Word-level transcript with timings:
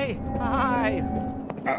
Hey, 0.00 0.18
hi. 0.38 1.00
Uh. 1.66 1.74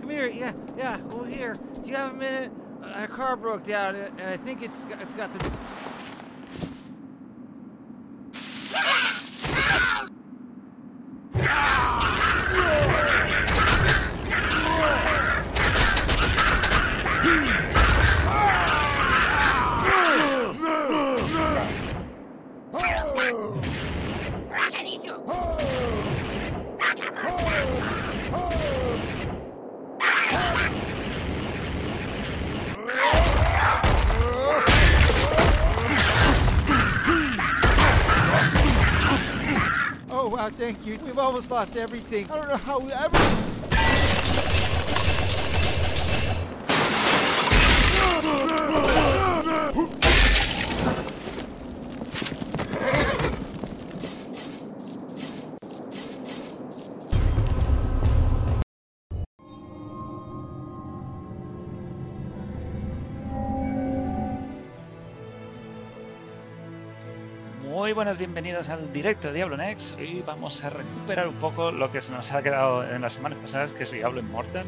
Come 0.00 0.10
here. 0.10 0.26
Yeah, 0.26 0.52
yeah. 0.76 0.98
Over 1.12 1.26
here. 1.26 1.54
Do 1.80 1.88
you 1.88 1.94
have 1.94 2.12
a 2.12 2.16
minute? 2.16 2.50
Uh, 2.82 2.88
Our 2.88 3.06
car 3.06 3.36
broke 3.36 3.62
down, 3.62 3.94
and 3.94 4.20
I 4.20 4.36
think 4.36 4.62
it's 4.62 4.82
got- 4.82 5.00
it's 5.00 5.14
got 5.14 5.32
to. 5.32 5.38
Almost 41.50 41.74
lost 41.74 41.76
everything. 41.76 42.30
I 42.30 42.36
don't 42.36 42.48
know 42.48 42.56
how 42.56 42.78
we 42.78 42.92
ever. 42.92 43.35
Buenas, 68.06 68.18
bienvenidos 68.20 68.68
al 68.68 68.92
directo 68.92 69.26
de 69.26 69.34
Diablo 69.34 69.56
Next. 69.56 69.98
Hoy 69.98 70.22
vamos 70.24 70.62
a 70.62 70.70
recuperar 70.70 71.26
un 71.26 71.34
poco 71.34 71.72
lo 71.72 71.90
que 71.90 72.00
se 72.00 72.12
nos 72.12 72.30
ha 72.30 72.40
quedado 72.40 72.88
en 72.88 73.02
las 73.02 73.14
semanas 73.14 73.36
pasadas, 73.40 73.72
que 73.72 73.82
es 73.82 73.90
Diablo 73.90 74.20
Immortal. 74.20 74.64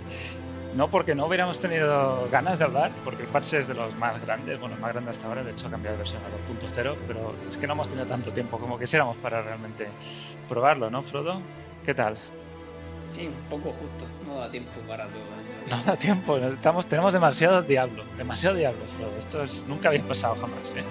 No 0.75 0.91
porque 0.91 1.14
no 1.14 1.27
hubiéramos 1.27 1.61
tenido 1.61 2.28
ganas 2.33 2.58
de 2.58 2.64
hablar, 2.64 2.91
porque 3.05 3.22
el 3.22 3.28
parche 3.28 3.58
es 3.58 3.69
de 3.69 3.75
los 3.75 3.95
más 3.95 4.20
grandes, 4.22 4.58
bueno, 4.58 4.75
el 4.75 4.80
más 4.80 4.91
grande 4.91 5.11
hasta 5.11 5.28
ahora, 5.28 5.45
de 5.45 5.53
hecho 5.53 5.69
ha 5.69 5.70
cambiado 5.70 5.97
de 5.97 5.98
versión 5.98 6.20
a 6.25 6.83
2.0, 6.83 6.97
pero 7.06 7.33
es 7.48 7.56
que 7.56 7.69
no 7.69 7.75
hemos 7.75 7.86
tenido 7.86 8.08
tanto 8.08 8.33
tiempo 8.33 8.58
como 8.58 8.77
quisiéramos 8.77 9.17
para 9.19 9.41
realmente 9.41 9.86
probarlo, 10.48 10.91
¿no, 10.91 11.02
Frodo? 11.02 11.41
¿Qué 11.84 11.95
tal? 11.95 12.17
Sí, 13.11 13.28
un 13.28 13.48
poco 13.48 13.70
justo. 13.70 14.05
No 14.27 14.41
da 14.41 14.50
tiempo 14.50 14.80
para 14.89 15.05
todo. 15.05 15.23
¿eh? 15.23 15.70
No 15.70 15.80
da 15.80 15.97
tiempo, 15.97 16.39
estamos, 16.39 16.86
tenemos 16.86 17.12
demasiado 17.12 17.62
Diablo, 17.62 18.02
demasiado 18.17 18.56
Diablo, 18.56 18.84
Frodo. 18.97 19.17
Esto 19.17 19.45
es, 19.45 19.64
nunca 19.69 19.91
había 19.91 20.02
pasado 20.02 20.34
jamás, 20.34 20.73
¿eh? 20.73 20.83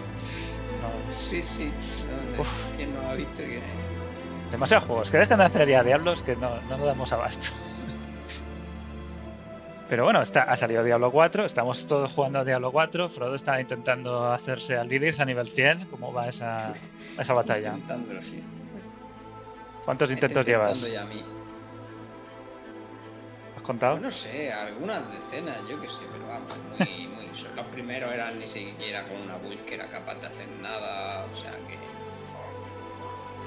No, 0.87 1.17
Sí, 1.17 1.41
sí. 1.41 1.71
Uf. 2.37 2.75
¿Quién 2.75 2.93
no 2.93 3.01
ha 3.09 3.13
visto 3.13 3.37
que.? 3.37 3.61
Demasiados 4.51 4.85
juegos, 4.85 5.11
que 5.11 5.17
dejen 5.17 5.39
de 5.39 5.43
hacer 5.45 5.67
ya 5.67 5.83
Diablos 5.83 6.21
que 6.21 6.35
no, 6.35 6.49
no 6.69 6.77
nos 6.77 6.85
damos 6.85 7.11
abasto. 7.11 7.49
Pero 9.89 10.03
bueno, 10.03 10.21
está, 10.21 10.43
ha 10.43 10.55
salido 10.55 10.83
Diablo 10.83 11.11
4, 11.11 11.45
estamos 11.45 11.85
todos 11.85 12.11
jugando 12.11 12.39
a 12.39 12.43
Diablo 12.43 12.71
4, 12.71 13.07
Frodo 13.07 13.35
está 13.35 13.59
intentando 13.59 14.31
hacerse 14.31 14.77
al 14.77 14.87
Lilith 14.89 15.19
a 15.19 15.25
nivel 15.25 15.47
100, 15.47 15.85
¿cómo 15.85 16.11
va 16.11 16.27
esa, 16.27 16.73
esa 17.17 17.33
batalla? 17.33 17.75
Sí. 18.21 18.43
¿Cuántos 19.85 20.11
intentos 20.11 20.45
llevas? 20.45 20.91
ya 20.91 21.03
a 21.03 21.05
mí. 21.05 21.23
¿Has 23.67 23.71
contado? 23.71 23.91
Pues 23.99 24.03
no 24.03 24.11
sé, 24.11 24.53
algunas 24.53 25.11
decenas, 25.11 25.57
yo 25.67 25.81
que 25.81 25.89
sé, 25.89 26.05
pero 26.09 26.25
vamos, 26.25 26.53
muy, 26.79 27.07
muy. 27.15 27.25
Los 27.53 27.65
primeros 27.65 28.13
eran 28.13 28.39
ni 28.39 28.47
siquiera 28.47 29.03
con 29.03 29.17
una 29.17 29.35
build 29.35 29.65
que 29.65 29.75
era 29.75 29.87
capaz 29.87 30.15
de 30.21 30.27
hacer 30.27 30.47
nada, 30.61 31.25
o 31.29 31.33
sea 31.33 31.51
que. 31.51 31.77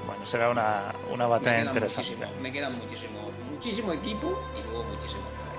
Bueno, 0.05 0.23
será 0.27 0.51
una, 0.51 0.93
una 1.11 1.23
Me 1.25 1.29
batalla 1.31 1.55
quedan 1.57 1.67
interesante. 1.69 2.11
muchísimo, 2.11 2.39
me 2.41 2.51
quedan 2.51 2.77
muchísimo, 2.77 3.31
muchísimo 3.49 3.93
equipo 3.93 4.39
y 4.55 4.61
luego 4.61 4.83
muchísimo 4.83 5.23
traje. 5.39 5.57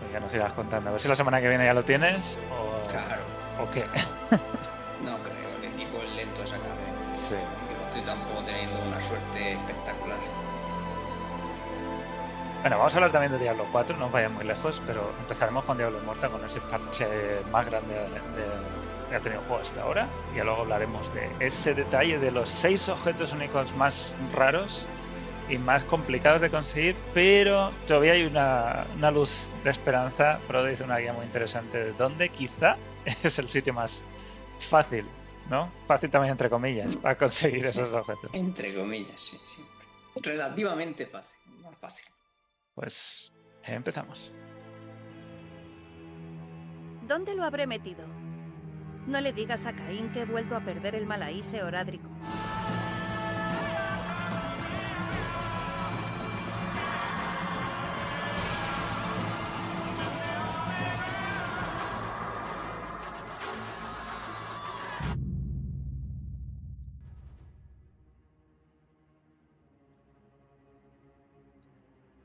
Pues 0.00 0.12
ya 0.12 0.20
nos 0.20 0.34
irás 0.34 0.52
contando. 0.52 0.90
A 0.90 0.92
ver 0.92 1.00
si 1.00 1.08
la 1.08 1.14
semana 1.14 1.40
que 1.40 1.48
viene 1.48 1.64
ya 1.64 1.72
lo 1.72 1.82
tienes 1.82 2.36
o, 2.52 2.86
Claro, 2.90 3.22
o 3.62 3.70
qué. 3.70 3.86
Bueno, 12.60 12.76
vamos 12.76 12.92
a 12.92 12.96
hablar 12.98 13.12
también 13.12 13.32
de 13.32 13.38
Diablo 13.38 13.66
4, 13.72 13.96
no 13.96 14.10
vayan 14.10 14.34
muy 14.34 14.44
lejos, 14.44 14.82
pero 14.86 15.12
empezaremos 15.20 15.64
con 15.64 15.78
Diablo 15.78 15.98
Immortal, 15.98 16.30
con 16.30 16.44
ese 16.44 16.60
parche 16.60 17.06
más 17.50 17.64
grande 17.66 17.94
de- 17.94 18.00
de- 18.02 19.08
que 19.08 19.16
ha 19.16 19.20
tenido 19.20 19.40
el 19.40 19.46
juego 19.46 19.62
hasta 19.62 19.82
ahora. 19.82 20.08
Y 20.34 20.38
luego 20.40 20.60
hablaremos 20.62 21.12
de 21.14 21.30
ese 21.40 21.74
detalle 21.74 22.18
de 22.18 22.30
los 22.30 22.48
seis 22.50 22.88
objetos 22.90 23.32
únicos 23.32 23.74
más 23.76 24.14
raros 24.34 24.84
y 25.48 25.56
más 25.56 25.82
complicados 25.84 26.42
de 26.42 26.50
conseguir, 26.50 26.96
pero 27.14 27.72
todavía 27.88 28.12
hay 28.12 28.24
una, 28.24 28.84
una 28.94 29.10
luz 29.10 29.48
de 29.64 29.70
esperanza. 29.70 30.38
Frodo 30.46 30.66
dice 30.66 30.84
una 30.84 30.98
guía 30.98 31.14
muy 31.14 31.24
interesante 31.24 31.78
de 31.78 31.92
dónde 31.94 32.28
quizá 32.28 32.76
es 33.24 33.38
el 33.38 33.48
sitio 33.48 33.72
más 33.72 34.04
fácil, 34.58 35.06
¿no? 35.48 35.72
Fácil 35.88 36.10
también 36.10 36.32
entre 36.32 36.50
comillas, 36.50 36.94
para 36.96 37.16
conseguir 37.16 37.64
esos 37.66 37.90
objetos. 37.90 38.30
Entre 38.34 38.74
comillas, 38.74 39.18
sí, 39.18 39.40
siempre. 39.46 39.86
Relativamente 40.34 41.06
fácil, 41.06 41.38
más 41.64 41.74
fácil. 41.78 42.06
Pues 42.80 43.30
empezamos. 43.62 44.34
¿Dónde 47.06 47.34
lo 47.34 47.44
habré 47.44 47.66
metido? 47.66 48.06
No 49.06 49.20
le 49.20 49.34
digas 49.34 49.66
a 49.66 49.74
Caín 49.74 50.10
que 50.12 50.22
he 50.22 50.24
vuelto 50.24 50.56
a 50.56 50.60
perder 50.60 50.94
el 50.94 51.04
malaíse 51.04 51.62
orádrico. 51.62 52.08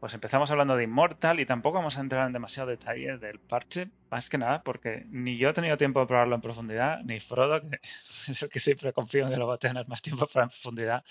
Pues 0.05 0.13
empezamos 0.13 0.51
hablando 0.51 0.75
de 0.75 0.83
Immortal 0.83 1.39
y 1.39 1.47
tampoco 1.47 1.79
vamos 1.79 1.97
a 1.97 2.01
entrar 2.01 2.27
en 2.27 2.31
demasiado 2.31 2.69
detalle 2.69 3.17
del 3.17 3.39
parche, 3.39 3.87
más 4.11 4.29
que 4.29 4.37
nada 4.37 4.61
porque 4.61 5.03
ni 5.09 5.35
yo 5.35 5.49
he 5.49 5.53
tenido 5.53 5.77
tiempo 5.77 5.99
de 5.99 6.05
probarlo 6.05 6.35
en 6.35 6.41
profundidad, 6.41 6.99
ni 7.03 7.19
Frodo, 7.19 7.59
que 7.59 7.79
es 8.29 8.43
el 8.43 8.47
que 8.47 8.59
siempre 8.59 8.93
confío 8.93 9.25
en 9.25 9.31
que 9.31 9.37
lo 9.37 9.47
va 9.47 9.55
a 9.55 9.57
tener 9.57 9.87
más 9.87 10.03
tiempo 10.03 10.27
para 10.31 10.43
en 10.43 10.49
profundidad, 10.49 11.03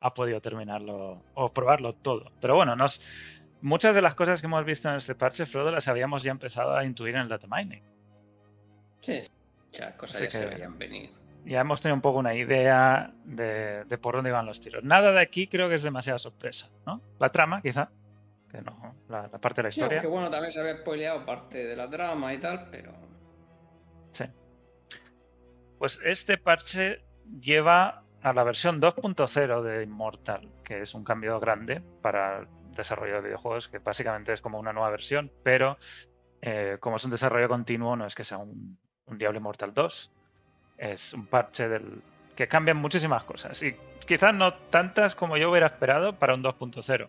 ha 0.00 0.14
podido 0.14 0.40
terminarlo 0.40 1.22
o 1.34 1.52
probarlo 1.52 1.92
todo. 1.92 2.32
Pero 2.40 2.54
bueno, 2.54 2.74
nos, 2.74 3.02
muchas 3.60 3.94
de 3.94 4.00
las 4.00 4.14
cosas 4.14 4.40
que 4.40 4.46
hemos 4.46 4.64
visto 4.64 4.88
en 4.88 4.94
este 4.94 5.14
parche, 5.14 5.44
Frodo, 5.44 5.70
las 5.70 5.86
habíamos 5.86 6.22
ya 6.22 6.30
empezado 6.30 6.74
a 6.74 6.86
intuir 6.86 7.16
en 7.16 7.20
el 7.20 7.28
data 7.28 7.46
mining. 7.50 7.82
Sí, 9.02 9.20
muchas 9.66 9.92
cosas 9.92 10.22
ya 10.22 10.30
se 10.30 10.46
veían 10.46 10.78
venir. 10.78 11.10
Ya 11.44 11.60
hemos 11.60 11.82
tenido 11.82 11.96
un 11.96 12.00
poco 12.00 12.18
una 12.18 12.34
idea 12.34 13.12
de, 13.26 13.84
de 13.84 13.98
por 13.98 14.14
dónde 14.14 14.30
iban 14.30 14.46
los 14.46 14.58
tiros. 14.58 14.82
Nada 14.84 15.12
de 15.12 15.20
aquí 15.20 15.48
creo 15.48 15.68
que 15.68 15.74
es 15.74 15.82
demasiada 15.82 16.18
sorpresa, 16.18 16.70
¿no? 16.86 17.02
La 17.18 17.28
trama, 17.28 17.60
quizá, 17.60 17.90
que 18.50 18.62
no, 18.62 18.96
la, 19.08 19.28
la 19.28 19.38
parte 19.38 19.60
de 19.62 19.68
la 19.68 19.70
Sí, 19.70 19.80
historia. 19.80 19.98
aunque 19.98 20.08
bueno, 20.08 20.30
también 20.30 20.52
se 20.52 20.60
había 20.60 20.76
spoileado 20.78 21.24
parte 21.24 21.64
de 21.66 21.76
la 21.76 21.88
trama 21.88 22.32
y 22.32 22.38
tal, 22.38 22.68
pero. 22.70 22.92
Sí. 24.12 24.24
Pues 25.78 26.00
este 26.04 26.38
parche 26.38 27.04
lleva 27.40 28.02
a 28.22 28.32
la 28.32 28.42
versión 28.42 28.80
2.0 28.80 29.62
de 29.62 29.82
Immortal, 29.84 30.48
que 30.64 30.80
es 30.80 30.94
un 30.94 31.04
cambio 31.04 31.38
grande 31.38 31.80
para 32.02 32.40
el 32.40 32.48
desarrollo 32.74 33.16
de 33.16 33.20
videojuegos, 33.28 33.68
que 33.68 33.78
básicamente 33.78 34.32
es 34.32 34.40
como 34.40 34.58
una 34.58 34.72
nueva 34.72 34.90
versión, 34.90 35.30
pero 35.42 35.76
eh, 36.40 36.78
como 36.80 36.96
es 36.96 37.04
un 37.04 37.10
desarrollo 37.12 37.48
continuo, 37.48 37.96
no 37.96 38.06
es 38.06 38.14
que 38.14 38.24
sea 38.24 38.38
un, 38.38 38.78
un 39.06 39.18
Diablo 39.18 39.38
Immortal 39.38 39.72
2, 39.72 40.12
es 40.78 41.12
un 41.12 41.26
parche 41.26 41.68
del 41.68 42.02
que 42.34 42.46
cambian 42.48 42.76
muchísimas 42.76 43.24
cosas 43.24 43.60
y 43.64 43.74
quizás 44.06 44.32
no 44.32 44.54
tantas 44.54 45.16
como 45.16 45.36
yo 45.36 45.50
hubiera 45.50 45.66
esperado 45.66 46.16
para 46.18 46.34
un 46.34 46.42
2.0. 46.42 47.08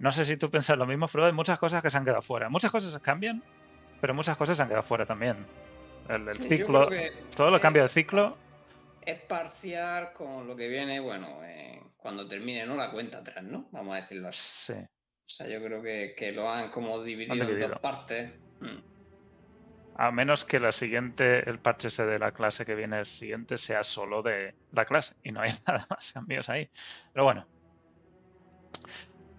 No 0.00 0.10
sé 0.12 0.24
si 0.24 0.36
tú 0.36 0.50
piensas 0.50 0.76
lo 0.76 0.86
mismo, 0.86 1.06
Frodo, 1.08 1.26
hay 1.26 1.32
muchas 1.32 1.58
cosas 1.58 1.82
que 1.82 1.90
se 1.90 1.96
han 1.96 2.04
quedado 2.04 2.22
fuera. 2.22 2.48
Muchas 2.48 2.70
cosas 2.70 3.00
cambian, 3.00 3.42
pero 4.00 4.14
muchas 4.14 4.36
cosas 4.36 4.56
se 4.56 4.62
han 4.62 4.68
quedado 4.68 4.82
fuera 4.82 5.06
también. 5.06 5.46
El, 6.08 6.26
el 6.26 6.32
Sí, 6.34 6.42
yo 6.42 6.48
ciclo, 6.56 6.88
que 6.88 7.12
todo 7.36 7.50
lo 7.50 7.56
es- 7.56 7.62
cambio 7.62 7.82
de 7.82 7.88
ciclo, 7.88 8.36
Es 9.02 9.20
parcial 9.20 10.12
con 10.12 10.46
lo 10.48 10.56
que 10.56 10.68
viene, 10.68 11.00
bueno, 11.00 11.38
eh, 11.44 11.80
cuando 11.96 12.26
termine, 12.28 12.66
¿no? 12.66 12.76
La 12.76 12.90
cuenta 12.90 13.18
atrás, 13.18 13.44
¿no? 13.44 13.68
Vamos 13.72 13.94
a 13.96 14.00
decirlo 14.00 14.28
así. 14.28 14.72
sí. 14.72 14.80
O 14.80 15.28
sea, 15.32 15.46
yo 15.46 15.62
creo 15.64 15.80
que, 15.82 16.14
que 16.16 16.32
lo 16.32 16.50
han 16.50 16.70
como 16.70 17.02
dividido, 17.02 17.32
en 17.34 17.40
dividido. 17.40 17.68
dos 17.68 17.78
partes. 17.78 18.32
Mm. 18.60 18.78
A 19.96 20.10
menos 20.12 20.44
que 20.44 20.58
la 20.58 20.72
siguiente, 20.72 21.48
el 21.48 21.58
parche 21.58 21.88
ese 21.88 22.04
de 22.06 22.18
la 22.18 22.32
clase 22.32 22.64
que 22.64 22.74
viene 22.74 22.98
el 23.00 23.06
siguiente 23.06 23.56
sea 23.58 23.82
solo 23.82 24.22
de 24.22 24.54
la 24.72 24.84
clase 24.86 25.14
y 25.22 25.30
no 25.30 25.40
hay 25.42 25.50
nada 25.66 25.86
más 25.90 26.12
cambios 26.12 26.48
ahí. 26.48 26.68
Pero 27.12 27.24
bueno. 27.24 27.46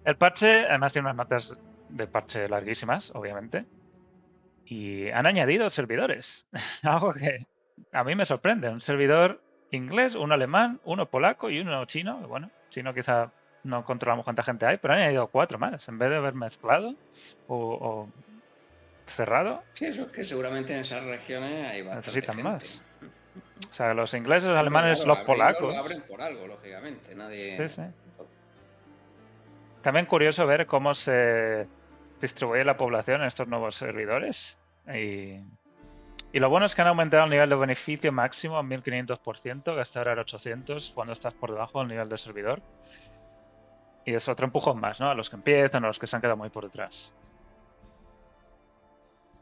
El 0.06 0.16
parche, 0.18 0.66
además, 0.68 0.94
tiene 0.94 1.08
unas 1.08 1.18
notas 1.18 1.58
de 1.90 2.08
parche 2.08 2.48
larguísimas, 2.50 3.12
obviamente. 3.16 3.66
Y 4.66 5.10
han 5.10 5.26
añadido 5.26 5.70
servidores. 5.70 6.48
Algo 6.84 7.14
que 7.14 7.46
a 7.92 8.04
mí 8.04 8.16
me 8.16 8.26
sorprende. 8.26 8.70
Un 8.70 8.82
servidor 8.82 9.42
inglés, 9.72 10.16
uno 10.16 10.34
alemán, 10.34 10.80
uno 10.86 11.10
polaco 11.10 11.50
y 11.50 11.60
uno 11.60 11.86
chino. 11.86 12.18
Bueno, 12.28 12.50
chino 12.70 12.94
quizá 12.94 13.32
no 13.64 13.84
controlamos 13.86 14.24
cuánta 14.24 14.44
gente 14.44 14.66
hay, 14.66 14.78
pero 14.78 14.94
han 14.94 15.02
añadido 15.02 15.28
cuatro 15.28 15.60
más. 15.60 15.88
En 15.88 15.98
vez 16.00 16.10
de 16.10 16.16
haber 16.18 16.34
mezclado 16.34 16.96
o, 17.48 17.58
o 17.58 18.10
cerrado, 19.06 19.62
Sí, 19.74 19.86
eso 19.86 20.04
es 20.04 20.12
que 20.12 20.24
seguramente 20.24 20.74
en 20.74 20.80
esas 20.80 21.04
regiones 21.04 21.70
hay 21.70 21.82
bastante 21.82 22.08
necesitan 22.08 22.36
gente. 22.36 22.50
más. 22.50 22.84
O 23.70 23.74
sea, 23.74 23.94
los 23.94 24.14
ingleses, 24.14 24.50
los 24.50 24.60
alemanes, 24.60 25.04
Claro, 25.04 25.16
los 25.20 25.26
polacos. 25.26 25.74
Lo 25.74 25.80
abren 25.80 26.02
por 26.02 26.22
algo, 26.22 26.48
lógicamente. 26.48 27.14
Nadie... 27.16 27.58
Sí, 27.68 27.82
sí. 27.82 27.82
También 29.82 30.06
curioso 30.06 30.46
ver 30.46 30.68
cómo 30.68 30.94
se 30.94 31.68
distribuye 32.20 32.64
la 32.64 32.78
población 32.78 33.22
en 33.22 33.28
estos 33.28 33.48
nuevos 33.48 33.76
servidores. 33.76 34.58
Y, 34.88 35.40
y 36.34 36.40
lo 36.40 36.50
bueno 36.50 36.66
es 36.66 36.76
que 36.76 36.82
han 36.82 36.88
aumentado 36.88 37.24
el 37.24 37.30
nivel 37.30 37.50
de 37.50 37.56
beneficio 37.56 38.12
máximo 38.12 38.58
a 38.58 38.64
1500%, 38.64 39.64
que 39.74 39.82
hasta 39.82 40.00
ahora 40.00 40.14
era 40.14 40.22
800 40.22 40.92
cuando 40.94 41.14
estás 41.14 41.34
por 41.34 41.52
debajo 41.52 41.80
del 41.80 41.90
nivel 41.90 42.08
de 42.10 42.18
servidor. 42.18 42.62
Y 44.06 44.14
es 44.14 44.28
otro 44.28 44.46
empujón 44.46 44.80
más, 44.80 45.00
¿no? 45.00 45.10
A 45.10 45.16
los 45.16 45.30
que 45.30 45.36
empiezan, 45.36 45.84
a 45.84 45.88
los 45.88 46.00
que 46.00 46.08
se 46.08 46.16
han 46.16 46.22
quedado 46.22 46.38
muy 46.38 46.50
por 46.50 46.64
detrás. 46.64 47.14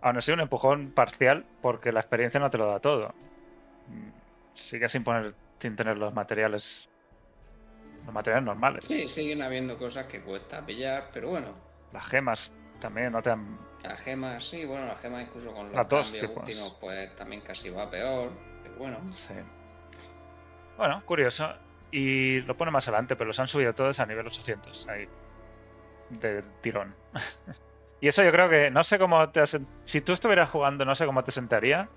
Aún 0.02 0.18
así, 0.18 0.32
un 0.32 0.40
empujón 0.40 0.92
parcial 0.92 1.46
porque 1.62 1.92
la 1.92 2.00
experiencia 2.00 2.40
no 2.40 2.50
te 2.50 2.58
lo 2.58 2.68
da 2.68 2.80
todo. 2.80 3.14
Mm, 3.88 4.10
Sigue 4.54 4.90
sin 4.90 5.04
poner, 5.04 5.34
sin 5.60 5.76
tener 5.76 5.98
los 5.98 6.14
materiales, 6.14 6.90
los 8.06 8.14
materiales 8.14 8.46
normales. 8.46 8.86
Sí, 8.86 9.08
siguen 9.10 9.42
habiendo 9.42 9.78
cosas 9.78 10.06
que 10.08 10.22
cuesta 10.22 10.66
pillar, 10.66 11.10
pero 11.14 11.30
bueno, 11.30 11.54
Las 11.94 12.08
gemas 12.08 12.52
también 12.80 13.12
no 13.12 13.22
te 13.22 13.30
han... 13.32 13.58
las 13.84 14.00
gemas 14.02 14.44
sí, 14.48 14.66
bueno, 14.66 14.86
las 14.86 15.00
gemas 15.02 15.24
incluso 15.24 15.52
con 15.54 15.68
los 15.68 15.76
Las 15.76 15.88
dos 15.88 16.08
cambios 16.12 16.28
tipos. 16.30 16.44
últimos, 16.48 16.78
pues 16.80 17.16
también 17.16 17.42
casi 17.42 17.70
va 17.70 17.90
peor, 17.90 18.32
pero 18.64 18.76
bueno. 18.76 19.00
Sí. 19.12 19.34
Bueno, 20.78 21.04
curioso. 21.06 21.54
Y 21.92 22.42
lo 22.42 22.56
pone 22.56 22.72
más 22.72 22.88
adelante, 22.88 23.16
pero 23.16 23.28
los 23.28 23.40
han 23.40 23.48
subido 23.48 23.74
todos 23.74 24.00
a 24.00 24.06
nivel 24.06 24.26
800. 24.28 24.88
Ahí. 24.88 25.08
De 26.20 26.44
tirón. 26.62 26.96
y 28.02 28.08
eso 28.08 28.24
yo 28.24 28.32
creo 28.32 28.48
que... 28.50 28.70
No 28.72 28.84
sé 28.84 28.98
cómo 29.00 29.30
te... 29.30 29.40
has- 29.42 29.60
Si 29.84 30.02
tú 30.02 30.14
estuvieras 30.14 30.50
jugando, 30.50 30.86
no 30.86 30.94
sé 30.96 31.06
cómo 31.06 31.24
te 31.24 31.32
sentaría. 31.32 31.90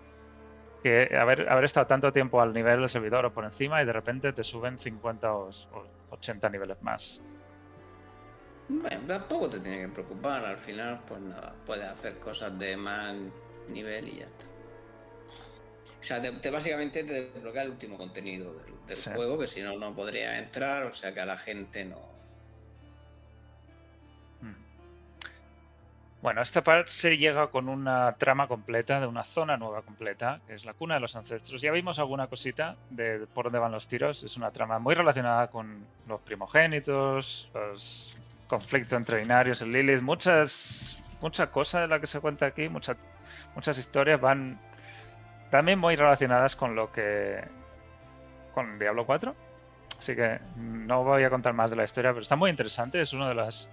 Que 0.83 1.17
haber, 1.17 1.49
haber 1.49 1.65
estado 1.65 1.87
tanto 1.87 2.13
tiempo 2.13 2.41
al 2.41 2.53
nivel 2.53 2.81
del 2.81 2.89
servidor 2.89 3.25
o 3.27 3.33
por 3.33 3.45
encima 3.45 3.81
y 3.83 3.87
de 3.87 3.93
repente 3.93 4.33
te 4.33 4.43
suben 4.43 4.77
50 4.77 5.33
o, 5.33 5.49
o 5.49 5.87
80 6.11 6.49
niveles 6.51 6.83
más. 6.83 7.23
Bueno, 8.69 9.01
tampoco 9.07 9.49
te 9.51 9.61
tiene 9.61 9.83
que 9.83 9.89
preocupar, 9.89 10.45
al 10.45 10.57
final, 10.59 11.01
pues 11.07 11.21
nada, 11.21 11.55
puedes 11.67 11.85
hacer 11.85 12.19
cosas 12.19 12.59
de 12.59 12.77
más 12.77 13.15
nivel 13.69 14.09
y 14.09 14.19
ya 14.21 14.25
está. 14.27 14.47
O 16.01 16.05
sea, 16.05 16.21
te, 16.21 16.33
te- 16.33 16.51
básicamente 16.51 17.05
te 17.05 17.31
desbloquea 17.31 17.63
el 17.63 17.71
último 17.71 17.97
contenido 17.97 18.53
del, 18.55 18.75
del 18.87 18.97
Sí. 18.97 19.11
juego, 19.15 19.39
que 19.39 19.47
si 19.47 19.61
no, 19.61 19.79
no 19.79 19.95
podría 19.95 20.39
entrar, 20.39 20.85
o 20.85 20.93
sea 20.93 21.13
que 21.15 21.21
a 21.21 21.27
la 21.27 21.37
gente 21.37 21.85
no. 21.85 22.12
Bueno, 26.23 26.41
esta 26.41 26.63
parte 26.63 27.19
llega 27.19 27.49
con 27.49 27.69
una 27.69 28.13
trama 28.13 28.47
completa 28.47 29.01
de 29.01 29.09
una 29.09 29.25
zona 29.25 29.57
nueva 29.57 29.83
completa, 29.83 30.41
que 30.47 30.55
es 30.55 30.65
la 30.65 30.73
cuna 30.73 30.95
de 30.95 31.01
los 31.01 31.17
ancestros. 31.17 31.61
Ya 31.61 31.73
vimos 31.73 31.99
alguna 31.99 32.29
cosita 32.29 32.77
de 32.91 33.27
por 33.35 33.47
dónde 33.47 33.59
van 33.59 33.73
los 33.73 33.89
tiros. 33.89 34.23
Es 34.23 34.37
una 34.37 34.53
trama 34.53 34.79
muy 34.79 34.95
relacionada 34.95 35.49
con 35.49 35.85
los 36.07 36.21
primogénitos, 36.21 37.51
los 37.53 38.17
conflictos 38.47 38.97
entre 38.97 39.19
binarios 39.19 39.63
en 39.63 39.73
Lilith, 39.73 40.01
muchas 40.01 40.97
mucha 41.21 41.51
cosa 41.51 41.81
de 41.81 41.89
la 41.89 41.99
que 41.99 42.07
se 42.07 42.21
cuenta 42.21 42.47
aquí, 42.47 42.69
muchas 42.69 42.97
muchas 43.57 43.77
historias 43.79 44.21
van 44.21 44.61
también 45.51 45.79
muy 45.81 45.97
relacionadas 45.97 46.55
con 46.55 46.77
lo 46.77 46.93
que 46.93 47.43
con 48.55 48.79
Diablo 48.79 49.07
4. 49.07 49.35
Así 49.99 50.15
que 50.15 50.39
no 50.57 51.03
voy 51.03 51.25
a 51.25 51.31
contar 51.31 51.53
más 51.53 51.71
de 51.71 51.77
la 51.77 51.85
historia, 51.85 52.11
pero 52.11 52.23
está 52.23 52.37
muy 52.37 52.51
interesante. 52.51 53.01
Es 53.01 53.13
una 53.13 53.29
de 53.29 53.35
las 53.35 53.71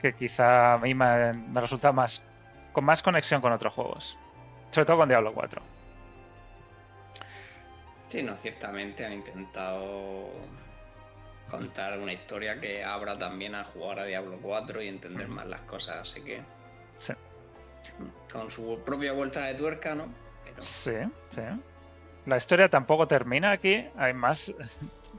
que 0.00 0.14
quizá 0.14 0.74
a 0.74 0.78
mí 0.78 0.94
me, 0.94 1.32
me 1.32 1.60
resulta 1.60 1.92
más 1.92 2.22
con 2.72 2.84
más 2.84 3.02
conexión 3.02 3.40
con 3.40 3.52
otros 3.52 3.74
juegos. 3.74 4.18
Sobre 4.70 4.86
todo 4.86 4.98
con 4.98 5.08
Diablo 5.08 5.32
4. 5.32 5.60
Sí, 8.08 8.22
no, 8.22 8.36
ciertamente 8.36 9.04
han 9.04 9.12
intentado 9.12 10.30
contar 11.50 11.98
una 11.98 12.12
historia 12.12 12.60
que 12.60 12.84
abra 12.84 13.18
también 13.18 13.54
a 13.54 13.64
jugar 13.64 14.00
a 14.00 14.04
Diablo 14.04 14.38
4 14.40 14.82
y 14.82 14.88
entender 14.88 15.28
más 15.28 15.46
las 15.46 15.60
cosas, 15.62 15.96
así 15.96 16.22
que. 16.22 16.40
Sí. 16.98 17.14
Con 18.30 18.50
su 18.50 18.80
propia 18.84 19.12
vuelta 19.12 19.44
de 19.46 19.54
tuerca, 19.54 19.94
¿no? 19.94 20.08
Pero 20.44 20.62
Sí, 20.62 20.94
sí. 21.30 21.42
La 22.26 22.36
historia 22.36 22.68
tampoco 22.68 23.06
termina 23.06 23.52
aquí, 23.52 23.86
hay 23.96 24.12
más 24.12 24.54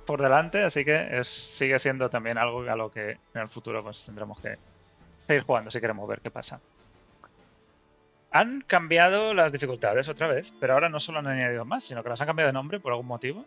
por 0.10 0.24
delante, 0.24 0.64
así 0.64 0.84
que 0.84 1.20
es- 1.20 1.28
sigue 1.28 1.78
siendo 1.78 2.10
también 2.10 2.40
algo 2.40 2.62
a 2.62 2.76
lo 2.76 2.90
que 2.90 3.12
en 3.12 3.42
el 3.42 3.48
futuro 3.48 3.84
pues 3.84 4.04
tendremos 4.04 4.42
que 4.42 4.58
seguir 5.28 5.44
jugando 5.44 5.70
si 5.70 5.80
queremos 5.80 6.10
ver 6.10 6.20
qué 6.20 6.32
pasa. 6.32 6.60
Han 8.32 8.62
cambiado 8.62 9.36
las 9.36 9.52
dificultades 9.52 10.10
otra 10.10 10.28
vez, 10.28 10.52
pero 10.60 10.74
ahora 10.74 10.90
no 10.90 11.00
solo 11.00 11.20
han 11.20 11.28
añadido 11.28 11.64
más, 11.64 11.84
sino 11.84 12.02
que 12.02 12.10
las 12.10 12.20
han 12.22 12.26
cambiado 12.26 12.48
de 12.48 12.54
nombre 12.54 12.80
por 12.80 12.92
algún 12.92 13.06
motivo. 13.06 13.46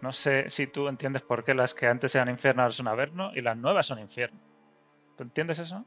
No 0.00 0.12
sé 0.12 0.48
si 0.48 0.68
tú 0.68 0.86
entiendes 0.86 1.22
por 1.22 1.42
qué 1.42 1.54
las 1.54 1.74
que 1.74 1.88
antes 1.88 2.14
eran 2.14 2.28
infierno 2.28 2.62
ahora 2.62 2.72
son 2.72 2.86
averno 2.86 3.32
y 3.34 3.40
las 3.40 3.56
nuevas 3.56 3.86
son 3.86 3.98
infierno. 3.98 4.38
¿Tú 5.16 5.24
entiendes 5.24 5.58
eso? 5.58 5.84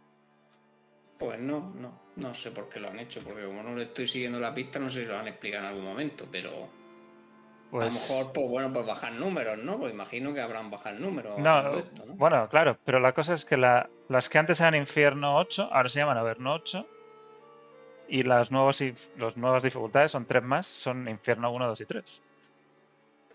Pues 1.17 1.39
no, 1.39 1.71
no, 1.79 1.93
no 2.17 2.33
sé 2.33 2.51
por 2.51 2.67
qué 2.67 2.81
lo 2.81 2.89
han 2.89 2.99
hecho, 2.99 3.21
porque 3.21 3.45
como 3.45 3.63
no 3.63 3.73
le 3.73 3.83
estoy 3.85 4.05
siguiendo 4.05 4.37
la 4.41 4.53
pista, 4.53 4.79
no 4.79 4.89
sé 4.89 5.03
si 5.03 5.07
lo 5.07 5.17
han 5.17 5.29
explicado 5.29 5.63
en 5.63 5.69
algún 5.69 5.85
momento, 5.85 6.25
pero 6.29 6.67
a 7.71 7.75
lo 7.75 7.79
Pues 7.81 7.93
mejor, 8.09 8.33
pues 8.33 8.47
bueno, 8.49 8.73
pues 8.73 8.85
bajar 8.85 9.13
números, 9.13 9.57
¿no? 9.59 9.77
Pues 9.77 9.93
imagino 9.93 10.33
que 10.33 10.41
habrán 10.41 10.71
bajado 10.71 10.97
números. 10.99 11.37
No, 11.39 11.49
haciendo 11.57 11.79
esto, 11.79 12.05
¿no? 12.07 12.13
bueno, 12.15 12.47
claro, 12.49 12.77
pero 12.83 12.99
la 12.99 13.13
cosa 13.13 13.33
es 13.33 13.45
que 13.45 13.57
la- 13.57 13.87
las 14.07 14.27
que 14.29 14.37
antes 14.39 14.59
eran 14.59 14.75
Infierno 14.75 15.37
8, 15.37 15.69
ahora 15.71 15.87
se 15.89 15.99
llaman 15.99 16.17
Averno 16.17 16.53
8. 16.53 16.85
Y 18.11 18.23
las 18.23 18.49
nuevas, 18.49 18.81
dif- 18.81 19.09
las 19.17 19.37
nuevas 19.37 19.61
dificultades 19.61 20.09
son 20.11 20.25
tres 20.25 20.41
más, 20.41 20.65
son 20.65 21.07
Infierno 21.07 21.51
1, 21.51 21.67
2 21.67 21.79
y 21.81 21.85
3. 21.85 22.23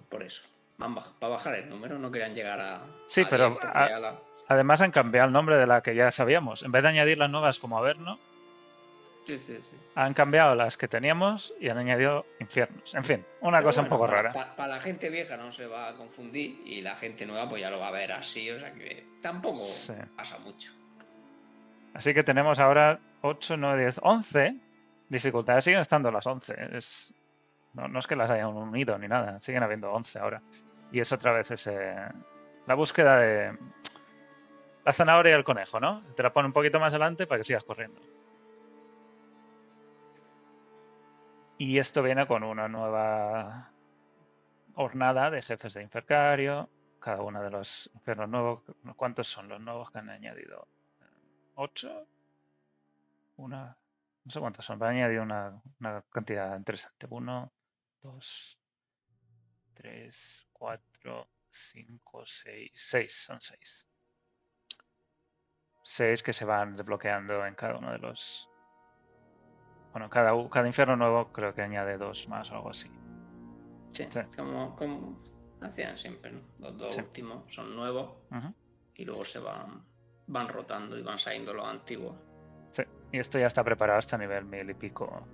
Por 0.08 0.22
eso. 0.24 0.42
Van 0.78 0.96
baj- 0.96 1.12
para 1.20 1.34
bajar 1.34 1.54
el 1.54 1.68
número, 1.68 1.96
no 1.98 2.10
querían 2.10 2.34
llegar 2.34 2.60
a. 2.60 2.80
Sí, 3.06 3.20
a 3.22 3.28
pero 3.28 3.50
10, 3.50 3.58
porque 3.60 3.78
a- 3.78 3.88
ya 3.88 3.98
la- 4.00 4.18
Además 4.48 4.80
han 4.82 4.90
cambiado 4.90 5.28
el 5.28 5.32
nombre 5.32 5.56
de 5.56 5.66
la 5.66 5.80
que 5.80 5.94
ya 5.94 6.10
sabíamos. 6.10 6.64
En 6.64 6.72
vez 6.72 6.82
de 6.82 6.88
añadir 6.90 7.16
las 7.18 7.30
nuevas 7.30 7.58
como 7.60 7.78
Averno, 7.78 8.18
Sí, 9.26 9.38
sí, 9.38 9.58
sí. 9.60 9.76
han 9.94 10.12
cambiado 10.12 10.54
las 10.54 10.76
que 10.76 10.86
teníamos 10.86 11.54
y 11.58 11.68
han 11.70 11.78
añadido 11.78 12.26
Infiernos. 12.40 12.94
En 12.94 13.04
fin, 13.04 13.24
una 13.40 13.58
Pero 13.58 13.68
cosa 13.68 13.80
un 13.82 13.88
poco 13.88 14.04
para, 14.06 14.16
rara. 14.22 14.32
pa- 14.32 14.54
Para, 14.56 14.74
la 14.74 14.80
gente 14.80 15.08
vieja 15.08 15.36
no 15.38 15.50
se 15.50 15.66
va 15.66 15.88
a 15.88 15.94
confundir 15.94 16.60
y 16.66 16.82
la 16.82 16.94
gente 16.96 17.24
nueva 17.24 17.48
pues 17.48 17.62
ya 17.62 17.70
lo 17.70 17.78
va 17.78 17.88
a 17.88 17.92
ver 17.92 18.12
así, 18.12 18.50
o 18.50 18.58
sea 18.58 18.72
que 18.74 19.06
tampoco 19.22 19.56
Sí. 19.56 19.94
pasa 20.16 20.38
mucho. 20.38 20.72
Así 21.94 22.12
que 22.12 22.22
tenemos 22.22 22.58
ahora 22.58 22.98
8, 23.22 23.56
9, 23.56 23.80
10, 23.82 24.00
11. 24.02 24.56
Dificultades 25.08 25.64
siguen 25.64 25.80
estando 25.80 26.10
las 26.10 26.26
11. 26.26 26.54
Es... 26.76 27.14
No, 27.72 27.88
no 27.88 27.98
es 27.98 28.06
que 28.06 28.16
las 28.16 28.30
hayan 28.30 28.48
unido 28.48 28.98
ni 28.98 29.08
nada, 29.08 29.40
siguen 29.40 29.62
habiendo 29.62 29.90
11 29.92 30.18
ahora. 30.18 30.42
Y 30.92 31.00
es 31.00 31.10
otra 31.12 31.32
vez 31.32 31.50
ese... 31.50 31.94
la 32.66 32.74
búsqueda 32.74 33.18
de 33.18 33.56
la 34.84 34.92
zanahoria 34.92 35.32
y 35.32 35.34
el 35.38 35.44
conejo, 35.44 35.80
¿no? 35.80 36.02
Te 36.14 36.22
la 36.22 36.32
pone 36.32 36.46
un 36.46 36.52
poquito 36.52 36.78
más 36.78 36.92
adelante 36.92 37.26
para 37.26 37.38
que 37.38 37.44
sigas 37.44 37.64
corriendo. 37.64 38.00
Y 41.58 41.78
esto 41.78 42.02
viene 42.02 42.26
con 42.26 42.42
una 42.42 42.68
nueva 42.68 43.70
hornada 44.74 45.30
de 45.30 45.42
jefes 45.42 45.74
de 45.74 45.82
Infercario. 45.82 46.68
Cada 46.98 47.22
uno 47.22 47.42
de 47.42 47.50
los 47.50 47.90
infiernos 47.94 48.28
nuevos. 48.28 48.62
¿Cuántos 48.96 49.28
son 49.28 49.48
los 49.48 49.60
nuevos 49.60 49.90
que 49.90 49.98
han 49.98 50.10
añadido? 50.10 50.66
¿Ocho? 51.54 52.06
Una. 53.36 53.76
No 54.24 54.30
sé 54.30 54.40
cuántos 54.40 54.64
son, 54.64 54.78
pero 54.78 54.90
han 54.90 54.96
añadido 54.96 55.22
una, 55.22 55.60
una 55.80 56.02
cantidad 56.10 56.56
interesante. 56.56 57.06
Uno, 57.10 57.52
dos, 58.02 58.58
tres, 59.74 60.46
cuatro, 60.52 61.28
cinco, 61.50 62.24
seis. 62.24 62.72
Seis, 62.74 63.12
son 63.12 63.40
seis. 63.40 63.86
Seis 65.82 66.22
que 66.22 66.32
se 66.32 66.44
van 66.44 66.74
desbloqueando 66.74 67.44
en 67.46 67.54
cada 67.54 67.76
uno 67.76 67.92
de 67.92 67.98
los. 67.98 68.50
Bueno, 69.94 70.10
cada, 70.10 70.32
cada 70.50 70.66
infierno 70.66 70.96
nuevo 70.96 71.32
creo 71.32 71.54
que 71.54 71.62
añade 71.62 71.96
dos 71.96 72.28
más 72.28 72.50
o 72.50 72.56
algo 72.56 72.70
así. 72.70 72.90
Sí, 73.92 74.04
Sí. 74.10 74.18
Como, 74.36 74.74
como 74.74 75.22
hacían 75.60 75.96
siempre, 75.96 76.32
¿no? 76.32 76.40
Los 76.58 76.76
dos 76.76 76.94
Sí. 76.94 77.00
últimos 77.00 77.44
son 77.54 77.76
nuevos 77.76 78.10
y 78.96 79.04
luego 79.04 79.24
se 79.24 79.38
van, 79.38 79.84
van 80.26 80.48
rotando 80.48 80.98
y 80.98 81.02
van 81.02 81.20
saliendo 81.20 81.54
los 81.54 81.64
antiguos. 81.64 82.16
Sí, 82.72 82.82
y 83.12 83.18
esto 83.20 83.38
ya 83.38 83.46
está 83.46 83.62
preparado 83.62 84.00
hasta 84.00 84.18
nivel 84.18 84.44
mil 84.46 84.68
y 84.68 84.74
pico 84.74 85.28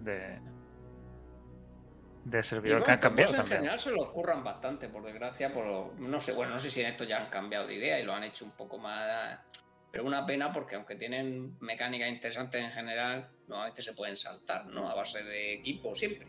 de, 0.00 0.38
de 2.24 2.42
servidor 2.42 2.80
bueno, 2.80 2.84
que 2.84 2.92
han 2.92 3.00
cambiado 3.00 3.36
en 3.36 3.46
general 3.46 3.78
se 3.78 3.90
lo 3.90 4.12
curran 4.12 4.44
bastante, 4.44 4.90
por 4.90 5.02
desgracia, 5.02 5.50
por 5.50 5.98
no 5.98 6.20
sé, 6.20 6.34
bueno, 6.34 6.52
no 6.52 6.58
sé 6.58 6.70
si 6.70 6.82
en 6.82 6.88
esto 6.88 7.04
ya 7.04 7.16
han 7.24 7.30
cambiado 7.30 7.66
de 7.66 7.74
idea 7.76 7.98
y 7.98 8.04
lo 8.04 8.12
han 8.12 8.24
hecho 8.24 8.44
un 8.44 8.50
poco 8.50 8.76
más 8.76 9.38
Pero 9.90 10.04
una 10.04 10.26
pena 10.26 10.52
porque 10.52 10.76
aunque 10.76 10.96
tienen 10.96 11.56
mecánicas 11.60 12.08
interesantes 12.08 12.62
en 12.62 12.70
general, 12.70 13.30
normalmente 13.46 13.82
se 13.82 13.94
pueden 13.94 14.16
saltar, 14.16 14.66
¿no? 14.66 14.88
A 14.88 14.94
base 14.94 15.22
de 15.24 15.54
equipo 15.54 15.94
siempre. 15.94 16.28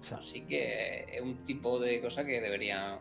Sí. 0.00 0.14
Así 0.14 0.46
que 0.46 1.06
es 1.08 1.20
un 1.20 1.44
tipo 1.44 1.78
de 1.78 2.00
cosa 2.00 2.24
que 2.24 2.40
deberían 2.40 2.98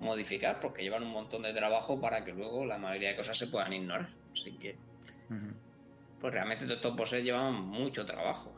modificar 0.00 0.60
porque 0.60 0.82
llevan 0.82 1.02
un 1.02 1.12
montón 1.12 1.42
de 1.42 1.52
trabajo 1.52 2.00
para 2.00 2.24
que 2.24 2.32
luego 2.32 2.64
la 2.64 2.78
mayoría 2.78 3.10
de 3.10 3.16
cosas 3.16 3.38
se 3.38 3.46
puedan 3.46 3.72
ignorar. 3.72 4.08
Así 4.32 4.56
que, 4.58 4.76
pues 6.20 6.32
realmente 6.32 6.64
todos 6.64 6.76
estos 6.76 6.96
bosses 6.96 7.22
llevan 7.22 7.54
mucho 7.54 8.04
trabajo. 8.04 8.52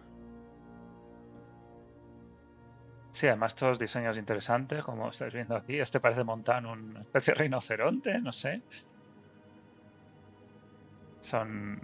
Sí, 3.11 3.27
además 3.27 3.55
todos 3.55 3.79
diseños 3.79 4.17
interesantes, 4.17 4.83
como 4.83 5.11
estáis 5.11 5.35
viendo 5.35 5.55
aquí. 5.55 5.79
Este 5.79 6.01
parece 6.01 6.25
montado 6.25 6.61
en 6.61 6.67
una 6.67 7.01
especie 7.01 7.35
de 7.35 7.41
rinoceronte, 7.41 8.19
no 8.21 8.33
sé. 8.33 8.63
Son, 11.23 11.81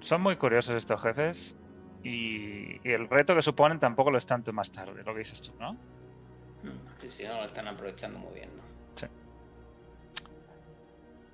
son 0.00 0.20
muy 0.20 0.36
curiosos 0.36 0.74
estos 0.76 1.00
jefes. 1.00 1.56
Y, 2.02 2.80
y 2.88 2.92
el 2.92 3.08
reto 3.08 3.34
que 3.34 3.42
suponen 3.42 3.78
tampoco 3.78 4.10
lo 4.10 4.18
es 4.18 4.26
tanto 4.26 4.52
más 4.52 4.70
tarde, 4.70 5.02
lo 5.02 5.12
que 5.12 5.18
dices 5.18 5.40
tú, 5.40 5.52
¿no? 5.58 5.76
Sí, 6.98 7.10
sí, 7.10 7.24
no 7.24 7.38
lo 7.38 7.44
están 7.44 7.66
aprovechando 7.66 8.18
muy 8.18 8.34
bien, 8.34 8.50
¿no? 8.56 8.62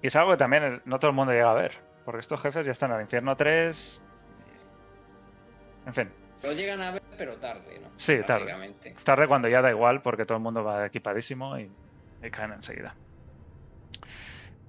Y 0.02 0.06
es 0.08 0.16
algo 0.16 0.32
que 0.32 0.36
también 0.36 0.82
no 0.84 0.98
todo 0.98 1.10
el 1.10 1.16
mundo 1.16 1.32
llega 1.32 1.50
a 1.50 1.54
ver. 1.54 1.72
Porque 2.04 2.20
estos 2.20 2.38
jefes 2.42 2.66
ya 2.66 2.72
están 2.72 2.92
al 2.92 3.00
infierno 3.00 3.34
3. 3.34 4.02
En 5.86 5.94
fin, 5.94 6.10
Lo 6.42 6.52
llegan 6.52 6.82
a 6.82 6.90
ver, 6.90 7.02
pero 7.16 7.36
tarde, 7.36 7.80
¿no? 7.80 7.88
Sí, 7.96 8.22
tarde. 8.26 8.54
Tarde 9.02 9.26
cuando 9.26 9.48
ya 9.48 9.62
da 9.62 9.70
igual 9.70 10.02
porque 10.02 10.26
todo 10.26 10.36
el 10.36 10.42
mundo 10.42 10.62
va 10.62 10.84
equipadísimo 10.84 11.58
y, 11.58 11.70
y 12.22 12.30
caen 12.30 12.52
enseguida. 12.52 12.94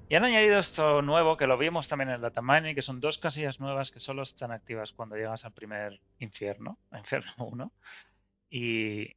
Y 0.08 0.16
han 0.16 0.24
añadido 0.24 0.60
esto 0.60 1.02
nuevo 1.02 1.36
que 1.36 1.48
lo 1.48 1.58
vimos 1.58 1.88
también 1.88 2.12
en 2.12 2.22
la 2.22 2.30
Tamani, 2.30 2.76
que 2.76 2.84
son 2.84 3.00
dos 3.00 3.18
casillas 3.18 3.60
nuevas 3.60 3.90
que 3.90 4.00
solo 4.00 4.22
están 4.22 4.52
activas 4.52 4.92
cuando 4.92 5.16
llegas 5.16 5.46
al 5.46 5.54
primer 5.54 6.00
infierno, 6.20 6.78
infierno 6.96 7.32
1. 7.38 7.72
Y, 8.50 9.16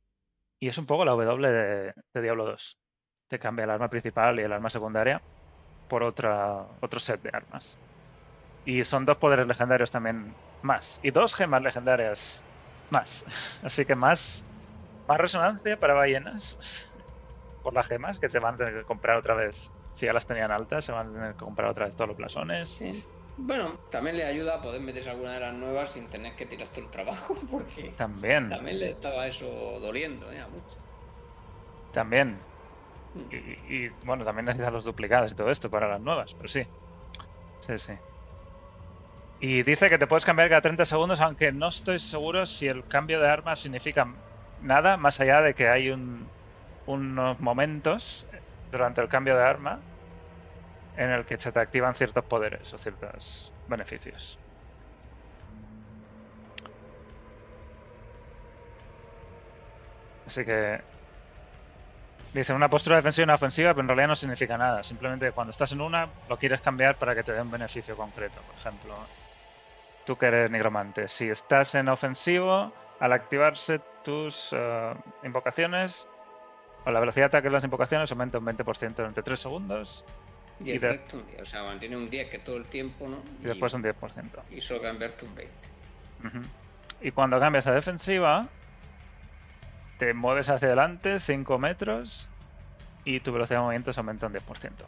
y 0.59 0.68
es 0.68 0.78
un 0.78 0.87
poco 0.87 1.04
la 1.04 1.12
W 1.12 1.52
de, 1.52 1.95
de 2.14 2.23
Diablo 2.23 2.47
2. 2.47 2.78
Te 3.28 3.38
cambia 3.38 3.64
el 3.64 3.71
arma 3.71 3.90
principal 3.90 4.40
y 4.40 4.42
el 4.42 4.52
arma 4.52 4.71
secundaria 4.71 5.23
por 5.88 6.02
otra, 6.02 6.66
otro 6.80 7.00
set 7.00 7.21
de 7.23 7.30
armas. 7.33 7.78
Y 8.64 8.85
son 8.85 9.04
dos 9.04 9.18
poderes 9.18 9.47
legendarios 9.47 9.90
también 9.90 10.35
más. 10.62 11.00
Y 11.02 11.11
dos 11.11 11.35
gemas 11.35 11.62
legendarias 11.62 12.45
más. 12.90 13.26
Así 13.62 13.85
que 13.85 13.95
más, 13.95 14.47
más 15.07 15.18
resonancia 15.18 15.78
para 15.78 15.95
ballenas 15.95 16.59
por 17.62 17.75
las 17.75 17.88
gemas 17.88 18.18
que 18.18 18.28
se 18.30 18.38
van 18.38 18.54
a 18.54 18.59
tener 18.59 18.75
que 18.75 18.85
comprar 18.85 19.18
otra 19.18 19.35
vez. 19.35 19.71
Si 19.99 20.07
ya 20.07 20.12
las 20.12 20.26
tenían 20.26 20.50
altas, 20.52 20.85
se 20.85 20.93
van 20.93 21.09
a 21.09 21.12
tener 21.12 21.33
que 21.33 21.45
comprar 21.45 21.71
otra 21.71 21.87
vez 21.87 21.95
todos 21.97 22.09
los 22.09 22.17
blasones. 22.17 22.71
Sí. 22.76 23.05
Bueno, 23.37 23.81
también 23.88 24.17
le 24.17 24.25
ayuda 24.25 24.57
a 24.57 24.61
poder 24.61 24.81
meterse 24.81 25.11
alguna 25.11 25.33
de 25.35 25.40
las 25.40 25.55
nuevas 25.55 25.93
sin 25.93 26.09
tener 26.11 26.35
que 26.37 26.47
tirar 26.47 26.69
todo 26.69 26.85
el 26.85 26.90
trabajo, 26.90 27.35
porque 27.50 27.97
También, 27.97 28.45
también 28.49 28.78
le 28.78 28.90
estaba 28.90 29.26
eso 29.26 29.47
doliendo, 29.81 30.31
¿eh? 30.33 30.40
A 30.40 30.49
mucho. 30.49 30.78
también. 31.90 32.47
Y, 33.31 33.37
y, 33.87 33.90
bueno, 34.02 34.25
también 34.25 34.47
necesitan 34.47 34.73
los 34.75 34.85
duplicados 34.85 35.33
y 35.33 35.37
todo 35.37 35.50
esto 35.50 35.71
para 35.71 35.88
las 35.88 36.00
nuevas, 36.02 36.35
pero 36.35 36.49
sí. 36.49 36.64
Sí, 37.59 37.78
sí. 37.78 37.93
Y 39.40 39.62
dice 39.62 39.88
que 39.88 39.99
te 39.99 40.07
puedes 40.09 40.25
cambiar 40.25 40.49
cada 40.49 40.61
30 40.61 40.85
segundos, 40.85 41.21
aunque 41.21 41.52
no 41.52 41.69
estoy 41.69 41.99
seguro 42.00 42.45
si 42.47 42.67
el 42.67 42.87
cambio 42.87 43.21
de 43.21 43.28
arma 43.28 43.55
significa 43.57 44.07
nada, 44.57 44.97
más 44.97 45.21
allá 45.21 45.40
de 45.43 45.55
que 45.55 45.69
hay 45.69 45.90
un, 45.90 46.33
unos 46.85 47.38
momentos 47.40 48.28
durante 48.64 49.00
el 49.00 49.09
cambio 49.09 49.37
de 49.37 49.45
arma 49.45 49.88
en 50.99 51.11
el 51.11 51.25
que 51.25 51.38
se 51.38 51.52
te 51.52 51.61
activan 51.61 51.95
ciertos 51.95 52.25
poderes 52.25 52.75
o 52.75 52.78
ciertos 52.78 53.52
beneficios. 53.69 54.38
Así 60.26 60.45
que 60.45 60.81
Dice 62.35 62.52
una 62.52 62.69
postura 62.69 62.97
defensiva 62.97 63.23
y 63.23 63.25
una 63.25 63.35
ofensiva, 63.35 63.71
pero 63.73 63.81
en 63.81 63.88
realidad 63.88 64.09
no 64.09 64.14
significa 64.14 64.59
nada. 64.59 64.83
Simplemente 64.83 65.33
cuando 65.33 65.50
estás 65.50 65.73
en 65.73 65.81
una, 65.81 66.11
lo 66.28 66.37
quieres 66.37 66.61
cambiar 66.61 66.99
para 66.99 67.14
que 67.14 67.23
te 67.23 67.33
dé 67.33 67.40
un 67.40 67.50
beneficio 67.50 67.97
concreto. 67.97 68.38
Por 68.43 68.55
ejemplo, 68.55 68.95
tú 70.05 70.19
que 70.19 70.26
eres 70.26 70.50
nigromante, 70.50 71.09
si 71.09 71.31
estás 71.31 71.75
en 71.75 71.88
ofensivo, 71.88 72.71
al 73.00 73.12
activarse 73.14 73.81
tus 74.05 74.50
eh, 74.52 74.95
invocaciones, 75.25 76.07
o 76.85 76.90
la 76.90 77.00
velocidad 77.00 77.25
de 77.25 77.38
ataque 77.38 77.49
de 77.49 77.55
las 77.55 77.64
invocaciones 77.64 78.12
aumenta 78.12 78.38
un 78.38 78.45
20% 78.45 78.95
durante 78.95 79.23
3 79.23 79.40
segundos 79.40 80.05
Y 80.61 80.71
Y 80.71 80.73
el 80.73 80.81
de- 80.81 80.88
resto 80.88 81.19
un 81.19 81.27
10. 81.27 81.41
O 81.43 81.47
sea, 81.47 81.62
mantiene 81.62 81.97
un 81.97 82.11
10 82.11 82.29
que 82.29 82.38
todo 82.38 82.57
el 82.57 82.65
tiempo, 82.65 83.07
¿no? 83.09 83.23
y 83.43 83.45
después 83.47 83.73
un 83.75 83.83
10%. 83.83 84.43
Y 84.50 84.61
solo 84.61 84.83
cambiarte 84.83 85.25
un 85.25 85.35
20. 85.35 85.55
Ujú. 86.25 86.38
Y 87.00 87.12
cuando 87.12 87.38
cambias 87.38 87.67
a 87.69 87.73
defensiva, 87.73 88.49
te 89.99 90.15
mueves 90.15 90.49
hacia 90.49 90.67
adelante 90.69 91.19
5 91.21 91.59
metros 91.59 92.29
y 93.05 93.21
tu 93.21 93.33
velocidad 93.33 93.59
de 93.61 93.65
movimiento 93.65 93.93
se 93.93 94.00
aumenta 94.00 94.27
un 94.27 94.33
10%. 94.33 94.85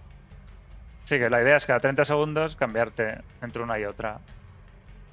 Así 1.04 1.18
que 1.18 1.30
la 1.30 1.42
idea 1.42 1.56
es 1.56 1.66
cada 1.66 1.80
30 1.80 2.04
segundos 2.04 2.56
cambiarte 2.56 3.18
entre 3.42 3.62
una 3.62 3.78
y 3.78 3.84
otra. 3.84 4.18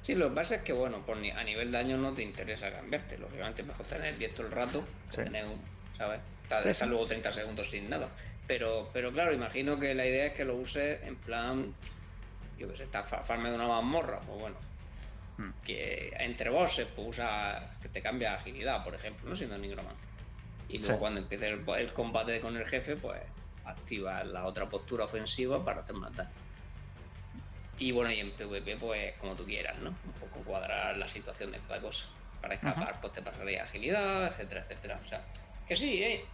Sí, 0.02 0.14
lo 0.14 0.28
que 0.28 0.34
pasa 0.36 0.54
es 0.56 0.62
que, 0.62 0.72
bueno, 0.72 1.04
por 1.04 1.16
ni- 1.16 1.30
a 1.30 1.42
nivel 1.42 1.72
daño 1.72 1.96
no 1.96 2.12
te 2.14 2.22
interesa 2.22 2.70
cambiarte. 2.72 3.18
Lógicamente 3.18 3.62
es 3.62 3.68
mejor 3.68 3.86
tener 3.86 4.16
10 4.18 4.34
todo 4.34 4.46
el 4.46 4.52
rato 4.52 4.84
que 5.06 5.16
Sí. 5.16 5.22
tener 5.24 5.44
un, 5.46 5.60
¿sabes? 5.96 6.20
Sí, 6.62 6.74
sí. 6.74 6.86
luego 6.86 7.06
30 7.06 7.30
segundos 7.30 7.70
sin 7.70 7.88
nada. 7.90 8.08
Pero, 8.46 8.88
pero 8.92 9.12
claro, 9.12 9.32
imagino 9.32 9.78
que 9.78 9.94
la 9.94 10.06
idea 10.06 10.26
es 10.26 10.32
que 10.34 10.44
lo 10.44 10.56
uses 10.56 11.02
en 11.02 11.16
plan, 11.16 11.74
yo 12.58 12.68
que 12.68 12.76
sé, 12.76 12.84
está 12.84 13.02
fa- 13.02 13.22
farme 13.22 13.50
de 13.50 13.56
una 13.56 13.68
mazmorra, 13.68 14.20
pues 14.20 14.38
bueno. 14.40 14.56
Hmm. 15.36 15.50
Que 15.64 16.12
entre 16.18 16.48
bosses, 16.50 16.86
pues 16.96 17.08
usa, 17.08 17.70
que 17.82 17.88
te 17.90 18.00
cambia 18.00 18.34
agilidad, 18.34 18.82
por 18.82 18.94
ejemplo, 18.94 19.28
no 19.28 19.36
siendo 19.36 19.58
nigromante. 19.58 20.06
Y 20.70 20.78
luego 20.78 20.94
Sí. 20.94 20.98
cuando 20.98 21.20
empiece 21.20 21.48
el, 21.48 21.64
el 21.76 21.92
combate 21.92 22.40
con 22.40 22.56
el 22.56 22.66
jefe, 22.66 22.96
pues 22.96 23.20
activa 23.64 24.24
la 24.24 24.46
otra 24.46 24.66
postura 24.68 25.04
ofensiva 25.04 25.62
para 25.64 25.80
hacer 25.82 25.94
más 25.94 26.14
daño. 26.16 26.30
Y 27.78 27.92
bueno, 27.92 28.10
y 28.10 28.18
en 28.18 28.32
PvP, 28.32 28.76
pues 28.76 29.14
como 29.18 29.34
tú 29.34 29.44
quieras, 29.44 29.78
¿no? 29.78 29.90
Un 29.90 30.12
poco 30.20 30.40
cuadrar 30.40 30.96
la 30.96 31.06
situación 31.06 31.52
de 31.52 31.58
cada 31.60 31.80
cosa. 31.80 32.06
Para 32.40 32.54
escapar, 32.54 33.00
pues 33.00 33.12
te 33.12 33.22
pasaría 33.22 33.62
agilidad, 33.62 34.26
etcétera, 34.28 34.60
etcétera. 34.62 34.98
O 35.00 35.04
sea, 35.04 35.22
que 35.68 35.76
sí, 35.76 36.02
¿eh? 36.02 36.24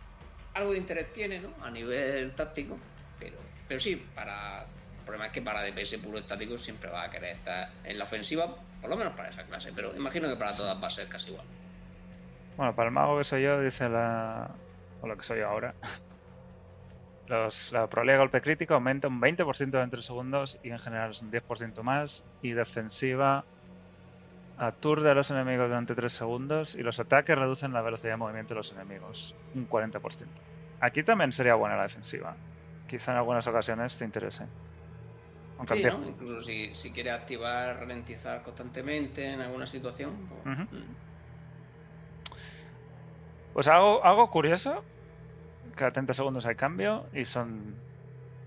Algo 0.55 0.73
de 0.73 0.79
interés 0.79 1.13
tiene, 1.13 1.41
¿no? 1.41 1.51
A 1.63 1.71
nivel 1.71 2.33
táctico. 2.35 2.79
Pero, 3.19 3.37
pero 3.67 3.81
sí, 3.81 3.97
para. 4.15 4.63
El 4.63 5.05
problema 5.05 5.27
es 5.27 5.33
que 5.33 5.43
para 5.43 5.63
DPS 5.63 5.99
puro 5.99 6.19
estático 6.19 6.57
siempre 6.57 6.89
va 6.89 7.03
a 7.03 7.11
querer 7.11 7.37
estar 7.37 7.71
en 7.85 7.99
la 7.99 8.05
ofensiva, 8.05 8.57
por 8.81 8.89
lo 8.89 8.97
menos 8.97 9.13
para 9.15 9.29
esa 9.29 9.43
clase. 9.43 9.71
Pero 9.75 9.95
imagino 9.95 10.29
que 10.29 10.37
para 10.37 10.57
todas 10.57 10.83
va 10.83 10.87
a 10.87 10.91
ser 10.91 11.09
casi 11.09 11.29
igual. 11.31 11.45
Bueno, 12.57 12.75
para 12.75 12.89
el 12.89 12.95
mago 12.95 13.19
que 13.19 13.25
soy 13.25 13.43
yo, 13.43 13.61
dice 13.61 13.89
la. 13.89 14.51
o 15.03 15.07
lo 15.07 15.17
que 15.17 15.25
soy 15.25 15.41
yo 15.41 15.49
ahora. 15.49 15.75
Los, 17.27 17.73
la 17.73 17.87
probabilidad 17.87 18.17
de 18.17 18.19
golpe 18.19 18.41
crítico 18.43 18.75
aumenta 18.75 19.09
un 19.09 19.19
20% 19.19 19.83
en 19.83 19.89
3 19.89 20.05
segundos 20.05 20.61
y 20.63 20.69
en 20.69 20.79
general 20.79 21.11
es 21.11 21.23
un 21.23 21.33
10% 21.33 21.83
más. 21.83 22.27
Y 22.43 22.53
defensiva 22.53 23.47
aturde 24.57 25.11
a 25.11 25.15
los 25.15 25.31
enemigos 25.31 25.69
durante 25.69 25.95
3 25.95 26.13
segundos 26.13 26.75
y 26.75 26.83
los 26.83 26.99
ataques 27.01 27.37
reducen 27.37 27.73
la 27.73 27.83
velocidad 27.83 28.13
de 28.13 28.17
movimiento 28.19 28.55
de 28.55 28.59
los 28.59 28.71
enemigos 28.73 29.35
un 29.53 29.67
40%. 29.69 30.33
Aquí 30.81 31.03
también 31.03 31.33
sería 31.33 31.55
buena 31.55 31.77
la 31.77 31.83
defensiva. 31.85 32.37
Quizá 32.87 33.13
en 33.13 33.19
algunas 33.19 33.47
ocasiones 33.47 33.97
te 33.97 34.05
interese. 34.05 34.47
Aunque 35.57 35.75
Sí. 35.75 35.83
Incluso 35.83 36.41
si, 36.41 36.75
si 36.75 36.93
quieres 36.93 37.15
activar, 37.15 37.79
ralentizar 37.79 38.43
constantemente 38.43 39.25
en 39.25 39.41
alguna 39.41 39.67
situación. 39.67 40.29
pues, 40.29 40.59
Ujú. 40.59 40.63
mm. 40.77 40.95
Pues 43.53 43.69
algo, 43.69 44.05
algo 44.05 44.29
curioso, 44.31 44.85
cada 45.77 45.93
30 45.93 46.13
segundos 46.13 46.45
hay 46.45 46.57
cambio 46.57 47.09
y 47.13 47.25
son 47.25 47.81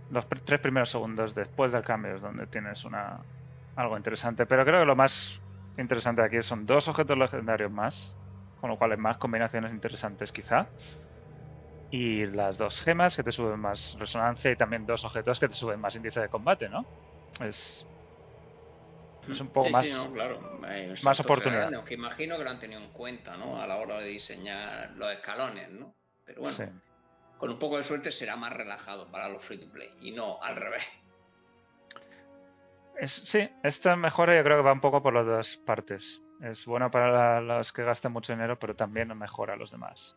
los 0.10 0.28
pr- 0.30 0.42
tres 0.44 0.60
primeros 0.60 0.90
segundos 0.90 1.34
después 1.34 1.72
del 1.72 1.84
cambio 1.84 2.16
es 2.16 2.22
donde 2.22 2.46
tienes 2.48 2.84
una 2.86 3.24
algo 3.76 3.96
interesante. 3.98 4.46
Pero 4.46 4.66
creo 4.66 4.82
que 4.82 4.86
lo 4.86 4.96
más 4.96 5.42
interesante 5.78 6.22
aquí 6.22 6.42
son 6.42 6.66
dos 6.66 6.88
objetos 6.88 7.18
legendarios 7.18 7.72
más, 7.72 8.18
con 8.60 8.70
lo 8.70 8.78
cual 8.78 8.92
hay 8.92 8.98
más 8.98 9.18
combinaciones 9.18 9.72
interesantes 9.72 10.32
quizá. 10.32 10.68
Y 11.90 12.26
las 12.26 12.58
dos 12.58 12.82
gemas 12.82 13.16
que 13.16 13.24
te 13.24 13.32
suben 13.32 13.60
más 13.60 13.96
resonancia 13.98 14.52
y 14.52 14.56
también 14.58 14.86
dos 14.86 15.06
objetos 15.06 15.40
que 15.40 15.48
te 15.48 15.54
suben 15.54 15.80
más 15.80 15.96
índice 15.96 16.20
de 16.20 16.30
combate, 16.30 16.68
¿no? 16.68 16.86
Es, 17.40 17.88
es 19.30 19.40
un 19.40 19.48
poco 19.50 19.68
Sí, 19.68 19.74
más... 19.74 19.86
sí, 19.86 19.94
no, 19.94 20.12
claro. 20.12 20.60
Hay 20.68 20.90
un 20.90 20.96
más 21.04 21.20
oportunidad. 21.22 21.62
grande, 21.62 21.78
Aunque 21.78 21.94
imagino 21.94 22.38
que 22.38 22.44
lo 22.44 22.50
han 22.50 22.60
tenido 22.60 22.82
en 22.82 22.90
cuenta, 22.92 23.38
¿no? 23.38 23.62
A 23.62 23.68
la 23.68 23.78
hora 23.78 24.00
de 24.00 24.08
diseñar 24.08 24.92
los 24.98 25.12
escalones, 25.14 25.70
¿no? 25.72 25.96
Pero 26.26 26.42
bueno, 26.42 26.58
sí. 26.58 26.64
con 27.38 27.52
un 27.52 27.60
poco 27.60 27.78
de 27.78 27.86
suerte 27.86 28.12
será 28.12 28.36
más 28.36 28.52
relajado 28.52 29.10
para 29.10 29.30
los 29.30 29.42
free 29.44 29.58
to 29.58 29.72
play 29.72 29.90
y 30.02 30.12
no 30.12 30.42
al 30.42 30.58
revés. 30.58 30.84
Es- 33.00 33.12
sí, 33.12 33.48
esta 33.64 33.96
mejora 33.96 34.36
yo 34.36 34.44
creo 34.44 34.58
que 34.58 34.64
va 34.64 34.74
un 34.74 34.80
poco 34.82 35.02
por 35.02 35.14
las 35.14 35.26
dos 35.26 35.58
partes. 35.66 36.22
Es 36.42 36.66
bueno 36.66 36.90
para 36.90 37.42
los 37.42 37.72
que 37.72 37.84
gastan 37.84 38.12
mucho 38.12 38.34
dinero, 38.34 38.58
pero 38.58 38.76
también 38.76 39.16
mejora 39.18 39.54
a 39.54 39.58
los 39.58 39.72
demás. 39.72 40.16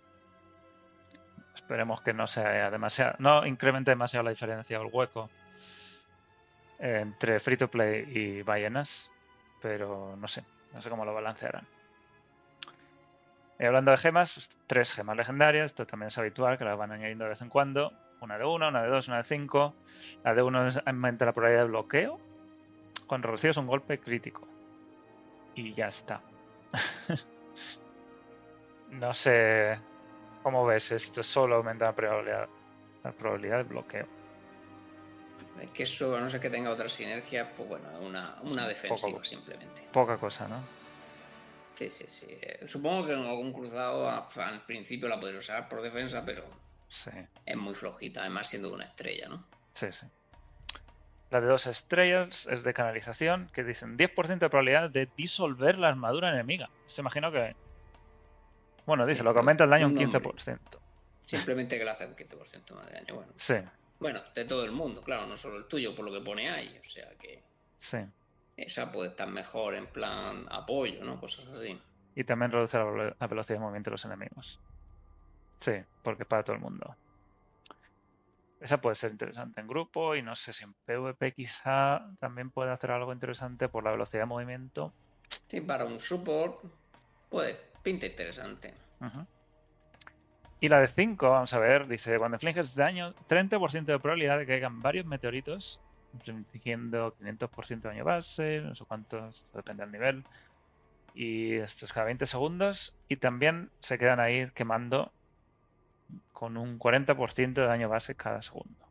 Esperemos 1.54 2.00
que 2.02 2.14
no 2.14 2.26
sea 2.26 2.70
demasiado, 2.70 3.16
no 3.18 3.46
incremente 3.46 3.90
demasiado 3.90 4.24
la 4.24 4.30
diferencia 4.30 4.80
o 4.80 4.82
el 4.82 4.90
hueco 4.92 5.30
entre 6.78 7.38
free 7.38 7.56
to 7.58 7.68
play 7.68 8.04
y 8.06 8.42
ballenas, 8.42 9.12
pero 9.60 10.16
no 10.16 10.26
sé, 10.26 10.42
no 10.72 10.80
sé 10.80 10.88
cómo 10.88 11.04
lo 11.04 11.12
balancearán. 11.12 11.66
Y 13.58 13.66
hablando 13.66 13.90
de 13.90 13.98
gemas, 13.98 14.32
pues, 14.32 14.48
tres 14.66 14.92
gemas 14.94 15.16
legendarias, 15.18 15.66
esto 15.66 15.84
también 15.84 16.08
es 16.08 16.16
habitual, 16.16 16.56
que 16.56 16.64
las 16.64 16.78
van 16.78 16.92
añadiendo 16.92 17.24
de 17.24 17.30
vez 17.30 17.42
en 17.42 17.50
cuando. 17.50 17.92
Una 18.22 18.38
de 18.38 18.44
1, 18.46 18.68
una 18.68 18.82
de 18.82 18.88
2, 18.88 19.08
una 19.08 19.18
de 19.18 19.24
5. 19.24 19.74
La 20.24 20.34
de 20.34 20.42
1 20.42 20.66
aumenta 20.86 21.26
la 21.26 21.32
probabilidad 21.34 21.64
de 21.64 21.68
bloqueo 21.68 22.29
cuando 23.10 23.28
recibes 23.28 23.56
un 23.56 23.66
golpe 23.66 23.98
crítico. 23.98 24.46
Y 25.56 25.74
ya 25.74 25.88
está. 25.88 26.22
no 28.90 29.12
sé 29.12 29.76
cómo 30.44 30.64
ves 30.64 30.92
esto, 30.92 31.20
solo 31.20 31.56
aumenta 31.56 31.86
la 31.86 31.92
probabilidad, 31.92 32.48
la 33.02 33.10
probabilidad 33.10 33.56
de 33.56 33.62
bloqueo. 33.64 34.06
Es 35.60 35.72
que 35.72 35.82
eso, 35.82 36.14
a 36.14 36.20
no 36.20 36.30
ser 36.30 36.40
que 36.40 36.50
tenga 36.50 36.70
otra 36.70 36.88
sinergia, 36.88 37.52
pues 37.52 37.68
bueno, 37.68 37.88
una, 37.98 38.40
una 38.42 38.68
defensiva 38.68 39.14
poco. 39.14 39.24
simplemente. 39.24 39.88
Poca 39.90 40.16
cosa, 40.16 40.46
¿no? 40.46 40.62
Sí, 41.74 41.90
sí, 41.90 42.04
sí. 42.06 42.26
Eh, 42.30 42.68
Supongo 42.68 43.08
que 43.08 43.14
en 43.14 43.24
algún 43.24 43.52
cruzado 43.52 44.08
al 44.08 44.64
principio 44.64 45.08
la 45.08 45.18
podría 45.18 45.40
usar 45.40 45.68
por 45.68 45.82
defensa, 45.82 46.24
pero 46.24 46.44
Sí, 46.86 47.10
es 47.44 47.56
muy 47.56 47.74
flojita, 47.74 48.20
además 48.20 48.46
siendo 48.46 48.72
una 48.72 48.84
estrella, 48.84 49.28
¿no? 49.28 49.48
sí, 49.72 49.90
sí. 49.90 50.06
La 51.30 51.40
de 51.40 51.46
dos 51.46 51.66
estrellas 51.66 52.46
es 52.46 52.64
de 52.64 52.74
canalización, 52.74 53.48
que 53.52 53.62
dicen 53.62 53.96
10% 53.96 54.38
de 54.38 54.48
probabilidad 54.48 54.90
de 54.90 55.08
disolver 55.16 55.78
la 55.78 55.88
armadura 55.88 56.30
enemiga. 56.30 56.70
Se 56.86 57.02
imagino 57.02 57.30
que... 57.30 57.54
Bueno, 58.84 59.06
dice, 59.06 59.18
Sí, 59.18 59.24
lo 59.24 59.32
que 59.32 59.38
aumenta 59.38 59.64
el 59.64 59.70
daño 59.70 59.86
un 59.86 59.96
un 59.96 60.02
nombre. 60.02 60.20
15%. 60.20 60.58
Simplemente 61.26 61.78
que 61.78 61.84
le 61.84 61.90
hace 61.90 62.06
un 62.06 62.16
15% 62.16 62.74
más 62.74 62.86
de 62.86 62.92
daño. 62.92 63.14
Bueno, 63.14 63.32
Sí, 63.36 63.54
bueno, 64.00 64.22
de 64.34 64.44
todo 64.46 64.64
el 64.64 64.72
mundo, 64.72 65.02
claro, 65.02 65.26
no 65.26 65.36
solo 65.36 65.58
el 65.58 65.66
tuyo, 65.66 65.94
por 65.94 66.06
lo 66.06 66.12
que 66.12 66.24
pone 66.24 66.50
ahí. 66.50 66.80
O 66.84 66.88
sea 66.88 67.08
que 67.18 67.42
sí. 67.76 67.98
esa 68.56 68.90
puede 68.90 69.10
estar 69.10 69.28
mejor 69.28 69.74
en 69.74 69.86
plan 69.86 70.46
apoyo, 70.50 71.04
¿no? 71.04 71.20
Cosas 71.20 71.46
así. 71.46 71.80
Y 72.16 72.24
también 72.24 72.50
reduce 72.50 72.78
la, 72.78 73.14
la 73.20 73.26
velocidad 73.28 73.58
de 73.58 73.60
movimiento 73.60 73.90
de 73.90 73.92
los 73.92 74.04
enemigos. 74.06 74.58
Sí, 75.58 75.72
porque 76.02 76.22
es 76.22 76.28
para 76.28 76.42
todo 76.42 76.56
el 76.56 76.62
mundo. 76.62 76.96
Esa 78.60 78.80
puede 78.80 78.94
ser 78.94 79.12
interesante 79.12 79.60
en 79.60 79.66
grupo 79.66 80.14
y 80.14 80.22
no 80.22 80.34
sé 80.34 80.52
si 80.52 80.64
en 80.64 80.74
PvP 80.84 81.32
quizá 81.32 82.06
también 82.18 82.50
puede 82.50 82.70
hacer 82.70 82.90
algo 82.90 83.12
interesante 83.12 83.68
por 83.70 83.84
la 83.84 83.90
velocidad 83.90 84.22
de 84.22 84.26
movimiento. 84.26 84.92
Sí, 85.48 85.62
para 85.62 85.86
un 85.86 85.98
support, 85.98 86.62
pues 87.30 87.56
pinta 87.82 88.06
interesante. 88.06 88.74
Y 90.60 90.68
la 90.68 90.80
de 90.80 90.88
5, 90.88 91.30
vamos 91.30 91.54
a 91.54 91.58
ver, 91.58 91.88
dice, 91.88 92.18
cuando 92.18 92.36
infliges 92.36 92.74
daño, 92.74 93.14
30% 93.26 93.84
de 93.84 93.98
probabilidad 93.98 94.38
de 94.38 94.44
que 94.44 94.52
caigan 94.52 94.82
varios 94.82 95.06
meteoritos, 95.06 95.82
infligiendo 96.26 97.16
500% 97.16 97.80
de 97.80 97.88
daño 97.88 98.04
base, 98.04 98.60
no 98.60 98.74
sé 98.74 98.84
cuántos, 98.84 99.46
depende 99.54 99.84
del 99.84 99.92
nivel. 99.92 100.24
Y 101.14 101.54
esto 101.54 101.86
es 101.86 101.92
cada 101.94 102.06
20 102.06 102.26
segundos. 102.26 102.94
Y 103.08 103.16
también 103.16 103.70
se 103.78 103.96
quedan 103.96 104.20
ahí 104.20 104.50
quemando 104.54 105.12
con 106.32 106.56
un 106.56 106.78
40% 106.78 107.52
de 107.52 107.66
daño 107.66 107.88
base 107.88 108.14
cada 108.14 108.42
segundo. 108.42 108.86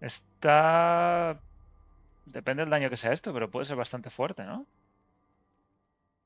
Está... 0.00 1.40
Depende 2.26 2.62
del 2.62 2.70
daño 2.70 2.90
que 2.90 2.96
sea 2.96 3.12
esto, 3.12 3.32
pero 3.32 3.50
puede 3.50 3.64
ser 3.64 3.76
bastante 3.76 4.10
fuerte, 4.10 4.44
¿no? 4.44 4.66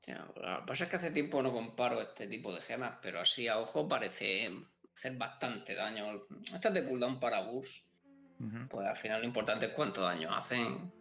Ya, 0.05 0.17
lo 0.17 0.33
que 0.33 0.67
pasa 0.67 0.83
es 0.83 0.89
que 0.89 0.95
hace 0.97 1.11
tiempo 1.11 1.41
no 1.41 1.51
comparo 1.51 2.01
este 2.01 2.27
tipo 2.27 2.53
de 2.53 2.61
gemas, 2.61 2.97
pero 3.01 3.21
así 3.21 3.47
a 3.47 3.59
ojo 3.59 3.87
parece 3.87 4.51
hacer 4.95 5.17
bastante 5.17 5.75
daño. 5.75 6.23
Estas 6.53 6.73
de 6.73 6.85
cooldown 6.85 7.19
para 7.19 7.41
bus, 7.41 7.85
pues 8.69 8.87
al 8.87 8.97
final 8.97 9.21
lo 9.21 9.27
importante 9.27 9.67
es 9.67 9.71
cuánto 9.71 10.01
daño 10.01 10.33
hacen. 10.35 10.91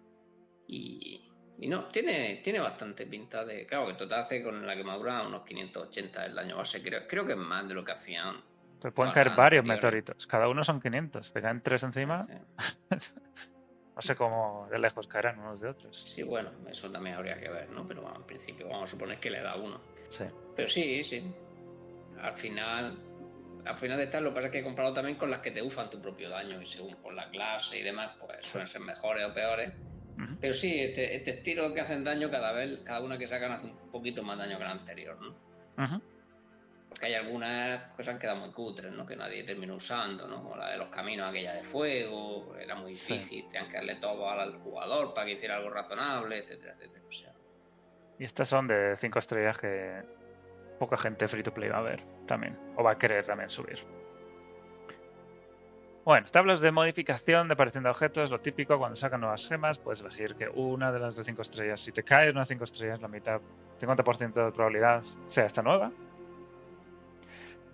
Y, 0.69 1.32
y 1.59 1.69
no, 1.69 1.87
tiene, 1.87 2.41
tiene 2.43 2.61
bastante 2.61 3.07
pinta 3.07 3.45
de. 3.45 3.67
Claro, 3.67 3.87
que 3.89 3.95
total 3.95 4.21
hace 4.21 4.43
con 4.43 4.67
la 4.67 4.75
quemadura 4.77 5.27
unos 5.27 5.45
580 5.45 6.27
el 6.27 6.35
daño 6.35 6.57
base. 6.57 6.83
Creo, 6.83 7.07
creo 7.07 7.27
que 7.27 7.33
es 7.33 7.39
más 7.39 7.67
de 7.69 7.75
lo 7.75 7.85
que 7.85 7.93
hacían. 7.93 8.43
Te 8.81 8.91
pueden 8.91 9.13
caer 9.13 9.31
varios 9.37 9.65
meteoritos. 9.65 10.27
Cada 10.27 10.49
uno 10.49 10.65
son 10.65 10.81
500. 10.81 11.33
Te 11.33 11.41
caen 11.41 11.61
tres 11.63 11.83
encima. 11.85 12.23
Sí. 12.23 12.35
No 13.95 14.01
sé 14.01 14.17
cómo 14.17 14.69
de 14.71 14.79
lejos 14.79 15.07
caerán 15.07 15.39
unos 15.39 15.61
de 15.61 15.69
otros. 15.69 16.03
Sí, 16.07 16.23
bueno, 16.23 16.51
eso 16.67 16.91
también 16.91 17.17
habría 17.17 17.37
que 17.37 17.49
ver, 17.51 17.69
¿no? 17.71 17.87
Pero 17.87 18.03
bueno, 18.03 18.17
en 18.17 18.23
principio 18.25 18.67
vamos 18.67 18.85
a 18.85 18.93
suponer 18.93 19.21
que 19.21 19.31
le 19.31 19.43
da 19.43 19.57
uno. 19.57 19.81
Sí. 20.09 20.25
Pero 20.57 20.69
sí, 20.69 21.05
sí. 21.05 21.23
Al 22.19 22.35
final, 22.35 22.99
al 23.67 23.77
final 23.77 23.99
de 23.99 24.05
estar, 24.05 24.23
lo 24.23 24.31
que 24.31 24.37
pasa 24.37 24.47
es 24.47 24.53
que 24.53 24.59
he 24.61 24.63
comparado 24.63 24.95
también 24.95 25.19
con 25.19 25.31
las 25.31 25.41
que 25.41 25.51
te 25.51 25.61
ufan 25.61 25.91
tu 25.91 26.01
propio 26.01 26.31
daño 26.31 26.61
y 26.63 26.67
según 26.67 26.97
por 26.97 27.13
la 27.13 27.29
clase 27.29 27.81
y 27.81 27.83
demás, 27.83 28.17
pues 28.19 28.47
suelen 28.47 28.67
ser 28.67 28.81
mejores 28.81 29.27
o 29.27 29.35
peores. 29.35 29.73
Pero 30.41 30.55
sí, 30.55 30.81
este, 30.81 31.17
este 31.17 31.31
estilo 31.33 31.73
que 31.75 31.81
hacen 31.81 32.05
daño 32.05 32.31
cada 32.31 32.53
vez, 32.53 32.81
cada 32.85 33.01
una 33.01 33.17
que 33.19 33.27
sacan 33.27 33.53
hace 33.53 33.67
un 33.67 33.91
poquito 33.91 34.23
más 34.23 34.39
daño 34.39 34.59
que 34.59 34.65
la 34.65 34.71
anterior, 34.73 35.19
¿no? 35.21 35.35
Porque 36.89 37.07
hay 37.07 37.15
algunas 37.15 37.85
que 37.97 38.05
se 38.05 38.11
han 38.11 38.19
quedado 38.19 38.39
muy 38.39 38.51
cutres, 38.51 38.93
¿no? 38.93 39.07
Que 39.07 39.17
nadie 39.17 39.45
terminó 39.45 39.77
usando, 39.77 40.29
¿no? 40.29 40.43
Como 40.43 40.57
la 40.57 40.71
de 40.71 40.77
los 40.77 40.89
caminos 40.89 41.31
aquella 41.31 41.55
de 41.55 41.65
fuego, 41.65 42.55
era 42.61 42.75
muy 42.75 42.95
Sí. 42.95 43.15
difícil, 43.15 43.45
tenían 43.47 43.69
que 43.69 43.77
darle 43.79 43.95
todo 43.97 44.29
al 44.29 44.59
jugador 44.59 45.15
para 45.15 45.27
que 45.27 45.33
hiciera 45.33 45.57
algo 45.57 45.71
razonable, 45.71 46.39
etcétera, 46.39 46.73
etcétera. 46.75 47.05
O 47.09 47.13
sea, 47.13 47.33
Y 48.19 48.25
estas 48.25 48.49
son 48.49 48.67
de 48.69 48.95
5 48.97 49.19
estrellas 49.19 49.57
que 49.57 50.03
poca 50.79 50.97
gente 50.99 51.27
free 51.29 51.43
to 51.43 51.53
play 51.55 51.71
va 51.71 51.79
a 51.79 51.83
ver 51.83 52.03
también. 52.27 52.59
O 52.77 52.83
va 52.85 52.93
a 52.93 52.99
querer 52.99 53.25
también 53.25 53.49
subir. 53.49 53.79
Bueno, 56.05 56.27
tablas 56.33 56.61
de 56.61 56.73
modificación 56.73 57.47
de 57.47 57.55
aparición 57.55 57.85
de 57.85 57.91
objetos, 57.91 58.29
lo 58.29 58.41
típico 58.41 58.77
cuando 58.77 58.97
sacan 58.97 59.21
nuevas 59.21 59.47
gemas, 59.47 59.79
puedes 59.79 60.01
elegir 60.01 60.35
que 60.35 60.49
una 60.49 60.91
de 60.91 60.99
las 60.99 61.15
de 61.15 61.23
5 61.23 61.43
estrellas, 61.43 61.79
si 61.79 61.93
te 61.93 62.03
cae 62.03 62.31
una 62.31 62.41
de 62.41 62.47
5 62.47 62.65
estrellas, 62.65 63.01
la 63.01 63.07
mitad, 63.07 63.41
50% 63.79 64.45
de 64.45 64.51
probabilidad 64.51 65.05
sea 65.27 65.47
esta 65.47 65.63
nueva. 65.63 65.93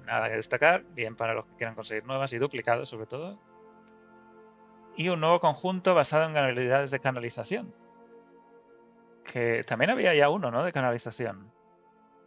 Nada 0.04 0.28
que 0.28 0.34
destacar, 0.34 0.84
bien 0.94 1.16
para 1.16 1.32
los 1.32 1.46
que 1.46 1.54
quieran 1.56 1.74
conseguir 1.74 2.04
nuevas 2.04 2.30
y 2.34 2.38
duplicados 2.38 2.90
sobre 2.90 3.06
todo. 3.06 3.38
Y 4.94 5.08
un 5.08 5.20
nuevo 5.20 5.40
conjunto 5.40 5.94
basado 5.94 6.26
en 6.26 6.36
habilidades 6.36 6.90
de 6.90 7.00
canalización. 7.00 7.72
Que 9.24 9.64
también 9.64 9.90
había 9.90 10.14
ya 10.14 10.28
uno, 10.28 10.50
¿no? 10.50 10.64
De 10.64 10.72
canalización. 10.72 11.50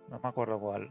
No 0.09 0.19
me 0.19 0.29
acuerdo 0.29 0.59
cuál. 0.59 0.89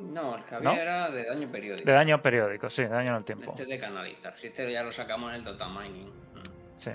No, 0.00 0.36
el 0.36 0.44
que 0.44 0.60
¿No? 0.60 0.70
había 0.70 0.82
era 0.82 1.10
de 1.10 1.24
daño 1.24 1.50
periódico. 1.50 1.86
De 1.86 1.92
daño 1.92 2.22
periódico, 2.22 2.70
sí, 2.70 2.82
de 2.82 2.88
daño 2.88 3.10
en 3.10 3.16
el 3.16 3.24
tiempo. 3.24 3.50
Este 3.50 3.66
de 3.66 3.78
canalizar. 3.78 4.36
Si 4.38 4.46
este 4.48 4.70
ya 4.70 4.82
lo 4.82 4.92
sacamos 4.92 5.30
en 5.30 5.36
el 5.36 5.44
data 5.44 5.68
mining. 5.68 6.10
Sí. 6.74 6.90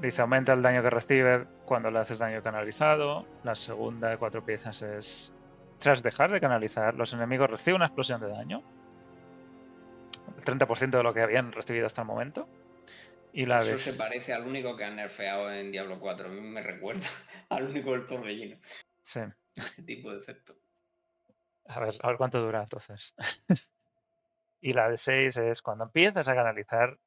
Dice, 0.00 0.22
aumenta 0.22 0.52
el 0.52 0.62
daño 0.62 0.82
que 0.82 0.90
recibe 0.90 1.46
cuando 1.64 1.90
le 1.90 1.98
haces 1.98 2.18
daño 2.18 2.42
canalizado. 2.42 3.26
La 3.42 3.54
segunda 3.54 4.10
de 4.10 4.16
cuatro 4.18 4.44
piezas 4.44 4.82
es, 4.82 5.34
tras 5.78 6.02
dejar 6.02 6.32
de 6.32 6.40
canalizar, 6.40 6.94
los 6.94 7.12
enemigos 7.12 7.50
reciben 7.50 7.76
una 7.76 7.86
explosión 7.86 8.20
de 8.20 8.28
daño. 8.28 8.62
El 10.36 10.44
30% 10.44 10.90
de 10.90 11.02
lo 11.02 11.14
que 11.14 11.20
habían 11.20 11.52
recibido 11.52 11.86
hasta 11.86 12.02
el 12.02 12.06
momento. 12.06 12.48
Y 13.32 13.46
la 13.46 13.58
Eso 13.58 13.72
de... 13.72 13.78
se 13.78 13.94
parece 13.94 14.32
al 14.32 14.46
único 14.46 14.76
que 14.76 14.84
han 14.84 14.96
nerfeado 14.96 15.52
en 15.52 15.72
Diablo 15.72 15.98
4. 15.98 16.28
A 16.28 16.30
mí 16.30 16.40
me 16.40 16.62
recuerda 16.62 17.06
al 17.50 17.64
único 17.64 17.92
del 17.92 18.06
torbellino. 18.06 18.56
Sí. 19.02 19.20
Ese 19.56 19.82
tipo 19.82 20.10
de 20.12 20.18
efecto. 20.18 20.56
A 21.66 21.80
ver, 21.80 21.94
a 22.02 22.08
ver 22.08 22.16
cuánto 22.16 22.40
dura 22.40 22.60
entonces. 22.60 23.14
y 24.60 24.72
la 24.72 24.88
de 24.88 24.96
6 24.96 25.36
es 25.36 25.62
cuando 25.62 25.84
empiezas 25.84 26.28
a 26.28 26.34
canalizar, 26.34 26.98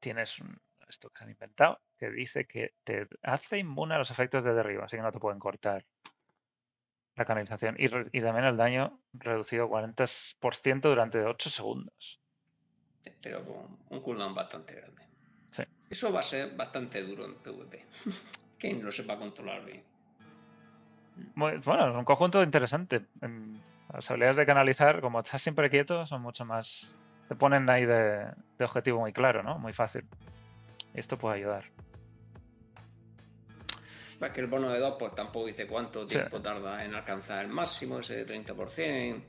tienes 0.00 0.38
un- 0.40 0.60
esto 0.88 1.10
que 1.10 1.18
se 1.18 1.24
han 1.24 1.30
inventado, 1.30 1.80
que 1.98 2.10
dice 2.10 2.46
que 2.46 2.74
te 2.84 3.06
hace 3.22 3.58
inmune 3.58 3.94
a 3.94 3.98
los 3.98 4.10
efectos 4.10 4.42
de 4.44 4.54
derribo, 4.54 4.84
así 4.84 4.96
que 4.96 5.02
no 5.02 5.12
te 5.12 5.18
pueden 5.18 5.38
cortar 5.38 5.84
la 7.16 7.24
canalización. 7.24 7.74
Y, 7.78 7.88
re- 7.88 8.08
y 8.12 8.20
también 8.22 8.44
el 8.46 8.56
daño 8.56 9.00
reducido 9.12 9.68
40% 9.68 10.88
durante 10.88 11.20
8 11.24 11.50
segundos. 11.50 12.20
Pero 13.22 13.44
con 13.44 13.78
un 13.90 14.00
cooldown 14.02 14.34
bastante 14.34 14.74
grande. 14.74 15.02
Sí. 15.50 15.62
Eso 15.90 16.12
va 16.12 16.20
a 16.20 16.24
ser 16.24 16.54
bastante 16.56 17.02
duro 17.02 17.24
en 17.24 17.34
PvP. 17.36 17.84
Quien 18.58 18.84
lo 18.84 18.90
sepa 18.92 19.18
controlar 19.18 19.64
bien. 19.64 19.82
Muy- 21.34 21.56
bueno, 21.58 21.98
un 21.98 22.04
conjunto 22.04 22.42
interesante. 22.42 23.02
Las 23.92 24.10
habilidades 24.10 24.36
de 24.36 24.46
canalizar, 24.46 25.00
como 25.00 25.20
estás 25.20 25.40
siempre 25.42 25.70
quieto, 25.70 26.04
son 26.06 26.22
mucho 26.22 26.44
más... 26.44 26.96
Te 27.28 27.34
ponen 27.34 27.68
ahí 27.68 27.84
de, 27.84 28.26
de 28.58 28.64
objetivo 28.64 29.00
muy 29.00 29.12
claro, 29.12 29.42
¿no? 29.42 29.58
Muy 29.58 29.72
fácil. 29.72 30.04
Esto 30.94 31.18
puede 31.18 31.36
ayudar. 31.36 31.64
Es 34.20 34.30
que 34.32 34.40
el 34.40 34.46
bono 34.48 34.70
de 34.70 34.80
2 34.80 34.96
pues 34.98 35.14
tampoco 35.14 35.46
dice 35.46 35.66
cuánto 35.66 36.06
Sí. 36.06 36.16
tiempo 36.18 36.40
tarda 36.40 36.84
en 36.84 36.94
alcanzar 36.94 37.44
el 37.44 37.50
máximo, 37.50 38.00
ese 38.00 38.26
30%. 38.26 39.22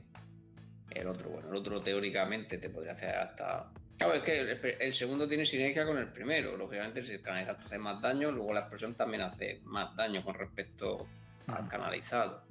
El 0.90 1.06
otro, 1.06 1.30
bueno, 1.30 1.48
el 1.50 1.56
otro 1.56 1.80
teóricamente 1.80 2.58
te 2.58 2.68
podría 2.68 2.92
hacer 2.92 3.14
hasta... 3.14 3.70
Claro, 3.96 4.14
es 4.14 4.22
que 4.24 4.40
el, 4.40 4.76
el 4.80 4.92
segundo 4.94 5.28
tiene 5.28 5.44
sinergia 5.44 5.86
con 5.86 5.96
el 5.98 6.08
primero. 6.08 6.56
Lógicamente, 6.56 7.02
si 7.02 7.12
el 7.12 7.22
canalizado 7.22 7.58
hace 7.58 7.78
más 7.78 8.00
daño, 8.00 8.32
luego 8.32 8.52
la 8.52 8.60
explosión 8.60 8.94
también 8.94 9.22
hace 9.22 9.60
más 9.64 9.94
daño 9.94 10.24
con 10.24 10.34
respecto 10.34 11.06
canalizado. 11.68 12.42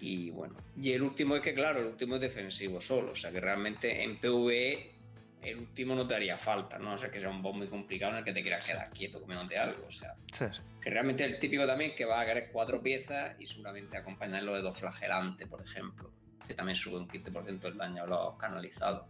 Y 0.00 0.30
bueno, 0.30 0.56
y 0.80 0.92
el 0.92 1.02
último 1.02 1.36
es 1.36 1.42
que, 1.42 1.54
claro, 1.54 1.80
el 1.80 1.86
último 1.86 2.16
es 2.16 2.20
defensivo 2.20 2.80
solo. 2.80 3.12
O 3.12 3.16
sea 3.16 3.30
que 3.30 3.40
realmente 3.40 4.02
en 4.02 4.18
PvE 4.18 4.96
el 5.42 5.58
último 5.58 5.94
no 5.94 6.06
te 6.06 6.14
haría 6.14 6.36
falta, 6.36 6.78
¿no? 6.78 6.94
O 6.94 6.96
sea, 6.96 7.10
que 7.10 7.20
sea 7.20 7.30
un 7.30 7.40
boss 7.40 7.54
muy 7.54 7.68
complicado 7.68 8.12
en 8.12 8.18
el 8.18 8.24
que 8.24 8.32
te 8.32 8.42
quieras 8.42 8.66
quedar 8.66 8.90
quieto 8.90 9.20
comiéndote 9.20 9.56
algo. 9.56 9.86
O 9.86 9.90
sea, 9.90 10.14
Sí, 10.32 10.44
que 10.80 10.90
realmente 10.90 11.24
el 11.24 11.38
típico 11.38 11.66
también 11.66 11.94
que 11.94 12.04
va 12.04 12.20
a 12.20 12.26
querer 12.26 12.50
cuatro 12.50 12.82
piezas 12.82 13.36
y 13.38 13.46
seguramente 13.46 13.96
acompañarlo 13.96 14.54
de 14.54 14.62
dos 14.62 14.76
flagelantes, 14.76 15.46
por 15.46 15.62
ejemplo, 15.62 16.10
que 16.46 16.54
también 16.54 16.76
sube 16.76 16.98
un 16.98 17.08
15% 17.08 17.64
el 17.64 17.76
daño 17.76 18.02
a 18.02 18.06
los 18.06 18.36
canalizados. 18.36 19.06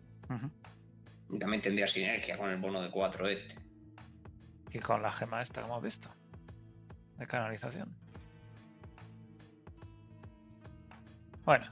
Y 1.31 1.39
también 1.39 1.63
tendría 1.63 1.87
sinergia 1.87 2.37
con 2.37 2.51
el 2.51 2.59
bono 2.59 2.83
de 2.83 2.91
4 2.91 3.29
este. 3.29 3.57
Y 4.73 4.79
con 4.79 5.03
la 5.03 5.11
gema 5.11 5.41
esta 5.41 5.63
que 5.63 5.67
hemos 5.67 5.83
visto. 5.83 6.11
De 7.17 7.27
canalización. 7.27 7.97
Bueno. 11.47 11.65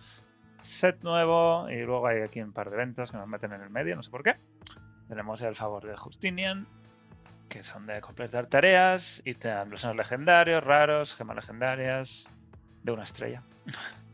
Set 0.63 1.03
nuevo. 1.03 1.69
Y 1.69 1.83
luego 1.83 2.07
hay 2.07 2.23
aquí 2.23 2.41
un 2.41 2.53
par 2.53 2.71
de 2.71 2.77
ventas 2.77 3.11
que 3.11 3.19
nos 3.19 3.29
meten 3.29 3.53
en 3.53 3.61
el 3.61 3.71
medio, 3.71 3.97
no 3.97 4.03
sé 4.03 4.11
por 4.11 4.23
qué. 4.23 4.37
Tenemos 5.09 5.43
el 5.43 5.55
favor 5.55 5.85
de 5.85 5.97
Justinian. 5.97 6.67
Que 7.51 7.63
son 7.63 7.87
de 7.87 8.01
completar 8.01 8.47
tareas. 8.47 9.21
Y 9.27 9.35
te 9.35 9.49
dan 9.49 9.69
blusons 9.69 9.97
legendarios, 9.97 10.65
raros, 10.65 11.15
gemas 11.15 11.37
legendarias. 11.37 12.31
De 12.83 12.93
una 12.93 13.03
estrella. 13.03 13.43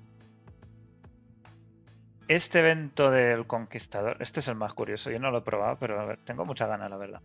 Este 2.26 2.60
evento 2.60 3.10
del 3.10 3.44
conquistador, 3.48 4.16
este 4.20 4.38
es 4.38 4.46
el 4.46 4.54
más 4.54 4.72
curioso. 4.72 5.10
Yo 5.10 5.18
no 5.18 5.32
lo 5.32 5.38
he 5.38 5.42
probado, 5.42 5.76
pero 5.80 6.16
tengo 6.18 6.44
mucha 6.44 6.68
gana, 6.68 6.88
la 6.88 6.96
verdad. 6.96 7.20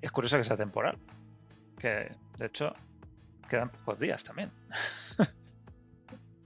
Es 0.00 0.10
curioso 0.10 0.38
que 0.38 0.44
sea 0.44 0.56
temporal. 0.56 0.96
Que, 1.78 2.10
de 2.38 2.46
hecho, 2.46 2.72
quedan 3.50 3.68
pocos 3.68 3.98
días 3.98 4.24
también. 4.24 4.50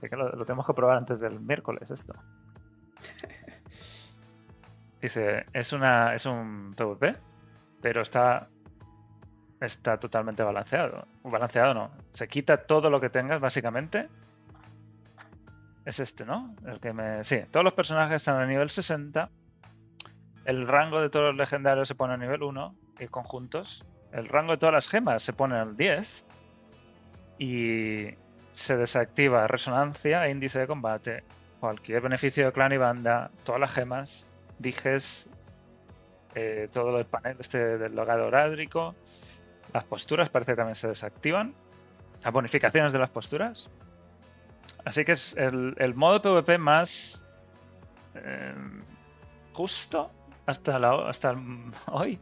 Así 0.05 0.11
que 0.11 0.17
lo, 0.17 0.29
lo 0.29 0.45
tenemos 0.45 0.67
que 0.67 0.73
probar 0.75 0.97
antes 0.97 1.19
del 1.19 1.39
miércoles 1.39 1.89
esto. 1.89 2.13
Dice, 5.01 5.47
es 5.51 5.73
una 5.73 6.13
es 6.13 6.27
un 6.27 6.75
PvP, 6.77 7.15
pero 7.81 8.03
está 8.03 8.47
está 9.59 9.97
totalmente 9.97 10.43
balanceado. 10.43 11.07
Balanceado 11.23 11.73
no. 11.73 11.89
Se 12.13 12.27
quita 12.27 12.67
todo 12.67 12.91
lo 12.91 13.01
que 13.01 13.09
tengas, 13.09 13.41
básicamente. 13.41 14.07
Es 15.85 15.99
este, 15.99 16.23
¿no? 16.23 16.55
El 16.67 16.79
que 16.79 16.93
me. 16.93 17.23
Sí, 17.23 17.39
todos 17.49 17.63
los 17.63 17.73
personajes 17.73 18.17
están 18.17 18.39
a 18.39 18.45
nivel 18.45 18.69
60. 18.69 19.31
El 20.45 20.67
rango 20.67 21.01
de 21.01 21.09
todos 21.09 21.29
los 21.29 21.35
legendarios 21.35 21.87
se 21.87 21.95
pone 21.95 22.13
a 22.13 22.17
nivel 22.17 22.43
1 22.43 22.75
y 22.99 23.07
conjuntos. 23.07 23.83
El 24.11 24.27
rango 24.27 24.51
de 24.51 24.59
todas 24.59 24.73
las 24.73 24.87
gemas 24.87 25.23
se 25.23 25.33
pone 25.33 25.55
al 25.55 25.75
10. 25.75 26.27
Y 27.39 28.23
se 28.55 28.77
desactiva 28.77 29.47
resonancia 29.47 30.25
e 30.25 30.31
índice 30.31 30.59
de 30.59 30.67
combate. 30.67 31.23
Cualquier 31.59 32.01
beneficio 32.01 32.45
de 32.45 32.51
clan 32.53 32.71
y 32.71 32.77
banda, 32.77 33.29
todas 33.43 33.59
las 33.59 33.73
gemas, 33.73 34.25
dijes, 34.59 35.29
eh, 36.35 36.69
todo 36.71 36.97
el 36.97 37.05
panel 37.05 37.37
este 37.39 37.77
del 37.77 37.95
logado 37.95 38.27
orádrico. 38.27 38.95
Las 39.73 39.83
posturas 39.83 40.29
parece 40.29 40.53
que 40.53 40.55
también 40.57 40.75
se 40.75 40.87
desactivan. 40.87 41.53
Las 42.23 42.31
bonificaciones 42.33 42.93
de 42.93 42.99
las 42.99 43.09
posturas. 43.09 43.69
Así 44.85 45.03
que 45.03 45.13
es 45.13 45.35
el, 45.37 45.75
modo 45.95 46.21
PvP 46.21 46.57
más 46.57 47.25
eh, 48.13 48.53
justo 49.53 50.11
hasta, 50.45 50.79
la, 50.79 51.09
hasta 51.09 51.31
el- 51.31 51.71
hoy. 51.87 52.19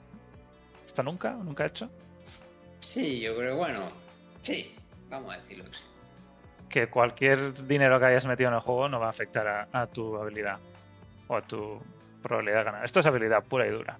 Hasta 0.83 1.03
nunca, 1.03 1.31
nunca 1.31 1.65
hecho. 1.65 1.89
Sí, 2.79 3.19
yo 3.19 3.35
creo, 3.37 3.55
bueno, 3.55 3.89
sí, 4.41 4.75
vamos 5.09 5.33
a 5.33 5.37
decirlo. 5.37 5.65
Que 6.73 6.89
cualquier 6.89 7.53
dinero 7.67 7.99
que 7.99 8.05
hayas 8.07 8.25
metido 8.25 8.49
en 8.49 8.55
el 8.55 8.61
juego 8.61 8.89
no 8.89 8.99
va 8.99 9.05
a 9.05 9.09
afectar 9.11 9.47
a, 9.47 9.67
a 9.71 9.85
tu 9.85 10.17
habilidad 10.17 10.57
o 11.27 11.37
a 11.37 11.41
tu 11.43 11.79
probabilidad 12.23 12.57
de 12.57 12.63
ganar. 12.63 12.83
Esto 12.83 12.99
es 12.99 13.05
habilidad 13.05 13.43
pura 13.43 13.67
y 13.67 13.69
dura. 13.69 13.99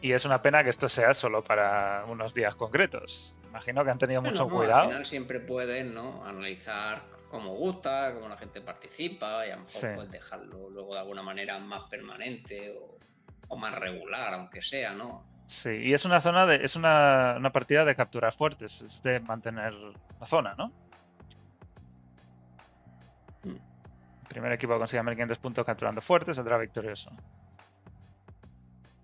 Y 0.00 0.12
es 0.12 0.24
una 0.24 0.40
pena 0.40 0.64
que 0.64 0.70
esto 0.70 0.88
sea 0.88 1.12
solo 1.12 1.44
para 1.44 2.06
unos 2.08 2.32
días 2.32 2.54
concretos. 2.54 3.38
Imagino 3.50 3.84
que 3.84 3.90
han 3.90 3.98
tenido 3.98 4.22
mucho 4.22 4.44
Bueno, 4.44 4.56
cuidado. 4.60 4.80
Al 4.84 4.88
final 4.88 5.04
siempre 5.04 5.40
puedes, 5.40 5.84
¿no? 5.84 6.24
Analizar 6.24 7.02
cómo 7.30 7.54
gusta, 7.56 8.14
cómo 8.14 8.26
la 8.28 8.38
gente 8.38 8.62
participa 8.62 9.46
y 9.46 9.50
a 9.50 9.56
lo 9.56 9.60
mejor 9.60 9.66
Sí. 9.80 9.86
puedes 9.94 10.10
dejarlo 10.10 10.70
luego 10.70 10.94
de 10.94 11.00
alguna 11.00 11.22
manera 11.22 11.58
más 11.58 11.82
permanente 11.90 12.74
o, 12.80 12.96
o 13.48 13.56
más 13.58 13.74
regular, 13.74 14.32
aunque 14.32 14.62
sea, 14.62 14.94
¿no? 14.94 15.26
Sí, 15.46 15.70
y 15.70 15.92
es 15.92 16.04
una 16.04 16.20
zona 16.20 16.46
de. 16.46 16.64
es 16.64 16.74
una, 16.76 17.34
una 17.36 17.52
partida 17.52 17.84
de 17.84 17.94
capturar 17.94 18.32
fuertes, 18.32 18.80
es 18.80 19.02
de 19.02 19.20
mantener 19.20 19.74
la 19.74 20.26
zona, 20.26 20.54
¿no? 20.54 20.68
Mm. 23.42 23.56
El 24.22 24.28
primer 24.28 24.52
equipo 24.52 24.78
consigue 24.78 25.02
1500 25.02 25.38
puntos 25.38 25.66
capturando 25.66 26.00
fuertes, 26.00 26.36
saldrá 26.36 26.56
victorioso. 26.56 27.10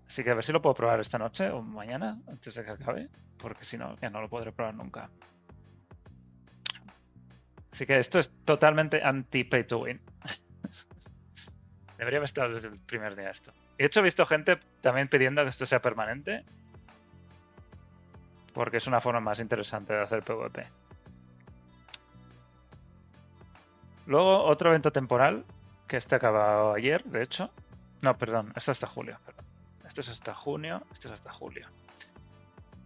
Así 0.06 0.24
que 0.24 0.30
a 0.30 0.34
ver 0.34 0.42
si 0.42 0.52
lo 0.52 0.60
puedo 0.60 0.74
probar 0.74 0.98
esta 0.98 1.18
noche 1.18 1.50
o 1.50 1.62
mañana, 1.62 2.18
antes 2.26 2.54
de 2.54 2.64
que 2.64 2.70
acabe, 2.70 3.08
porque 3.38 3.64
si 3.64 3.78
no, 3.78 3.96
ya 4.00 4.10
no 4.10 4.20
lo 4.20 4.28
podré 4.28 4.50
probar 4.50 4.74
nunca. 4.74 5.08
Así 7.70 7.86
que 7.86 7.98
esto 7.98 8.18
es 8.18 8.32
totalmente 8.44 9.02
anti-pay 9.02 9.64
to 9.64 9.78
win. 9.78 10.00
Debería 11.98 12.18
haber 12.18 12.24
estado 12.24 12.54
desde 12.54 12.68
el 12.68 12.78
primer 12.80 13.14
día 13.14 13.30
esto. 13.30 13.52
De 13.80 13.86
hecho 13.86 14.00
he 14.00 14.02
visto 14.02 14.26
gente 14.26 14.60
también 14.82 15.08
pidiendo 15.08 15.42
que 15.42 15.48
esto 15.48 15.64
sea 15.64 15.80
permanente. 15.80 16.44
Porque 18.52 18.76
es 18.76 18.86
una 18.86 19.00
forma 19.00 19.20
más 19.20 19.40
interesante 19.40 19.94
de 19.94 20.02
hacer 20.02 20.22
PvP. 20.22 20.68
Luego 24.04 24.44
otro 24.44 24.68
evento 24.68 24.92
temporal, 24.92 25.46
que 25.88 25.96
este 25.96 26.14
acabado 26.14 26.74
ayer, 26.74 27.02
de 27.04 27.22
hecho. 27.22 27.50
No, 28.02 28.18
perdón, 28.18 28.52
esto 28.54 28.70
es 28.70 28.76
hasta 28.76 28.86
julio. 28.86 29.18
Este 29.86 30.02
es 30.02 30.10
hasta 30.10 30.34
junio, 30.34 30.82
este 30.92 31.08
es 31.08 31.14
hasta 31.14 31.32
julio. 31.32 31.66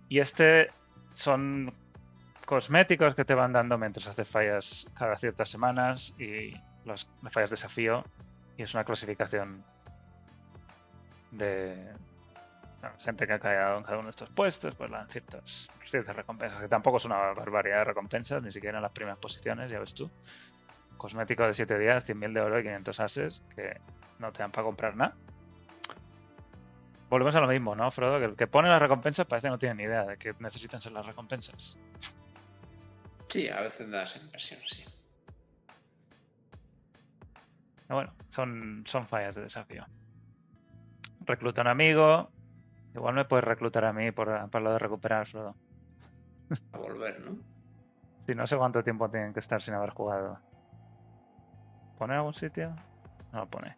Y 0.09 0.21
este 0.21 0.71
son 1.15 1.75
cosméticos 2.47 3.17
que 3.17 3.25
te 3.25 3.35
van 3.35 3.53
dando 3.53 3.77
mientras 3.79 4.07
haces 4.07 4.29
fallas 4.29 4.89
cada 4.97 5.17
ciertas 5.17 5.49
semanas 5.49 6.15
y 6.21 6.55
las 6.85 7.09
fallas 7.33 7.51
desafío. 7.51 8.05
Y 8.57 8.63
es 8.63 8.75
una 8.75 8.85
clasificación 8.85 9.65
de 11.37 11.93
bueno, 12.85 12.99
gente 12.99 13.27
que 13.27 13.33
ha 13.33 13.39
caído 13.39 13.79
en 13.79 13.83
cada 13.83 13.97
uno 13.97 14.05
de 14.05 14.11
estos 14.11 14.29
puestos, 14.29 14.75
pues 14.75 14.91
dan 14.91 15.09
ciertas, 15.09 15.71
ciertas 15.85 16.15
recompensas, 16.15 16.61
que 16.61 16.69
tampoco 16.69 16.99
es 16.99 17.05
una 17.07 17.17
barbaridad 17.33 17.79
de 17.79 17.85
recompensas, 17.85 18.43
ni 18.43 18.53
siquiera 18.53 18.77
en 18.77 18.83
las 18.83 18.93
primeras 18.93 19.19
posiciones, 19.19 19.71
ya 19.71 19.79
ves 19.79 19.95
tú. 19.95 20.11
Cosmético 20.99 21.45
de 21.45 21.55
7 21.55 21.79
días, 21.79 22.07
100.000 22.07 22.35
de 22.35 22.41
oro 22.43 22.61
y 22.61 22.63
500 22.63 23.01
ases, 23.01 23.43
que 23.55 23.81
no 24.19 24.33
te 24.33 24.41
dan 24.41 24.53
para 24.53 24.67
comprar 24.67 24.97
nada. 24.97 25.17
Volvemos 27.09 27.35
a 27.37 27.41
lo 27.41 27.47
mismo, 27.47 27.75
¿no, 27.75 27.91
Frodo? 27.91 28.19
Que 28.19 28.27
el 28.27 28.37
que 28.37 28.47
pone 28.47 28.69
las 28.69 28.83
recompensas 28.83 29.27
parece 29.27 29.47
que 29.47 29.53
no 29.53 29.59
tiene 29.59 29.77
ni 29.77 29.83
idea 29.85 30.05
de 30.05 30.19
que 30.19 30.35
necesitan 30.39 30.81
ser 30.81 30.93
las 30.93 31.07
recompensas. 31.07 31.79
Sí, 33.29 33.49
a 33.49 33.63
veces 33.63 33.91
da 33.91 34.03
esa 34.03 34.19
impresión, 34.19 34.61
sí. 34.67 34.85
Bueno, 37.89 38.13
son, 38.29 38.83
son 38.87 39.07
fallas 39.07 39.37
de 39.37 39.43
desafío. 39.43 39.87
Recluta 41.27 41.61
un 41.63 41.69
amigo. 41.69 42.31
Igual 42.95 43.15
me 43.15 43.25
puedes 43.25 43.45
reclutar 43.45 43.85
a 43.85 43.93
mí 43.93 44.13
por, 44.13 44.49
por 44.51 44.63
lo 44.63 44.73
de 44.73 44.79
recuperar, 44.79 45.27
Frodo. 45.27 45.55
A 46.73 46.79
volver, 46.79 47.21
¿no? 47.21 47.37
Si 48.21 48.35
no 48.35 48.47
sé 48.47 48.57
cuánto 48.57 48.83
tiempo 48.83 49.09
tienen 49.11 49.33
que 49.33 49.41
estar 49.41 49.61
sin 49.63 49.75
haber 49.75 49.91
jugado. 49.91 50.39
¿Pone 51.99 52.15
algún 52.15 52.35
sitio? 52.35 52.75
No 53.33 53.41
lo 53.41 53.47
pone. 53.49 53.77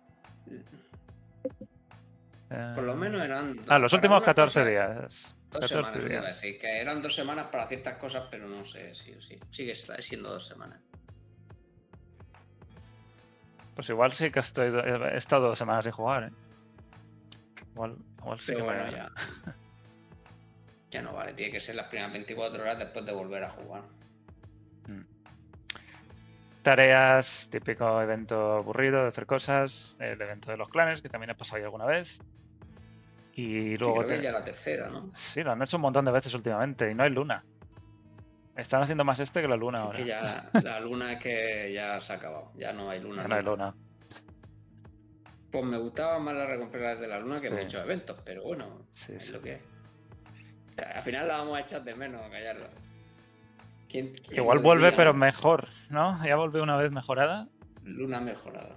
Eh, 2.50 2.72
Por 2.74 2.84
lo 2.84 2.94
menos 2.94 3.20
eran. 3.22 3.60
Ah, 3.68 3.78
los 3.78 3.92
últimos 3.92 4.18
una 4.18 4.26
14 4.26 4.60
cosa- 4.60 4.70
días. 4.70 5.36
Dos 5.50 5.60
14 5.70 5.84
semanas, 6.00 6.04
días. 6.10 6.24
decir, 6.24 6.58
que 6.60 6.80
eran 6.80 7.00
dos 7.02 7.14
semanas 7.14 7.46
para 7.46 7.66
ciertas 7.66 7.96
cosas, 7.96 8.24
pero 8.30 8.46
no 8.48 8.64
sé 8.64 8.92
si 8.94 9.12
o 9.14 9.20
sí. 9.20 9.38
Sigue 9.50 9.74
siendo 9.74 10.30
dos 10.30 10.46
semanas. 10.46 10.80
Pues 13.74 13.88
igual 13.90 14.10
sí 14.12 14.30
que 14.30 14.40
estoy, 14.40 14.68
he 14.68 15.16
estado 15.16 15.48
dos 15.48 15.58
semanas 15.58 15.84
sin 15.84 15.92
jugar, 15.92 16.24
¿eh? 16.24 16.30
Igual, 17.76 17.96
igual 18.20 18.38
sí 18.38 18.54
que 18.56 18.62
bueno, 18.62 18.90
ya. 18.90 19.10
Ya 20.90 21.02
no 21.02 21.12
vale, 21.12 21.34
tiene 21.34 21.52
que 21.52 21.60
ser 21.60 21.74
las 21.74 21.88
primeras 21.88 22.12
24 22.12 22.62
horas 22.62 22.78
después 22.78 23.04
de 23.04 23.12
volver 23.12 23.44
a 23.44 23.50
jugar. 23.50 23.82
Tareas, 26.62 27.48
típico 27.50 28.00
evento 28.00 28.54
aburrido 28.56 29.02
de 29.02 29.08
hacer 29.08 29.26
cosas. 29.26 29.94
El 29.98 30.20
evento 30.20 30.50
de 30.50 30.56
los 30.56 30.68
clanes, 30.68 31.00
que 31.02 31.08
también 31.08 31.30
he 31.30 31.34
pasado 31.34 31.58
ya 31.60 31.66
alguna 31.66 31.86
vez. 31.86 32.18
Y 33.34 33.72
Sí, 33.72 33.76
luego. 33.78 33.98
creo 33.98 34.08
que 34.08 34.16
te- 34.16 34.22
ya 34.22 34.32
la 34.32 34.42
tercera, 34.44 34.88
¿no? 34.88 35.10
Sí, 35.12 35.42
lo 35.42 35.52
han 35.52 35.62
hecho 35.62 35.76
un 35.76 35.82
montón 35.82 36.04
de 36.04 36.10
veces 36.12 36.32
últimamente 36.34 36.90
y 36.90 36.94
no 36.94 37.02
hay 37.04 37.10
luna. 37.10 37.44
Están 38.56 38.82
haciendo 38.82 39.04
más 39.04 39.20
este 39.20 39.42
que 39.42 39.48
la 39.48 39.56
luna 39.56 39.78
Así 39.78 39.86
ahora. 39.86 39.98
que 39.98 40.06
ya 40.06 40.50
la 40.62 40.80
luna 40.80 41.12
es 41.12 41.20
que 41.22 41.72
ya 41.74 42.00
se 42.00 42.12
ha 42.14 42.16
acabado. 42.16 42.50
Ya 42.56 42.72
no 42.72 42.88
hay 42.90 43.00
luna. 43.00 43.22
Ya 43.22 43.28
no 43.28 43.34
hay 43.36 43.42
luna. 43.44 43.74
Pues 45.50 45.64
me 45.64 45.78
gustaban 45.78 46.22
más 46.22 46.34
las 46.34 46.48
recompensas 46.48 47.00
de 47.00 47.06
la 47.08 47.18
luna 47.20 47.40
que 47.40 47.48
Sí. 47.48 47.54
muchos 47.54 47.80
eventos, 47.82 48.16
pero 48.24 48.42
bueno, 48.42 48.82
Sí, 48.90 49.12
es 49.14 49.26
sí. 49.26 49.32
lo 49.32 49.40
que 49.40 49.52
es. 49.54 49.60
O 49.62 50.74
sea, 50.74 50.90
Al 50.92 51.02
final 51.02 51.28
la 51.28 51.38
vamos 51.38 51.56
a 51.56 51.60
echar 51.60 51.82
de 51.84 51.94
menos 51.94 52.20
a 52.22 52.30
callarla. 52.30 52.68
¿Quién- 53.88 54.08
quién 54.08 54.40
Igual 54.40 54.58
vuelve, 54.58 54.92
pero 54.92 55.14
mejor, 55.14 55.68
¿no? 55.90 56.22
Ya 56.26 56.36
volvió 56.36 56.62
una 56.62 56.76
vez 56.76 56.90
mejorada. 56.90 57.48
Luna 57.84 58.20
mejorada. 58.20 58.76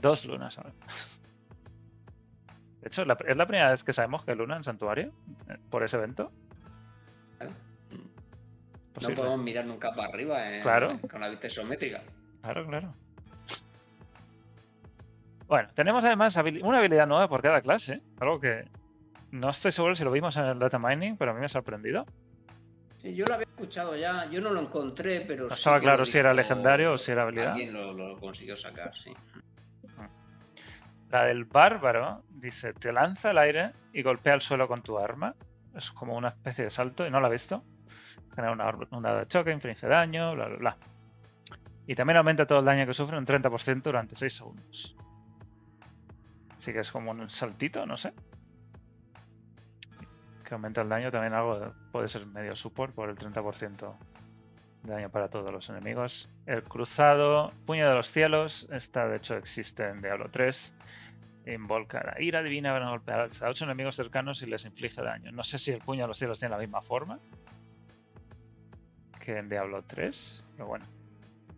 Dos 0.00 0.24
lunas 0.26 0.58
ahora. 0.58 0.72
De 2.80 2.88
hecho, 2.88 3.04
la- 3.04 3.16
es 3.26 3.36
la 3.36 3.46
primera 3.46 3.70
vez 3.70 3.84
que 3.84 3.92
sabemos 3.92 4.24
que 4.24 4.34
Luna 4.34 4.56
en 4.56 4.64
Santuario, 4.64 5.12
eh, 5.48 5.56
por 5.70 5.84
ese 5.84 5.96
evento. 5.96 6.32
¿Vale? 7.38 7.52
No 9.00 9.14
podemos 9.14 9.38
mirar 9.40 9.64
nunca 9.64 9.94
para 9.94 10.08
arriba 10.08 10.56
en- 10.56 10.62
Claro. 10.62 10.98
con 11.08 11.20
la 11.20 11.28
vista 11.28 11.46
isométrica. 11.46 12.02
Claro, 12.42 12.66
claro. 12.66 12.94
Bueno, 15.52 15.68
tenemos 15.74 16.02
además 16.02 16.34
habili- 16.38 16.62
una 16.64 16.78
habilidad 16.78 17.06
nueva 17.06 17.28
por 17.28 17.42
cada 17.42 17.60
clase, 17.60 18.00
algo 18.18 18.40
que 18.40 18.64
no 19.32 19.50
estoy 19.50 19.70
seguro 19.70 19.94
si 19.94 20.02
lo 20.02 20.10
vimos 20.10 20.34
en 20.38 20.46
el 20.46 20.58
data 20.58 20.78
mining, 20.78 21.18
pero 21.18 21.32
a 21.32 21.34
mí 21.34 21.40
me 21.40 21.44
ha 21.44 21.48
sorprendido. 21.50 22.06
Sí, 23.02 23.14
yo 23.14 23.26
lo 23.28 23.34
había 23.34 23.44
escuchado 23.44 23.94
ya, 23.94 24.30
yo 24.30 24.40
no 24.40 24.48
lo 24.48 24.60
encontré, 24.60 25.20
pero. 25.26 25.48
No 25.48 25.54
estaba 25.54 25.78
claro 25.78 26.06
si 26.06 26.16
era 26.16 26.32
legendario 26.32 26.92
o 26.94 26.96
si 26.96 27.12
era 27.12 27.24
habilidad. 27.24 27.50
Alguien 27.50 27.74
lo, 27.74 27.92
lo 27.92 28.18
consiguió 28.18 28.56
sacar, 28.56 28.96
sí. 28.96 29.12
La 31.10 31.24
del 31.24 31.44
bárbaro 31.44 32.22
dice, 32.30 32.72
te 32.72 32.90
lanza 32.90 33.28
al 33.28 33.36
aire 33.36 33.72
y 33.92 34.00
golpea 34.02 34.32
el 34.32 34.40
suelo 34.40 34.66
con 34.66 34.80
tu 34.80 34.98
arma. 34.98 35.34
Es 35.76 35.90
como 35.90 36.16
una 36.16 36.28
especie 36.28 36.64
de 36.64 36.70
salto 36.70 37.06
y 37.06 37.10
no 37.10 37.20
lo 37.20 37.26
ha 37.26 37.30
visto. 37.30 37.62
Genera 38.34 38.52
una 38.54 38.70
onda 38.90 39.18
de 39.18 39.26
choque, 39.26 39.52
inflige 39.52 39.86
daño, 39.86 40.32
bla, 40.34 40.46
bla, 40.46 40.56
bla. 40.56 40.76
Y 41.86 41.94
también 41.94 42.16
aumenta 42.16 42.46
todo 42.46 42.60
el 42.60 42.64
daño 42.64 42.86
que 42.86 42.94
sufre 42.94 43.18
un 43.18 43.26
30% 43.26 43.82
durante 43.82 44.14
6 44.14 44.34
segundos. 44.34 44.96
Así 46.62 46.72
que 46.72 46.78
es 46.78 46.92
como 46.92 47.10
un 47.10 47.28
saltito, 47.28 47.84
no 47.86 47.96
sé. 47.96 48.12
Que 50.44 50.54
aumenta 50.54 50.82
el 50.82 50.88
daño 50.88 51.10
también 51.10 51.32
algo, 51.34 51.58
de- 51.58 51.72
puede 51.90 52.06
ser 52.06 52.24
medio 52.24 52.54
support 52.54 52.94
por 52.94 53.10
el 53.10 53.16
30% 53.16 53.98
de 54.84 54.92
daño 54.92 55.10
para 55.10 55.28
todos 55.28 55.50
los 55.52 55.68
enemigos. 55.70 56.30
El 56.46 56.62
cruzado, 56.62 57.52
puño 57.66 57.88
de 57.88 57.96
los 57.96 58.06
cielos, 58.06 58.68
esta 58.70 59.08
de 59.08 59.16
hecho 59.16 59.36
existe 59.36 59.88
en 59.88 60.02
Diablo 60.02 60.28
3. 60.30 60.72
Invoca 61.46 62.00
la 62.04 62.22
ira 62.22 62.44
divina 62.44 62.72
para 62.72 62.90
golpear 62.90 63.28
a 63.42 63.48
8 63.48 63.64
enemigos 63.64 63.96
cercanos 63.96 64.40
y 64.42 64.46
les 64.46 64.64
inflige 64.64 65.02
daño. 65.02 65.32
No 65.32 65.42
sé 65.42 65.58
si 65.58 65.72
el 65.72 65.80
puño 65.80 66.02
de 66.02 66.06
los 66.08 66.16
cielos 66.18 66.38
tiene 66.38 66.54
la 66.54 66.60
misma 66.60 66.80
forma 66.80 67.18
que 69.18 69.36
en 69.36 69.48
Diablo 69.48 69.82
3, 69.82 70.44
pero 70.52 70.68
bueno. 70.68 70.86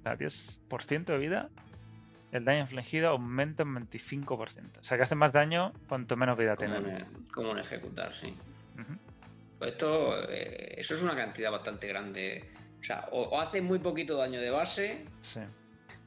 A 0.07 0.17
10% 0.17 1.12
de 1.12 1.19
vida, 1.19 1.51
el 2.37 2.44
daño 2.44 2.61
infligido 2.61 3.09
aumenta 3.11 3.62
un 3.62 3.75
25%. 3.88 4.79
O 4.79 4.83
sea 4.83 4.97
que 4.97 5.03
hace 5.05 5.14
más 5.14 5.33
daño 5.33 5.73
cuanto 5.88 6.16
menos 6.16 6.37
vida 6.37 6.57
Como 6.57 6.75
tiene. 6.77 7.05
un, 7.05 7.27
como 7.27 7.51
un 7.51 7.59
ejecutar, 7.59 8.12
sí. 8.14 8.35
Pues 9.59 9.73
esto, 9.73 10.29
eh, 10.31 10.75
eso 10.79 10.94
es 10.94 11.03
una 11.03 11.14
cantidad 11.16 11.51
bastante 11.51 11.87
grande. 11.87 12.51
O 12.81 12.85
sea, 12.85 13.09
o, 13.12 13.23
o 13.23 13.40
hace 13.40 13.62
muy 13.62 13.79
poquito 13.79 14.16
daño 14.16 14.40
de 14.40 14.51
base, 14.51 15.07
Sí. 15.20 15.40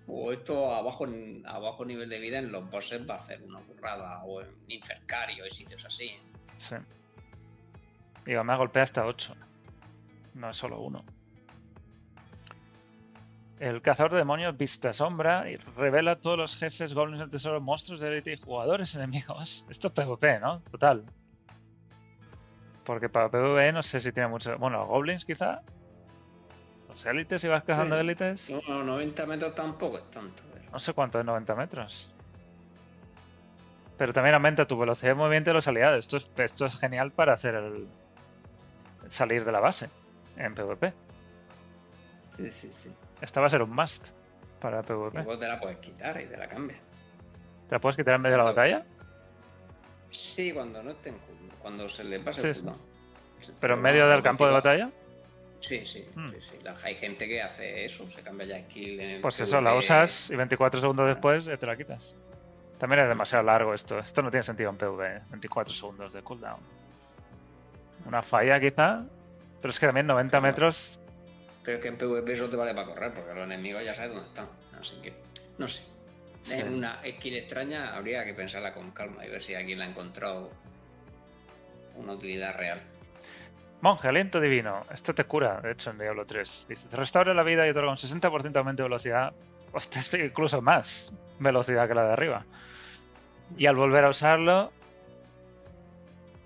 o 0.06 0.32
esto 0.32 0.76
a 0.76 0.82
bajo, 0.82 1.08
a 1.46 1.60
bajo 1.60 1.86
nivel 1.86 2.10
de 2.10 2.20
vida 2.20 2.38
en 2.40 2.52
los 2.52 2.70
bosses 2.70 3.10
va 3.10 3.16
a 3.16 3.18
hacer 3.18 3.42
una 3.44 3.60
burrada, 3.60 4.24
o 4.26 4.42
en 4.42 4.48
Infercario 4.68 5.46
y 5.46 5.52
sitios 5.52 5.86
así. 5.86 6.12
Sí. 6.58 6.76
Y 8.26 8.34
además 8.34 8.58
golpea 8.58 8.84
hasta 8.84 9.06
8. 9.06 9.34
No 10.36 10.50
es 10.50 10.58
solo 10.58 10.82
uno. 10.82 11.04
El 13.60 13.82
cazador 13.82 14.12
de 14.12 14.17
demonios 14.20 14.56
vista 14.56 14.93
sombra 14.93 15.50
y 15.50 15.56
revela 15.58 16.12
a 16.12 16.15
todos 16.20 16.38
los 16.38 16.56
jefes, 16.56 16.93
goblins 16.93 17.20
del 17.20 17.30
tesoro, 17.32 17.60
monstruos 17.60 18.00
de 18.02 18.10
élite 18.10 18.34
y 18.34 18.38
jugadores 18.38 18.93
enemigos. 18.96 19.65
Esto 19.70 19.88
es 19.88 19.93
PvP, 19.93 20.39
¿no? 20.39 20.62
Total. 20.72 21.04
Porque 22.86 23.10
para 23.10 23.30
PvE 23.30 23.72
no 23.74 23.82
sé 23.82 24.00
si 24.00 24.12
tiene 24.12 24.30
mucho. 24.30 24.58
Bueno, 24.60 24.80
los 24.80 24.88
goblins 24.88 25.26
quizá. 25.26 25.62
Los 26.88 27.06
élites, 27.06 27.41
si 27.41 27.48
vas 27.48 27.63
cazando 27.63 27.96
Sí. 27.96 28.02
élites. 28.02 28.58
No, 28.67 28.84
90 28.84 29.26
metros 29.26 29.56
tampoco 29.56 29.98
es 29.98 30.10
tanto. 30.12 30.43
pero- 30.54 30.72
No 30.72 30.80
sé 30.80 30.93
cuánto 30.93 31.20
es 31.20 31.26
90 31.26 31.56
metros. 31.56 32.13
Pero 33.98 34.13
también 34.13 34.36
aumenta 34.36 34.65
tu 34.67 34.78
velocidad 34.78 35.10
de 35.12 35.15
movimiento 35.15 35.50
de 35.50 35.56
los 35.56 35.67
aliados. 35.67 35.98
Esto 36.00 36.17
es, 36.17 36.30
esto 36.38 36.65
es 36.67 36.80
genial 36.80 37.12
para 37.12 37.34
hacer 37.34 37.56
el 37.56 37.88
salir 39.08 39.43
de 39.43 39.52
la 39.52 39.60
base 39.60 39.89
en 40.38 40.54
PvP. 40.54 40.93
Sí, 42.38 42.52
sí, 42.52 42.70
sí. 42.72 42.96
Esta 43.22 43.40
va 43.42 43.48
a 43.48 43.50
ser 43.50 43.62
un 43.62 43.72
must 43.72 44.10
para 44.60 44.82
PvP. 44.84 45.16
luego 45.24 45.38
te 45.40 45.48
la 45.48 45.60
puedes 45.60 45.78
quitar 45.80 46.20
y 46.22 46.26
te 46.26 46.38
la 46.38 46.48
cambias. 46.48 46.80
¿Te 47.70 47.76
la 47.76 47.80
puedes 47.80 47.96
quitar 47.96 48.16
en 48.16 48.22
medio 48.22 48.34
de 48.34 48.38
la 48.44 48.44
batalla? 48.50 48.86
Sí, 50.10 50.52
cuando 50.54 50.82
no 50.84 50.92
esté 50.92 51.10
en 51.10 51.18
cooldown, 51.20 51.48
Cuando 51.60 51.90
se 51.90 52.04
le 52.04 52.20
pase 52.22 52.42
Sí, 52.42 52.48
el 52.48 52.54
sí. 52.54 52.62
cooldown. 52.62 52.82
Sí, 53.40 53.52
¿Pero 53.60 53.74
en 53.76 53.82
medio 53.82 54.08
del 54.08 54.24
campo 54.24 54.46
de 54.48 54.54
24 54.54 54.88
batalla? 54.88 54.92
Sí, 55.60 55.86
sí, 55.86 56.08
Hmm. 56.16 56.30
sí, 56.32 56.42
sí. 56.42 56.56
La- 56.64 56.76
hay 56.84 56.96
gente 56.96 57.28
que 57.28 57.42
hace 57.42 57.84
eso, 57.86 58.10
se 58.10 58.22
cambia 58.22 58.46
ya 58.48 58.60
skill 58.64 59.00
en 59.00 59.22
Pues 59.22 59.40
eso, 59.40 59.60
la 59.60 59.76
usas 59.76 60.30
y 60.30 60.36
24 60.36 60.80
segundos 60.80 61.08
después 61.08 61.46
ya 61.46 61.58
te 61.58 61.66
la 61.66 61.76
quitas. 61.76 62.16
También 62.78 63.02
es 63.02 63.10
demasiado 63.10 63.44
largo 63.44 63.74
esto. 63.74 63.98
Esto 64.00 64.22
no 64.22 64.30
tiene 64.30 64.44
sentido 64.44 64.70
en 64.70 64.78
PvE. 64.78 65.22
24 65.32 65.74
segundos 65.74 66.14
de 66.14 66.22
cooldown. 66.22 66.60
Una 68.06 68.22
falla 68.22 68.60
quizá. 68.60 69.04
Pero 69.60 69.70
es 69.72 69.80
que 69.80 69.88
también 69.88 70.06
90 70.06 70.30
Claro. 70.40 70.44
metros 70.44 71.02
Pero 71.68 71.80
es 71.80 71.82
que 71.82 71.90
en 71.90 71.98
PvP 71.98 72.32
eso 72.32 72.50
te 72.50 72.56
vale 72.56 72.74
para 72.74 72.88
correr, 72.88 73.14
porque 73.14 73.34
los 73.34 73.44
enemigos 73.44 73.84
ya 73.84 73.94
sabes 73.94 74.12
dónde 74.12 74.30
están. 74.30 74.48
Así 74.80 74.96
que, 75.02 75.14
no 75.58 75.68
sé. 75.68 75.84
Sí. 76.40 76.54
En 76.54 76.76
una 76.76 77.02
skill 77.06 77.36
extraña 77.36 77.94
habría 77.94 78.24
que 78.24 78.34
pensarla 78.34 78.74
con 78.74 78.92
calma 78.92 79.26
y 79.26 79.30
ver 79.30 79.42
si 79.42 79.54
alguien 79.54 79.80
la 79.80 79.84
ha 79.84 79.90
encontrado 79.90 80.50
una 81.98 82.14
utilidad 82.14 82.56
real. 82.56 82.80
Monje, 83.82 84.08
aliento 84.08 84.40
divino. 84.40 84.86
Esto 84.90 85.14
te 85.14 85.26
cura, 85.26 85.60
de 85.60 85.74
hecho, 85.74 85.90
en 85.90 85.98
Diablo 85.98 86.26
3. 86.26 86.68
Dice, 86.70 86.88
te 86.88 86.96
restaura 86.96 87.34
la 87.34 87.44
vida 87.44 87.68
y 87.68 87.72
otorga 87.72 87.90
un 87.90 87.98
60% 87.98 88.50
de 88.50 88.60
aumento 88.60 88.84
de 88.84 88.88
velocidad. 88.88 89.34
Hostia, 89.74 90.00
es 90.00 90.14
incluso 90.14 90.62
más 90.62 91.14
velocidad 91.38 91.86
que 91.90 91.96
la 91.96 92.06
de 92.06 92.14
arriba. 92.14 92.46
Y 93.58 93.66
al 93.66 93.76
volver 93.76 94.06
a 94.06 94.10
usarlo, 94.12 94.72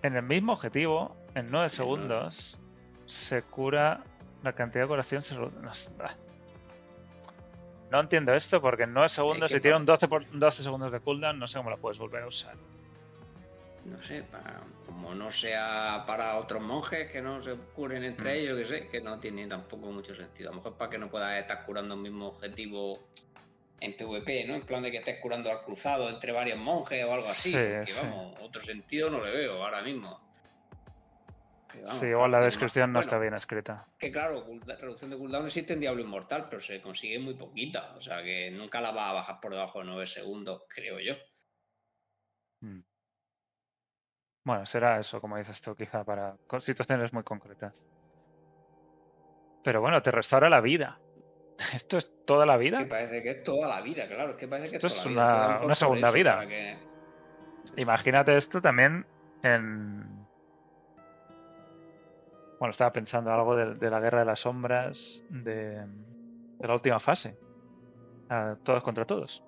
en 0.02 0.16
el 0.16 0.24
mismo 0.24 0.54
objetivo, 0.54 1.16
en 1.36 1.52
9 1.52 1.70
segundos, 1.70 2.58
se 3.06 3.44
cura 3.44 4.04
la 4.44 4.54
cantidad 4.54 4.84
de 4.84 4.88
curación. 4.88 5.22
Se... 5.22 5.36
No, 7.92 8.00
entiendo 8.00 8.34
esto 8.34 8.62
porque 8.62 8.84
en 8.84 8.94
9 8.94 9.10
segundos, 9.10 9.52
que 9.52 9.58
si 9.58 9.62
tiene 9.62 9.78
un 9.78 9.86
12, 9.86 10.08
por- 10.08 10.26
12 10.40 10.64
segundos 10.64 10.92
de 10.94 11.00
cooldown, 11.02 11.38
no 11.38 11.48
sé 11.48 11.58
cómo 11.58 11.70
la 11.70 11.78
puedes 11.78 11.98
volver 11.98 12.24
a 12.24 12.28
usar. 12.28 12.56
No 13.84 13.98
sé, 13.98 14.24
para- 14.24 14.62
como 14.86 15.14
no 15.14 15.32
sea 15.32 16.04
para 16.08 16.38
otros 16.38 16.62
monjes 16.62 17.12
que 17.12 17.22
no 17.22 17.42
se 17.42 17.56
curen 17.76 18.04
Mm. 18.04 18.06
entre 18.06 18.40
ellos, 18.40 18.58
que 18.60 18.66
sé, 18.66 18.88
que 18.88 19.02
no 19.02 19.20
tiene 19.20 19.48
tampoco 19.48 19.88
mucho 19.92 20.16
sentido. 20.16 20.50
A 20.50 20.52
lo 20.54 20.58
mejor 20.58 20.78
para 20.78 20.90
que 20.90 20.98
no 20.98 21.10
puedas 21.10 21.38
estar 21.40 21.66
curando 21.66 21.96
el 21.96 22.00
mismo 22.02 22.28
objetivo 22.28 23.00
en 23.82 23.98
PvP, 23.98 24.46
¿no? 24.48 24.56
En 24.56 24.62
plan 24.62 24.84
de 24.84 24.92
que 24.92 24.98
estés 24.98 25.20
curando 25.20 25.50
al 25.52 25.62
cruzado 25.62 26.08
entre 26.10 26.32
varios 26.32 26.60
monjes 26.60 27.04
o 27.04 27.12
algo 27.14 27.28
así. 27.28 27.50
Sí, 27.52 27.58
porque, 27.58 27.86
sí. 27.88 28.00
vamos, 28.04 28.38
otro 28.42 28.62
sentido 28.62 29.10
no 29.10 29.20
le 29.26 29.32
veo 29.32 29.64
ahora 29.64 29.82
mismo. 29.82 30.31
Que, 31.72 31.82
vamos, 31.82 32.00
sí, 32.00 32.06
igual 32.08 32.32
la 32.32 32.40
descripción 32.42 32.92
no 32.92 33.00
está 33.00 33.18
bien 33.18 33.34
escrita. 33.34 33.88
Que 33.98 34.12
claro, 34.12 34.46
reducción 34.80 35.10
de 35.12 35.18
cooldown 35.18 35.46
existe 35.46 35.74
en 35.74 35.80
Diablo 35.80 36.02
Inmortal, 36.02 36.48
pero 36.50 36.60
se 36.60 36.82
consigue 36.82 37.20
muy 37.20 37.34
poquita. 37.36 37.94
O 37.96 38.02
sea 38.02 38.22
que 38.24 38.52
nunca 38.52 38.82
la 38.82 38.92
va 38.92 39.10
a 39.10 39.14
bajar 39.14 39.40
por 39.40 39.52
debajo 39.52 39.80
de 39.80 39.86
9 39.86 40.06
segundos, 40.08 40.64
creo 40.68 41.00
yo. 41.00 41.14
Mm. 42.62 42.82
Bueno, 44.44 44.66
será 44.66 45.00
eso, 45.00 45.22
como 45.22 45.38
dices 45.38 45.62
tú, 45.62 45.76
quizá 45.76 46.04
para 46.04 46.36
situaciones 46.60 47.14
muy 47.14 47.24
concretas. 47.24 47.84
Pero 49.64 49.82
bueno, 49.82 50.02
te 50.02 50.10
restaura 50.12 50.50
la 50.50 50.62
vida. 50.62 51.00
¿Esto 51.74 51.98
es 51.98 52.26
toda 52.26 52.46
la 52.46 52.58
vida? 52.58 52.80
Que 52.80 52.86
parece 52.88 53.22
que 53.22 53.30
es 53.32 53.44
toda 53.44 53.68
la 53.68 53.82
vida, 53.82 54.08
claro. 54.08 54.36
Que 54.36 54.48
parece 54.48 54.72
que 54.72 54.76
Esto 54.78 54.88
es 54.88 54.96
es 54.98 55.04
toda 55.04 55.16
la 55.16 55.28
vida. 55.28 55.56
una- 55.58 55.66
una 55.66 55.74
segunda 55.76 56.12
vida. 56.12 56.48
que-. 56.48 56.78
Imagínate 57.78 58.36
esto 58.36 58.60
también 58.60 59.06
en... 59.44 60.21
Bueno, 62.62 62.70
estaba 62.70 62.92
pensando 62.92 63.32
algo 63.34 63.56
de, 63.56 63.74
de 63.74 63.90
la 63.90 64.00
guerra 64.00 64.20
de 64.20 64.26
las 64.26 64.42
sombras, 64.42 65.24
de, 65.30 65.78
de 66.60 66.68
la 66.68 66.74
última 66.74 67.00
fase. 67.00 67.36
Ah, 68.30 68.56
todos 68.62 68.84
contra 68.84 69.04
todos. 69.04 69.42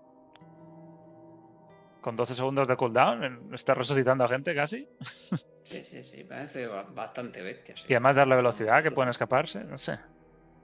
Con 2.01 2.15
12 2.15 2.33
segundos 2.33 2.67
de 2.67 2.75
cooldown, 2.75 3.53
está 3.53 3.75
resucitando 3.75 4.23
a 4.23 4.27
gente 4.29 4.55
casi. 4.55 4.89
Sí, 5.63 5.83
sí, 5.83 6.03
sí, 6.03 6.23
parece 6.23 6.65
ba- 6.65 6.89
bastante 6.91 7.41
bestia. 7.43 7.75
sí. 7.75 7.85
Y 7.87 7.93
además 7.93 8.15
darle 8.15 8.35
velocidad, 8.35 8.81
que 8.81 8.89
pueden 8.91 9.09
escaparse, 9.09 9.63
no 9.63 9.77
sé. 9.77 9.99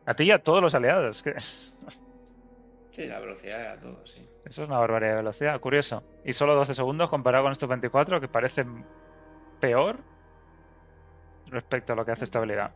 A 0.05 0.15
ti 0.15 0.23
y 0.23 0.31
a 0.31 0.39
todos 0.41 0.61
los 0.61 0.73
aliados, 0.73 1.21
que 1.21 1.35
Sí, 2.91 3.05
la 3.05 3.19
velocidad 3.19 3.61
era 3.61 3.79
todo, 3.79 4.05
sí. 4.05 4.27
eso 4.43 4.63
es 4.63 4.67
una 4.67 4.79
barbaridad 4.79 5.11
de 5.11 5.17
velocidad, 5.17 5.59
curioso. 5.61 6.03
Y 6.23 6.33
solo 6.33 6.55
12 6.55 6.73
segundos 6.73 7.09
comparado 7.11 7.43
con 7.45 7.51
estos 7.51 7.69
24 7.69 8.19
que 8.19 8.27
parecen 8.27 8.87
peor 9.59 10.03
respecto 11.51 11.93
a 11.93 11.95
lo 11.95 12.05
que 12.05 12.11
hace 12.11 12.23
esta 12.23 12.39
habilidad. 12.39 12.73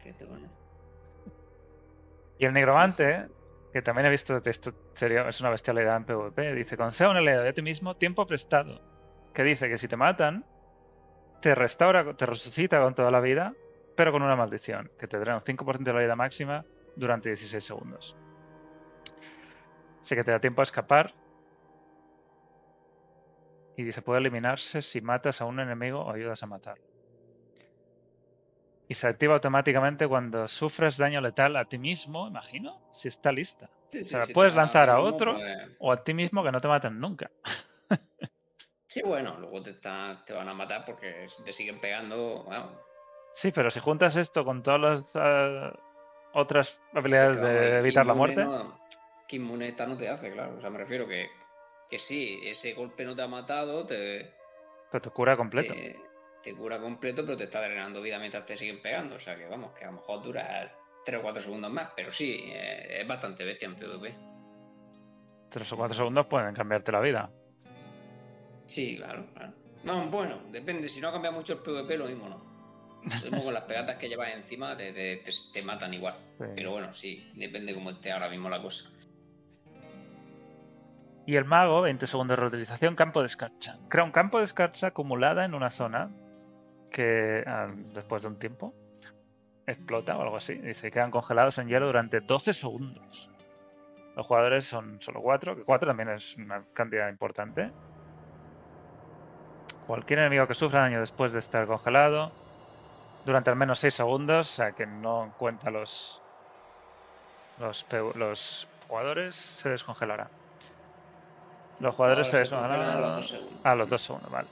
Y 2.37 2.45
el 2.45 2.53
negromante, 2.53 3.27
que 3.71 3.81
también 3.81 4.07
he 4.07 4.09
visto 4.09 4.37
esto 4.43 4.73
sería, 4.93 5.27
es 5.27 5.39
una 5.39 5.49
bestialidad 5.49 5.97
en 5.97 6.05
PvP, 6.05 6.53
dice, 6.53 6.77
concede 6.77 7.09
un 7.09 7.17
aliado 7.17 7.43
de 7.43 7.53
ti 7.53 7.61
mismo 7.61 7.95
tiempo 7.95 8.25
prestado. 8.25 8.81
Que 9.33 9.43
dice 9.43 9.69
que 9.69 9.77
si 9.77 9.87
te 9.87 9.97
matan, 9.97 10.45
te 11.41 11.55
restaura, 11.55 12.13
te 12.15 12.25
resucita 12.25 12.81
con 12.81 12.93
toda 12.95 13.11
la 13.11 13.19
vida, 13.19 13.53
pero 13.95 14.11
con 14.11 14.21
una 14.21 14.35
maldición, 14.35 14.91
que 14.97 15.07
te 15.07 15.17
drena 15.19 15.37
un 15.37 15.43
5% 15.43 15.83
de 15.83 15.93
la 15.93 15.99
vida 15.99 16.15
máxima 16.15 16.65
durante 16.95 17.29
16 17.29 17.63
segundos. 17.63 18.17
Así 20.01 20.15
que 20.15 20.23
te 20.23 20.31
da 20.31 20.39
tiempo 20.39 20.61
a 20.61 20.63
escapar. 20.63 21.13
Y 23.75 23.83
dice, 23.83 24.01
puede 24.01 24.19
eliminarse 24.19 24.81
si 24.81 25.01
matas 25.01 25.41
a 25.41 25.45
un 25.45 25.59
enemigo 25.59 26.01
o 26.01 26.11
ayudas 26.11 26.43
a 26.43 26.45
matar. 26.45 26.77
Y 28.93 28.95
se 28.95 29.07
activa 29.07 29.33
automáticamente 29.33 30.07
cuando 30.07 30.47
sufres 30.47 30.97
daño 30.97 31.19
letal 31.19 31.55
a 31.55 31.65
ti 31.65 31.79
mismo, 31.79 32.27
imagino, 32.27 32.79
si 32.91 33.07
está 33.07 33.31
lista. 33.31 33.67
Sí, 33.89 34.01
O 34.01 34.05
sea, 34.05 34.27
sí, 34.27 34.33
puedes 34.33 34.53
lanzar 34.53 34.87
a 34.91 34.99
otro 34.99 35.33
pues, 35.33 35.71
o 35.79 35.91
a 35.91 36.03
ti 36.03 36.13
mismo 36.13 36.43
que 36.43 36.51
no 36.51 36.59
te 36.59 36.67
maten 36.67 36.99
nunca. 36.99 37.31
Sí, 38.87 39.01
bueno, 39.03 39.39
luego 39.39 39.63
te, 39.63 39.71
está- 39.71 40.23
te 40.23 40.33
van 40.33 40.47
a 40.47 40.53
matar 40.53 40.85
porque 40.85 41.25
te 41.43 41.51
siguen 41.51 41.81
pegando. 41.81 42.43
Bueno, 42.43 42.79
Sí, 43.31 43.51
pero 43.51 43.71
si 43.71 43.79
juntas 43.79 44.15
esto 44.15 44.45
con 44.45 44.61
todas 44.61 44.79
las 44.79 45.03
eh, 45.15 45.71
otras 46.33 46.79
habilidades 46.93 47.41
de 47.41 47.79
evitar 47.79 48.05
la 48.05 48.13
muerte, 48.13 48.41
no- 48.45 48.79
que 49.27 49.37
inmune 49.37 49.69
esta 49.69 49.87
no 49.87 49.97
te 49.97 50.07
hace, 50.07 50.31
claro. 50.31 50.57
O 50.57 50.61
sea, 50.61 50.69
me 50.69 50.77
refiero 50.77 51.07
que, 51.07 51.31
que 51.89 51.97
sí, 51.97 52.41
ese 52.43 52.73
golpe 52.73 53.03
no 53.05 53.15
te 53.15 53.23
ha 53.23 53.27
matado, 53.27 53.87
te, 53.87 54.31
que 54.91 54.99
te 54.99 55.09
cura 55.09 55.35
completo. 55.35 55.73
te, 55.73 55.99
te 56.43 56.53
cura 56.53 56.79
completo, 56.79 57.23
pero 57.25 57.37
te 57.37 57.45
está 57.45 57.61
drenando 57.61 58.01
vida 58.01 58.19
mientras 58.19 58.45
te 58.45 58.57
siguen 58.57 58.81
pegando. 58.81 59.15
O 59.15 59.19
sea, 59.19 59.35
que 59.35 59.45
vamos, 59.47 59.71
que 59.71 59.85
a 59.85 59.87
lo 59.87 59.93
mejor 59.93 60.21
dura 60.21 60.71
3 61.05 61.19
o 61.19 61.23
4 61.23 61.41
segundos 61.41 61.71
más, 61.71 61.89
pero 61.95 62.11
sí, 62.11 62.43
eh, 62.53 62.99
es 63.01 63.07
bastante 63.07 63.43
bestia 63.43 63.65
en 63.67 63.75
PvP. 63.75 64.13
Tres 65.49 65.71
o 65.71 65.77
cuatro 65.77 65.95
segundos 65.95 66.25
pueden 66.25 66.53
cambiarte 66.55 66.91
la 66.91 66.99
vida. 66.99 67.29
Sí, 68.65 68.97
claro, 68.97 69.25
claro. 69.35 69.53
No, 69.83 70.09
bueno, 70.09 70.39
depende. 70.51 70.89
Si 70.89 70.99
no 70.99 71.11
cambia 71.11 71.29
mucho 71.31 71.53
el 71.53 71.59
PvP, 71.59 71.97
lo 71.97 72.05
mismo 72.05 72.27
no. 72.27 72.53
Lo 73.03 73.31
mismo 73.31 73.43
con 73.43 73.53
las 73.53 73.63
pegatas 73.63 73.97
que 73.97 74.07
llevas 74.09 74.29
encima, 74.33 74.75
te, 74.77 74.91
te- 74.93 75.17
te- 75.17 75.31
te 75.53 75.61
matan 75.63 75.93
igual. 75.93 76.15
Sí. 76.39 76.45
Pero 76.55 76.71
bueno, 76.71 76.91
sí, 76.93 77.29
depende 77.35 77.73
cómo 77.73 77.91
esté 77.91 78.11
ahora 78.11 78.29
mismo 78.29 78.49
la 78.49 78.61
cosa. 78.61 78.89
Y 81.25 81.35
el 81.35 81.45
mago, 81.45 81.81
20 81.81 82.05
segundos 82.07 82.35
de 82.35 82.41
reutilización, 82.41 82.95
campo 82.95 83.19
de 83.21 83.27
escarcha. 83.27 83.77
Crea 83.89 84.03
un 84.03 84.11
campo 84.11 84.39
de 84.39 84.45
escarcha 84.45 84.87
acumulada 84.87 85.45
en 85.45 85.53
una 85.53 85.69
zona 85.69 86.09
que 86.93 87.43
después 87.93 88.21
de 88.21 88.29
un 88.29 88.39
tiempo 88.39 88.73
explota 89.67 90.15
o 90.17 90.21
algo 90.21 90.37
así. 90.37 90.61
Y 90.63 90.73
se 90.73 90.91
quedan 90.91 91.11
congelados 91.11 91.57
en 91.57 91.67
hielo 91.67 91.87
durante 91.87 92.21
12 92.21 92.53
segundos. 92.53 93.29
Los 94.15 94.25
jugadores 94.27 94.65
son 94.65 95.01
solo 95.01 95.21
4, 95.21 95.55
que 95.57 95.63
4 95.63 95.87
también 95.87 96.09
es 96.09 96.37
una 96.37 96.63
cantidad 96.73 97.09
importante. 97.09 97.71
Cualquier 99.87 100.19
enemigo 100.19 100.47
que 100.47 100.53
sufra 100.53 100.81
daño 100.81 100.99
después 100.99 101.33
de 101.33 101.39
estar 101.39 101.65
congelado 101.67 102.31
durante 103.25 103.49
al 103.49 103.55
menos 103.55 103.79
6 103.79 103.93
segundos, 103.93 104.51
o 104.51 104.53
sea 104.53 104.71
que 104.73 104.85
no 104.85 105.33
cuenta 105.37 105.71
los, 105.71 106.21
los, 107.59 107.85
los 108.15 108.67
jugadores, 108.87 109.35
se 109.35 109.69
descongelará. 109.69 110.29
Los 111.79 111.95
jugadores 111.95 112.27
se 112.27 112.37
Ahora 112.37 112.45
se 112.45 112.51
congelan 112.51 112.79
descongelarán 112.79 112.97
a 112.97 113.07
los 113.07 113.15
dos 113.15 113.27
segundos. 113.27 113.65
a 113.65 113.75
los 113.75 113.89
2 113.89 114.01
segundos, 114.01 114.31
vale. 114.31 114.47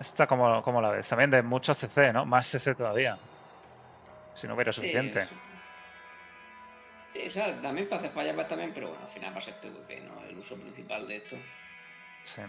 Esta 0.00 0.26
como, 0.26 0.60
como 0.62 0.80
la 0.82 0.90
ves, 0.90 1.08
también 1.08 1.30
de 1.30 1.42
mucho 1.42 1.72
CC, 1.74 2.12
¿no? 2.12 2.24
Más 2.26 2.46
CC 2.48 2.74
todavía. 2.74 3.18
Si 4.34 4.46
no 4.46 4.54
hubiera 4.54 4.72
suficiente. 4.72 5.24
sí. 5.24 5.34
Sí, 7.14 7.28
o 7.28 7.30
sea, 7.30 7.62
también 7.62 7.88
para 7.88 8.00
hacer 8.00 8.10
fallas 8.10 8.48
también, 8.48 8.72
pero 8.74 8.88
bueno, 8.88 9.04
al 9.06 9.12
final 9.12 9.32
va 9.32 9.38
a 9.38 9.40
ser 9.40 9.54
PvP, 9.60 10.00
¿no? 10.00 10.24
El 10.24 10.36
uso 10.36 10.56
principal 10.56 11.06
de 11.06 11.16
esto. 11.18 11.36
Sí. 12.24 12.42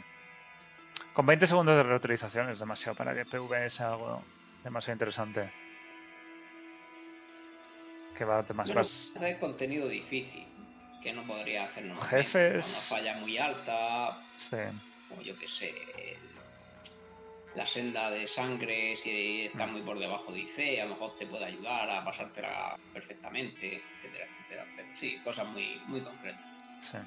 Con 1.13 1.25
20 1.27 1.45
segundos 1.45 1.75
de 1.77 1.83
reutilización 1.83 2.49
es 2.49 2.59
demasiado 2.59 2.95
para 2.95 3.13
que 3.13 3.25
PV 3.25 3.69
sea 3.69 3.89
algo 3.89 4.23
demasiado 4.63 4.95
interesante. 4.95 5.51
Que 8.17 8.25
va 8.25 8.37
más, 8.37 8.47
Bueno, 8.55 8.73
más- 8.75 9.11
hacer 9.15 9.39
contenido 9.39 9.87
difícil, 9.87 10.47
que 11.03 11.13
no 11.13 11.23
podría 11.27 11.65
hacer 11.65 11.85
normalmente. 11.85 12.23
Jefes. 12.23 12.89
Una 12.89 12.97
falla 13.01 13.17
muy 13.19 13.37
alta, 13.37 14.19
Sí. 14.37 14.57
como 15.09 15.21
yo 15.21 15.37
que 15.37 15.47
sé, 15.47 15.69
el- 15.69 16.34
la 17.55 17.65
senda 17.65 18.09
de 18.11 18.27
sangre, 18.27 18.95
si 18.95 19.45
está 19.45 19.65
muy 19.65 19.81
por 19.81 19.97
debajo 19.97 20.31
de 20.31 20.39
IC, 20.39 20.81
a 20.81 20.83
lo 20.85 20.91
mejor 20.91 21.15
te 21.17 21.25
puede 21.25 21.45
ayudar 21.45 21.89
a 21.89 22.03
pasártela 22.03 22.77
perfectamente, 22.93 23.81
etcétera, 23.95 24.25
etcétera. 24.25 24.65
Pero 24.75 24.89
sí, 24.93 25.19
cosas 25.23 25.47
muy, 25.47 25.81
muy 25.87 26.01
concretas. 26.01 26.41
Sí. 26.81 26.97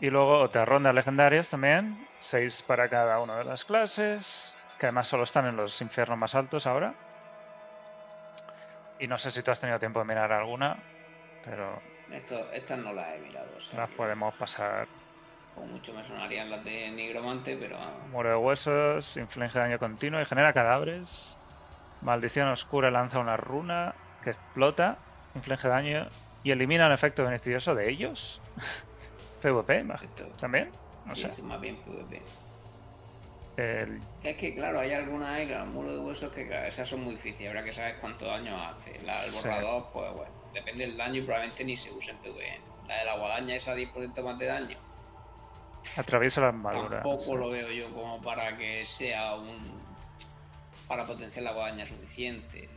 Y 0.00 0.10
luego 0.10 0.40
otras 0.40 0.68
rondas 0.68 0.94
legendarias 0.94 1.48
también. 1.48 2.06
6 2.18 2.62
para 2.62 2.88
cada 2.88 3.20
una 3.20 3.38
de 3.38 3.44
las 3.44 3.64
clases. 3.64 4.56
Que 4.78 4.86
además 4.86 5.06
solo 5.06 5.22
están 5.22 5.46
en 5.46 5.56
los 5.56 5.80
infiernos 5.80 6.18
más 6.18 6.34
altos 6.34 6.66
ahora. 6.66 6.94
Y 8.98 9.06
no 9.06 9.16
sé 9.18 9.30
si 9.30 9.42
tú 9.42 9.50
has 9.50 9.60
tenido 9.60 9.78
tiempo 9.78 10.00
de 10.00 10.04
mirar 10.04 10.32
alguna. 10.32 10.76
Pero 11.44 11.80
Esto, 12.10 12.50
estas 12.52 12.78
no 12.78 12.92
las 12.92 13.14
he 13.14 13.18
mirado, 13.18 13.48
o 13.56 13.60
sea, 13.60 13.80
las 13.80 13.90
que 13.90 13.96
podemos 13.96 14.34
pasar. 14.34 14.88
Como 15.56 15.66
mucho 15.68 15.92
me 15.92 16.04
sonarían 16.04 16.48
las 16.50 16.64
de 16.64 16.90
Nigromante, 16.90 17.56
pero 17.56 17.76
vamos. 17.78 18.08
Muro 18.12 18.28
de 18.28 18.36
huesos, 18.36 19.16
inflige 19.16 19.58
daño 19.58 19.78
continuo 19.80 20.20
y 20.20 20.24
genera 20.24 20.52
cadáveres. 20.52 21.36
Maldición 22.02 22.46
oscura 22.48 22.90
lanza 22.90 23.18
una 23.18 23.36
runa 23.36 23.94
que 24.22 24.30
explota, 24.30 24.98
inflige 25.34 25.66
daño 25.66 26.06
y 26.44 26.50
elimina 26.52 26.86
el 26.86 26.92
efecto 26.92 27.24
beneficioso 27.24 27.74
de 27.74 27.90
ellos. 27.90 28.40
PvP, 29.42 29.84
esto 30.02 30.26
¿También? 30.38 30.70
No 31.06 31.14
sí, 31.14 31.22
sé. 31.22 31.28
es 31.28 31.42
más 31.42 31.60
bien 31.60 31.76
PvP. 31.76 32.22
El- 33.56 34.00
Es 34.22 34.36
que 34.36 34.52
claro, 34.54 34.80
hay 34.80 34.92
algunas 34.92 35.28
ahí, 35.30 35.46
claro, 35.46 35.66
muro 35.66 35.92
de 35.92 35.98
huesos 36.00 36.30
que 36.32 36.46
claro, 36.46 36.66
esas 36.66 36.86
son 36.88 37.00
muy 37.02 37.14
difíciles, 37.14 37.48
habrá 37.48 37.64
que 37.64 37.72
saber 37.72 37.96
cuánto 38.00 38.26
daño 38.26 38.62
hace. 38.68 39.00
La 39.02 39.18
del 39.22 39.30
Sí. 39.30 39.36
borrador, 39.38 39.88
pues 39.92 40.14
bueno, 40.14 40.32
depende 40.52 40.86
del 40.86 40.96
daño 40.96 41.20
y 41.20 41.22
probablemente 41.22 41.64
ni 41.64 41.76
se 41.76 41.90
use 41.92 42.10
en 42.10 42.18
PvE. 42.18 42.60
La 42.88 42.98
de 42.98 43.04
la 43.06 43.16
guadaña, 43.16 43.54
esa 43.56 43.74
10% 43.74 44.22
más 44.22 44.38
de 44.38 44.46
daño, 44.46 44.76
atraviesa 45.96 46.40
la 46.40 46.48
armadura. 46.48 47.02
tampoco 47.02 47.20
sí. 47.20 47.34
lo 47.36 47.50
veo 47.50 47.70
yo 47.70 47.92
como 47.94 48.20
para 48.20 48.56
que 48.56 48.84
sea 48.86 49.34
un. 49.34 49.80
para 50.88 51.04
potenciar 51.06 51.44
la 51.44 51.52
guadaña 51.52 51.86
suficiente. 51.86 52.68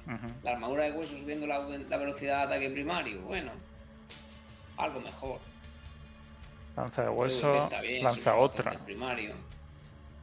La 0.43 0.51
armadura 0.51 0.83
de 0.83 0.91
hueso 0.91 1.17
subiendo 1.17 1.45
la, 1.47 1.59
la 1.59 1.97
velocidad 1.97 2.47
de 2.47 2.55
ataque 2.55 2.69
primario, 2.69 3.21
bueno, 3.21 3.51
algo 4.77 4.99
mejor. 5.01 5.39
Lanza 6.75 7.03
de 7.03 7.09
hueso, 7.09 7.69
bien, 7.81 8.03
lanza 8.03 8.35
otra. 8.37 8.71
Primario, 8.85 9.35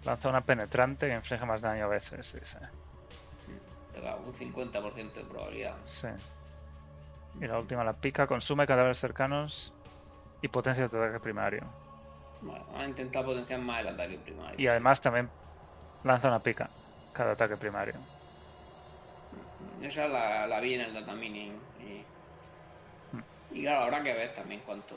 Lanza 0.05 0.29
una 0.29 0.41
penetrante 0.41 1.09
que 1.09 1.15
inflige 1.15 1.45
más 1.45 1.61
daño 1.61 1.85
a 1.85 1.89
veces, 1.89 2.33
dice. 2.33 2.59
pero 3.93 4.17
un 4.19 4.33
50% 4.33 5.13
de 5.13 5.25
probabilidad. 5.25 5.77
Sí. 5.83 6.09
Y 7.41 7.47
la 7.47 7.59
última, 7.59 7.85
la 7.85 7.93
pica, 7.95 8.27
consume 8.27 8.67
cadáveres 8.67 8.99
cercanos 8.99 9.75
y 10.41 10.49
potencia 10.49 10.89
tu 10.89 10.97
ataque 10.97 11.21
primario. 11.21 11.65
Bueno, 12.43 12.65
vamos 12.67 12.81
a 12.83 12.87
intentar 12.87 13.25
potenciar 13.25 13.61
más 13.61 13.81
el 13.81 13.89
ataque 13.89 14.19
primario. 14.19 14.55
Y 14.59 14.67
además 14.67 15.01
también 15.01 15.29
lanza 16.05 16.29
una 16.29 16.43
pica 16.43 16.69
cada 17.13 17.33
ataque 17.33 17.57
primario. 17.57 17.95
Esa 19.83 20.07
la, 20.09 20.47
la 20.47 20.61
vi 20.61 20.75
en 20.75 20.81
el 20.83 20.95
data 20.95 21.13
mining. 21.15 21.53
Y, 21.81 23.59
y 23.59 23.63
claro, 23.63 23.85
habrá 23.85 24.03
que 24.03 24.13
ver 24.13 24.35
también 24.35 24.61
cuánto 24.65 24.95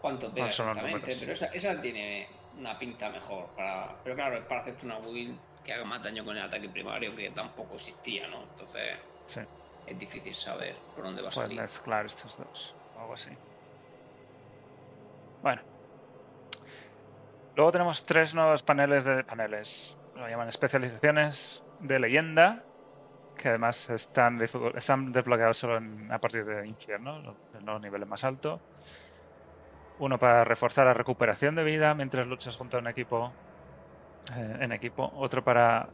cuánto 0.00 0.32
pega 0.32 0.44
Ah, 0.44 0.48
los 0.48 0.58
exactamente. 0.60 1.16
Pero 1.20 1.32
esa, 1.32 1.46
esa 1.46 1.80
tiene 1.80 2.28
una 2.58 2.78
pinta 2.78 3.08
mejor. 3.10 3.46
Para, 3.56 3.96
pero 4.02 4.16
claro, 4.16 4.36
es 4.38 4.44
para 4.44 4.60
hacerte 4.62 4.86
una 4.86 4.98
build 4.98 5.38
que 5.64 5.72
haga 5.74 5.84
más 5.84 6.02
daño 6.02 6.24
con 6.24 6.36
el 6.36 6.42
ataque 6.42 6.68
primario 6.68 7.14
que 7.14 7.30
tampoco 7.30 7.74
existía, 7.74 8.26
¿no? 8.28 8.42
Entonces 8.44 8.96
Sí, 9.26 9.40
es 9.86 9.98
difícil 9.98 10.34
saber 10.34 10.74
por 10.94 11.04
dónde 11.04 11.20
va 11.22 11.28
a 11.28 11.32
puedes 11.32 11.48
salir. 11.48 11.60
mezclar 11.60 12.06
estos 12.06 12.38
dos. 12.38 12.74
Algo 12.98 13.12
así. 13.14 13.30
Bueno. 15.42 15.62
Luego 17.60 17.72
tenemos 17.72 18.02
tres 18.06 18.34
nuevos 18.34 18.62
paneles 18.62 19.04
de 19.04 19.22
paneles. 19.22 19.94
Lo 20.16 20.26
llaman 20.26 20.48
especializaciones 20.48 21.62
de 21.80 21.98
leyenda. 21.98 22.64
Que 23.36 23.50
además 23.50 23.90
están, 23.90 24.40
están 24.40 25.12
desbloqueados 25.12 25.58
solo 25.58 25.76
en- 25.76 26.10
a 26.10 26.18
partir 26.18 26.46
de 26.46 26.66
infierno, 26.66 27.20
los 27.20 27.80
niveles 27.82 28.08
más 28.08 28.24
altos. 28.24 28.62
Uno 29.98 30.18
para 30.18 30.42
reforzar 30.42 30.86
la 30.86 30.94
recuperación 30.94 31.54
de 31.54 31.64
vida 31.64 31.92
mientras 31.92 32.26
luchas 32.26 32.56
junto 32.56 32.78
a 32.78 32.80
un 32.80 32.86
equipo 32.86 33.30
eh, 34.34 34.56
en 34.60 34.72
equipo. 34.72 35.10
Otro 35.16 35.44
para 35.44 35.86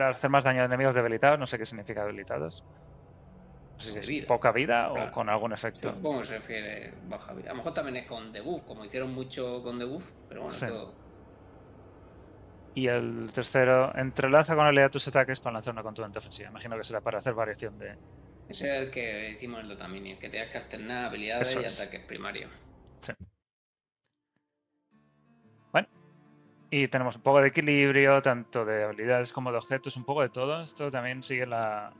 hacer 0.00 0.30
más 0.30 0.42
daño 0.42 0.62
a 0.62 0.64
enemigos 0.64 0.96
debilitados. 0.96 1.38
No 1.38 1.46
sé 1.46 1.58
qué 1.58 1.64
significa 1.64 2.04
debilitados. 2.04 2.60
No 3.76 3.82
sé 3.82 3.88
si 3.90 3.94
De 3.94 4.00
es 4.00 4.08
vida. 4.08 4.26
poca 4.26 4.52
vida 4.52 4.90
o 4.90 5.10
con 5.12 5.28
algún 5.28 5.52
efecto. 5.52 5.92
Supongo 5.92 6.20
que 6.20 6.24
se 6.26 6.38
refiere 6.38 6.94
baja 7.04 7.34
vida. 7.34 7.50
A 7.50 7.52
lo 7.52 7.58
mejor 7.58 7.74
también 7.74 7.96
es 7.98 8.06
con 8.06 8.32
debuff, 8.32 8.64
como 8.64 8.84
hicieron 8.84 9.12
mucho 9.12 9.62
con 9.62 9.78
debuff, 9.78 10.10
pero 10.28 10.42
bueno, 10.42 10.56
Sí. 10.56 10.66
todo. 10.66 10.94
Y 12.74 12.88
el 12.88 13.30
tercero, 13.32 13.94
entrelaza 13.96 14.54
con 14.54 14.66
habilidad 14.66 14.90
tus 14.90 15.08
ataques 15.08 15.40
para 15.40 15.54
lanzar 15.54 15.72
una 15.72 15.82
contundente 15.82 16.18
ofensiva. 16.18 16.50
Imagino 16.50 16.76
que 16.76 16.84
será 16.84 17.00
para 17.00 17.18
hacer 17.18 17.32
variación 17.34 17.78
de. 17.78 17.96
Ese 18.48 18.74
es 18.76 18.82
el 18.82 18.90
que 18.90 19.30
hicimos 19.30 19.60
en 19.60 19.70
el 19.70 19.76
data 19.76 19.88
mining, 19.88 20.18
que 20.18 20.28
tengas 20.28 20.50
que 20.50 20.58
alternar 20.58 21.06
habilidades 21.06 21.48
Eso 21.48 21.60
y 21.60 21.64
es. 21.64 21.80
ataques 21.80 22.04
primarios. 22.06 22.50
Bueno. 25.72 25.88
Y 26.70 26.88
tenemos 26.88 27.16
un 27.16 27.22
poco 27.22 27.40
de 27.40 27.48
equilibrio, 27.48 28.20
tanto 28.22 28.64
de 28.64 28.84
habilidades 28.84 29.32
como 29.32 29.50
de 29.52 29.58
objetos, 29.58 29.96
un 29.96 30.04
poco 30.04 30.22
de 30.22 30.28
todo. 30.28 30.60
Esto 30.62 30.90
también 30.90 31.22
sigue 31.22 31.46
la, 31.46 31.92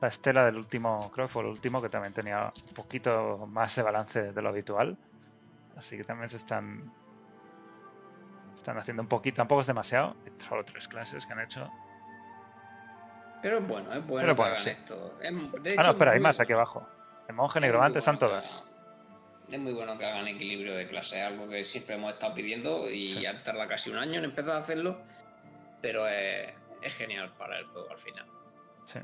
la 0.00 0.08
estela 0.08 0.44
del 0.44 0.56
último, 0.56 1.10
creo 1.12 1.26
que 1.26 1.32
fue 1.32 1.42
el 1.42 1.48
último, 1.48 1.80
que 1.80 1.88
también 1.88 2.12
tenía 2.12 2.52
un 2.68 2.74
poquito 2.74 3.46
más 3.46 3.74
de 3.76 3.82
balance 3.82 4.32
de 4.32 4.42
lo 4.42 4.48
habitual. 4.50 4.96
Así 5.76 5.96
que 5.96 6.04
también 6.04 6.28
se 6.28 6.36
están. 6.36 6.92
Están 8.54 8.78
haciendo 8.78 9.02
un 9.02 9.08
poquito, 9.08 9.36
tampoco 9.36 9.60
es 9.60 9.66
demasiado. 9.66 10.16
Solo 10.38 10.64
tres 10.64 10.88
clases 10.88 11.24
que 11.26 11.32
han 11.32 11.40
hecho. 11.40 11.70
Pero 13.42 13.58
es 13.58 13.66
bueno, 13.68 13.92
es 13.92 14.06
bueno 14.06 14.22
Pero 14.22 14.34
bueno, 14.34 14.56
sí. 14.58 14.70
esto. 14.70 15.18
Es- 15.20 15.32
de 15.62 15.70
Ah, 15.70 15.72
hecho, 15.74 15.82
no, 15.82 15.90
espera, 15.90 16.10
es 16.12 16.16
hay 16.16 16.22
más 16.22 16.40
aquí 16.40 16.52
abajo. 16.52 16.86
El 17.28 17.34
monje 17.34 17.60
negromante 17.60 17.98
están 17.98 18.16
bueno 18.16 18.28
todas. 18.28 18.64
Es 19.50 19.60
muy 19.60 19.72
bueno 19.72 19.96
que 19.96 20.04
hagan 20.06 20.26
equilibrio 20.26 20.74
de 20.74 20.88
clase, 20.88 21.22
algo 21.22 21.48
que 21.48 21.64
siempre 21.64 21.94
hemos 21.94 22.12
estado 22.14 22.34
pidiendo 22.34 22.90
y 22.90 23.06
Sí. 23.08 23.20
ya 23.20 23.42
tarda 23.44 23.68
casi 23.68 23.90
un 23.90 23.98
año 23.98 24.18
en 24.18 24.24
empezar 24.24 24.54
a 24.56 24.58
hacerlo, 24.58 24.98
pero 25.80 26.08
es, 26.08 26.52
es 26.82 26.96
genial 26.96 27.32
para 27.38 27.58
el 27.58 27.66
juego 27.66 27.88
al 27.90 27.98
final. 27.98 28.26
Sí. 28.86 28.98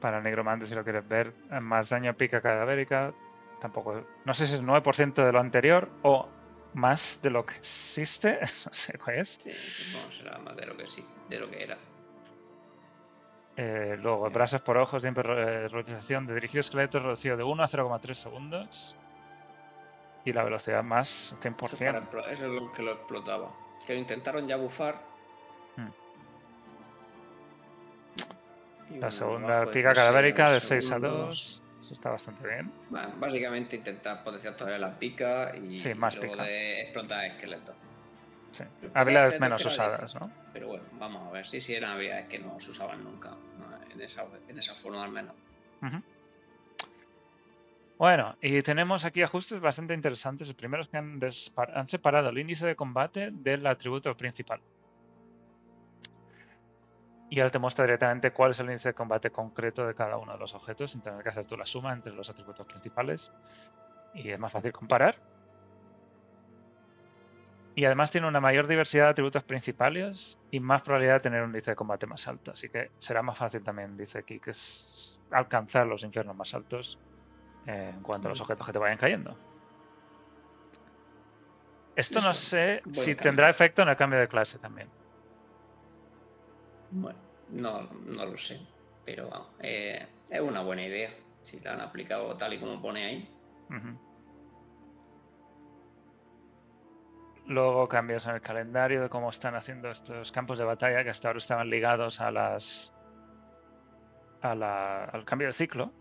Para 0.00 0.18
el 0.18 0.24
negromante, 0.24 0.66
si 0.66 0.74
lo 0.74 0.84
quieres 0.84 1.06
ver, 1.08 1.32
más 1.60 1.88
daño 1.88 2.14
pica 2.16 2.40
cadavérica. 2.40 3.12
Tampoco. 3.60 4.04
No 4.24 4.34
sé 4.34 4.46
si 4.46 4.54
es 4.54 4.62
9% 4.62 5.24
de 5.24 5.32
lo 5.32 5.40
anterior 5.40 5.88
o 6.02 6.28
más 6.74 7.20
de 7.22 7.30
lo 7.30 7.44
que 7.44 7.54
existe. 7.56 8.38
No 8.66 8.72
sé 8.72 8.96
cuál 8.98 9.18
es. 9.18 9.28
Sí, 9.40 9.50
supongo 9.50 10.10
que 10.10 10.16
será 10.16 10.38
más 10.38 10.56
de 10.56 10.66
lo 10.66 10.76
que 10.76 10.86
sí, 10.86 11.04
de 11.28 11.38
lo 11.40 11.50
que 11.50 11.62
era. 11.64 11.76
Eh, 13.56 13.96
luego, 14.00 14.30
brasas 14.30 14.60
por 14.62 14.76
ojos, 14.76 15.02
tiempo 15.02 15.20
de 15.22 15.66
reutilización 15.66 16.26
de 16.26 16.34
dirigido 16.34 16.60
esqueleto 16.60 17.00
reducido 17.00 17.36
de 17.36 17.42
1 17.42 17.62
a 17.62 17.66
0,3 17.66 18.14
segundos. 18.14 18.94
Y 20.24 20.32
la 20.32 20.44
velocidad 20.44 20.84
más 20.84 21.32
Eso, 21.32 21.40
100%. 21.40 21.72
es 21.72 21.78
para 21.78 22.00
explo- 22.02 22.28
eso 22.30 22.46
es 22.46 22.52
lo 22.62 22.70
que 22.70 22.82
lo 22.82 22.92
explotaba. 22.92 23.50
Que 23.84 23.94
lo 23.94 23.98
intentaron 23.98 24.46
ya 24.46 24.56
bufar. 24.56 25.00
La 28.96 29.10
segunda 29.10 29.66
pica 29.70 29.92
cadavérica 29.92 30.50
de 30.52 30.60
seis 30.60 30.84
6 30.84 30.90
a 30.92 30.94
segundos. 30.96 31.62
2. 31.62 31.62
Eso 31.82 31.92
está 31.94 32.10
bastante 32.10 32.46
bien. 32.46 32.72
Bueno, 32.90 33.12
básicamente 33.18 33.76
intentar 33.76 34.24
potenciar 34.24 34.56
todavía 34.56 34.78
la 34.78 34.98
pica 34.98 35.52
y, 35.56 35.76
Sí, 35.76 35.94
más 35.94 36.14
y 36.14 36.18
luego 36.18 36.32
pica. 36.34 36.44
de 36.44 36.80
explotar 36.82 37.24
esqueletos. 37.26 37.76
Sí. 38.50 38.64
Habilidades 38.94 39.38
menos 39.40 39.64
usadas. 39.64 40.14
¿no? 40.16 40.30
Pero 40.52 40.68
bueno, 40.68 40.84
vamos 40.98 41.28
a 41.28 41.30
ver. 41.30 41.46
Sí, 41.46 41.60
sí, 41.60 41.74
eran 41.74 41.92
habilidades 41.92 42.26
que 42.26 42.38
no 42.38 42.58
se 42.58 42.70
usaban 42.70 43.04
nunca. 43.04 43.30
¿no? 43.30 43.92
En, 43.92 44.00
esa, 44.00 44.24
en 44.48 44.58
esa 44.58 44.74
forma 44.74 45.04
al 45.04 45.10
menos. 45.12 45.34
Bueno, 47.98 48.36
y 48.40 48.62
tenemos 48.62 49.04
aquí 49.04 49.22
ajustes 49.22 49.60
bastante 49.60 49.92
interesantes. 49.94 50.48
El 50.48 50.54
primero 50.54 50.82
es 50.82 50.88
que 50.88 50.96
han, 50.98 51.18
han 51.74 51.88
separado 51.88 52.28
el 52.30 52.38
índice 52.38 52.66
de 52.66 52.76
combate 52.76 53.30
del 53.32 53.66
atributo 53.66 54.16
principal. 54.16 54.60
Y 57.30 57.40
ahora 57.40 57.50
te 57.50 57.58
muestra 57.58 57.84
directamente 57.84 58.30
cuál 58.30 58.52
es 58.52 58.60
el 58.60 58.66
índice 58.66 58.88
de 58.88 58.94
combate 58.94 59.30
concreto 59.30 59.86
de 59.86 59.94
cada 59.94 60.16
uno 60.16 60.32
de 60.32 60.38
los 60.38 60.54
objetos, 60.54 60.92
sin 60.92 61.02
tener 61.02 61.22
que 61.22 61.28
hacer 61.28 61.46
tú 61.46 61.56
la 61.56 61.66
suma 61.66 61.92
entre 61.92 62.12
los 62.12 62.28
atributos 62.30 62.66
principales. 62.66 63.30
Y 64.14 64.30
es 64.30 64.38
más 64.38 64.50
fácil 64.50 64.72
comparar. 64.72 65.16
Y 67.74 67.84
además 67.84 68.10
tiene 68.10 68.26
una 68.26 68.40
mayor 68.40 68.66
diversidad 68.66 69.04
de 69.04 69.10
atributos 69.10 69.44
principales 69.44 70.36
y 70.50 70.58
más 70.58 70.82
probabilidad 70.82 71.14
de 71.14 71.20
tener 71.20 71.42
un 71.42 71.50
índice 71.50 71.72
de 71.72 71.76
combate 71.76 72.06
más 72.06 72.26
alto. 72.26 72.50
Así 72.50 72.68
que 72.70 72.90
será 72.98 73.22
más 73.22 73.38
fácil 73.38 73.62
también, 73.62 73.96
dice 73.96 74.18
aquí, 74.18 74.40
que 74.40 74.50
es 74.50 75.16
alcanzar 75.30 75.86
los 75.86 76.02
infiernos 76.02 76.34
más 76.34 76.54
altos 76.54 76.98
eh, 77.66 77.92
en 77.94 78.02
cuanto 78.02 78.26
a 78.26 78.30
los 78.30 78.40
objetos 78.40 78.66
que 78.66 78.72
te 78.72 78.78
vayan 78.78 78.98
cayendo. 78.98 79.36
Esto 81.94 82.20
no 82.20 82.32
sé 82.32 82.82
si 82.90 83.14
tendrá 83.14 83.48
efecto 83.48 83.82
en 83.82 83.88
el 83.90 83.96
cambio 83.96 84.18
de 84.18 84.28
clase 84.28 84.58
también. 84.58 84.88
Bueno, 86.90 87.18
no, 87.50 87.82
no 87.82 88.26
lo 88.26 88.36
sé. 88.36 88.60
Pero 89.04 89.52
eh, 89.60 90.06
es 90.28 90.40
una 90.40 90.62
buena 90.62 90.84
idea. 90.84 91.10
Si 91.42 91.60
la 91.60 91.74
han 91.74 91.80
aplicado 91.80 92.36
tal 92.36 92.54
y 92.54 92.58
como 92.58 92.80
pone 92.80 93.04
ahí. 93.04 93.28
Luego 97.46 97.88
cambios 97.88 98.26
en 98.26 98.34
el 98.34 98.40
calendario 98.42 99.00
de 99.00 99.08
cómo 99.08 99.30
están 99.30 99.54
haciendo 99.54 99.90
estos 99.90 100.30
campos 100.32 100.58
de 100.58 100.64
batalla 100.64 101.02
que 101.02 101.10
hasta 101.10 101.28
ahora 101.28 101.38
estaban 101.38 101.70
ligados 101.70 102.20
a 102.20 102.30
las 102.30 102.92
al 104.42 105.24
cambio 105.24 105.48
de 105.48 105.52
ciclo. 105.52 105.92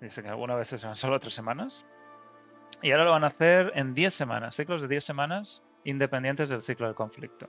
Dice 0.00 0.22
que 0.22 0.28
algunas 0.28 0.56
veces 0.56 0.82
eran 0.82 0.96
solo 0.96 1.20
tres 1.20 1.34
semanas. 1.34 1.86
Y 2.82 2.90
ahora 2.90 3.04
lo 3.04 3.12
van 3.12 3.24
a 3.24 3.28
hacer 3.28 3.72
en 3.74 3.94
10 3.94 4.12
semanas, 4.12 4.56
ciclos 4.56 4.82
de 4.82 4.88
10 4.88 5.04
semanas 5.04 5.62
independientes 5.84 6.48
del 6.48 6.60
ciclo 6.60 6.86
del 6.86 6.94
conflicto. 6.94 7.48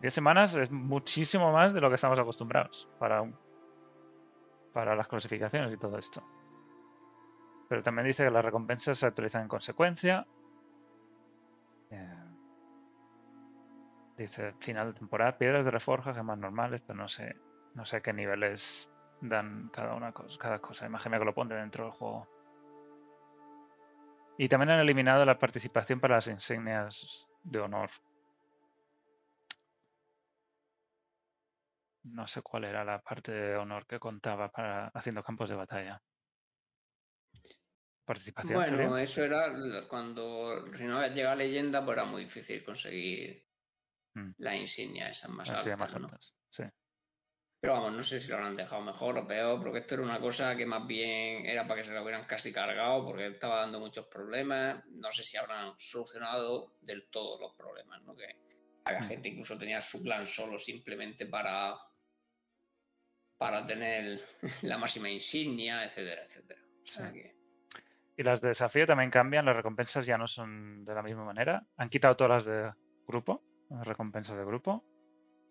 10 0.00 0.14
semanas 0.14 0.54
es 0.54 0.70
muchísimo 0.70 1.52
más 1.52 1.74
de 1.74 1.80
lo 1.80 1.88
que 1.88 1.96
estamos 1.96 2.18
acostumbrados 2.18 2.88
para, 2.98 3.24
para 4.72 4.94
las 4.94 5.08
clasificaciones 5.08 5.72
y 5.72 5.76
todo 5.76 5.98
esto. 5.98 6.22
Pero 7.68 7.82
también 7.82 8.06
dice 8.06 8.24
que 8.24 8.30
las 8.30 8.44
recompensas 8.44 8.98
se 8.98 9.06
actualizan 9.06 9.42
en 9.42 9.48
consecuencia. 9.48 10.26
Eh, 11.90 12.14
dice 14.16 14.54
final 14.60 14.92
de 14.92 14.98
temporada, 14.98 15.36
piedras 15.36 15.64
de 15.64 15.70
reforja, 15.70 16.14
gemas 16.14 16.38
normales, 16.38 16.80
pero 16.86 16.98
no 16.98 17.08
sé, 17.08 17.36
no 17.74 17.84
sé 17.84 18.00
qué 18.00 18.12
niveles 18.12 18.90
dan 19.20 19.68
cada 19.72 19.94
una 19.94 20.12
cosa, 20.12 20.38
cada 20.38 20.60
cosa. 20.60 20.86
Imagina 20.86 21.18
que 21.18 21.24
lo 21.24 21.34
pone 21.34 21.54
dentro 21.54 21.84
del 21.84 21.92
juego. 21.92 22.28
Y 24.38 24.48
también 24.48 24.70
han 24.70 24.80
eliminado 24.80 25.24
la 25.24 25.38
participación 25.38 25.98
para 25.98 26.16
las 26.16 26.28
insignias 26.28 27.28
de 27.42 27.58
honor. 27.58 27.90
No 32.12 32.26
sé 32.26 32.42
cuál 32.42 32.64
era 32.64 32.84
la 32.84 33.00
parte 33.02 33.32
de 33.32 33.56
honor 33.56 33.86
que 33.86 33.98
contaba 33.98 34.50
para 34.50 34.88
haciendo 34.88 35.22
campos 35.22 35.48
de 35.48 35.56
batalla. 35.56 36.02
Participación. 38.04 38.54
Bueno, 38.54 38.96
eso 38.96 39.22
era 39.22 39.50
cuando 39.88 40.74
si 40.74 40.84
no 40.84 41.06
llega 41.08 41.34
leyenda, 41.34 41.84
pues 41.84 41.96
era 41.98 42.04
muy 42.06 42.24
difícil 42.24 42.64
conseguir 42.64 43.46
Mm. 44.14 44.30
la 44.38 44.56
insignia 44.56 45.10
esas 45.10 45.30
más 45.30 45.48
altas. 45.50 45.78
más 45.78 45.92
¿no? 45.94 46.06
altas, 46.06 46.34
Sí. 46.48 46.64
Pero 47.60 47.74
vamos, 47.74 47.92
no 47.92 48.02
sé 48.02 48.20
si 48.20 48.28
lo 48.30 48.36
habrán 48.36 48.56
dejado 48.56 48.80
mejor 48.82 49.18
o 49.18 49.26
peor, 49.26 49.60
porque 49.60 49.80
esto 49.80 49.94
era 49.96 50.04
una 50.04 50.20
cosa 50.20 50.56
que 50.56 50.64
más 50.64 50.86
bien 50.86 51.44
era 51.44 51.66
para 51.66 51.80
que 51.82 51.86
se 51.88 51.92
lo 51.92 52.02
hubieran 52.02 52.24
casi 52.24 52.52
cargado, 52.52 53.04
porque 53.04 53.26
estaba 53.26 53.60
dando 53.60 53.80
muchos 53.80 54.06
problemas. 54.06 54.84
No 54.86 55.10
sé 55.12 55.24
si 55.24 55.36
habrán 55.36 55.74
solucionado 55.78 56.76
del 56.80 57.10
todo 57.10 57.38
los 57.40 57.54
problemas, 57.56 58.00
¿no? 58.02 58.16
Que 58.16 58.34
había 58.84 59.00
Mm. 59.00 59.08
gente 59.08 59.28
incluso 59.28 59.58
tenía 59.58 59.80
su 59.80 60.02
clan 60.02 60.26
solo 60.26 60.58
simplemente 60.58 61.26
para 61.26 61.76
para 63.38 63.64
tener 63.64 64.20
la 64.62 64.78
máxima 64.78 65.08
insignia, 65.08 65.84
etcétera, 65.84 66.24
etcétera. 66.24 66.60
O 66.84 66.88
sea 66.88 67.10
Sí. 67.10 67.14
que- 67.14 67.38
Y 68.16 68.22
las 68.24 68.40
de 68.40 68.48
desafío 68.48 68.84
también 68.84 69.10
cambian, 69.10 69.44
las 69.46 69.54
recompensas 69.54 70.04
ya 70.04 70.18
no 70.18 70.26
son 70.26 70.84
de 70.84 70.92
la 70.94 71.02
misma 71.04 71.24
manera. 71.24 71.64
Han 71.76 71.88
quitado 71.88 72.16
todas 72.16 72.30
las 72.30 72.44
de 72.46 72.72
grupo, 73.06 73.42
las 73.70 73.86
recompensas 73.86 74.36
de 74.36 74.44
grupo, 74.44 74.84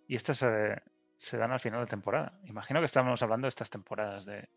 y 0.07 0.15
estas 0.15 0.37
se, 0.39 0.81
se 1.15 1.37
dan 1.37 1.51
al 1.53 1.59
final 1.61 1.79
de 1.79 1.87
temporada. 1.87 2.39
Imagino 2.45 2.81
que 2.81 2.85
estamos 2.87 3.21
hablando 3.23 3.45
de 3.45 3.49
estas 3.49 3.69
temporadas 3.69 4.25
de... 4.25 4.49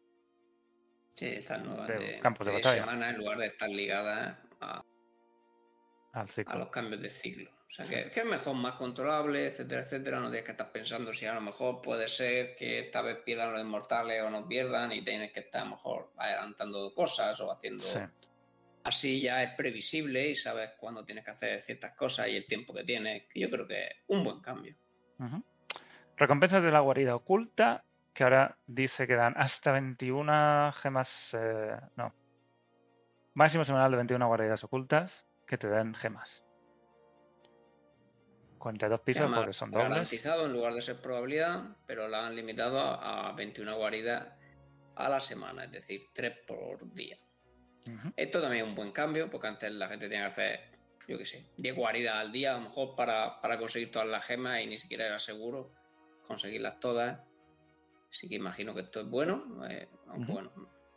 Sí, 1.15 1.27
estas 1.27 1.63
nuevas 1.63 1.87
De 1.87 1.99
de, 1.99 2.19
campos 2.19 2.47
de 2.47 2.53
de 2.53 2.59
batalla. 2.59 2.81
semana 2.81 3.11
en 3.11 3.19
lugar 3.19 3.39
de 3.39 3.47
estar 3.47 3.69
ligadas 3.69 4.37
a, 4.61 4.83
al 6.13 6.23
a 6.25 6.27
ciclo. 6.27 6.59
los 6.59 6.71
cambios 6.71 7.03
de 7.03 7.11
ciclo. 7.11 7.51
O 7.71 7.73
sea, 7.73 7.85
Sí. 7.85 7.95
que, 7.95 8.11
que 8.11 8.21
es 8.21 8.27
mejor, 8.27 8.57
más 8.57 8.75
controlable, 8.75 9.47
etcétera, 9.47 9.83
etcétera. 9.83 10.19
No 10.19 10.29
tienes 10.29 10.45
que 10.45 10.51
estar 10.51 10.73
pensando 10.73 11.13
si 11.13 11.25
a 11.27 11.35
lo 11.35 11.41
mejor 11.41 11.81
puede 11.81 12.09
ser 12.09 12.57
que 12.57 12.81
esta 12.81 13.01
vez 13.01 13.19
pierdan 13.25 13.53
los 13.53 13.61
inmortales 13.63 14.23
o 14.25 14.29
no 14.29 14.47
pierdan 14.49 14.91
y 14.91 15.03
tienes 15.03 15.33
que 15.33 15.41
estar 15.41 15.63
a 15.63 15.65
lo 15.67 15.71
mejor 15.77 16.11
adelantando 16.17 16.93
cosas 16.93 17.41
o 17.41 17.51
haciendo... 17.53 17.85
Sí. 17.85 18.01
Así 18.83 19.21
ya 19.21 19.43
es 19.43 19.55
previsible 19.57 20.31
y 20.31 20.35
sabes 20.35 20.71
cuándo 20.79 21.05
tienes 21.05 21.23
que 21.25 21.31
hacer 21.33 21.61
ciertas 21.61 21.95
cosas 21.95 22.29
y 22.29 22.37
el 22.37 22.47
tiempo 22.47 22.73
que 22.75 22.83
tienes. 22.83 23.25
Que 23.29 23.41
yo 23.41 23.51
creo 23.51 23.67
que 23.69 23.85
es 23.87 23.97
un 24.09 24.25
buen 24.25 24.41
cambio. 24.41 24.75
Recompensas 26.17 26.65
de 26.65 26.71
la 26.73 26.81
guarida 26.81 27.15
oculta, 27.15 27.85
que 28.15 28.25
ahora 28.25 28.57
dice 28.67 29.07
que 29.07 29.15
dan 29.17 29.35
hasta 29.37 29.71
21 29.73 30.73
gemas... 30.73 31.37
eh, 31.39 31.77
no. 31.97 32.15
Máximo 33.35 33.65
semanal 33.65 33.91
de 33.91 33.99
21 33.99 34.27
guaridas 34.27 34.65
ocultas 34.65 35.29
que 35.47 35.57
te 35.59 35.69
den 35.69 35.95
gemas. 35.95 36.43
42 38.61 39.01
pisos 39.01 39.23
Además, 39.23 39.41
porque 39.41 39.53
son 39.55 39.71
dobles. 39.71 39.89
Garantizado 39.89 40.47
en 40.47 40.53
lugar 40.53 40.75
de 40.75 40.83
ser 40.83 41.01
probabilidad, 41.01 41.77
pero 41.87 42.07
la 42.07 42.27
han 42.27 42.37
limitado 42.37 42.79
a 42.79 43.33
21 43.33 43.77
guaridas 43.77 44.29
a 44.95 45.09
la 45.09 45.19
semana, 45.19 45.65
es 45.65 45.73
decir, 45.73 46.09
3 46.13 46.39
por 46.47 46.93
día. 46.93 47.19
Esto 48.15 48.41
también 48.41 48.65
es 48.65 48.69
un 48.69 48.77
buen 48.77 48.93
cambio, 48.93 49.31
porque 49.31 49.49
antes 49.49 49.73
la 49.73 49.89
gente 49.89 50.07
tenía 50.07 50.21
que 50.21 50.27
hacer, 50.27 50.61
yo 51.09 51.19
qué 51.19 51.25
sé, 51.25 51.47
10 51.57 51.75
guaridas 51.75 52.15
al 52.17 52.31
día, 52.31 52.55
a 52.55 52.59
lo 52.59 52.65
mejor 52.65 52.95
para, 52.95 53.41
para 53.41 53.59
conseguir 53.59 53.91
todas 53.91 54.07
las 54.07 54.25
gemas 54.25 54.61
y 54.61 54.67
ni 54.67 54.77
siquiera 54.77 55.07
era 55.07 55.19
seguro 55.19 55.73
conseguirlas 56.27 56.79
todas. 56.79 57.19
Así 58.11 58.29
que 58.29 58.35
imagino 58.37 58.75
que 58.75 58.83
esto 58.83 59.01
es 59.01 59.09
bueno, 59.09 59.67
eh, 59.69 59.89
aunque 60.09 60.33
bueno, 60.33 60.53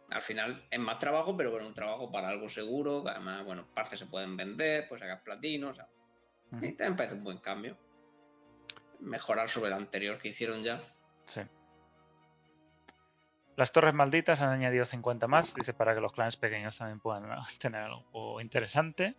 al 0.09 0.21
final 0.21 0.67
es 0.69 0.79
más 0.79 0.99
trabajo, 0.99 1.35
pero 1.37 1.51
bueno, 1.51 1.67
un 1.67 1.73
trabajo 1.73 2.11
para 2.11 2.27
algo 2.27 2.49
seguro, 2.49 3.03
que 3.03 3.11
además, 3.11 3.45
bueno, 3.45 3.67
partes 3.73 3.99
se 3.99 4.05
pueden 4.07 4.35
vender, 4.35 4.87
pues 4.89 4.99
sacar 4.99 5.23
platino, 5.23 5.69
o 5.69 5.73
sea, 5.73 5.87
Ujú. 6.53 6.65
y 6.65 6.73
también 6.73 6.95
parece 6.95 7.15
un 7.15 7.23
buen 7.23 7.37
cambio. 7.39 7.77
Mejorar 8.99 9.49
sobre 9.49 9.67
el 9.67 9.73
anterior 9.73 10.17
que 10.17 10.29
hicieron 10.29 10.63
ya. 10.63 10.81
Sí. 11.25 11.41
Las 13.55 13.71
torres 13.71 13.93
malditas 13.93 14.41
han 14.41 14.49
añadido 14.49 14.85
50 14.85 15.27
más, 15.27 15.53
dice 15.53 15.73
para 15.73 15.93
que 15.93 16.01
los 16.01 16.11
clanes 16.11 16.37
pequeños 16.37 16.77
también 16.77 16.99
puedan 16.99 17.25
tener 17.59 17.81
algo 17.81 18.41
interesante. 18.41 19.15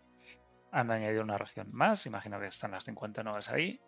Han 0.71 0.91
añadido 0.91 1.23
una 1.23 1.37
región 1.37 1.69
más, 1.71 2.05
imagino 2.05 2.39
que 2.39 2.47
están 2.47 2.71
las 2.71 2.83
50 2.83 3.23
nuevas 3.23 3.49
ahí. 3.49 3.79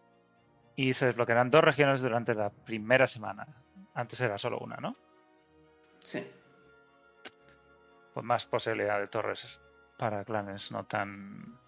Y 0.75 0.93
se 0.93 1.07
desbloquearán 1.07 1.49
dos 1.49 1.63
regiones 1.63 2.01
durante 2.01 2.35
la 2.35 2.49
primera 2.51 3.07
semana. 3.07 3.47
Antes 3.95 4.21
era 4.21 4.37
solo 4.37 4.59
una, 4.59 4.77
¿no? 4.77 4.95
Sí. 6.03 6.25
Pues 8.13 8.25
más 8.25 8.45
posibilidad 8.45 8.99
de 8.99 9.07
torres 9.07 9.59
para 9.97 10.23
clanes 10.23 10.71
no 10.71 10.85
tan 10.85 11.59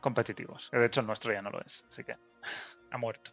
competitivos. 0.00 0.70
De 0.72 0.84
hecho, 0.84 1.00
el 1.00 1.06
nuestro 1.06 1.32
ya 1.32 1.42
no 1.42 1.50
lo 1.50 1.60
es, 1.60 1.84
así 1.88 2.04
que 2.04 2.16
ha 2.90 2.98
muerto. 2.98 3.32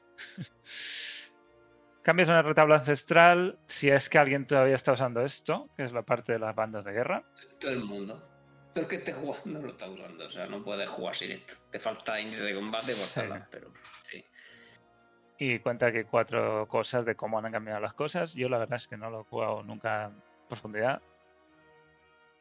Cambios 2.02 2.30
en 2.30 2.36
el 2.36 2.44
retablo 2.44 2.76
ancestral, 2.76 3.58
si 3.68 3.90
es 3.90 4.10
que 4.10 4.20
alguien 4.20 4.46
todavía 4.46 4.76
está 4.76 4.92
usando 4.92 5.22
esto, 5.22 5.70
que 5.76 5.84
es 5.86 5.92
la 5.92 6.04
parte 6.04 6.34
de 6.34 6.40
las 6.40 6.56
bandas 6.56 6.84
de 6.84 6.92
guerra. 6.92 7.24
Todo 7.60 7.72
el 7.72 7.84
mundo. 7.84 8.24
Todo 8.72 8.84
el 8.84 8.88
que 8.88 8.98
esté 8.98 9.14
jugando 9.14 9.62
lo 9.64 9.70
está 9.70 9.90
usando, 9.90 10.26
o 10.26 10.30
sea, 10.30 10.46
no 10.46 10.64
puedes 10.64 10.88
jugar 10.90 11.16
sin 11.16 11.32
esto. 11.32 11.56
Te 11.72 11.80
falta 11.80 12.20
índice 12.20 12.44
de 12.44 12.54
combate 12.54 12.94
por 12.94 13.06
Sí. 13.06 13.22
pero 13.50 13.74
sí. 14.04 14.24
Y 15.38 15.60
cuenta 15.60 15.92
que 15.92 16.06
cuatro 16.06 16.68
cosas 16.68 17.06
de 17.06 17.16
cómo 17.16 17.40
han 17.40 17.52
cambiado 17.52 17.80
las 17.82 17.94
cosas. 17.94 18.36
Yo 18.36 18.50
la 18.50 18.58
verdad 18.58 18.76
es 18.76 18.88
que 18.88 18.98
no 18.98 19.10
lo 19.10 19.22
he 19.22 19.24
jugado 19.24 19.64
nunca 19.64 20.06
en 20.06 20.24
profundidad. 20.48 21.02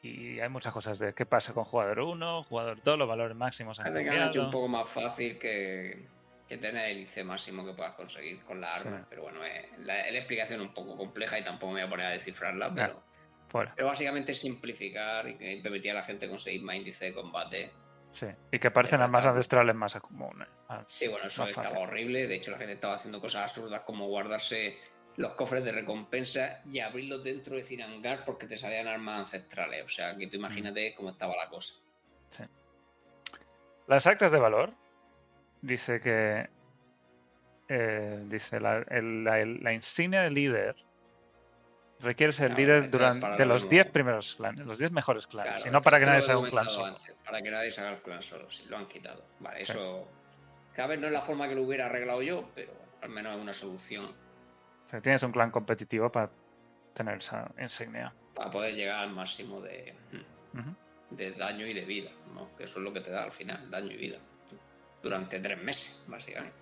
Y 0.04 0.38
hay 0.38 0.48
muchas 0.50 0.72
cosas 0.72 0.98
de 0.98 1.14
qué 1.14 1.24
pasa 1.24 1.54
con 1.54 1.64
jugador 1.64 2.00
1, 2.00 2.42
jugador 2.44 2.82
2, 2.82 2.98
los 2.98 3.08
valores 3.08 3.34
máximos 3.34 3.78
han 3.80 3.84
Parece 3.86 4.04
que 4.04 4.10
han 4.10 4.28
hecho 4.28 4.44
un 4.44 4.50
poco 4.50 4.68
más 4.68 4.86
fácil 4.86 5.38
que, 5.38 6.06
que 6.46 6.58
tener 6.58 6.90
el 6.90 6.98
IC 7.00 7.24
máximo 7.24 7.64
que 7.64 7.72
puedas 7.72 7.94
conseguir 7.94 8.42
con 8.44 8.60
la 8.60 8.66
Sí. 8.66 8.86
arma. 8.88 9.06
Pero 9.08 9.22
bueno, 9.22 9.42
es 9.44 9.66
la, 9.78 10.06
es 10.06 10.12
la 10.12 10.18
explicación 10.18 10.60
un 10.60 10.74
poco 10.74 10.94
compleja 10.96 11.38
y 11.38 11.42
tampoco 11.44 11.72
me 11.72 11.80
voy 11.80 11.86
a 11.86 11.90
poner 11.90 12.06
a 12.06 12.10
descifrarla, 12.10 12.70
pero, 12.74 13.02
Fuera. 13.48 13.72
pero 13.74 13.88
básicamente 13.88 14.32
es 14.32 14.40
simplificar 14.40 15.26
y 15.26 15.36
que 15.36 15.58
permitir 15.62 15.92
a 15.92 15.94
la 15.94 16.02
gente 16.02 16.28
conseguir 16.28 16.60
más 16.62 16.76
índice 16.76 17.06
de 17.06 17.14
combate. 17.14 17.70
Sí. 18.10 18.26
Y 18.52 18.58
que 18.58 18.70
parecen 18.70 19.00
las 19.00 19.08
más 19.10 19.24
ancestrales 19.24 19.74
más 19.74 19.94
comunes. 19.94 20.46
más- 20.68 20.84
Sí, 20.86 21.08
bueno, 21.08 21.26
eso 21.28 21.44
estaba 21.46 21.68
fácil. 21.68 21.82
horrible. 21.82 22.26
De 22.28 22.34
hecho, 22.34 22.50
la 22.50 22.58
gente 22.58 22.74
estaba 22.74 22.94
haciendo 22.94 23.20
cosas 23.22 23.44
absurdas 23.50 23.80
como 23.80 24.06
guardarse 24.06 24.76
los 25.16 25.34
cofres 25.34 25.64
de 25.64 25.72
recompensa 25.72 26.60
y 26.70 26.80
abrirlos 26.80 27.22
dentro 27.22 27.56
de 27.56 27.62
Cirangar 27.62 28.24
porque 28.24 28.46
te 28.46 28.58
salían 28.58 28.88
armas 28.88 29.18
ancestrales. 29.20 29.84
O 29.84 29.88
sea, 29.88 30.16
que 30.16 30.26
tú 30.26 30.36
imagínate 30.36 30.94
cómo 30.94 31.10
estaba 31.10 31.36
la 31.36 31.48
cosa. 31.48 31.74
Las 33.86 34.06
actas 34.06 34.32
de 34.32 34.38
valor. 34.38 34.72
Dice 35.62 36.00
que. 36.00 36.48
eh, 37.68 38.22
dice 38.26 38.60
la, 38.60 38.84
el- 38.90 39.24
la- 39.24 39.40
el- 39.40 39.62
la 39.62 39.72
insignia 39.72 40.20
de 40.22 40.30
líder. 40.30 40.76
Requiere 42.00 42.32
ser 42.32 42.48
Claro, 42.48 42.60
líder 42.60 42.90
durante 42.90 43.26
de 43.38 43.46
los 43.46 43.62
mismo. 43.62 43.70
10 43.70 43.86
primeros 43.90 44.34
clanes, 44.34 44.66
los 44.66 44.78
10 44.78 44.92
mejores 44.92 45.26
clanes. 45.26 45.54
Claro, 45.54 45.68
y 45.70 45.72
no 45.72 45.80
para 45.80 45.98
que 45.98 46.04
nadie 46.06 46.20
se 46.20 46.30
haga 46.32 46.40
un 46.40 46.50
clan 46.50 46.68
solo. 46.68 46.96
antes, 46.96 47.14
para 47.24 47.40
que 47.40 47.50
nadie 47.50 47.70
se 47.70 47.80
haga 47.80 47.92
el 47.92 48.02
clan 48.02 48.22
solo, 48.22 48.50
sí, 48.50 48.64
lo 48.68 48.76
han 48.76 48.86
quitado. 48.86 49.24
Vale, 49.40 49.64
Sí. 49.64 49.72
eso. 49.72 50.06
Cada 50.74 50.88
vez 50.88 50.98
no 50.98 51.06
es 51.06 51.12
la 51.14 51.22
forma 51.22 51.48
que 51.48 51.54
lo 51.54 51.62
hubiera 51.62 51.86
arreglado 51.86 52.20
yo, 52.20 52.50
pero 52.54 52.72
al 53.00 53.08
menos 53.08 53.34
es 53.36 53.40
una 53.40 53.54
solución 53.54 54.12
O 54.84 54.86
sea, 54.86 55.00
tienes 55.00 55.22
un 55.22 55.32
clan 55.32 55.50
competitivo 55.50 56.10
para 56.10 56.30
tener 56.92 57.18
esa 57.18 57.50
insignia. 57.60 58.12
para 58.34 58.50
poder 58.50 58.74
llegar 58.74 59.00
al 59.00 59.10
máximo 59.10 59.60
de, 59.60 59.94
de 61.10 61.32
daño 61.32 61.66
y 61.66 61.72
de 61.72 61.84
vida, 61.84 62.10
¿no? 62.34 62.54
Que 62.56 62.64
eso 62.64 62.78
es 62.78 62.84
lo 62.84 62.92
que 62.92 63.00
te 63.00 63.10
da 63.10 63.24
al 63.24 63.32
final, 63.32 63.70
daño 63.70 63.92
y 63.92 63.96
vida. 63.96 64.18
Durante 65.02 65.38
tres 65.40 65.62
meses, 65.62 66.04
básicamente. 66.08 66.56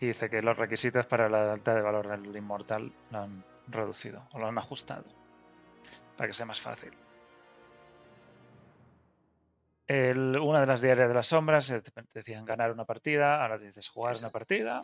Y 0.00 0.06
dice 0.06 0.30
que 0.30 0.42
los 0.42 0.56
requisitos 0.56 1.06
para 1.06 1.28
la 1.28 1.52
alta 1.52 1.74
de 1.74 1.82
valor 1.82 2.08
del 2.08 2.34
inmortal 2.36 2.92
lo 3.10 3.18
han 3.18 3.44
reducido 3.68 4.26
o 4.32 4.38
lo 4.38 4.46
han 4.46 4.56
ajustado 4.58 5.04
para 6.16 6.28
que 6.28 6.32
sea 6.32 6.46
más 6.46 6.60
fácil. 6.60 6.92
El- 9.90 10.38
una 10.38 10.60
de 10.60 10.66
las 10.68 10.80
diarias 10.80 11.08
de 11.08 11.14
las 11.14 11.26
sombras 11.26 11.68
eh, 11.70 11.80
te 11.82 11.92
decían 12.14 12.44
ganar 12.44 12.70
una 12.70 12.84
partida, 12.84 13.42
ahora 13.42 13.58
te 13.58 13.64
dices 13.64 13.88
jugar 13.88 14.16
una 14.18 14.30
partida. 14.30 14.80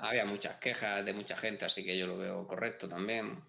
Había 0.00 0.24
muchas 0.24 0.56
quejas 0.56 1.04
de 1.04 1.12
mucha 1.12 1.36
gente, 1.36 1.64
así 1.64 1.84
que 1.84 1.96
yo 1.96 2.08
lo 2.08 2.18
veo 2.18 2.44
correcto 2.44 2.88
también. 2.88 3.40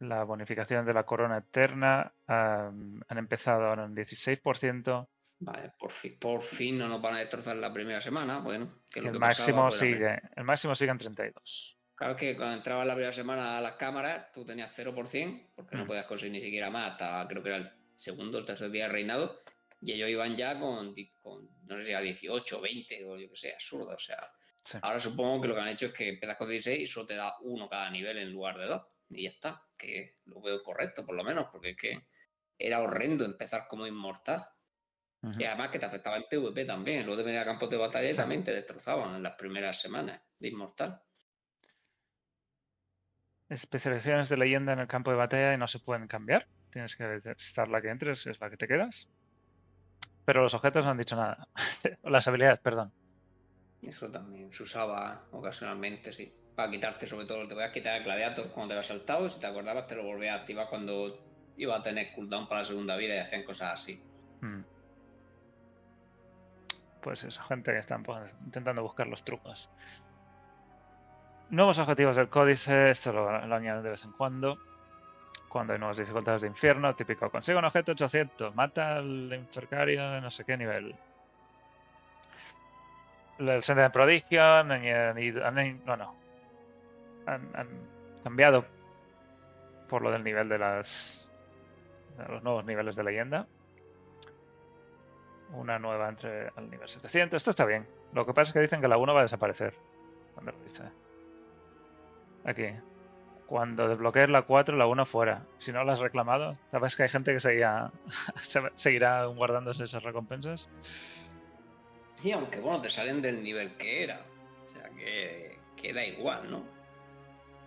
La 0.00 0.24
bonificación 0.24 0.84
de 0.84 0.92
la 0.92 1.04
corona 1.04 1.38
eterna 1.38 2.12
han 2.26 3.04
empezado 3.10 3.66
ahora 3.66 3.84
en 3.84 3.94
16%. 3.94 5.08
Vale, 5.38 5.72
por 5.78 5.92
fin, 5.92 6.18
por 6.18 6.42
fin 6.42 6.76
no 6.76 6.88
nos 6.88 7.00
van 7.00 7.14
a 7.14 7.18
destrozar 7.18 7.54
la 7.54 7.72
primera 7.72 8.00
semana. 8.00 8.38
Bueno, 8.38 8.80
que 8.90 9.00
lo 9.00 9.08
El 9.08 9.12
que 9.12 9.18
máximo 9.20 9.68
pasaba, 9.68 9.68
pues, 9.68 9.78
sigue, 9.78 10.20
el 10.34 10.44
máximo 10.44 10.74
sigue 10.74 10.90
en 10.90 10.98
32. 10.98 11.78
Claro 11.94 12.16
que 12.16 12.34
cuando 12.36 12.56
entrabas 12.56 12.88
la 12.88 12.94
primera 12.94 13.12
semana 13.12 13.56
a 13.58 13.60
las 13.60 13.74
cámaras, 13.74 14.32
tú 14.32 14.44
tenías 14.44 14.72
0%, 14.76 15.52
porque 15.54 15.76
no 15.76 15.84
Mm. 15.84 15.86
podías 15.86 16.06
conseguir 16.06 16.32
ni 16.32 16.40
siquiera 16.40 16.70
más 16.70 16.92
hasta 16.92 17.24
creo 17.28 17.40
que 17.40 17.48
era 17.50 17.58
el 17.58 17.70
segundo 17.96 18.38
o 18.38 18.40
el 18.40 18.46
tercer 18.46 18.70
día 18.70 18.84
de 18.84 18.92
reinado, 18.92 19.42
y 19.80 19.92
ellos 19.92 20.08
iban 20.08 20.36
ya 20.36 20.58
con, 20.58 20.94
no 20.94 21.80
sé 21.80 21.86
si 21.86 21.92
a 21.92 22.00
18, 22.00 22.60
20 22.60 23.04
o 23.04 23.18
yo 23.18 23.28
que 23.28 23.36
sé, 23.36 23.52
absurdo. 23.52 23.90
O 23.94 23.98
sea, 23.98 24.30
Sí. 24.62 24.78
ahora 24.80 24.98
supongo 24.98 25.42
que 25.42 25.48
lo 25.48 25.54
que 25.54 25.60
han 25.60 25.68
hecho 25.68 25.86
es 25.86 25.92
que 25.92 26.08
empiezas 26.08 26.38
con 26.38 26.48
16 26.48 26.80
y 26.80 26.86
solo 26.86 27.04
te 27.06 27.14
da 27.16 27.34
uno 27.42 27.68
cada 27.68 27.90
nivel 27.90 28.16
en 28.16 28.32
lugar 28.32 28.56
de 28.56 28.64
dos. 28.66 28.82
Y 29.10 29.24
ya 29.24 29.30
está, 29.30 29.62
que 29.78 30.20
lo 30.24 30.40
veo 30.40 30.62
correcto 30.62 31.04
por 31.04 31.14
lo 31.14 31.22
menos, 31.22 31.48
porque 31.52 31.70
es 31.70 31.76
que 31.76 32.06
era 32.58 32.80
horrendo 32.80 33.24
empezar 33.26 33.66
como 33.68 33.86
inmortal. 33.86 34.46
Y 35.38 35.44
además 35.44 35.70
que 35.70 35.78
te 35.78 35.86
afectaba 35.86 36.16
en 36.16 36.24
PvP 36.30 36.64
también. 36.66 37.06
Los 37.06 37.16
de 37.16 37.24
media 37.24 37.44
campos 37.44 37.68
de 37.70 37.76
batalla 37.78 38.10
Sí. 38.10 38.16
también 38.16 38.44
te 38.44 38.52
destrozaban 38.52 39.14
en 39.14 39.22
las 39.22 39.34
primeras 39.36 39.80
semanas 39.80 40.20
de 40.38 40.48
inmortal. 40.48 41.02
Especializaciones 43.48 44.28
de 44.28 44.36
leyenda 44.36 44.72
en 44.72 44.80
el 44.80 44.86
campo 44.86 45.10
de 45.10 45.16
batalla 45.16 45.54
y 45.54 45.58
no 45.58 45.66
se 45.66 45.78
pueden 45.80 46.08
cambiar. 46.08 46.46
Tienes 46.74 46.96
que 46.96 47.20
estar 47.38 47.68
la 47.68 47.80
que 47.80 47.88
entres, 47.88 48.26
es 48.26 48.40
la 48.40 48.50
que 48.50 48.56
te 48.56 48.66
quedas. 48.66 49.08
Pero 50.24 50.42
los 50.42 50.54
objetos 50.54 50.84
no 50.84 50.90
han 50.90 50.98
dicho 50.98 51.14
nada. 51.14 51.46
Las 52.02 52.26
habilidades, 52.26 52.58
perdón. 52.58 52.92
Eso 53.80 54.10
también 54.10 54.52
se 54.52 54.64
usaba 54.64 55.24
ocasionalmente, 55.30 56.12
sí. 56.12 56.34
Para 56.56 56.72
quitarte, 56.72 57.06
sobre 57.06 57.26
todo, 57.26 57.46
te 57.46 57.54
voy 57.54 57.62
a 57.62 57.70
quitar 57.70 57.98
el 57.98 58.02
gladiator 58.02 58.48
cuando 58.50 58.70
te 58.70 58.74
habías 58.74 58.88
saltado. 58.88 59.24
y 59.24 59.30
Si 59.30 59.38
te 59.38 59.46
acordabas, 59.46 59.86
te 59.86 59.94
lo 59.94 60.02
volvías 60.02 60.36
a 60.36 60.40
activar 60.40 60.68
cuando 60.68 61.16
iba 61.56 61.76
a 61.76 61.80
tener 61.80 62.12
cooldown 62.12 62.48
para 62.48 62.62
la 62.62 62.66
segunda 62.66 62.96
vida 62.96 63.14
y 63.14 63.18
hacían 63.18 63.44
cosas 63.44 63.74
así. 63.74 64.02
Mm. 64.40 64.62
Pues 67.02 67.22
eso, 67.22 67.40
gente 67.44 67.70
que 67.70 67.78
está 67.78 68.00
intentando 68.44 68.82
buscar 68.82 69.06
los 69.06 69.24
trucos. 69.24 69.70
Nuevos 71.50 71.78
objetivos 71.78 72.16
del 72.16 72.28
códice, 72.28 72.90
esto 72.90 73.12
lo, 73.12 73.46
lo 73.46 73.54
añaden 73.54 73.84
de 73.84 73.90
vez 73.90 74.02
en 74.02 74.10
cuando. 74.10 74.58
Cuando 75.54 75.72
hay 75.72 75.78
nuevas 75.78 75.98
dificultades 75.98 76.42
de 76.42 76.48
infierno, 76.48 76.92
típico, 76.96 77.30
consigue 77.30 77.56
un 77.56 77.64
objeto 77.64 77.92
800, 77.92 78.56
mata 78.56 78.96
al 78.96 79.32
infercario 79.32 80.10
de 80.10 80.20
no 80.20 80.28
sé 80.28 80.44
qué 80.44 80.56
nivel. 80.56 80.96
El 83.38 83.62
senda 83.62 83.84
de 83.84 83.90
prodigio, 83.90 84.64
no, 84.64 85.96
no. 85.96 86.16
Han, 87.26 87.50
han 87.54 87.68
cambiado 88.24 88.64
por 89.88 90.02
lo 90.02 90.10
del 90.10 90.24
nivel 90.24 90.48
de 90.48 90.58
las 90.58 91.32
de 92.18 92.24
los 92.32 92.42
nuevos 92.42 92.64
niveles 92.64 92.96
de 92.96 93.04
leyenda 93.04 93.46
una 95.52 95.78
nueva 95.78 96.08
entre 96.08 96.48
al 96.56 96.68
nivel 96.68 96.88
700. 96.88 97.36
Esto 97.36 97.50
está 97.50 97.64
bien. 97.64 97.86
Lo 98.12 98.26
que 98.26 98.34
pasa 98.34 98.48
es 98.48 98.54
que 98.54 98.60
dicen 98.60 98.80
que 98.80 98.88
la 98.88 98.96
1 98.96 99.14
va 99.14 99.20
a 99.20 99.22
desaparecer. 99.22 99.72
Cuando 100.34 100.50
lo 100.50 100.58
dice. 100.64 100.82
Aquí. 102.44 102.74
Cuando 103.46 103.86
desbloquees 103.88 104.30
la 104.30 104.42
4, 104.42 104.76
la 104.76 104.86
1 104.86 105.04
fuera. 105.06 105.44
Si 105.58 105.70
no 105.70 105.84
la 105.84 105.92
has 105.92 105.98
reclamado, 105.98 106.54
sabes 106.70 106.96
que 106.96 107.02
hay 107.04 107.08
gente 107.10 107.32
que 107.32 107.40
seguía, 107.40 107.90
se- 108.36 108.70
seguirá 108.74 109.24
guardándose 109.26 109.84
esas 109.84 110.02
recompensas. 110.02 110.68
Y 112.22 112.32
aunque, 112.32 112.58
bueno, 112.60 112.80
te 112.80 112.88
salen 112.90 113.20
del 113.20 113.42
nivel 113.42 113.76
que 113.76 114.02
era. 114.04 114.20
O 114.66 114.70
sea, 114.72 114.88
que, 114.90 115.58
que 115.76 115.92
da 115.92 116.04
igual, 116.04 116.50
¿no? 116.50 116.64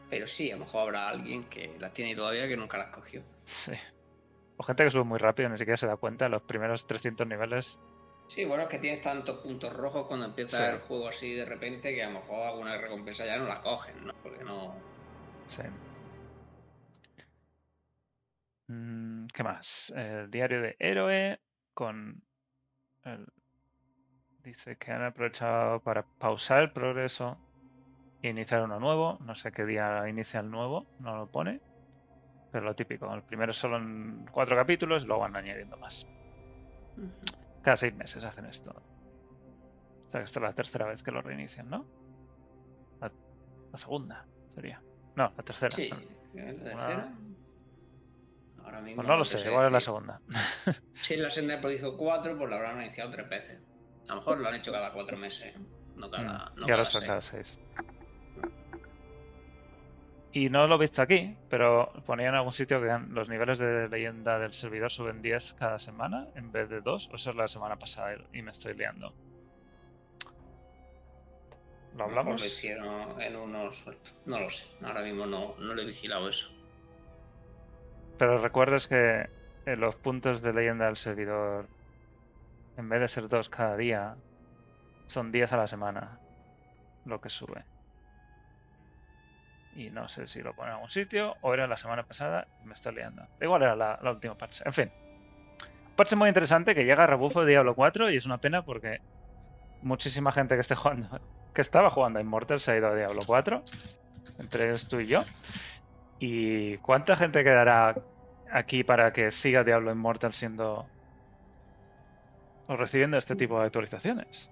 Pero 0.09 0.25
sí, 0.25 0.49
a 0.51 0.55
lo 0.55 0.61
mejor 0.61 0.81
habrá 0.83 1.09
alguien 1.09 1.43
que 1.45 1.75
las 1.79 1.93
tiene 1.93 2.15
todavía 2.15 2.47
que 2.47 2.57
nunca 2.57 2.77
las 2.77 2.87
cogió. 2.87 3.21
Sí. 3.43 3.73
O 4.57 4.63
gente 4.63 4.83
que 4.83 4.89
sube 4.89 5.03
muy 5.03 5.19
rápido, 5.19 5.49
ni 5.49 5.57
siquiera 5.57 5.77
se 5.77 5.85
da 5.85 5.97
cuenta. 5.97 6.27
Los 6.27 6.41
primeros 6.41 6.87
300 6.87 7.27
niveles. 7.27 7.79
Sí, 8.27 8.45
bueno, 8.45 8.63
es 8.63 8.69
que 8.69 8.79
tienes 8.79 9.01
tantos 9.01 9.37
puntos 9.37 9.71
rojos 9.73 10.07
cuando 10.07 10.25
empieza 10.25 10.57
Sí. 10.57 10.63
el 10.63 10.79
juego 10.79 11.07
así 11.09 11.33
de 11.33 11.45
repente 11.45 11.93
que 11.93 12.03
a 12.03 12.07
lo 12.09 12.19
mejor 12.19 12.47
alguna 12.47 12.77
recompensa 12.77 13.25
ya 13.25 13.37
no 13.37 13.45
la 13.45 13.61
cogen, 13.61 14.05
¿no? 14.05 14.13
Porque 14.23 14.43
no. 14.43 14.73
Sí. 15.47 15.63
Mm, 18.69 19.27
¿Qué 19.33 19.43
más? 19.43 19.91
El 19.95 20.29
diario 20.29 20.61
de 20.61 20.75
héroe 20.79 21.41
con 21.73 22.21
el- 23.03 23.27
dice 24.43 24.77
que 24.77 24.91
han 24.91 25.03
aprovechado 25.03 25.79
para 25.81 26.07
pausar 26.17 26.63
el 26.63 26.71
progreso 26.71 27.39
e 28.21 28.29
iniciar 28.29 28.63
uno 28.63 28.79
nuevo. 28.79 29.17
No 29.21 29.35
sé 29.35 29.51
qué 29.51 29.65
día 29.65 30.07
inicia 30.09 30.39
el 30.41 30.51
nuevo, 30.51 30.89
no 30.99 31.17
lo 31.17 31.27
pone. 31.29 31.61
Pero 32.51 32.65
lo 32.65 32.75
típico, 32.75 33.13
el 33.13 33.23
primero 33.23 33.53
solo 33.53 33.77
en 33.77 34.25
cuatro 34.31 34.55
capítulos, 34.57 35.05
luego 35.05 35.23
van 35.23 35.37
añadiendo 35.37 35.77
más. 35.77 36.07
Cada 37.63 37.75
seis 37.81 37.93
meses 38.01 38.23
hacen 38.23 38.45
esto. 38.45 38.71
O 38.71 40.09
sea 40.09 40.19
que 40.21 40.25
esta 40.25 40.39
es 40.39 40.43
la 40.43 40.53
tercera 40.53 40.87
vez 40.87 41.03
que 41.03 41.11
lo 41.11 41.21
reinician, 41.21 41.69
¿no? 41.69 41.87
La, 43.01 43.11
la 43.71 43.77
segunda 43.79 44.27
sería. 44.49 44.83
No, 45.17 45.33
la 45.35 45.43
tercera. 45.43 45.75
Sí, 45.75 45.89
perdón. 45.89 46.05
¿Es 46.35 46.43
la 46.45 46.51
Una- 46.53 46.63
tercera? 46.63 47.13
Ahora 48.63 48.81
mismo. 48.81 48.95
Pues 48.97 49.07
no 49.07 49.17
lo 49.17 49.23
sé, 49.23 49.49
igual 49.49 49.65
es 49.65 49.71
la 49.71 49.79
segunda. 49.79 50.21
Si 50.93 51.13
es 51.15 51.19
la 51.19 51.31
senda 51.31 51.55
de 51.55 51.61
prodigio 51.61 51.97
4, 51.97 52.37
pues 52.37 52.49
la 52.49 52.55
habrán 52.57 52.79
iniciado 52.81 53.09
tres 53.11 53.27
veces. 53.27 53.59
A 54.07 54.13
lo 54.13 54.15
mejor 54.17 54.37
lo 54.39 54.47
han 54.47 54.55
hecho 54.55 54.71
cada 54.71 54.93
cuatro 54.93 55.17
meses. 55.17 55.53
No 55.95 56.09
cada. 56.11 56.51
No 56.55 56.67
y 56.67 56.71
ahora 56.71 56.83
cada 56.83 56.85
son 56.85 57.01
seis. 57.01 57.07
cada 57.07 57.21
seis. 57.21 57.59
Y 60.33 60.49
no 60.49 60.67
lo 60.67 60.75
he 60.75 60.79
visto 60.79 61.01
aquí, 61.01 61.35
pero 61.49 61.91
ponía 62.05 62.27
en 62.29 62.35
algún 62.35 62.51
sitio 62.51 62.79
que 62.79 62.95
los 63.09 63.27
niveles 63.27 63.57
de 63.57 63.89
leyenda 63.89 64.37
del 64.37 64.53
servidor 64.53 64.91
suben 64.91 65.21
10 65.21 65.53
cada 65.53 65.79
semana 65.79 66.27
en 66.35 66.51
vez 66.51 66.69
de 66.69 66.81
2, 66.81 67.09
o 67.11 67.15
eso 67.15 67.31
es 67.31 67.35
la 67.35 67.47
semana 67.47 67.77
pasada 67.79 68.15
y 68.33 68.41
me 68.43 68.51
estoy 68.51 68.75
liando. 68.75 69.15
¿Lo 71.97 72.03
hablamos? 72.03 72.39
Lo 72.39 72.47
hicieron 72.47 73.19
en 73.19 73.35
unos 73.35 73.75
sueltos. 73.75 74.13
No 74.25 74.39
lo 74.39 74.49
sé. 74.49 74.65
Ahora 74.85 75.01
mismo 75.01 75.25
no, 75.25 75.55
no 75.57 75.73
lo 75.73 75.81
he 75.81 75.85
vigilado 75.85 76.29
eso. 76.29 76.53
Pero 78.19 78.37
recuerdes 78.37 78.87
que 78.87 79.27
en 79.65 79.79
los 79.79 79.95
puntos 79.95 80.41
de 80.41 80.53
leyenda 80.53 80.85
del 80.85 80.95
servidor, 80.95 81.67
en 82.77 82.87
vez 82.87 83.01
de 83.01 83.07
ser 83.07 83.27
2 83.27 83.49
cada 83.49 83.75
día, 83.77 84.15
son 85.07 85.31
10 85.31 85.53
a 85.53 85.57
la 85.57 85.67
semana 85.67 86.19
lo 87.05 87.19
que 87.19 87.29
sube. 87.29 87.63
Y 89.75 89.89
no 89.89 90.07
sé 90.07 90.27
si 90.27 90.41
lo 90.41 90.55
pone 90.55 90.69
en 90.69 90.75
algún 90.75 90.89
sitio 90.89 91.35
o 91.41 91.53
era 91.53 91.67
la 91.67 91.77
semana 91.77 92.03
pasada 92.03 92.47
y 92.63 92.67
me 92.67 92.73
estoy 92.73 92.95
liando. 92.95 93.25
Igual 93.41 93.63
era 93.63 93.75
la, 93.75 93.99
la 94.01 94.11
última 94.11 94.37
parche. 94.37 94.63
En 94.65 94.73
fin. 94.73 94.91
Parche 95.95 96.15
muy 96.15 96.27
interesante 96.27 96.75
que 96.75 96.85
llega 96.85 97.05
a 97.05 97.07
rebufo 97.07 97.41
de 97.41 97.51
Diablo 97.51 97.75
4 97.75 98.11
y 98.11 98.17
es 98.17 98.25
una 98.27 98.39
pena 98.39 98.63
porque 98.63 99.01
muchísima 99.81 100.31
gente 100.31 100.55
que 100.55 100.61
esté 100.61 100.75
jugando, 100.75 101.19
que 101.57 101.61
estaba 101.61 101.89
jugando 101.89 102.19
a 102.19 102.21
Immortal 102.21 102.59
se 102.59 102.71
ha 102.71 102.77
ido 102.77 102.87
a 102.87 102.95
Diablo 102.95 103.23
4. 103.25 103.63
Entre 104.37 104.77
tú 104.77 104.99
y 104.99 105.07
yo. 105.07 105.21
¿Y 106.19 106.77
cuánta 106.77 107.15
gente 107.15 107.43
quedará 107.43 107.95
aquí 108.51 108.83
para 108.83 109.11
que 109.11 109.31
siga 109.31 109.63
Diablo 109.63 109.91
Immortal 109.91 110.33
siendo 110.33 110.85
o 112.67 112.75
recibiendo 112.77 113.17
este 113.17 113.35
tipo 113.35 113.59
de 113.59 113.65
actualizaciones? 113.65 114.51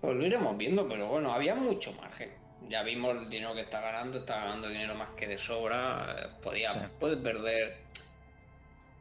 Pues 0.00 0.16
lo 0.16 0.24
iremos 0.24 0.56
viendo, 0.56 0.88
pero 0.88 1.08
bueno, 1.08 1.30
había 1.30 1.54
mucho 1.54 1.92
margen. 1.92 2.30
Ya 2.70 2.82
vimos 2.82 3.14
el 3.14 3.28
dinero 3.28 3.52
que 3.54 3.60
está 3.60 3.82
ganando, 3.82 4.20
está 4.20 4.36
ganando 4.36 4.68
dinero 4.68 4.94
más 4.94 5.10
que 5.10 5.26
de 5.26 5.36
sobra. 5.36 6.16
eh, 6.18 6.26
Podía, 6.42 6.68
Sí. 6.72 6.78
puede 6.98 7.18
perder. 7.18 7.82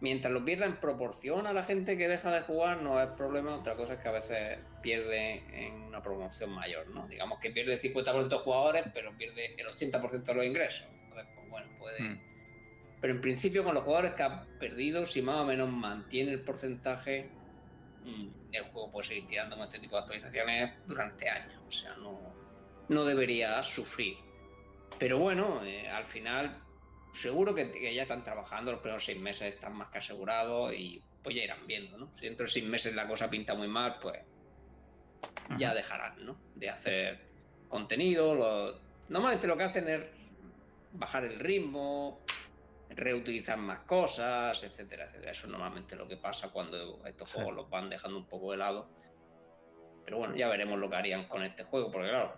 Mientras 0.01 0.33
lo 0.33 0.43
pierda 0.43 0.65
en 0.65 0.77
proporción 0.77 1.45
a 1.45 1.53
la 1.53 1.63
gente 1.63 1.95
que 1.95 2.07
deja 2.07 2.31
de 2.31 2.41
jugar, 2.41 2.81
no 2.81 2.99
es 2.99 3.09
problema. 3.09 3.55
Otra 3.55 3.75
cosa 3.75 3.93
es 3.93 3.99
que 3.99 4.07
a 4.07 4.11
veces 4.11 4.57
pierde 4.81 5.43
en 5.53 5.83
una 5.83 6.01
promoción 6.01 6.49
mayor, 6.49 6.87
¿no? 6.87 7.07
Digamos 7.07 7.39
que 7.39 7.51
pierde 7.51 7.73
el 7.73 7.79
50% 7.79 8.27
de 8.27 8.37
jugadores, 8.37 8.83
pero 8.95 9.15
pierde 9.15 9.53
el 9.59 9.67
80% 9.67 10.23
de 10.23 10.33
los 10.33 10.43
ingresos. 10.43 10.87
Entonces, 11.03 11.27
pues 11.35 11.49
bueno, 11.49 11.67
puede. 11.77 12.01
Mm. 12.01 12.19
Pero 12.99 13.13
en 13.13 13.21
principio, 13.21 13.63
con 13.63 13.75
los 13.75 13.83
jugadores 13.83 14.13
que 14.13 14.23
ha 14.23 14.47
perdido, 14.59 15.05
si 15.05 15.21
más 15.21 15.35
o 15.37 15.45
menos 15.45 15.69
mantiene 15.69 16.31
el 16.31 16.41
porcentaje, 16.41 17.29
mm, 18.03 18.53
el 18.53 18.63
juego 18.63 18.91
puede 18.91 19.07
seguir 19.07 19.27
tirando 19.27 19.55
con 19.55 19.65
este 19.65 19.77
tipo 19.77 19.97
de 19.97 20.01
actualizaciones 20.01 20.71
durante 20.87 21.29
años. 21.29 21.61
O 21.67 21.71
sea, 21.71 21.95
no, 21.97 22.19
no 22.89 23.05
debería 23.05 23.61
sufrir. 23.61 24.17
Pero 24.97 25.19
bueno, 25.19 25.63
eh, 25.63 25.87
al 25.87 26.05
final, 26.05 26.59
seguro 27.13 27.53
que, 27.53 27.71
que 27.71 27.93
ya 27.93 28.03
están 28.03 28.23
trabajando, 28.23 28.71
los 28.71 28.81
primeros 28.81 29.03
seis 29.03 29.19
meses 29.19 29.53
están 29.53 29.75
más 29.75 29.89
que 29.89 29.97
asegurados 29.99 30.73
y 30.73 31.01
pues 31.23 31.35
ya 31.35 31.43
irán 31.43 31.65
viendo, 31.67 31.97
¿no? 31.97 32.13
Si 32.13 32.25
dentro 32.25 32.45
de 32.45 32.51
seis 32.51 32.65
meses 32.65 32.95
la 32.95 33.07
cosa 33.07 33.29
pinta 33.29 33.53
muy 33.53 33.67
mal, 33.67 33.97
pues 34.01 34.19
ya 35.57 35.73
dejarán, 35.73 36.25
¿no? 36.25 36.37
De 36.55 36.69
hacer 36.69 37.19
contenido. 37.67 38.33
lo- 38.35 38.81
Normalmente 39.09 39.45
lo 39.47 39.57
que 39.57 39.63
hacen 39.63 39.87
es 39.89 40.01
bajar 40.93 41.25
el 41.25 41.39
ritmo, 41.39 42.21
reutilizar 42.89 43.57
más 43.57 43.79
cosas, 43.81 44.63
etcétera, 44.63 45.05
etcétera. 45.05 45.31
Eso 45.31 45.45
es 45.47 45.51
normalmente 45.51 45.95
lo 45.95 46.07
que 46.07 46.17
pasa 46.17 46.51
cuando 46.51 47.05
estos 47.05 47.29
Sí. 47.29 47.35
juegos 47.35 47.55
los 47.55 47.69
van 47.69 47.89
dejando 47.89 48.17
un 48.17 48.25
poco 48.25 48.51
de 48.51 48.57
lado. 48.57 48.89
Pero 50.05 50.17
bueno, 50.17 50.35
ya 50.35 50.47
veremos 50.47 50.79
lo 50.79 50.89
que 50.89 50.95
harían 50.95 51.27
con 51.27 51.43
este 51.43 51.63
juego, 51.63 51.91
porque 51.91 52.09
claro, 52.09 52.35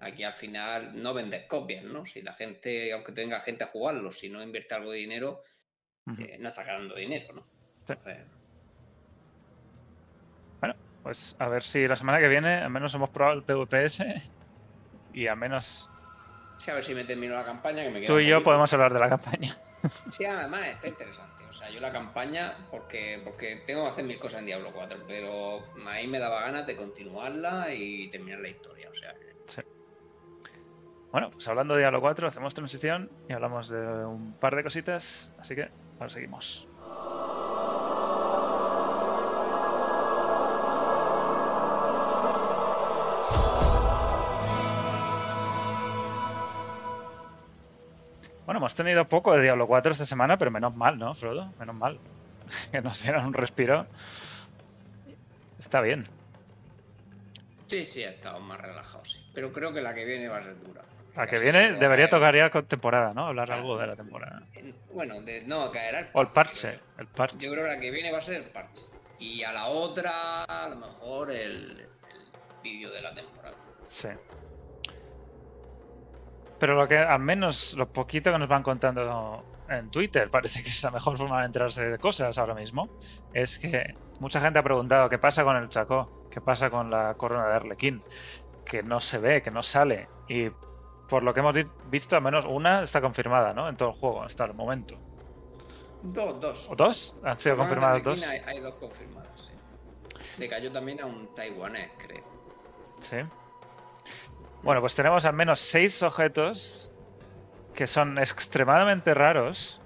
aquí 0.00 0.22
al 0.24 0.32
final 0.32 1.00
no 1.00 1.14
vendes 1.14 1.46
copias, 1.46 1.84
¿no? 1.84 2.04
Si 2.04 2.22
la 2.22 2.34
gente, 2.34 2.92
aunque 2.92 3.12
tenga 3.12 3.40
gente 3.40 3.64
a 3.64 3.68
jugarlo, 3.68 4.10
si 4.10 4.28
no 4.28 4.42
invierte 4.42 4.74
algo 4.74 4.92
de 4.92 4.98
dinero, 4.98 5.42
eh, 6.18 6.36
no 6.38 6.48
está 6.48 6.64
ganando 6.64 6.94
dinero, 6.94 7.34
¿no? 7.34 7.48
Entonces, 7.80 8.18
Bueno, 10.60 10.76
pues 11.02 11.34
a 11.38 11.48
ver 11.48 11.62
si 11.62 11.86
la 11.88 11.96
semana 11.96 12.20
que 12.20 12.28
viene 12.28 12.56
al 12.56 12.70
menos 12.70 12.94
hemos 12.94 13.10
probado 13.10 13.38
el 13.38 13.44
PVPS 13.44 14.14
y 15.12 15.26
al 15.26 15.36
menos 15.36 15.88
sí, 16.58 16.70
a 16.70 16.74
ver 16.74 16.84
si 16.84 16.94
me 16.94 17.04
termino 17.04 17.34
la 17.34 17.44
campaña, 17.44 17.82
que 17.84 17.90
me 17.90 18.00
queda 18.00 18.08
tú 18.08 18.18
y 18.18 18.26
yo 18.26 18.36
poquito. 18.36 18.44
podemos 18.50 18.72
hablar 18.72 18.92
de 18.92 19.00
la 19.00 19.08
campaña. 19.08 19.54
Sí, 20.10 20.24
además 20.24 20.66
está 20.68 20.88
interesante. 20.88 21.46
O 21.48 21.52
sea, 21.52 21.70
yo 21.70 21.80
la 21.80 21.92
campaña, 21.92 22.68
porque, 22.70 23.20
porque 23.24 23.62
tengo 23.66 23.84
que 23.84 23.90
hacer 23.90 24.04
mil 24.04 24.18
cosas 24.18 24.40
en 24.40 24.46
Diablo 24.46 24.72
4, 24.72 24.98
pero 25.06 25.72
ahí 25.86 26.06
me 26.06 26.18
daba 26.18 26.42
ganas 26.42 26.66
de 26.66 26.76
continuarla 26.76 27.72
y 27.74 28.10
terminar 28.10 28.40
la 28.40 28.48
historia. 28.48 28.88
O 28.90 28.94
sea, 28.94 29.12
que- 29.14 29.34
Bueno, 31.14 31.30
pues 31.30 31.46
hablando 31.46 31.74
de 31.74 31.80
Diablo 31.82 32.00
4, 32.00 32.26
hacemos 32.26 32.54
transición 32.54 33.08
y 33.28 33.34
hablamos 33.34 33.68
de 33.68 33.78
un 33.78 34.32
par 34.32 34.56
de 34.56 34.64
cositas, 34.64 35.32
así 35.38 35.54
que 35.54 35.68
ahora 36.00 36.08
seguimos. 36.08 36.68
Bueno, 48.44 48.58
hemos 48.58 48.74
tenido 48.74 49.08
poco 49.08 49.36
de 49.36 49.42
Diablo 49.42 49.68
4 49.68 49.92
esta 49.92 50.04
semana, 50.04 50.36
pero 50.36 50.50
menos 50.50 50.74
mal, 50.74 50.98
¿no, 50.98 51.14
Frodo? 51.14 51.52
Menos 51.60 51.76
mal. 51.76 52.00
Que 52.72 52.82
nos 52.82 53.00
dieran 53.00 53.24
un 53.24 53.34
respiro. 53.34 53.86
Está 55.60 55.80
bien. 55.80 56.06
sí, 57.68 57.86
sí, 57.86 58.02
he 58.02 58.08
estado 58.08 58.40
más 58.40 58.60
relajado, 58.60 59.04
sí. 59.04 59.24
Pero 59.32 59.52
creo 59.52 59.72
que 59.72 59.80
la 59.80 59.94
que 59.94 60.04
viene 60.04 60.26
va 60.26 60.38
a 60.38 60.42
ser 60.42 60.60
dura. 60.60 60.82
La 61.16 61.26
que 61.28 61.38
viene 61.38 61.72
debería 61.74 62.08
tocar 62.08 62.34
ya 62.34 62.50
con 62.50 62.66
temporada, 62.66 63.14
¿no? 63.14 63.26
Hablar 63.28 63.46
Claro. 63.46 63.60
algo 63.62 63.78
de 63.78 63.86
la 63.86 63.96
temporada. 63.96 64.42
en- 64.54 64.74
Bueno, 64.92 65.20
de- 65.22 65.42
no, 65.42 65.70
caerá 65.70 66.00
el 66.00 66.08
O 66.12 66.20
el 66.22 66.28
parche, 66.28 66.80
el 66.98 67.06
parche. 67.06 67.38
Yo 67.38 67.52
creo 67.52 67.64
que 67.64 67.70
la 67.70 67.80
que 67.80 67.90
viene 67.90 68.10
va 68.12 68.18
a 68.18 68.20
ser 68.22 68.34
el 68.36 68.44
parche. 68.44 68.82
Y 69.18 69.42
a 69.44 69.52
la 69.52 69.66
otra, 69.66 70.42
a 70.44 70.68
lo 70.68 70.76
mejor 70.76 71.30
el, 71.30 71.80
el 71.80 71.88
vídeo 72.62 72.90
de 72.90 73.00
la 73.00 73.14
temporada. 73.14 73.54
Sí. 73.86 74.08
Pero 76.58 76.74
lo 76.74 76.88
que, 76.88 76.98
al 76.98 77.20
menos 77.20 77.74
lo 77.74 77.92
poquito 77.92 78.32
que 78.32 78.38
nos 78.38 78.48
van 78.48 78.62
contando 78.62 79.44
en 79.68 79.90
Twitter, 79.90 80.30
parece 80.30 80.62
que 80.62 80.68
es 80.68 80.82
la 80.82 80.90
mejor 80.90 81.16
forma 81.16 81.40
de 81.40 81.46
enterarse 81.46 81.88
de 81.90 81.98
cosas 81.98 82.36
ahora 82.38 82.54
mismo, 82.54 82.88
es 83.32 83.58
que 83.58 83.94
mucha 84.20 84.40
gente 84.40 84.58
ha 84.58 84.62
preguntado 84.62 85.08
qué 85.08 85.18
pasa 85.18 85.44
con 85.44 85.56
el 85.56 85.68
Chacó, 85.68 86.28
qué 86.30 86.40
pasa 86.40 86.70
con 86.70 86.90
la 86.90 87.14
corona 87.14 87.46
de 87.48 87.54
Arlequín, 87.54 88.02
que 88.64 88.82
no 88.82 89.00
se 89.00 89.18
ve, 89.18 89.42
que 89.42 89.50
no 89.50 89.62
sale. 89.62 90.08
Y 90.28 90.48
por 91.14 91.22
lo 91.22 91.32
que 91.32 91.38
hemos 91.38 91.56
visto, 91.92 92.16
al 92.16 92.22
menos 92.22 92.44
una 92.44 92.82
está 92.82 93.00
confirmada, 93.00 93.52
¿no? 93.54 93.68
En 93.68 93.76
todo 93.76 93.90
el 93.90 93.94
juego, 93.94 94.24
hasta 94.24 94.46
el 94.46 94.52
momento. 94.52 94.96
Dos, 96.02 96.40
dos. 96.40 96.66
¿O 96.68 96.74
dos? 96.74 97.14
¿Han 97.22 97.38
sido 97.38 97.54
de 97.54 97.60
confirmadas 97.60 98.02
dos? 98.02 98.22
Hay, 98.24 98.40
hay 98.40 98.58
dos 98.58 98.74
confirmadas, 98.74 99.30
sí. 99.36 100.40
Le 100.40 100.48
cayó 100.48 100.72
también 100.72 101.00
a 101.00 101.06
un 101.06 101.32
taiwanés, 101.32 101.92
creo. 101.98 102.24
Sí. 102.98 103.18
Bueno, 104.64 104.80
pues 104.80 104.96
tenemos 104.96 105.24
al 105.24 105.34
menos 105.34 105.60
seis 105.60 106.02
objetos 106.02 106.90
que 107.76 107.86
son 107.86 108.18
extremadamente 108.18 109.14
raros. 109.14 109.80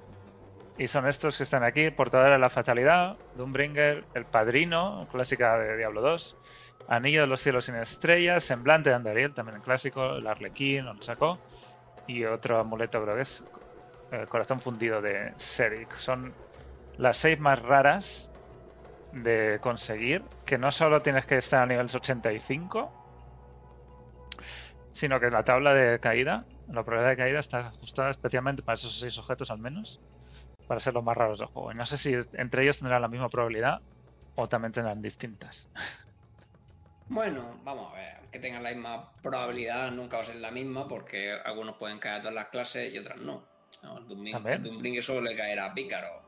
Y 0.78 0.86
son 0.86 1.06
estos 1.06 1.36
que 1.36 1.42
están 1.42 1.62
aquí: 1.62 1.90
Portadora 1.90 2.32
de 2.32 2.38
la 2.38 2.48
Fatalidad, 2.48 3.18
Doombringer, 3.34 4.06
El 4.14 4.24
Padrino, 4.24 5.06
clásica 5.12 5.58
de 5.58 5.76
Diablo 5.76 6.00
2, 6.00 6.38
Anillo 6.88 7.20
de 7.20 7.26
los 7.26 7.40
Cielos 7.40 7.66
sin 7.66 7.74
Estrellas, 7.74 8.42
Semblante 8.42 8.88
de 8.88 8.96
Andariel, 8.96 9.34
también 9.34 9.56
el 9.56 9.62
clásico, 9.62 10.16
el 10.16 10.26
Arlequín, 10.26 10.86
el 10.88 10.98
Chacó, 10.98 11.38
y 12.06 12.24
otro 12.24 12.58
amuleto, 12.58 13.02
creo 13.02 13.14
que 13.14 13.22
es 13.22 13.44
el 14.10 14.26
Corazón 14.26 14.60
Fundido 14.60 15.02
de 15.02 15.34
Serik. 15.36 15.94
Son 15.96 16.32
las 16.96 17.18
seis 17.18 17.38
más 17.38 17.60
raras 17.60 18.32
de 19.12 19.58
conseguir, 19.60 20.22
que 20.46 20.56
no 20.56 20.70
solo 20.70 21.02
tienes 21.02 21.26
que 21.26 21.36
estar 21.36 21.62
a 21.62 21.66
nivel 21.66 21.86
85, 21.92 22.90
sino 24.90 25.20
que 25.20 25.30
la 25.30 25.44
tabla 25.44 25.74
de 25.74 26.00
caída, 26.00 26.46
la 26.68 26.84
probabilidad 26.84 27.10
de 27.10 27.16
caída 27.16 27.40
está 27.40 27.68
ajustada 27.68 28.10
especialmente 28.10 28.62
para 28.62 28.74
esos 28.74 28.98
seis 28.98 29.18
objetos 29.18 29.50
al 29.50 29.58
menos, 29.58 30.00
para 30.66 30.80
ser 30.80 30.94
los 30.94 31.04
más 31.04 31.16
raros 31.16 31.38
del 31.38 31.48
juego. 31.48 31.70
Y 31.72 31.74
no 31.74 31.84
sé 31.84 31.98
si 31.98 32.14
entre 32.32 32.62
ellos 32.62 32.78
tendrán 32.78 33.02
la 33.02 33.08
misma 33.08 33.28
probabilidad 33.28 33.82
o 34.36 34.48
también 34.48 34.72
tendrán 34.72 35.02
distintas. 35.02 35.68
Bueno, 37.08 37.60
vamos 37.64 37.92
a 37.92 37.96
ver, 37.96 38.16
que 38.30 38.38
tengan 38.38 38.62
la 38.62 38.70
misma 38.70 39.12
probabilidad 39.22 39.90
nunca 39.90 40.18
va 40.18 40.22
a 40.22 40.26
ser 40.26 40.36
la 40.36 40.50
misma 40.50 40.86
porque 40.86 41.32
algunos 41.44 41.76
pueden 41.76 41.98
caer 41.98 42.16
a 42.16 42.20
todas 42.20 42.34
las 42.34 42.48
clases 42.48 42.92
y 42.92 42.98
otras 42.98 43.18
no. 43.18 43.42
No, 43.82 43.98
el 43.98 44.62
Doombringer 44.62 45.02
solo 45.02 45.20
le 45.22 45.36
caerá 45.36 45.66
a 45.66 45.74
Pícaro. 45.74 46.20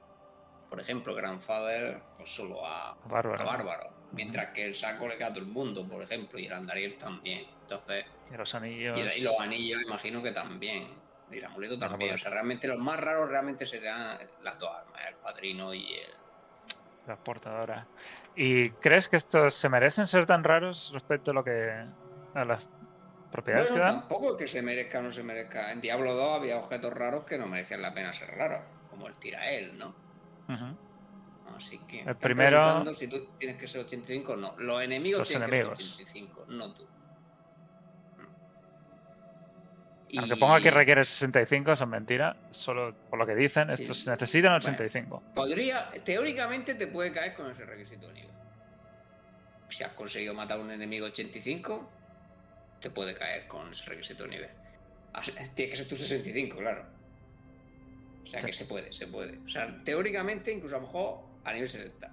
Por 0.68 0.80
ejemplo, 0.80 1.14
Grandfather, 1.14 2.00
pues 2.16 2.30
solo 2.30 2.64
a, 2.64 2.96
Bárbaro. 3.06 3.42
a 3.42 3.44
Bárbaro. 3.44 3.90
Mientras 4.12 4.50
que 4.52 4.64
el 4.64 4.74
saco 4.74 5.08
le 5.08 5.16
cae 5.16 5.28
a 5.28 5.30
todo 5.30 5.40
el 5.40 5.46
mundo, 5.50 5.86
por 5.86 6.02
ejemplo, 6.02 6.38
y 6.38 6.46
el 6.46 6.52
Andariel 6.52 6.96
también. 6.96 7.46
Entonces, 7.62 8.04
Y 8.32 8.36
los 8.36 8.54
anillos. 8.54 8.98
y, 9.16 9.20
y 9.20 9.22
los 9.24 9.38
anillos 9.40 9.82
imagino 9.82 10.22
que 10.22 10.30
también. 10.32 10.88
Y 11.30 11.38
el 11.38 11.44
amuleto 11.44 11.78
también. 11.78 12.14
O 12.14 12.18
sea, 12.18 12.30
realmente 12.30 12.68
los 12.68 12.78
más 12.78 12.98
raros 13.00 13.28
realmente 13.28 13.66
serán 13.66 14.18
las 14.42 14.58
dos 14.58 14.70
armas, 14.70 15.00
el 15.08 15.14
padrino 15.16 15.74
y 15.74 15.94
el. 15.94 16.19
La 17.10 17.16
portadora. 17.16 17.88
¿Y 18.36 18.70
crees 18.70 19.08
que 19.08 19.16
estos 19.16 19.52
se 19.54 19.68
merecen 19.68 20.06
ser 20.06 20.26
tan 20.26 20.44
raros 20.44 20.90
respecto 20.94 21.32
a 21.32 21.34
lo 21.34 21.42
que. 21.42 21.84
a 22.34 22.44
las 22.44 22.68
propiedades 23.32 23.68
Bueno, 23.70 23.84
que 23.84 23.90
dan? 23.90 24.00
tampoco 24.00 24.30
es 24.30 24.36
que 24.36 24.46
se 24.46 24.62
merezca 24.62 25.00
o 25.00 25.02
no 25.02 25.10
se 25.10 25.24
merezca. 25.24 25.72
En 25.72 25.80
Diablo 25.80 26.14
2 26.14 26.36
había 26.36 26.56
objetos 26.58 26.92
raros 26.92 27.24
que 27.24 27.36
no 27.36 27.46
merecían 27.48 27.82
la 27.82 27.92
pena 27.92 28.12
ser 28.12 28.30
raros, 28.30 28.60
como 28.90 29.08
el 29.08 29.16
tirael, 29.18 29.76
¿no? 29.76 29.92
Así 31.56 31.78
que. 31.88 32.02
El 32.02 32.14
primero- 32.16 32.94
Si 32.94 33.08
tú 33.08 33.26
tienes 33.38 33.56
que 33.56 33.66
ser 33.66 33.80
85, 33.80 34.36
no. 34.36 34.54
Los 34.58 34.80
enemigos 34.82 35.18
Los 35.20 35.28
tienen 35.28 35.48
enemigos. 35.48 35.78
que 35.78 35.82
ser 35.84 36.04
85, 36.06 36.44
no 36.48 36.72
tú. 36.72 36.86
Aunque 40.18 40.36
ponga 40.36 40.60
que 40.60 40.70
requiere 40.70 41.04
65, 41.04 41.76
son 41.76 41.90
mentiras. 41.90 42.36
Solo 42.50 42.90
por 43.08 43.18
lo 43.18 43.26
que 43.26 43.34
dicen, 43.34 43.68
Sí. 43.76 43.82
estos 43.82 44.06
necesitan 44.06 44.50
Bueno. 44.52 44.56
85. 44.64 45.22
Podría, 45.34 45.90
teóricamente 46.04 46.74
te 46.74 46.86
puede 46.86 47.12
caer 47.12 47.34
con 47.34 47.50
ese 47.50 47.64
requisito 47.64 48.08
de 48.08 48.14
nivel. 48.14 48.30
Si 49.68 49.84
has 49.84 49.92
conseguido 49.92 50.34
matar 50.34 50.58
a 50.58 50.60
un 50.62 50.70
enemigo 50.70 51.06
85, 51.06 51.88
te 52.80 52.90
puede 52.90 53.14
caer 53.14 53.46
con 53.46 53.70
ese 53.70 53.84
requisito 53.88 54.24
de 54.24 54.30
nivel. 54.30 54.50
As- 55.12 55.32
Tiene 55.54 55.70
que 55.70 55.76
ser 55.76 55.88
tu 55.88 55.94
65, 55.96 56.56
claro. 56.58 56.84
O 58.22 58.26
sea 58.26 58.40
Sí. 58.40 58.46
que 58.46 58.52
se 58.52 58.64
puede, 58.66 58.92
se 58.92 59.06
puede. 59.06 59.38
O 59.38 59.48
sea, 59.48 59.80
teóricamente, 59.84 60.50
incluso 60.52 60.76
a 60.76 60.80
lo 60.80 60.86
mejor 60.86 61.20
a 61.44 61.52
nivel 61.52 61.68
60. 61.68 62.10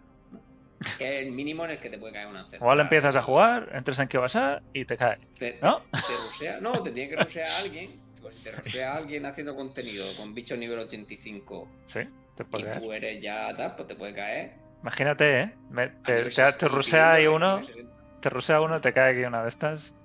Que 0.98 1.20
es 1.22 1.26
el 1.26 1.32
mínimo 1.32 1.66
en 1.66 1.72
el 1.72 1.80
que 1.80 1.90
te 1.90 1.98
puede 1.98 2.14
caer 2.14 2.28
una 2.28 2.40
ancestral. 2.42 2.62
Igual 2.62 2.80
empiezas 2.82 3.16
a 3.16 3.24
jugar, 3.24 3.70
entras 3.74 4.00
en 4.00 4.08
Kibasa 4.08 4.62
y 4.74 4.86
te 4.86 4.98
cae. 4.98 5.18
Te, 5.38 5.60
¿No? 5.62 5.82
te 5.92 6.16
rusea, 6.26 6.60
no, 6.60 6.72
te 6.84 6.92
tiene 6.92 7.10
que 7.16 7.22
rusear 7.24 7.50
a 7.50 7.58
alguien. 7.58 8.00
Pues 8.22 8.36
si 8.36 8.44
te 8.44 8.52
rusea 8.64 8.94
a 8.94 8.98
alguien 8.98 9.26
haciendo 9.26 9.56
contenido 9.56 10.06
con 10.16 10.34
bichos 10.34 10.58
nivel 10.58 10.80
85 10.80 11.68
Sí, 11.86 12.00
te 12.36 12.44
y 12.44 12.46
puede 12.46 12.66
caer. 12.66 12.80
tú 12.82 12.92
eres 12.94 13.22
ya 13.24 13.54
tal, 13.56 13.76
pues 13.76 13.88
te 13.88 13.96
puede 13.96 14.14
caer. 14.14 14.54
Imagínate, 14.84 15.40
¿eh? 15.42 15.54
Me- 15.70 15.88
te, 15.90 15.96
te, 16.04 16.24
te 16.24 16.32
60, 16.32 16.68
rusea 16.68 17.14
ahí 17.14 17.24
nivel 17.24 17.36
uno, 17.36 17.64
60. 17.66 17.94
te 18.22 18.30
rusea 18.30 18.62
uno, 18.62 18.80
te 18.82 18.94
cae 18.94 19.14
aquí 19.16 19.24
una 19.26 19.42
de 19.44 19.50
estas. 19.50 19.96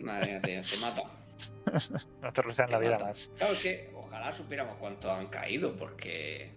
Madre 0.00 0.26
mía, 0.26 0.40
tío, 0.42 0.62
te 0.70 0.76
mata. 0.78 1.02
No 2.22 2.32
te 2.32 2.42
rusea 2.42 2.64
en 2.64 2.70
te 2.70 2.72
la 2.76 2.78
vida 2.78 2.98
más. 2.98 3.30
Claro 3.36 3.52
es 3.52 3.60
que 3.62 3.90
ojalá 3.94 4.32
supiéramos 4.32 4.76
cuántos 4.78 5.10
han 5.10 5.26
caído, 5.26 5.76
porque 5.76 6.54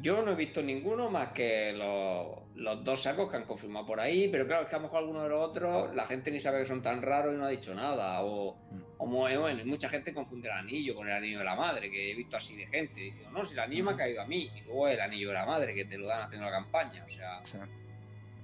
yo 0.00 0.22
no 0.22 0.32
he 0.32 0.34
visto 0.34 0.62
ninguno 0.62 1.10
más 1.10 1.28
que 1.28 1.72
los, 1.72 2.26
los 2.54 2.84
dos 2.84 3.02
sacos 3.02 3.30
que 3.30 3.36
han 3.38 3.44
confirmado 3.44 3.86
por 3.86 3.98
ahí, 4.00 4.28
pero 4.28 4.46
claro, 4.46 4.64
es 4.64 4.68
que 4.68 4.74
a 4.76 4.78
lo 4.78 4.84
mejor 4.84 4.98
alguno 4.98 5.22
de 5.22 5.28
los 5.30 5.48
otros 5.48 5.94
la 5.94 6.04
gente 6.06 6.30
ni 6.30 6.38
sabe 6.40 6.58
que 6.60 6.66
son 6.66 6.82
tan 6.82 7.00
raros 7.02 7.34
y 7.34 7.38
no 7.38 7.44
ha 7.46 7.48
dicho 7.48 7.74
nada. 7.74 8.22
O, 8.22 8.56
o 8.98 9.28
eh, 9.28 9.38
bueno, 9.38 9.64
mucha 9.64 9.88
gente 9.88 10.12
confunde 10.12 10.48
el 10.48 10.54
anillo 10.54 10.94
con 10.94 11.08
el 11.08 11.14
anillo 11.14 11.38
de 11.38 11.44
la 11.44 11.54
madre, 11.56 11.90
que 11.90 12.10
he 12.10 12.14
visto 12.14 12.36
así 12.36 12.56
de 12.56 12.66
gente 12.66 13.00
diciendo, 13.00 13.30
no, 13.30 13.44
si 13.44 13.54
el 13.54 13.60
anillo 13.60 13.84
me 13.84 13.92
ha 13.92 13.96
caído 13.96 14.20
a 14.20 14.26
mí, 14.26 14.50
y 14.54 14.60
luego 14.62 14.88
el 14.88 15.00
anillo 15.00 15.28
de 15.28 15.34
la 15.34 15.46
madre, 15.46 15.74
que 15.74 15.84
te 15.84 15.96
lo 15.96 16.06
dan 16.06 16.22
haciendo 16.22 16.46
la 16.46 16.52
campaña. 16.52 17.04
O 17.04 17.08
sea, 17.08 17.42
Sí. 17.44 17.58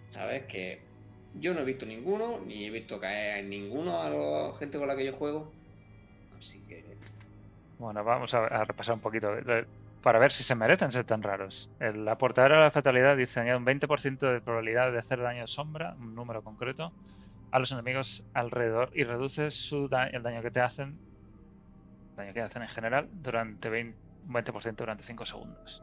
¿sabes? 0.08 0.44
Que 0.44 0.80
yo 1.34 1.54
no 1.54 1.60
he 1.60 1.64
visto 1.64 1.84
ninguno, 1.86 2.40
ni 2.46 2.66
he 2.66 2.70
visto 2.70 2.98
caer 3.00 3.38
en 3.40 3.50
ninguno 3.50 4.00
a 4.00 4.08
la 4.10 4.54
gente 4.54 4.78
con 4.78 4.88
la 4.88 4.96
que 4.96 5.04
yo 5.04 5.12
juego. 5.14 5.52
Así 6.38 6.60
que. 6.66 6.84
Bueno, 7.78 8.04
vamos 8.04 8.32
a, 8.34 8.46
a 8.46 8.64
repasar 8.64 8.94
un 8.94 9.00
poquito 9.00 9.34
para 10.02 10.18
ver 10.18 10.32
si 10.32 10.42
se 10.42 10.54
merecen 10.54 10.90
ser 10.90 11.04
tan 11.04 11.22
raros. 11.22 11.70
El- 11.78 12.04
La 12.04 12.18
portadora 12.18 12.58
de 12.58 12.64
la 12.64 12.70
fatalidad 12.70 13.16
dice 13.16 13.40
añade 13.40 13.56
un 13.56 13.64
20% 13.64 14.30
de 14.32 14.40
probabilidad 14.40 14.90
de 14.92 14.98
hacer 14.98 15.20
daño 15.20 15.46
sombra, 15.46 15.94
un 15.98 16.14
número 16.14 16.42
concreto, 16.42 16.92
a 17.50 17.58
los 17.58 17.70
enemigos 17.72 18.24
alrededor 18.34 18.90
y 18.94 19.04
reduce 19.04 19.50
su 19.50 19.88
da- 19.88 20.06
el 20.08 20.22
daño 20.22 20.42
que 20.42 20.50
te 20.50 20.60
hacen, 20.60 20.98
daño 22.16 22.32
que 22.32 22.40
hacen 22.42 22.62
en 22.62 22.68
general, 22.68 23.08
durante 23.12 23.68
20, 23.70 23.96
un 24.26 24.32
20% 24.32 24.82
durante 24.84 25.04
5 25.04 25.24
segundos. 25.24 25.82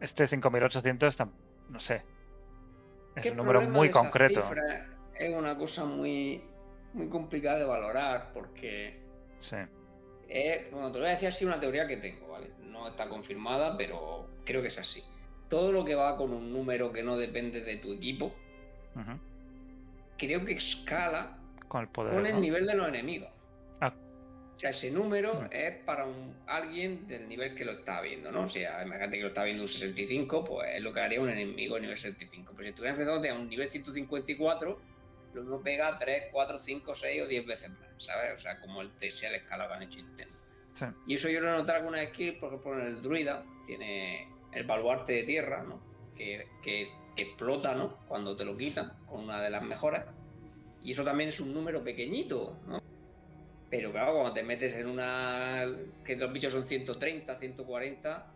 Este 0.00 0.26
5800, 0.26 1.18
tam- 1.18 1.30
no 1.68 1.78
sé, 1.78 2.02
es 3.16 3.22
¿Qué 3.22 3.30
un 3.30 3.36
número 3.36 3.60
muy 3.62 3.90
concreto. 3.90 4.42
Es 5.18 5.34
una 5.34 5.56
cosa 5.56 5.84
muy, 5.84 6.42
muy 6.94 7.08
complicada 7.08 7.58
de 7.58 7.64
valorar 7.66 8.30
porque 8.32 8.98
Sí. 9.38 9.56
Es, 10.30 10.70
bueno, 10.70 10.88
te 10.92 10.98
lo 10.98 11.00
voy 11.04 11.08
a 11.08 11.14
decir 11.14 11.28
así 11.28 11.44
una 11.44 11.58
teoría 11.60 11.86
que 11.86 11.96
tengo, 11.96 12.28
¿vale? 12.28 12.48
No 12.62 12.88
está 12.88 13.08
confirmada, 13.08 13.76
pero 13.76 14.28
creo 14.44 14.62
que 14.62 14.68
es 14.68 14.78
así. 14.78 15.02
Todo 15.48 15.72
lo 15.72 15.84
que 15.84 15.94
va 15.94 16.16
con 16.16 16.32
un 16.32 16.52
número 16.52 16.92
que 16.92 17.02
no 17.02 17.16
depende 17.16 17.60
de 17.62 17.76
tu 17.76 17.92
equipo, 17.92 18.32
creo 20.16 20.44
que 20.44 20.52
escala 20.52 21.36
Con 21.68 21.82
el 21.82 21.88
poder. 21.88 22.14
con 22.14 22.26
el 22.26 22.34
¿no? 22.34 22.40
nivel 22.40 22.66
de 22.66 22.74
los 22.74 22.88
enemigos. 22.88 23.28
Ah. 23.80 23.92
O 24.56 24.58
sea, 24.58 24.70
ese 24.70 24.90
número 24.90 25.34
Mm. 25.34 25.46
es 25.50 25.76
para 25.84 26.04
un, 26.04 26.34
alguien 26.46 27.06
del 27.08 27.28
nivel 27.28 27.54
que 27.54 27.64
lo 27.64 27.72
está 27.72 28.00
viendo, 28.02 28.30
¿no? 28.30 28.42
O 28.42 28.46
sea, 28.46 28.82
imagínate 28.84 29.16
que 29.16 29.22
lo 29.22 29.28
está 29.28 29.44
viendo 29.44 29.62
un 29.62 29.68
65, 29.68 30.44
pues 30.44 30.68
es 30.76 30.82
lo 30.82 30.92
que 30.92 31.00
haría 31.00 31.20
un 31.20 31.30
enemigo 31.30 31.78
nivel 31.78 31.96
65. 31.96 32.52
Pero 32.52 32.64
si 32.64 32.68
estuviera 32.70 32.90
enfrentándote 32.90 33.30
a 33.30 33.34
un 33.34 33.48
nivel 33.48 33.68
154, 33.68 34.78
lo 35.34 35.42
mismo 35.42 35.60
pega 35.62 35.96
3, 35.96 36.24
4, 36.32 36.58
5, 36.58 36.94
6 36.94 37.22
o 37.22 37.26
10 37.26 37.46
veces 37.46 37.70
más, 37.70 37.88
¿sabes? 37.98 38.32
O 38.34 38.36
sea, 38.36 38.60
como 38.60 38.80
el 38.82 38.90
el 39.00 39.34
escala 39.34 39.68
que 39.68 39.74
han 39.74 39.82
hecho 39.82 39.98
interno. 40.00 40.36
Sí. 40.74 40.84
Y 41.06 41.14
eso 41.14 41.28
yo 41.28 41.40
lo 41.40 41.48
he 41.48 41.52
notado 41.52 41.78
en 41.78 41.84
algunas 41.84 42.08
skills, 42.08 42.38
por 42.38 42.48
ejemplo, 42.48 42.80
en 42.80 42.86
el 42.86 43.02
druida 43.02 43.44
tiene 43.66 44.28
el 44.52 44.64
baluarte 44.64 45.12
de 45.12 45.22
tierra, 45.24 45.62
¿no? 45.62 45.80
Que, 46.16 46.46
que- 46.62 46.90
que 47.16 47.22
explota, 47.22 47.74
¿no? 47.74 47.96
Cuando 48.06 48.36
te 48.36 48.44
lo 48.44 48.56
quitan, 48.56 48.92
con 49.06 49.24
una 49.24 49.40
de 49.42 49.50
las 49.50 49.62
mejoras. 49.62 50.04
Y 50.82 50.92
eso 50.92 51.04
también 51.04 51.28
es 51.28 51.40
un 51.40 51.52
número 51.52 51.82
pequeñito, 51.82 52.56
¿no? 52.66 52.80
Pero 53.68 53.92
claro, 53.92 54.14
cuando 54.14 54.32
te 54.32 54.42
metes 54.42 54.74
en 54.76 54.86
una. 54.88 55.64
que 56.04 56.16
los 56.16 56.32
bichos 56.32 56.52
son 56.52 56.64
130, 56.66 57.34
140, 57.36 58.26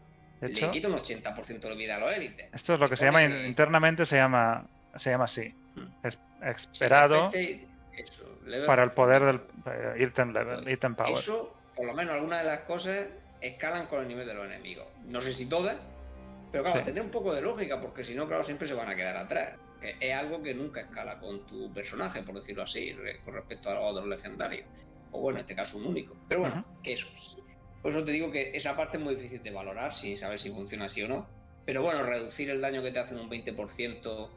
De 0.40 0.46
le 0.48 0.52
hecho, 0.52 0.70
quita 0.70 0.88
un 0.88 0.94
80% 0.94 1.60
de 1.68 1.74
vida 1.76 1.96
a 1.96 1.98
los 2.00 2.12
élites. 2.12 2.48
esto 2.52 2.74
es 2.74 2.80
lo 2.80 2.88
que 2.88 2.96
se 2.96 3.04
llama 3.06 3.26
que- 3.26 3.46
internamente 3.46 4.04
se 4.04 4.16
llama 4.16 4.66
se 4.94 5.10
llama 5.10 5.24
así. 5.24 5.52
Mm. 5.74 6.06
Es 6.06 6.18
esperado 6.50 7.30
repete 7.30 7.66
eso, 7.96 8.38
level 8.44 8.66
para 8.66 8.82
el 8.84 8.92
poder 8.92 9.22
del 9.24 10.02
item 10.02 10.32
level, 10.32 10.68
item 10.68 10.94
power. 10.94 11.12
Eso, 11.14 11.54
por 11.74 11.86
lo 11.86 11.94
menos 11.94 12.14
algunas 12.14 12.42
de 12.42 12.50
las 12.50 12.60
cosas 12.60 13.06
escalan 13.40 13.86
con 13.86 14.02
el 14.02 14.08
nivel 14.08 14.26
de 14.26 14.34
los 14.34 14.46
enemigos. 14.46 14.86
No 15.06 15.20
sé 15.20 15.32
si 15.32 15.48
todas, 15.48 15.76
pero 16.50 16.64
claro, 16.64 16.78
Sí. 16.80 16.84
tendrá 16.84 17.02
un 17.04 17.10
poco 17.10 17.34
de 17.34 17.42
lógica, 17.42 17.80
porque 17.80 18.02
si 18.04 18.14
no, 18.14 18.26
claro, 18.26 18.42
siempre 18.42 18.66
se 18.66 18.74
van 18.74 18.88
a 18.88 18.96
quedar 18.96 19.16
atrás. 19.16 19.56
Que 19.80 19.96
es 20.00 20.14
algo 20.14 20.42
que 20.42 20.54
nunca 20.54 20.80
escala 20.80 21.18
con 21.18 21.44
tu 21.46 21.70
personaje, 21.72 22.22
por 22.22 22.36
decirlo 22.36 22.62
así, 22.62 22.96
con 23.24 23.34
respecto 23.34 23.68
a 23.70 23.74
los 23.74 23.84
otros 23.84 24.06
legendarios. 24.06 24.66
O 25.12 25.20
bueno, 25.20 25.38
en 25.38 25.42
este 25.42 25.54
caso 25.54 25.76
un 25.76 25.86
único. 25.86 26.16
Pero 26.26 26.40
bueno, 26.40 26.64
que 26.82 26.94
eso. 26.94 27.06
Por 27.82 27.90
eso 27.90 28.02
te 28.02 28.12
digo 28.12 28.32
que 28.32 28.56
esa 28.56 28.74
parte 28.74 28.96
es 28.96 29.02
muy 29.02 29.14
difícil 29.14 29.42
de 29.42 29.50
valorar, 29.50 29.92
sin 29.92 30.16
saber 30.16 30.38
si 30.38 30.50
funciona 30.50 30.86
así 30.86 31.02
o 31.02 31.08
no. 31.08 31.26
Pero 31.66 31.82
bueno, 31.82 32.02
reducir 32.02 32.48
el 32.48 32.60
daño 32.62 32.82
que 32.82 32.92
te 32.92 32.98
hacen 32.98 33.18
un 33.18 33.28
20% 33.28 34.30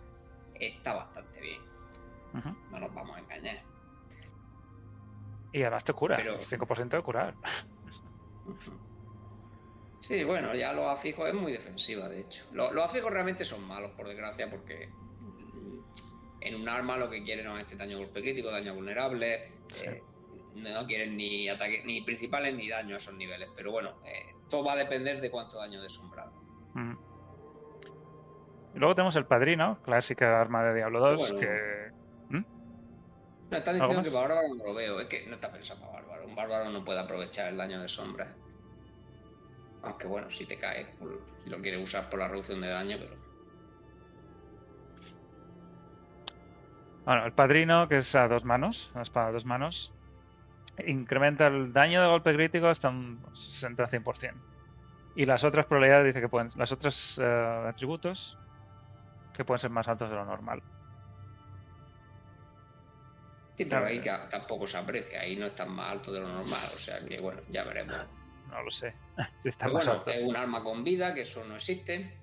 está 0.59 0.93
bastante 0.93 1.39
bien. 1.39 1.61
No 2.71 2.79
nos 2.79 2.93
vamos 2.93 3.15
a 3.17 3.19
engañar. 3.19 3.57
Y 5.53 5.61
además 5.61 5.83
te 5.83 5.93
cura. 5.93 6.15
Pero- 6.17 6.35
5% 6.37 6.89
de 6.97 7.01
curar. 7.03 7.35
Sí, 10.01 10.23
bueno, 10.23 10.53
ya 10.55 10.71
los 10.73 10.85
afijos 10.87 11.27
es 11.27 11.33
muy 11.33 11.51
defensiva, 11.51 12.07
de 12.07 12.21
hecho. 12.21 12.45
Los, 12.53 12.71
los 12.73 12.85
afijos 12.85 13.11
realmente 13.11 13.43
son 13.43 13.67
malos, 13.67 13.91
por 13.91 14.07
desgracia, 14.07 14.49
porque 14.49 14.87
mm, 15.19 15.79
en 16.41 16.55
un 16.55 16.69
arma 16.69 16.95
lo 16.97 17.09
que 17.09 17.23
quieren 17.23 17.45
no 17.45 17.57
es 17.57 17.63
este 17.63 17.75
daño 17.75 17.97
golpe 17.97 18.21
crítico, 18.21 18.49
daño 18.49 18.73
vulnerable. 18.73 19.51
Sí. 19.69 19.85
eh, 19.85 20.01
no 20.55 20.85
quieren 20.87 21.15
ni 21.17 21.49
ataques 21.49 21.85
ni 21.85 22.01
principales 22.01 22.55
ni 22.55 22.67
daño 22.69 22.95
a 22.95 22.97
esos 22.97 23.13
niveles. 23.15 23.49
Pero 23.55 23.71
bueno, 23.71 23.91
eh, 24.05 24.33
todo 24.49 24.63
va 24.63 24.73
a 24.73 24.77
depender 24.77 25.19
de 25.21 25.29
cuánto 25.29 25.57
daño 25.57 25.81
de 25.81 25.89
sombrado. 25.89 26.31
Y 28.73 28.79
luego 28.79 28.95
tenemos 28.95 29.15
el 29.17 29.25
padrino, 29.25 29.79
clásica 29.83 30.39
arma 30.39 30.63
de 30.63 30.75
Diablo 30.75 30.99
2, 30.99 31.17
Bueno. 31.19 31.39
que 31.39 31.91
No, 33.49 33.57
¿Algo 33.57 33.73
diciendo 33.73 34.01
que 34.03 34.09
bárbaro 34.15 34.47
no 34.55 34.63
lo 34.65 34.73
veo, 34.73 34.99
es 34.99 35.07
que 35.07 35.25
no 35.27 35.35
está 35.35 35.51
pensado 35.51 35.79
para 35.79 35.93
bárbaro. 35.93 36.25
Un 36.27 36.35
bárbaro 36.35 36.69
no 36.69 36.83
puede 36.83 36.99
aprovechar 36.99 37.49
el 37.49 37.57
daño 37.57 37.81
de 37.81 37.87
sombra. 37.89 38.37
Aunque 39.81 40.07
bueno, 40.07 40.29
si 40.29 40.45
te 40.45 40.57
cae, 40.57 40.95
por- 40.99 41.25
si 41.43 41.49
lo 41.49 41.61
quieres 41.61 41.81
usar 41.81 42.09
por 42.09 42.19
la 42.19 42.27
reducción 42.27 42.61
de 42.61 42.67
daño, 42.69 42.97
pero. 42.99 43.17
Bueno, 47.05 47.25
el 47.25 47.33
padrino, 47.33 47.87
que 47.87 47.97
es 47.97 48.13
a 48.15 48.27
dos 48.27 48.43
manos, 48.43 48.91
una 48.93 49.01
espada 49.03 49.27
a 49.29 49.31
dos 49.31 49.45
manos, 49.45 49.95
incrementa 50.85 51.47
el 51.47 51.73
daño 51.73 52.01
de 52.01 52.07
golpe 52.07 52.33
crítico 52.35 52.67
hasta 52.67 52.89
un 52.89 53.23
60-100%. 53.33 54.43
Y 55.15 55.25
las 55.25 55.43
otras 55.43 55.65
probabilidades 55.67 56.07
dice 56.07 56.21
que 56.21 56.29
pueden, 56.29 56.49
las 56.55 56.71
otras 56.71 57.17
eh, 57.21 57.25
atributos 57.67 58.39
que 59.33 59.45
pueden 59.45 59.59
ser 59.59 59.71
más 59.71 59.87
altos 59.87 60.09
de 60.09 60.15
lo 60.15 60.25
normal. 60.25 60.63
Sí, 63.57 63.65
pero 63.65 63.87
ahí 63.87 64.03
tampoco 64.29 64.67
se 64.67 64.77
aprecia, 64.77 65.21
ahí 65.21 65.35
no 65.35 65.47
es 65.47 65.55
tan 65.55 65.71
más 65.71 65.91
alto 65.91 66.11
de 66.11 66.19
lo 66.19 66.27
normal, 66.27 66.45
o 66.45 66.77
sea 66.77 67.03
que 67.03 67.19
bueno, 67.19 67.41
ya 67.49 67.63
veremos. 67.63 67.97
No 68.49 68.61
lo 68.61 68.69
sé. 68.69 68.93
si 69.39 69.49
está 69.49 69.65
más 69.65 69.85
bueno, 69.85 69.99
alto. 69.99 70.11
es 70.11 70.23
un 70.23 70.35
arma 70.35 70.63
con 70.63 70.83
vida, 70.83 71.11
que 71.15 71.21
eso 71.21 71.43
no 71.43 71.55
existe. 71.55 72.13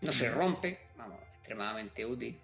No 0.00 0.12
se 0.12 0.30
rompe, 0.30 0.90
vamos, 0.96 1.20
extremadamente 1.22 2.06
útil. 2.06 2.40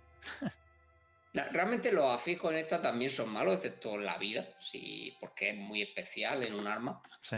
Realmente 1.32 1.92
los 1.92 2.12
afijos 2.12 2.50
en 2.50 2.58
esta 2.58 2.82
también 2.82 3.12
son 3.12 3.30
malos, 3.30 3.56
excepto 3.58 3.96
la 3.96 4.18
vida, 4.18 4.48
sí, 4.58 5.16
porque 5.20 5.50
es 5.50 5.56
muy 5.56 5.82
especial 5.82 6.42
en 6.42 6.54
un 6.54 6.66
arma. 6.66 7.00
Sí. 7.20 7.36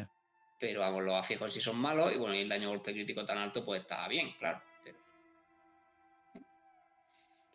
Pero 0.58 0.80
vamos, 0.80 1.02
los 1.02 1.14
afijos 1.14 1.52
sí 1.52 1.60
son 1.60 1.76
malos 1.76 2.14
y 2.14 2.16
bueno, 2.16 2.34
y 2.34 2.40
el 2.40 2.48
daño 2.48 2.70
golpe 2.70 2.94
crítico 2.94 3.26
tan 3.26 3.36
alto 3.36 3.62
pues 3.62 3.82
está 3.82 4.08
bien, 4.08 4.32
claro. 4.38 4.62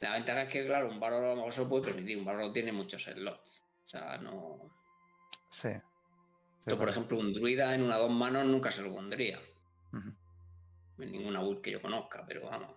La 0.01 0.13
ventaja 0.13 0.41
es 0.43 0.49
que, 0.49 0.65
claro, 0.65 0.89
un 0.89 0.99
bárbaro 0.99 1.27
a 1.27 1.29
lo 1.29 1.35
mejor 1.37 1.53
se 1.53 1.61
lo 1.61 1.69
puede 1.69 1.85
permitir, 1.85 2.17
un 2.17 2.25
bárbaro 2.25 2.51
tiene 2.51 2.71
muchos 2.71 3.03
slots. 3.03 3.63
O 3.85 3.87
sea, 3.87 4.17
no. 4.17 4.71
Sí. 5.49 5.69
Sí, 5.69 6.69
Esto, 6.69 6.77
por 6.77 6.89
ejemplo, 6.89 7.17
un 7.19 7.33
druida 7.33 7.73
en 7.73 7.83
una 7.83 7.97
dos 7.97 8.11
manos 8.11 8.45
nunca 8.45 8.71
se 8.71 8.81
lo 8.81 8.93
pondría. 8.93 9.39
En 9.93 11.11
ninguna 11.11 11.41
build 11.41 11.61
que 11.61 11.71
yo 11.71 11.81
conozca, 11.81 12.23
pero 12.27 12.47
vamos. 12.47 12.75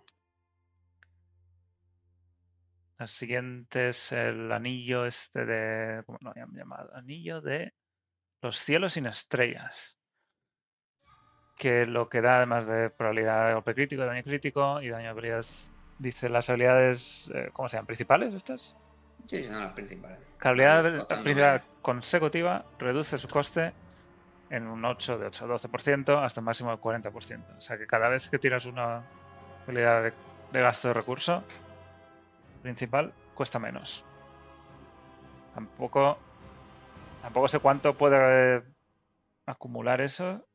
La 2.98 3.06
siguiente 3.06 3.88
es 3.88 4.12
el 4.12 4.52
anillo 4.52 5.04
este 5.06 5.44
de. 5.44 6.02
¿Cómo 6.04 6.18
lo 6.20 6.30
habían 6.30 6.52
llamado? 6.54 6.94
Anillo 6.94 7.40
de 7.40 7.74
los 8.42 8.56
cielos 8.56 8.94
sin 8.94 9.06
estrellas. 9.06 9.98
Que 11.56 11.86
lo 11.86 12.08
que 12.08 12.20
da, 12.20 12.38
además 12.38 12.66
de 12.66 12.90
probabilidad 12.90 13.48
de 13.48 13.54
golpe 13.54 13.74
crítico, 13.74 14.04
daño 14.04 14.22
crítico 14.22 14.80
y 14.80 14.88
daño 14.88 15.04
de 15.04 15.10
habilidades. 15.10 15.73
Dice 15.98 16.28
las 16.28 16.48
habilidades. 16.50 17.30
eh, 17.34 17.50
¿Cómo 17.52 17.68
se 17.68 17.76
llaman? 17.76 17.86
¿Principales 17.86 18.34
estas? 18.34 18.76
Sí, 19.26 19.44
son 19.44 19.60
las 19.60 19.72
principales. 19.72 20.18
La 20.42 20.50
habilidad 20.50 21.06
principal 21.22 21.62
consecutiva 21.80 22.64
reduce 22.78 23.16
su 23.16 23.28
coste 23.28 23.72
en 24.50 24.66
un 24.66 24.84
8 24.84 25.18
de 25.18 25.26
8 25.26 25.44
a 25.44 25.48
12% 25.48 26.22
hasta 26.22 26.40
un 26.40 26.44
máximo 26.44 26.70
del 26.70 26.80
40%. 26.80 27.56
O 27.56 27.60
sea 27.60 27.78
que 27.78 27.86
cada 27.86 28.08
vez 28.08 28.28
que 28.28 28.38
tiras 28.38 28.66
una 28.66 29.02
habilidad 29.64 30.02
de, 30.02 30.12
de 30.52 30.60
gasto 30.60 30.88
de 30.88 30.94
recurso 30.94 31.42
principal, 32.62 33.12
cuesta 33.34 33.58
menos. 33.58 34.04
Tampoco, 35.54 36.18
tampoco 37.22 37.48
sé 37.48 37.58
cuánto 37.60 37.94
puede 37.94 38.62
acumular 39.46 40.00
eso 40.00 40.46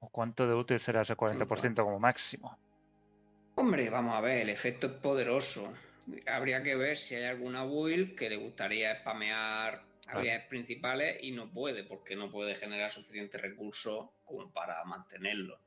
o 0.00 0.08
cuánto 0.08 0.46
de 0.46 0.54
útil 0.54 0.78
será 0.80 1.00
ese 1.00 1.16
40% 1.16 1.82
como 1.82 1.98
máximo. 1.98 2.56
Hombre, 3.56 3.88
vamos 3.88 4.14
a 4.14 4.20
ver, 4.20 4.42
el 4.42 4.50
efecto 4.50 4.88
es 4.88 4.92
poderoso. 4.94 5.72
Habría 6.26 6.62
que 6.62 6.74
ver 6.74 6.96
si 6.96 7.14
hay 7.14 7.24
alguna 7.24 7.64
build 7.64 8.16
que 8.16 8.28
le 8.28 8.36
gustaría 8.36 9.00
spamear 9.00 9.82
habilidades 10.08 10.46
principales 10.46 11.18
y 11.22 11.30
no 11.30 11.50
puede, 11.50 11.84
porque 11.84 12.16
no 12.16 12.30
puede 12.30 12.56
generar 12.56 12.92
suficiente 12.92 13.38
recursos 13.38 14.10
como 14.24 14.50
para 14.52 14.84
mantenerlo. 14.84 15.60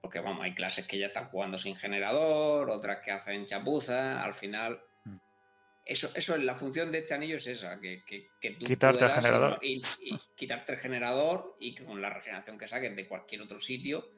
Porque 0.00 0.20
vamos, 0.20 0.44
hay 0.44 0.54
clases 0.54 0.86
que 0.86 0.98
ya 0.98 1.06
están 1.06 1.28
jugando 1.28 1.58
sin 1.58 1.76
generador, 1.76 2.70
otras 2.70 2.98
que 3.04 3.12
hacen 3.12 3.46
chapuzas, 3.46 4.18
al 4.18 4.34
final. 4.34 4.80
Mm. 5.04 5.16
Eso, 5.84 6.10
eso 6.14 6.34
es 6.34 6.42
la 6.42 6.54
función 6.56 6.90
de 6.90 6.98
este 6.98 7.14
anillo 7.14 7.36
es 7.36 7.46
esa, 7.46 7.80
que, 7.80 8.02
que, 8.04 8.28
que 8.40 8.50
tú 8.52 8.66
Quitarte 8.66 9.04
el 9.04 9.10
generador. 9.10 9.58
y, 9.62 9.80
y 10.00 10.18
quitarte 10.36 10.72
el 10.72 10.78
generador 10.78 11.56
y 11.60 11.74
que 11.74 11.84
con 11.84 12.02
la 12.02 12.10
regeneración 12.10 12.58
que 12.58 12.68
saques 12.68 12.94
de 12.94 13.06
cualquier 13.06 13.42
otro 13.42 13.58
sitio 13.60 14.08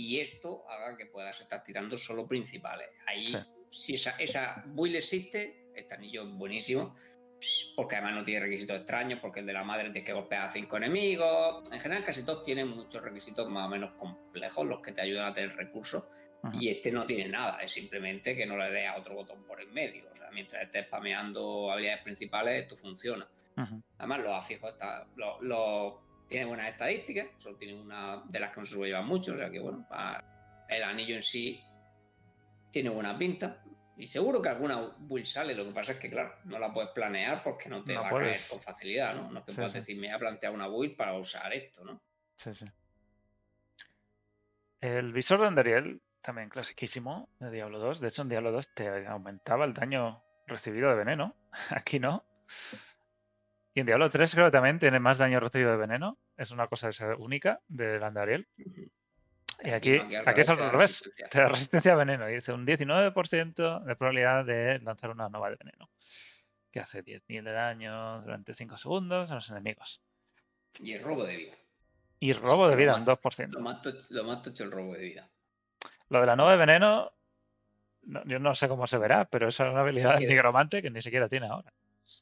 y 0.00 0.20
esto 0.20 0.64
haga 0.68 0.96
que 0.96 1.06
puedas 1.06 1.40
estar 1.40 1.62
tirando 1.62 1.96
solo 1.96 2.26
principales. 2.26 2.88
Ahí, 3.06 3.26
Sí. 3.26 3.36
si 3.70 3.94
esa, 3.96 4.12
esa 4.18 4.64
build 4.66 4.96
existe, 4.96 5.66
este 5.74 5.94
anillo 5.94 6.22
es 6.24 6.30
buenísimo, 6.32 6.96
porque 7.76 7.96
además 7.96 8.14
no 8.16 8.24
tiene 8.24 8.40
requisitos 8.40 8.76
extraños, 8.78 9.18
porque 9.20 9.40
el 9.40 9.46
de 9.46 9.52
la 9.52 9.62
madre 9.64 9.84
tiene 9.90 10.04
que 10.04 10.12
golpear 10.12 10.42
a 10.44 10.48
cinco 10.48 10.76
enemigos. 10.76 11.70
En 11.72 11.80
general, 11.80 12.04
casi 12.04 12.24
todos 12.24 12.42
tienen 12.42 12.68
muchos 12.68 13.02
requisitos 13.02 13.48
más 13.48 13.66
o 13.66 13.70
menos 13.70 13.92
complejos, 13.98 14.66
los 14.66 14.80
que 14.80 14.92
te 14.92 15.00
ayudan 15.02 15.26
a 15.26 15.34
tener 15.34 15.54
recursos. 15.56 16.04
Y 16.58 16.68
este 16.70 16.90
no 16.90 17.04
tiene 17.04 17.28
nada, 17.28 17.58
es 17.60 17.70
simplemente 17.72 18.34
que 18.34 18.46
no 18.46 18.56
le 18.56 18.70
des 18.70 18.88
a 18.88 18.96
otro 18.96 19.14
botón 19.14 19.44
por 19.44 19.60
en 19.60 19.72
medio. 19.74 20.08
O 20.10 20.16
sea, 20.16 20.30
mientras 20.30 20.62
estés 20.62 20.86
spameando 20.86 21.70
habilidades 21.70 22.02
principales, 22.02 22.62
esto 22.62 22.76
funciona. 22.76 23.28
Además, 23.98 24.20
los 24.20 24.32
afijos 24.38 24.72
está, 24.72 25.06
los, 25.16 25.40
los- 25.42 25.94
tienen 26.30 26.48
buenas 26.48 26.68
estadísticas, 26.68 27.26
solo 27.38 27.56
tienen 27.56 27.78
una 27.80 28.22
de 28.28 28.38
las 28.38 28.52
que 28.54 28.60
no 28.60 28.64
se 28.64 28.78
llevar 28.78 29.04
mucho, 29.04 29.34
o 29.34 29.36
sea 29.36 29.50
que 29.50 29.58
bueno, 29.58 29.84
el 30.68 30.82
anillo 30.84 31.16
en 31.16 31.22
sí 31.22 31.60
tiene 32.70 32.88
buena 32.88 33.18
pinta. 33.18 33.60
Y 33.96 34.06
seguro 34.06 34.40
que 34.40 34.48
alguna 34.48 34.94
build 34.96 35.26
sale, 35.26 35.54
lo 35.54 35.66
que 35.66 35.72
pasa 35.72 35.92
es 35.92 35.98
que, 35.98 36.08
claro, 36.08 36.36
no 36.44 36.58
la 36.60 36.72
puedes 36.72 36.90
planear 36.92 37.42
porque 37.42 37.68
no 37.68 37.82
te 37.82 37.94
No 37.94 38.02
va 38.02 38.08
a 38.10 38.12
caer 38.12 38.38
con 38.48 38.62
facilidad, 38.62 39.14
¿no? 39.14 39.30
No 39.30 39.40
es 39.40 39.44
que 39.44 39.50
Sí, 39.50 39.56
puedas 39.56 39.72
sí. 39.72 39.78
decir, 39.78 39.96
me 39.96 40.06
voy 40.06 40.14
a 40.14 40.18
plantear 40.20 40.52
una 40.54 40.68
build 40.68 40.96
para 40.96 41.18
usar 41.18 41.52
esto, 41.52 41.84
¿no? 41.84 42.00
Sí, 42.36 42.54
sí. 42.54 42.64
El 44.80 45.12
visor 45.12 45.40
de 45.40 45.48
Andariel, 45.48 46.00
también 46.22 46.48
clasiquísimo, 46.48 47.28
de 47.40 47.50
Diablo 47.50 47.80
2. 47.80 48.00
De 48.00 48.08
hecho, 48.08 48.22
en 48.22 48.28
Diablo 48.28 48.52
2 48.52 48.72
te 48.72 49.06
aumentaba 49.06 49.64
el 49.64 49.74
daño 49.74 50.22
recibido 50.46 50.88
de 50.90 50.94
veneno. 50.94 51.34
Aquí 51.70 51.98
no. 51.98 52.24
Y 53.74 53.80
en 53.80 53.86
Diablo 53.86 54.08
3 54.10 54.34
creo 54.34 54.46
que 54.46 54.50
también 54.50 54.78
tiene 54.78 54.98
más 54.98 55.18
daño 55.18 55.38
recibido 55.40 55.70
de 55.70 55.76
veneno. 55.76 56.18
Es 56.36 56.50
una 56.50 56.66
cosa 56.66 56.88
esa 56.88 57.14
única 57.16 57.60
del 57.68 58.02
Andariel. 58.02 58.48
Y 59.62 59.70
aquí, 59.70 59.98
no, 59.98 60.22
aquí 60.26 60.40
es 60.40 60.48
al 60.48 60.70
revés. 60.70 61.02
Te 61.30 61.38
da 61.40 61.48
resistencia 61.48 61.92
a 61.92 61.96
veneno. 61.96 62.28
Y 62.28 62.34
dice 62.34 62.52
un 62.52 62.66
19% 62.66 63.84
de 63.84 63.96
probabilidad 63.96 64.44
de 64.44 64.80
lanzar 64.80 65.10
una 65.10 65.28
nova 65.28 65.50
de 65.50 65.56
veneno. 65.56 65.88
Que 66.72 66.80
hace 66.80 67.04
10.000 67.04 67.44
de 67.44 67.52
daño 67.52 68.22
durante 68.22 68.54
5 68.54 68.76
segundos 68.76 69.30
a 69.30 69.34
los 69.34 69.48
enemigos. 69.50 70.02
Y 70.80 70.92
el 70.94 71.02
robo 71.02 71.24
de 71.24 71.36
vida. 71.36 71.54
Y 72.20 72.32
robo 72.32 72.66
de 72.66 72.72
Lo 72.74 72.78
vida, 72.78 72.92
más- 72.92 73.00
un 73.00 73.04
2%. 73.06 73.48
Lo 73.52 73.60
más, 73.60 73.82
toch- 73.82 74.06
lo 74.10 74.24
más 74.24 74.42
tocho 74.42 74.64
el 74.64 74.70
robo 74.72 74.94
de 74.94 75.00
vida. 75.00 75.30
Lo 76.08 76.20
de 76.20 76.26
la 76.26 76.36
nova 76.36 76.52
de 76.52 76.58
veneno, 76.58 77.12
no- 78.02 78.24
yo 78.24 78.38
no 78.38 78.54
sé 78.54 78.68
cómo 78.68 78.86
se 78.86 78.98
verá, 78.98 79.26
pero 79.26 79.48
eso 79.48 79.64
es 79.64 79.70
una 79.70 79.80
habilidad 79.80 80.18
de 80.18 80.26
nigromante 80.26 80.82
que 80.82 80.90
ni 80.90 81.00
siquiera 81.02 81.28
tiene 81.28 81.46
ahora. 81.46 81.72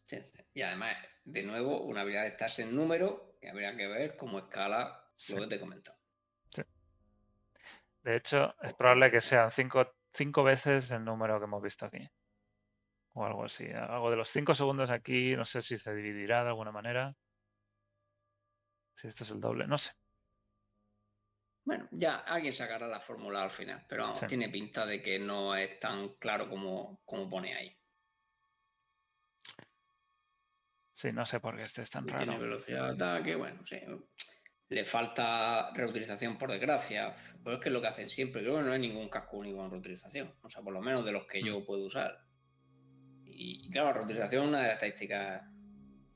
Sí, 0.07 0.19
sí. 0.25 0.39
Y 0.55 0.63
además, 0.63 0.97
de 1.31 1.43
nuevo, 1.43 1.83
una 1.83 2.01
habilidad 2.01 2.23
de 2.23 2.29
estarse 2.29 2.63
en 2.63 2.75
número, 2.75 3.37
que 3.41 3.49
habría 3.51 3.77
que 3.77 3.87
ver 3.87 4.17
cómo 4.17 4.39
escala 4.39 5.05
Sí. 5.17 5.35
lo 5.35 5.43
que 5.43 5.47
te 5.49 5.55
he 5.57 5.61
comentado. 5.61 5.99
De 8.03 8.17
hecho, 8.17 8.55
es 8.63 8.73
probable 8.75 9.11
que 9.11 9.21
sean 9.21 9.51
cinco, 9.51 9.93
cinco 10.13 10.43
veces 10.43 10.91
el 10.91 11.05
número 11.05 11.39
que 11.39 11.45
hemos 11.45 11.63
visto 11.63 11.85
aquí. 11.87 12.09
O 13.15 13.25
algo 13.25 13.45
así. 13.45 13.67
Algo 13.67 14.11
de 14.11 14.17
los 14.17 14.29
5 14.29 14.55
segundos 14.55 14.91
aquí, 14.91 15.35
no 15.37 15.45
sé 15.45 15.61
si 15.61 15.77
se 15.77 15.93
dividirá 15.93 16.43
de 16.45 16.51
alguna 16.51 16.71
manera. 16.73 17.15
Si 18.95 19.09
esto 19.09 19.25
es 19.25 19.31
el 19.31 19.41
doble, 19.41 19.67
no 19.67 19.77
sé. 19.77 19.91
Bueno, 21.65 21.89
ya 21.91 22.19
alguien 22.21 22.53
sacará 22.55 22.87
la 22.87 23.01
fórmula 23.01 23.43
al 23.43 23.51
final, 23.51 23.85
pero 23.89 24.05
vamos, 24.05 24.21
Sí. 24.21 24.27
tiene 24.27 24.49
pinta 24.49 24.87
de 24.87 25.03
que 25.03 25.19
no 25.19 25.55
es 25.55 25.79
tan 25.81 26.15
claro 26.15 26.49
como, 26.49 27.03
como 27.05 27.29
pone 27.29 27.55
ahí. 27.55 27.78
Sí, 30.99 31.13
no 31.13 31.25
sé 31.25 31.39
por 31.39 31.57
qué 31.57 31.63
este 31.63 31.83
es 31.83 31.91
tan 31.91 32.05
Tiene 32.07 32.25
raro. 32.25 32.41
velocidad 32.41 32.87
de 32.89 33.05
ataque, 33.05 33.37
bueno, 33.37 33.65
sí. 33.65 33.77
Le 34.69 34.85
falta 34.85 35.71
reutilización 35.73 36.37
por 36.37 36.51
desgracia. 36.51 37.15
Pues 37.45 37.55
es 37.57 37.63
que 37.63 37.69
es 37.69 37.73
lo 37.73 37.81
que 37.81 37.87
hacen 37.87 38.11
siempre. 38.11 38.43
Creo 38.43 38.57
que 38.57 38.63
no 38.65 38.73
hay 38.73 38.81
ningún 38.81 39.09
casco 39.09 39.37
único 39.37 39.65
en 39.65 39.71
reutilización. 39.71 40.35
O 40.43 40.49
sea, 40.49 40.61
por 40.63 40.73
lo 40.73 40.81
menos 40.81 41.05
de 41.05 41.13
los 41.13 41.25
que 41.29 41.41
Mm. 41.41 41.47
yo 41.47 41.65
puedo 41.65 41.85
usar. 41.85 42.19
Y, 43.25 43.67
y 43.67 43.71
claro, 43.71 43.87
la 43.91 43.93
reutilización 43.95 44.43
es 44.43 44.49
una 44.49 44.59
de 44.63 44.65
las 44.67 44.75
estadísticas 44.75 45.45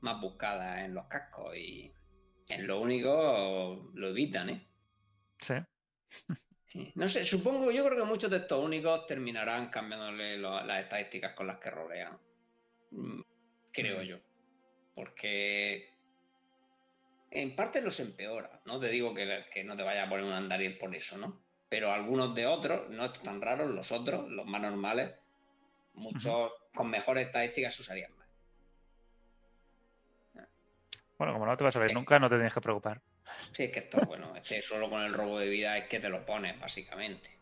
más 0.01 0.19
buscadas 0.19 0.79
en 0.81 0.93
los 0.93 1.07
cascos. 1.07 1.55
Y 1.55 1.93
en 2.49 2.67
lo 2.67 2.81
único 2.81 3.89
lo 3.93 4.09
evitan, 4.09 4.49
¿eh? 4.49 4.67
Sí. 5.37 5.53
No 6.95 7.07
sé, 7.07 7.23
supongo, 7.23 7.71
yo 7.71 7.85
creo 7.85 7.97
que 7.99 8.03
muchos 8.03 8.29
de 8.29 8.37
estos 8.37 8.61
únicos 8.61 9.05
terminarán 9.05 9.69
cambiándole 9.69 10.37
lo- 10.39 10.61
las 10.65 10.83
estadísticas 10.83 11.31
con 11.31 11.47
las 11.47 11.57
que 11.59 11.71
rolean. 11.71 12.17
Mm, 12.91 13.21
Creo 13.71 14.01
Mm. 14.01 14.05
yo. 14.05 14.17
Porque 14.95 15.89
en 17.31 17.55
parte 17.55 17.81
los 17.81 17.99
empeora. 17.99 18.61
No 18.65 18.79
te 18.79 18.89
digo 18.89 19.13
que, 19.13 19.45
que 19.51 19.63
no 19.63 19.75
te 19.75 19.83
vaya 19.83 20.03
a 20.03 20.09
poner 20.09 20.25
un 20.25 20.33
andariel 20.33 20.77
por 20.77 20.95
eso, 20.95 21.17
¿no? 21.17 21.41
Pero 21.69 21.91
algunos 21.91 22.35
de 22.35 22.45
otros, 22.45 22.89
no 22.91 23.05
estos 23.05 23.23
tan 23.23 23.41
raros, 23.41 23.71
los 23.71 23.91
otros, 23.91 24.29
los 24.29 24.45
más 24.45 24.61
normales, 24.61 25.15
muchos 25.95 26.51
con 26.73 26.89
mejores 26.89 27.25
estadísticas 27.25 27.73
se 27.75 27.81
usarían 27.81 28.15
más. 28.15 28.27
Bueno, 31.17 31.33
como 31.33 31.45
no 31.45 31.57
te 31.57 31.63
vas 31.63 31.75
a 31.75 31.79
ver 31.79 31.91
Eh. 31.91 31.93
nunca, 31.93 32.19
no 32.19 32.29
te 32.29 32.35
tienes 32.35 32.53
que 32.53 32.61
preocupar. 32.61 33.01
Sí, 33.51 33.63
es 33.63 33.71
que 33.71 33.79
esto, 33.79 34.01
bueno, 34.05 34.35
este 34.35 34.61
solo 34.61 34.89
con 34.89 35.01
el 35.01 35.13
robo 35.13 35.39
de 35.39 35.47
vida 35.49 35.77
es 35.77 35.85
que 35.85 35.99
te 35.99 36.09
lo 36.09 36.25
pones, 36.25 36.59
básicamente. 36.59 37.39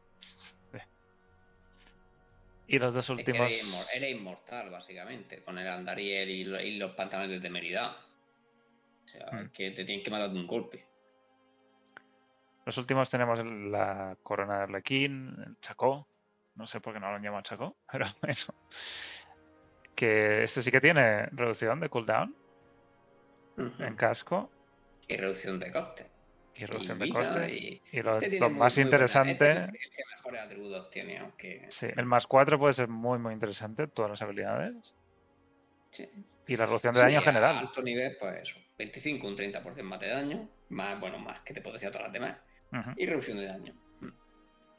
Y 2.72 2.80
los 2.80 2.94
dos 2.94 3.10
Es 3.10 3.16
que 3.16 3.22
últimos. 3.32 3.52
inmor- 3.52 3.88
eres 3.96 4.12
inmortal, 4.12 4.70
básicamente, 4.70 5.44
con 5.44 5.58
el 5.60 5.68
andariel 5.68 6.30
y, 6.30 6.44
lo- 6.46 6.62
y 6.62 6.78
los 6.78 6.92
pantalones 6.96 7.32
de 7.32 7.40
temeridad. 7.42 7.92
O 7.92 9.08
sea, 9.08 9.28
Mm. 9.32 9.38
es 9.46 9.52
que 9.52 9.72
te 9.72 9.84
tienen 9.86 10.04
que 10.04 10.10
matar 10.12 10.30
de 10.32 10.40
un 10.40 10.48
golpe. 10.48 10.86
Los 12.66 12.78
últimos 12.78 13.10
tenemos 13.10 13.44
la 13.46 14.16
corona 14.24 14.58
de 14.58 14.64
Arlequín, 14.64 15.36
el 15.46 15.60
Chacó. 15.60 16.08
No 16.56 16.66
sé 16.66 16.80
por 16.80 16.94
qué 16.94 17.00
no 17.00 17.10
lo 17.10 17.16
han 17.16 17.24
llamado 17.24 17.42
Chacó, 17.44 17.76
pero 17.92 18.06
bueno. 18.22 18.36
Que 19.96 20.44
este 20.44 20.62
sí 20.62 20.72
que 20.72 20.80
tiene 20.82 21.26
reducción 21.28 21.80
de 21.80 21.90
cooldown 21.90 22.36
en 23.80 23.96
casco 23.96 24.50
Y 25.08 25.18
reducción 25.18 25.60
de 25.60 25.72
costes. 25.72 26.08
y 26.56 26.66
reducción 26.66 26.98
Y 27.02 27.08
de 27.08 27.14
costes. 27.14 27.62
y- 27.62 27.82
Y 27.92 28.02
lo, 28.02 28.18
Este 28.18 28.40
lo 28.40 28.50
más 28.50 28.76
buena- 28.76 28.88
interesante, 28.88 29.68
mejores 30.32 30.42
atributos 30.52 30.90
tiene, 30.90 31.18
aunque. 31.20 31.66
sí, 31.70 31.88
el 31.96 32.06
más 32.06 32.28
4 32.28 32.58
puede 32.60 32.74
ser 32.74 32.88
muy, 32.88 33.20
muy 33.20 33.34
interesante, 33.34 33.88
todas 33.88 34.10
las 34.12 34.22
habilidades. 34.22 34.96
Sí. 35.90 36.10
Y 36.48 36.58
la 36.58 36.66
reducción 36.66 36.94
de 36.94 37.02
Sí, 37.02 37.06
daño 37.06 37.20
a 37.20 37.22
general. 37.22 37.58
alto 37.60 37.82
nivel, 37.82 38.18
pues 38.20 38.42
eso. 38.50 38.58
25, 38.78 39.28
un 39.28 39.36
30% 39.36 39.84
más 39.84 40.00
de 40.00 40.10
daño. 40.10 40.50
Más, 40.70 41.00
bueno, 41.00 41.20
más 41.20 41.42
que 41.42 41.54
te 41.54 41.62
potencia 41.62 41.92
todas 41.92 42.06
las 42.06 42.14
demás. 42.14 42.38
Y 42.98 43.06
reducción 43.06 43.38
de 43.38 43.46
daño. 43.48 43.74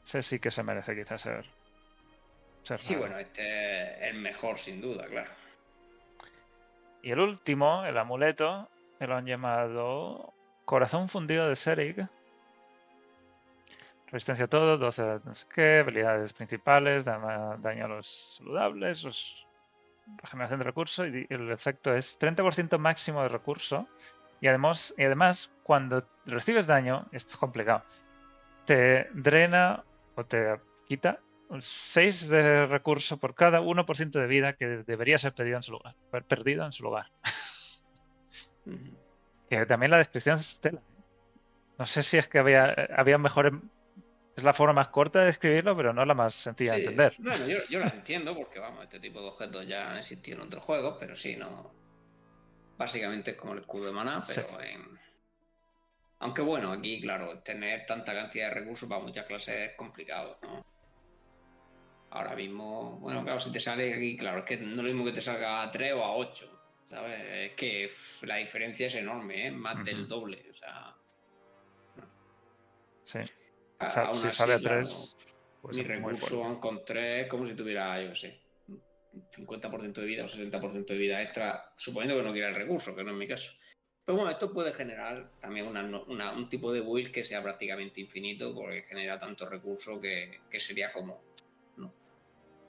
Ese 0.03 0.21
sí 0.21 0.39
que 0.39 0.51
se 0.51 0.63
merece 0.63 0.95
quizás 0.95 1.21
ser. 1.21 1.45
ser 2.63 2.81
Sí, 2.81 2.93
raro. 2.95 3.05
bueno, 3.05 3.19
este 3.19 3.93
es 3.93 4.01
el 4.13 4.19
mejor 4.19 4.57
sin 4.57 4.81
duda, 4.81 5.05
claro. 5.05 5.31
Y 7.01 7.11
el 7.11 7.19
último, 7.19 7.83
el 7.85 7.97
amuleto, 7.97 8.69
que 8.99 9.07
lo 9.07 9.15
han 9.15 9.25
llamado 9.25 10.33
Corazón 10.65 11.07
Fundido 11.09 11.47
de 11.47 11.55
Serig. 11.55 12.07
Resistencia 14.13 14.45
a 14.45 14.47
todo, 14.47 14.77
12 14.77 15.19
no 15.25 15.33
sé 15.33 15.47
qué, 15.53 15.79
habilidades 15.79 16.33
principales, 16.33 17.03
daño 17.03 17.85
a 17.85 17.87
los 17.87 18.35
saludables, 18.37 19.03
los- 19.03 19.47
regeneración 20.17 20.59
de 20.59 20.65
recursos 20.65 21.07
y 21.07 21.25
el 21.29 21.49
efecto 21.51 21.95
es 21.95 22.17
30% 22.19 22.77
máximo 22.77 23.23
de 23.23 23.29
recurso. 23.29 23.87
Y 24.39 24.47
además, 24.47 24.93
y 24.97 25.03
además, 25.05 25.51
cuando 25.63 26.05
recibes 26.27 26.67
daño, 26.67 27.07
esto 27.11 27.31
es 27.33 27.37
complicado, 27.37 27.83
te 28.65 29.07
drena 29.13 29.83
o 30.15 30.23
te 30.25 30.59
quita 30.87 31.19
6 31.59 32.27
de 32.29 32.67
recurso 32.67 33.17
por 33.17 33.33
cada 33.33 33.61
1% 33.61 34.19
de 34.19 34.27
vida 34.27 34.53
que 34.53 34.83
debería 34.85 35.17
ser 35.17 35.33
perdido 35.33 35.57
en 35.57 35.63
su 35.63 35.71
lugar. 35.71 35.95
per- 36.11 36.25
Perdido 36.25 36.65
en 36.65 36.71
su 36.71 36.83
lugar. 36.83 37.07
Que 39.49 39.65
también 39.65 39.91
la 39.91 39.97
descripción 39.97 40.35
es 40.35 40.59
tela. 40.59 40.79
¿eh? 40.79 40.83
No 41.77 41.85
sé 41.85 42.01
si 42.03 42.17
es 42.17 42.27
que 42.27 42.39
había, 42.39 42.73
había 42.95 43.17
mejores. 43.17 43.53
Es 44.35 44.43
la 44.43 44.53
forma 44.53 44.73
más 44.73 44.87
corta 44.87 45.19
de 45.19 45.25
describirlo, 45.27 45.75
pero 45.77 45.93
no 45.93 46.03
la 46.05 46.13
más 46.15 46.33
sencilla 46.33 46.73
de 46.73 46.79
entender. 46.79 47.15
Bueno, 47.19 47.47
yo, 47.47 47.57
yo 47.69 47.79
la 47.79 47.87
entiendo 47.87 48.35
porque, 48.35 48.59
vamos, 48.59 48.83
este 48.83 48.99
tipo 48.99 49.21
de 49.21 49.27
objetos 49.27 49.67
ya 49.67 49.91
han 49.91 49.97
existido 49.99 50.37
en 50.39 50.47
otros 50.47 50.63
juegos, 50.63 50.97
pero 50.99 51.15
sí, 51.15 51.35
no. 51.35 51.71
Básicamente 52.77 53.31
es 53.31 53.37
como 53.37 53.53
el 53.53 53.59
escudo 53.59 53.85
de 53.85 53.91
maná, 53.91 54.19
Sí. 54.19 54.33
pero 54.35 54.59
en. 54.61 54.99
Aunque 56.19 56.41
bueno, 56.41 56.71
aquí, 56.71 57.01
claro, 57.01 57.39
tener 57.39 57.85
tanta 57.85 58.13
cantidad 58.13 58.47
de 58.47 58.53
recursos 58.55 58.89
para 58.89 59.01
muchas 59.01 59.25
clases 59.25 59.71
es 59.71 59.75
complicado, 59.75 60.39
¿no? 60.41 60.65
Ahora 62.11 62.35
mismo, 62.35 62.97
bueno, 62.99 63.23
claro, 63.23 63.39
si 63.39 63.51
te 63.51 63.59
sale 63.59 63.93
aquí, 63.93 64.15
claro, 64.17 64.39
es 64.39 64.45
que 64.45 64.57
no 64.57 64.71
es 64.71 64.77
lo 64.77 64.83
mismo 64.83 65.03
que 65.05 65.11
te 65.11 65.21
salga 65.21 65.61
a 65.63 65.71
3 65.71 65.93
o 65.93 66.03
a 66.03 66.15
8, 66.15 66.61
¿sabes? 66.87 67.21
Es 67.51 67.51
que 67.53 67.91
la 68.25 68.37
diferencia 68.37 68.87
es 68.87 68.95
enorme, 68.95 69.47
¿eh? 69.47 69.51
Más 69.51 69.83
del 69.83 70.07
doble, 70.07 70.43
o 70.49 70.53
sea. 70.53 70.95
Sa- 73.87 74.05
aún 74.05 74.15
si 74.15 74.27
así, 74.27 74.37
sale 74.37 74.53
a 74.53 74.59
claro, 74.59 74.81
3, 74.81 75.15
pues 75.61 75.77
mi 75.77 75.83
recurso 75.83 76.39
van 76.41 76.59
con 76.59 76.83
3 76.85 77.27
como 77.27 77.45
si 77.45 77.53
tuviera, 77.53 78.01
yo 78.01 78.09
qué 78.09 78.15
sé, 78.15 78.41
un 78.67 78.83
50% 79.31 79.93
de 80.01 80.05
vida 80.07 80.25
o 80.25 80.27
60% 80.27 80.85
de 80.93 80.97
vida 80.99 81.21
extra, 81.21 81.71
suponiendo 81.75 82.17
que 82.17 82.23
no 82.23 82.31
quiera 82.33 82.49
el 82.49 82.55
recurso, 82.55 82.95
que 82.95 83.03
no 83.03 83.11
es 83.11 83.17
mi 83.17 83.27
caso. 83.27 83.53
Pero 84.05 84.17
bueno, 84.17 84.31
esto 84.31 84.51
puede 84.51 84.73
generar 84.73 85.31
también 85.39 85.65
una, 85.67 85.81
no- 85.81 86.03
una- 86.05 86.33
un 86.33 86.49
tipo 86.49 86.73
de 86.73 86.81
build 86.81 87.11
que 87.11 87.23
sea 87.23 87.41
prácticamente 87.41 88.01
infinito, 88.01 88.53
porque 88.53 88.81
genera 88.83 89.17
tanto 89.17 89.47
recurso 89.47 90.01
que, 90.01 90.41
que 90.49 90.59
sería 90.59 90.91
como, 90.91 91.21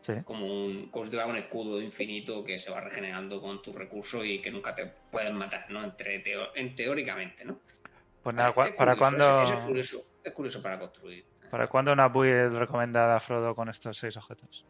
Sí. 0.01 0.13
como, 0.27 0.47
un, 0.67 0.91
como 0.91 1.07
si 1.07 1.11
tuviera 1.11 1.27
un 1.27 1.39
escudo 1.39 1.81
infinito 1.81 2.45
que 2.45 2.59
se 2.59 2.71
va 2.71 2.79
regenerando 2.83 3.41
con 3.41 3.63
tus 3.63 3.75
recursos 3.75 4.23
y 4.27 4.39
que 4.43 4.51
nunca 4.51 4.75
te 4.75 4.85
pueden 5.11 5.35
matar, 5.35 5.71
¿no? 5.71 5.83
Entre 5.83 6.23
teo- 6.23 6.51
en 6.55 6.75
teóricamente, 6.77 7.43
¿no? 7.47 7.59
Pues 8.23 8.37
nada, 8.37 8.55
¿para 8.55 8.71
curioso, 8.75 8.99
cuándo, 8.99 9.43
es 9.55 9.67
curioso, 9.67 10.03
es 10.25 10.33
curioso 10.33 10.63
para 10.63 10.79
construir. 10.79 11.25
¿para 11.51 11.69
cuándo 11.69 11.93
una 11.93 12.09
build 12.09 12.55
recomendada 12.55 13.17
a 13.17 13.21
Frodo 13.21 13.55
con 13.55 13.69
estos 13.69 13.97
seis 13.97 14.17
objetos? 14.17 14.65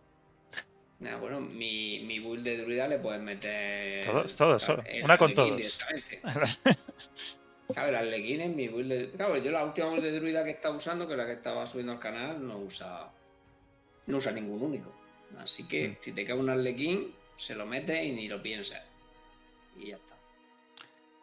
Nah, 1.01 1.17
bueno, 1.17 1.41
mi, 1.41 2.01
mi 2.01 2.19
build 2.19 2.45
de 2.45 2.59
druida 2.59 2.87
le 2.89 2.99
puedes 2.99 3.21
meter. 3.23 4.05
Todos, 4.05 4.37
todos, 4.37 4.69
el 4.87 5.05
Una 5.05 5.17
con 5.19 5.33
todos. 5.35 5.79
Claro, 7.73 7.89
el 7.89 7.95
arlequín 7.97 8.41
es 8.43 8.55
mi 8.55 8.69
build 8.69 8.91
de. 8.93 9.11
Claro, 9.13 9.37
yo 9.39 9.51
la 9.51 9.65
última 9.65 9.89
build 9.89 10.03
de 10.05 10.13
druida 10.13 10.45
que 10.45 10.51
estaba 10.51 10.77
usando, 10.77 11.07
que 11.07 11.15
es 11.15 11.19
la 11.19 11.27
que 11.27 11.33
estaba 11.33 11.67
subiendo 11.67 11.93
al 11.93 11.99
canal, 11.99 12.47
no 12.47 12.59
usa. 12.59 13.11
No 14.07 14.19
usa 14.19 14.33
ningún 14.33 14.63
único. 14.63 14.93
Así 15.39 15.67
que 15.67 15.89
Mm. 15.89 15.97
si 16.03 16.13
te 16.13 16.27
cae 16.27 16.37
un 16.37 16.51
arlequín, 16.51 17.15
se 17.37 17.55
lo 17.55 17.65
metes 17.65 18.05
y 18.05 18.13
ni 18.13 18.29
lo 18.29 18.43
piensas. 18.43 18.83
Y 19.77 19.89
ya 19.89 19.97
está. 19.97 20.15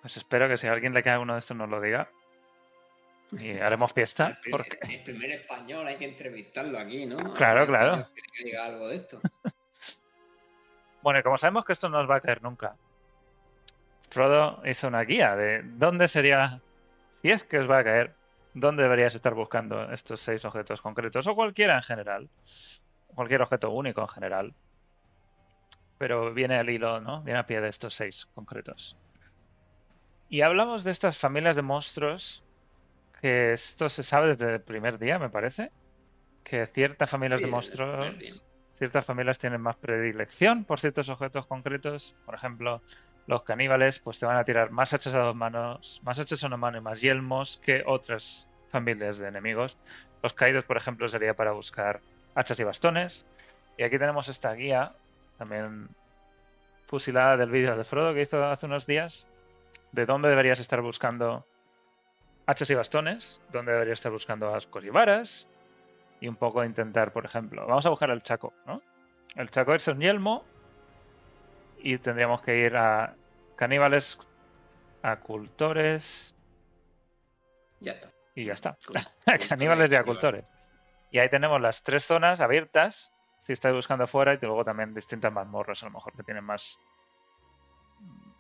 Pues 0.02 0.18
espero 0.18 0.48
que 0.50 0.58
si 0.58 0.66
a 0.68 0.74
alguien 0.74 0.94
le 0.96 1.04
cae 1.04 1.18
uno 1.20 1.34
de 1.34 1.40
estos 1.40 1.56
nos 1.56 1.70
lo 1.70 1.80
diga. 1.80 2.10
Y 3.32 3.58
haremos 3.58 3.94
fiesta. 3.94 4.28
El 4.28 4.38
primer, 4.38 4.52
Porque... 4.52 4.94
el 4.94 5.04
primer 5.04 5.32
español 5.32 5.88
hay 5.88 5.98
que 5.98 6.06
entrevistarlo 6.06 6.80
aquí, 6.80 7.06
¿no? 7.06 7.18
Claro, 7.36 7.66
claro. 7.66 8.08
que 8.14 8.44
diga 8.44 8.66
algo 8.66 8.88
de 8.88 8.96
esto. 8.96 9.20
Bueno, 11.02 11.20
y 11.20 11.24
como 11.24 11.36
sabemos 11.36 11.66
que 11.66 11.74
esto 11.74 11.90
no 11.90 11.98
nos 11.98 12.08
va 12.08 12.18
a 12.18 12.22
caer 12.22 12.44
nunca, 12.44 12.76
Frodo 14.12 14.62
hizo 14.66 14.88
una 14.88 15.02
guía 15.02 15.36
de 15.36 15.64
dónde 15.64 16.08
sería, 16.08 16.62
si 17.14 17.32
es 17.32 17.44
que 17.44 17.60
os 17.60 17.70
va 17.70 17.80
a 17.80 17.84
caer, 17.84 18.14
dónde 18.54 18.84
deberías 18.84 19.16
estar 19.16 19.34
buscando 19.34 19.92
estos 19.92 20.20
seis 20.20 20.44
objetos 20.46 20.82
concretos, 20.82 21.26
o 21.28 21.34
cualquiera 21.34 21.76
en 21.76 21.82
general, 21.82 22.30
cualquier 23.16 23.42
objeto 23.42 23.72
único 23.72 24.02
en 24.02 24.08
general. 24.10 24.54
Pero 25.98 26.34
viene 26.34 26.58
al 26.58 26.70
hilo, 26.70 27.00
¿no? 27.00 27.22
Viene 27.22 27.40
a 27.40 27.46
pie 27.46 27.62
de 27.62 27.70
estos 27.70 27.94
seis 27.94 28.28
concretos. 28.36 28.98
Y 30.30 30.42
hablamos 30.42 30.84
de 30.84 30.92
estas 30.92 31.18
familias 31.18 31.56
de 31.56 31.62
monstruos, 31.62 32.44
que 33.22 33.54
esto 33.54 33.90
se 33.90 34.04
sabe 34.04 34.30
desde 34.30 34.56
el 34.56 34.62
primer 34.62 34.98
día, 34.98 35.20
me 35.20 35.30
parece, 35.30 35.72
que 36.44 36.66
ciertas 36.66 37.10
familias 37.10 37.40
Sí, 37.40 37.46
de 37.46 37.52
monstruos 37.52 38.42
ciertas 38.82 39.06
familias 39.06 39.38
tienen 39.38 39.62
más 39.62 39.76
predilección 39.76 40.66
por 40.66 40.80
ciertos 40.80 41.08
objetos 41.10 41.46
concretos. 41.46 42.16
Por 42.26 42.34
ejemplo, 42.34 42.82
los 43.28 43.44
caníbales 43.44 44.00
pues 44.00 44.18
te 44.18 44.26
van 44.26 44.38
a 44.38 44.44
tirar 44.44 44.72
más 44.72 44.92
hachas 44.92 45.14
a 45.14 45.20
dos 45.20 45.36
manos, 45.36 46.02
más 46.04 46.18
hachas 46.18 46.44
a 46.44 46.48
una 46.48 46.58
mano 46.58 46.80
y 46.80 46.82
más 46.82 47.00
yelmos 47.00 47.62
que 47.64 47.84
otras 47.86 48.48
familias 48.72 49.20
de 49.20 49.28
enemigos. 49.28 49.78
Los 50.24 50.34
caídos, 50.34 50.64
por 50.64 50.78
ejemplo, 50.78 51.08
sería 51.08 51.36
para 51.36 51.52
buscar 51.52 52.02
hachas 52.34 52.60
y 52.60 52.64
bastones. 52.64 53.28
Y 53.78 53.84
aquí 53.84 54.00
tenemos 54.00 54.30
esta 54.30 54.52
guía, 54.54 54.94
también 55.38 55.88
fusilada 56.88 57.38
del 57.38 57.52
vídeo 57.52 57.78
de 57.78 57.84
Frodo 57.84 58.16
que 58.16 58.22
hizo 58.22 58.44
hace 58.44 58.66
unos 58.66 58.88
días, 58.88 59.28
de 59.92 60.08
dónde 60.08 60.28
deberías 60.28 60.60
estar 60.60 60.82
buscando 60.82 61.46
hachas 62.52 62.70
y 62.70 62.76
bastones, 62.76 63.42
dónde 63.50 63.72
deberías 63.72 64.00
estar 64.00 64.12
buscando 64.12 64.54
ascos 64.54 64.84
y 64.84 64.90
varas, 64.90 65.50
y 66.20 66.28
un 66.28 66.36
poco 66.36 66.64
intentar, 66.64 67.14
por 67.14 67.26
ejemplo, 67.26 67.66
vamos 67.66 67.86
a 67.86 67.90
buscar 67.90 68.10
el 68.10 68.22
Chaco, 68.22 68.54
¿no? 68.66 68.82
El 69.36 69.50
Chaco 69.50 69.74
es 69.74 69.88
un 69.88 70.00
yelmo 70.00 70.44
y 71.80 71.98
tendríamos 71.98 72.42
que 72.42 72.58
ir 72.58 72.76
a 72.76 73.16
caníbales, 73.56 74.20
acultores 75.02 76.36
Ya 77.80 77.94
está. 77.94 78.10
y 78.36 78.46
ya 78.46 78.54
está. 78.54 78.78
Caníbales 79.50 79.90
y 79.92 79.96
Cultores, 79.96 80.00
acultores. 80.00 80.46
Y 81.10 81.20
ahí 81.20 81.30
tenemos 81.30 81.60
las 81.62 81.82
tres 81.84 82.04
zonas 82.04 82.42
abiertas, 82.42 83.14
si 83.40 83.54
estáis 83.54 83.74
buscando 83.74 84.04
afuera, 84.04 84.34
y 84.34 84.40
luego 84.42 84.64
también 84.66 84.94
distintas 84.94 85.32
mazmorras, 85.32 85.82
a 85.84 85.86
lo 85.86 85.94
mejor, 85.94 86.14
que 86.16 86.24
tienen 86.24 86.44
más 86.44 86.80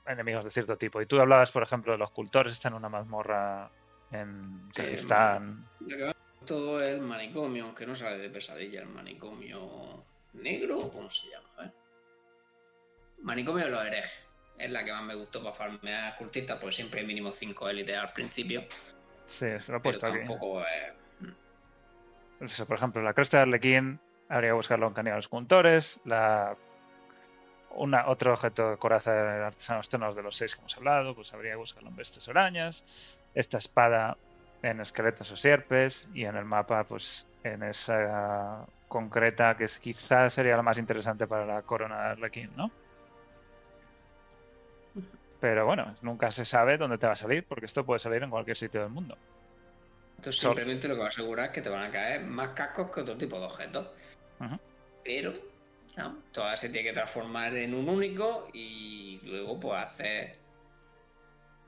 enemigos 0.05 0.43
de 0.43 0.51
cierto 0.51 0.78
tipo. 0.78 1.01
Y 1.01 1.05
tú 1.05 1.20
hablabas, 1.20 1.51
por 1.51 1.64
ejemplo, 1.64 1.93
de 1.93 1.97
los 1.97 2.12
cultores, 2.12 2.53
están 2.53 2.74
en 2.74 2.78
una 2.78 2.89
mazmorra 2.89 3.72
en 4.12 4.68
Sí, 4.68 4.82
Kazajistán. 4.82 5.68
Lo 5.80 5.97
que 5.97 6.03
va 6.03 6.16
todo 6.45 6.78
es 6.78 6.95
el 6.95 7.01
manicomio, 7.01 7.66
aunque 7.66 7.86
no 7.86 7.95
sale 7.95 8.18
de 8.18 8.30
pesadilla, 8.30 8.82
el 8.82 8.89
manicomio 8.89 10.03
negro, 10.34 10.80
o 10.80 10.91
¿cómo 10.91 11.09
se 11.09 11.30
llama? 11.30 11.47
Ver. 11.57 11.72
Manicomio 13.22 13.66
de 13.66 13.72
los 13.72 13.86
herejes. 13.86 14.28
Es 14.57 14.70
la 14.70 14.84
que 14.84 14.91
más 14.91 15.03
me 15.03 15.16
gustó 15.16 15.41
para 15.41 15.55
farmear 15.55 16.18
cultistas, 16.18 16.57
porque 16.59 16.76
siempre 16.76 17.01
hay 17.01 17.07
mínimo 17.07 17.32
5 17.32 17.70
élites 17.70 17.95
al 17.95 18.14
principio. 18.14 18.64
Sí, 19.26 19.47
se 19.59 19.72
lo 19.72 19.78
he 19.78 19.82
puesto 19.82 20.05
aquí. 20.07 20.20
tampoco 20.20 20.62
es. 20.62 20.93
Eso, 22.41 22.66
por 22.66 22.78
ejemplo, 22.78 23.01
la 23.01 23.14
cresta 23.14 23.38
de 23.38 23.43
Arlequín 23.43 23.99
habría 24.30 24.49
que 24.49 24.55
buscarlo 24.55 24.88
en 24.88 24.93
caníbales 24.93 25.28
cultores. 25.28 25.99
La... 26.05 26.55
Una, 27.74 28.07
otro 28.07 28.34
objeto 28.34 28.72
de 28.72 28.78
coraza 28.78 29.14
de 29.14 29.45
artesanos 29.45 29.88
tonos 29.88 30.16
de 30.16 30.22
los 30.22 30.36
seis 30.36 30.53
que 30.53 30.59
hemos 30.59 30.76
hablado, 30.76 31.16
pues 31.16 31.34
habría 31.34 31.51
que 31.51 31.57
buscarlo 31.57 31.89
en 31.89 31.95
bestias 31.95 32.28
o 32.28 32.32
arañas. 32.32 32.84
Esta 33.34 33.58
espada 33.58 34.18
en 34.64 34.80
esqueletos 34.82 35.32
o 35.32 35.36
sierpes. 35.36 36.10
Y 36.14 36.26
en 36.26 36.36
el 36.36 36.46
mapa, 36.46 36.84
pues 36.84 37.26
en 37.44 37.64
esa 37.64 38.66
concreta 38.88 39.56
que 39.58 39.64
es, 39.64 39.80
quizás 39.80 40.34
sería 40.34 40.56
la 40.58 40.62
más 40.62 40.78
interesante 40.78 41.26
para 41.28 41.46
la 41.46 41.62
corona 41.62 42.02
de 42.02 42.10
Arlequín, 42.12 42.50
¿no? 42.56 42.70
Pero 45.40 45.66
bueno, 45.66 45.96
nunca 46.02 46.30
se 46.32 46.46
sabe 46.46 46.78
dónde 46.78 46.98
te 47.00 47.08
va 47.08 47.14
a 47.14 47.16
salir, 47.16 47.46
porque 47.48 47.66
esto 47.66 47.84
puede 47.86 48.00
salir 48.00 48.22
en 48.22 48.30
cualquier 48.30 48.56
sitio 48.56 48.82
del 48.82 48.90
mundo. 48.92 49.18
Entonces 50.18 50.40
Sol- 50.40 50.52
simplemente 50.52 50.88
lo 50.88 50.94
que 50.94 51.00
va 51.00 51.06
a 51.08 51.10
asegurar 51.10 51.48
es 51.48 51.52
que 51.52 51.62
te 51.62 51.70
van 51.70 51.82
a 51.82 51.90
caer 51.90 52.22
más 52.22 52.50
cascos 52.50 52.92
que 52.92 53.02
otro 53.02 53.18
tipo 53.18 53.40
de 53.40 53.46
objetos. 53.46 53.88
Pero, 55.04 55.34
¿no? 55.98 56.18
Todas 56.32 56.60
se 56.60 56.70
tiene 56.70 56.90
que 56.90 56.94
transformar 56.94 57.56
en 57.56 57.74
un 57.74 57.90
único 57.90 58.50
y 58.54 59.20
luego 59.24 59.60
pues 59.60 59.82
hacer 59.82 60.38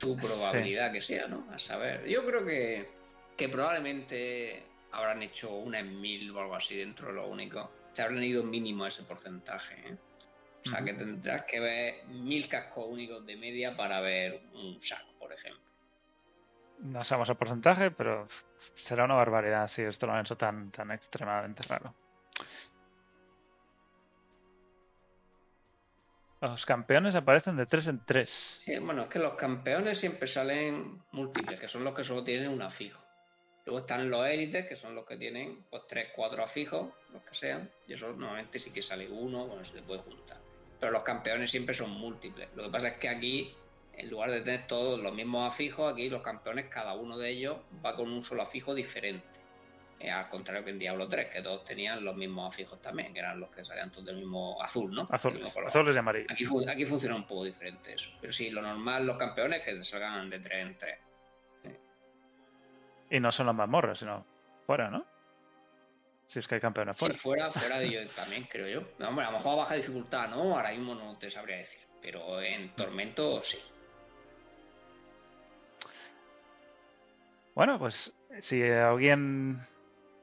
tu 0.04 0.16
probabilidad 0.16 0.92
que 0.92 1.00
sea, 1.00 1.26
¿no? 1.26 1.46
A 1.52 1.58
saber. 1.58 2.06
Yo 2.06 2.24
creo 2.24 2.44
que, 2.44 2.88
que 3.36 3.48
probablemente 3.48 4.64
habrán 4.92 5.22
hecho 5.22 5.52
una 5.54 5.80
en 5.80 6.00
mil 6.00 6.30
o 6.30 6.40
algo 6.40 6.54
así 6.54 6.76
dentro 6.76 7.08
de 7.08 7.14
lo 7.14 7.28
único. 7.28 7.70
Se 7.92 8.02
habrán 8.02 8.22
ido 8.22 8.42
mínimo 8.42 8.84
a 8.84 8.88
ese 8.88 9.02
porcentaje, 9.04 9.74
¿eh? 9.88 9.96
O 10.66 10.70
sea 10.70 10.82
que 10.82 10.94
tendrás 10.94 11.44
que 11.44 11.60
ver 11.60 12.06
mil 12.06 12.48
cascos 12.48 12.86
únicos 12.88 13.26
de 13.26 13.36
media 13.36 13.76
para 13.76 14.00
ver 14.00 14.40
un 14.54 14.80
saco, 14.80 15.12
por 15.18 15.32
ejemplo. 15.32 15.62
No 16.78 17.04
sabemos 17.04 17.28
el 17.28 17.36
porcentaje, 17.36 17.90
pero 17.90 18.26
será 18.74 19.04
una 19.04 19.14
barbaridad 19.14 19.66
si 19.66 19.82
esto 19.82 20.06
lo 20.06 20.14
han 20.14 20.20
hecho 20.20 20.36
tan, 20.36 20.70
tan 20.70 20.90
extremadamente 20.90 21.62
raro. 21.68 21.94
Los 26.48 26.66
campeones 26.66 27.14
aparecen 27.14 27.56
de 27.56 27.64
3 27.64 27.86
en 27.86 28.04
3. 28.04 28.28
Sí, 28.28 28.78
bueno, 28.78 29.04
es 29.04 29.08
que 29.08 29.18
los 29.18 29.32
campeones 29.34 29.96
siempre 29.96 30.28
salen 30.28 31.02
múltiples, 31.12 31.58
que 31.58 31.68
son 31.68 31.84
los 31.84 31.94
que 31.94 32.04
solo 32.04 32.22
tienen 32.22 32.50
un 32.50 32.60
afijo. 32.60 33.00
Luego 33.64 33.80
están 33.80 34.10
los 34.10 34.26
élites, 34.26 34.66
que 34.66 34.76
son 34.76 34.94
los 34.94 35.06
que 35.06 35.16
tienen 35.16 35.64
pues 35.70 35.84
tres, 35.88 36.08
cuatro 36.14 36.44
afijos, 36.44 36.92
los 37.12 37.22
que 37.22 37.34
sean. 37.34 37.70
Y 37.88 37.94
eso 37.94 38.08
normalmente 38.08 38.60
sí 38.60 38.74
que 38.74 38.82
sale 38.82 39.08
uno, 39.08 39.46
bueno, 39.46 39.64
se 39.64 39.74
le 39.74 39.82
puede 39.82 40.00
juntar. 40.00 40.36
Pero 40.78 40.92
los 40.92 41.02
campeones 41.02 41.50
siempre 41.50 41.74
son 41.74 41.90
múltiples. 41.90 42.48
Lo 42.54 42.64
que 42.64 42.68
pasa 42.68 42.88
es 42.88 42.98
que 42.98 43.08
aquí, 43.08 43.54
en 43.96 44.10
lugar 44.10 44.30
de 44.30 44.42
tener 44.42 44.66
todos 44.66 45.00
los 45.00 45.14
mismos 45.14 45.50
afijos, 45.50 45.90
aquí 45.90 46.10
los 46.10 46.20
campeones, 46.20 46.66
cada 46.66 46.92
uno 46.92 47.16
de 47.16 47.30
ellos 47.30 47.56
va 47.82 47.96
con 47.96 48.10
un 48.10 48.22
solo 48.22 48.42
afijo 48.42 48.74
diferente. 48.74 49.43
Eh, 50.04 50.10
al 50.10 50.28
contrario 50.28 50.62
que 50.62 50.70
en 50.70 50.78
Diablo 50.78 51.08
3, 51.08 51.30
que 51.30 51.40
todos 51.40 51.64
tenían 51.64 52.04
los 52.04 52.14
mismos 52.14 52.52
afijos 52.52 52.78
también, 52.82 53.10
que 53.14 53.20
eran 53.20 53.40
los 53.40 53.48
que 53.48 53.64
salían 53.64 53.90
todos 53.90 54.04
del 54.04 54.16
mismo 54.16 54.62
azul, 54.62 54.94
¿no? 54.94 55.04
Azules, 55.10 55.56
azules 55.66 55.96
y 55.96 55.98
amarillos. 55.98 56.30
Aquí, 56.30 56.44
aquí 56.68 56.84
funciona 56.84 57.16
un 57.16 57.26
poco 57.26 57.44
diferente 57.44 57.94
eso. 57.94 58.10
Pero 58.20 58.30
sí, 58.30 58.50
lo 58.50 58.60
normal, 58.60 59.06
los 59.06 59.16
campeones 59.16 59.62
que 59.62 59.82
salgan 59.82 60.28
de 60.28 60.40
3 60.40 60.66
en 60.66 60.76
3. 60.76 60.98
Y 63.12 63.18
no 63.18 63.32
son 63.32 63.46
las 63.46 63.54
mazmorras, 63.54 63.98
sino 63.98 64.26
fuera, 64.66 64.90
¿no? 64.90 65.06
Si 66.26 66.38
es 66.38 66.46
que 66.46 66.56
hay 66.56 66.60
campeones 66.60 66.96
Si 66.96 67.00
fuera. 67.00 67.14
fuera, 67.14 67.50
fuera 67.50 67.78
de 67.78 67.86
ello 67.86 68.10
también, 68.14 68.44
creo 68.44 68.68
yo. 68.68 68.86
No, 68.98 69.08
hombre, 69.08 69.24
a 69.24 69.30
lo 69.30 69.38
mejor 69.38 69.52
a 69.52 69.56
baja 69.56 69.74
dificultad, 69.74 70.28
¿no? 70.28 70.54
Ahora 70.54 70.70
mismo 70.72 70.94
no 70.94 71.16
te 71.16 71.30
sabría 71.30 71.56
decir. 71.56 71.80
Pero 72.02 72.42
en 72.42 72.74
Tormento 72.74 73.40
sí. 73.42 73.58
Bueno, 77.54 77.78
pues 77.78 78.14
si 78.40 78.62
alguien 78.62 79.66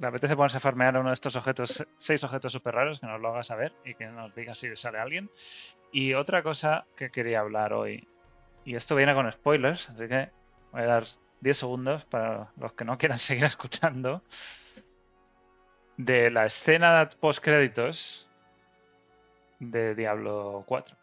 le 0.01 0.07
apetece 0.07 0.35
ponerse 0.35 0.57
a 0.57 0.59
farmear 0.59 0.97
uno 0.97 1.09
de 1.09 1.13
estos 1.13 1.35
objetos, 1.35 1.85
seis 1.95 2.23
objetos 2.23 2.51
super 2.51 2.73
raros, 2.73 2.99
que 2.99 3.05
nos 3.05 3.21
lo 3.21 3.29
haga 3.29 3.43
saber 3.43 3.71
y 3.85 3.93
que 3.93 4.07
nos 4.07 4.33
diga 4.33 4.55
si 4.55 4.75
sale 4.75 4.97
alguien. 4.97 5.29
Y 5.91 6.15
otra 6.15 6.41
cosa 6.41 6.85
que 6.95 7.11
quería 7.11 7.41
hablar 7.41 7.71
hoy, 7.71 8.07
y 8.65 8.73
esto 8.73 8.95
viene 8.95 9.13
con 9.13 9.31
spoilers, 9.31 9.91
así 9.91 10.07
que 10.07 10.31
voy 10.71 10.81
a 10.81 10.85
dar 10.85 11.03
10 11.41 11.55
segundos 11.55 12.05
para 12.05 12.51
los 12.57 12.73
que 12.73 12.83
no 12.83 12.97
quieran 12.97 13.19
seguir 13.19 13.43
escuchando, 13.43 14.23
de 15.97 16.31
la 16.31 16.45
escena 16.45 17.07
post 17.19 17.43
créditos 17.43 18.27
de 19.59 19.93
Diablo 19.93 20.63
4. 20.65 20.97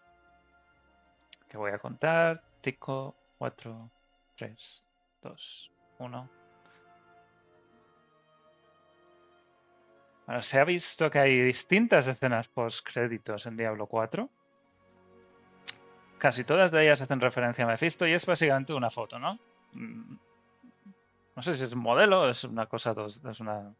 Que 1.49 1.57
voy 1.57 1.70
a 1.70 1.78
contar. 1.78 2.42
5, 2.62 3.14
4, 3.38 3.90
3, 4.36 4.84
2, 5.22 5.72
1. 6.01 6.38
Bueno, 10.28 10.42
se 10.42 10.60
ha 10.60 10.64
visto 10.64 11.10
que 11.10 11.18
hay 11.20 11.40
distintas 11.40 12.06
escenas 12.06 12.48
post 12.48 12.86
créditos 12.86 13.46
en 13.46 13.56
Diablo 13.56 13.86
4. 13.86 14.28
Casi 16.18 16.44
todas 16.44 16.70
de 16.70 16.82
ellas 16.82 17.00
hacen 17.00 17.18
referencia 17.18 17.64
a 17.64 17.66
Mephisto 17.66 18.06
y 18.06 18.12
es 18.12 18.26
básicamente 18.26 18.74
una 18.74 18.90
foto, 18.90 19.18
¿no? 19.18 19.38
Mm, 19.72 20.18
No 21.34 21.40
sé 21.40 21.56
si 21.56 21.64
es 21.64 21.72
un 21.72 21.78
modelo 21.78 22.28
es 22.28 22.44
una 22.44 22.66
cosa, 22.66 22.94
es 23.06 23.40
una, 23.40 23.74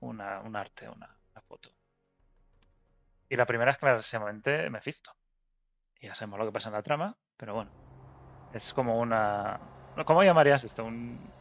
una, 0.00 0.40
un 0.40 0.56
arte, 0.56 0.88
una, 0.88 1.14
foto. 1.46 1.68
Y 3.28 3.36
la 3.36 3.44
primera 3.44 3.72
es 3.72 3.76
clarísimamente 3.76 4.70
Mephisto. 4.70 5.12
Y 6.00 6.06
ya 6.06 6.14
sabemos 6.14 6.38
lo 6.38 6.46
que 6.46 6.52
pasa 6.52 6.70
en 6.70 6.76
la 6.76 6.82
trama, 6.82 7.14
pero 7.36 7.52
bueno. 7.52 7.70
Es 8.54 8.72
como 8.72 8.98
una... 8.98 9.60
¿Cómo 10.06 10.22
llamarías 10.22 10.64
esto? 10.64 10.82
Un... 10.82 11.35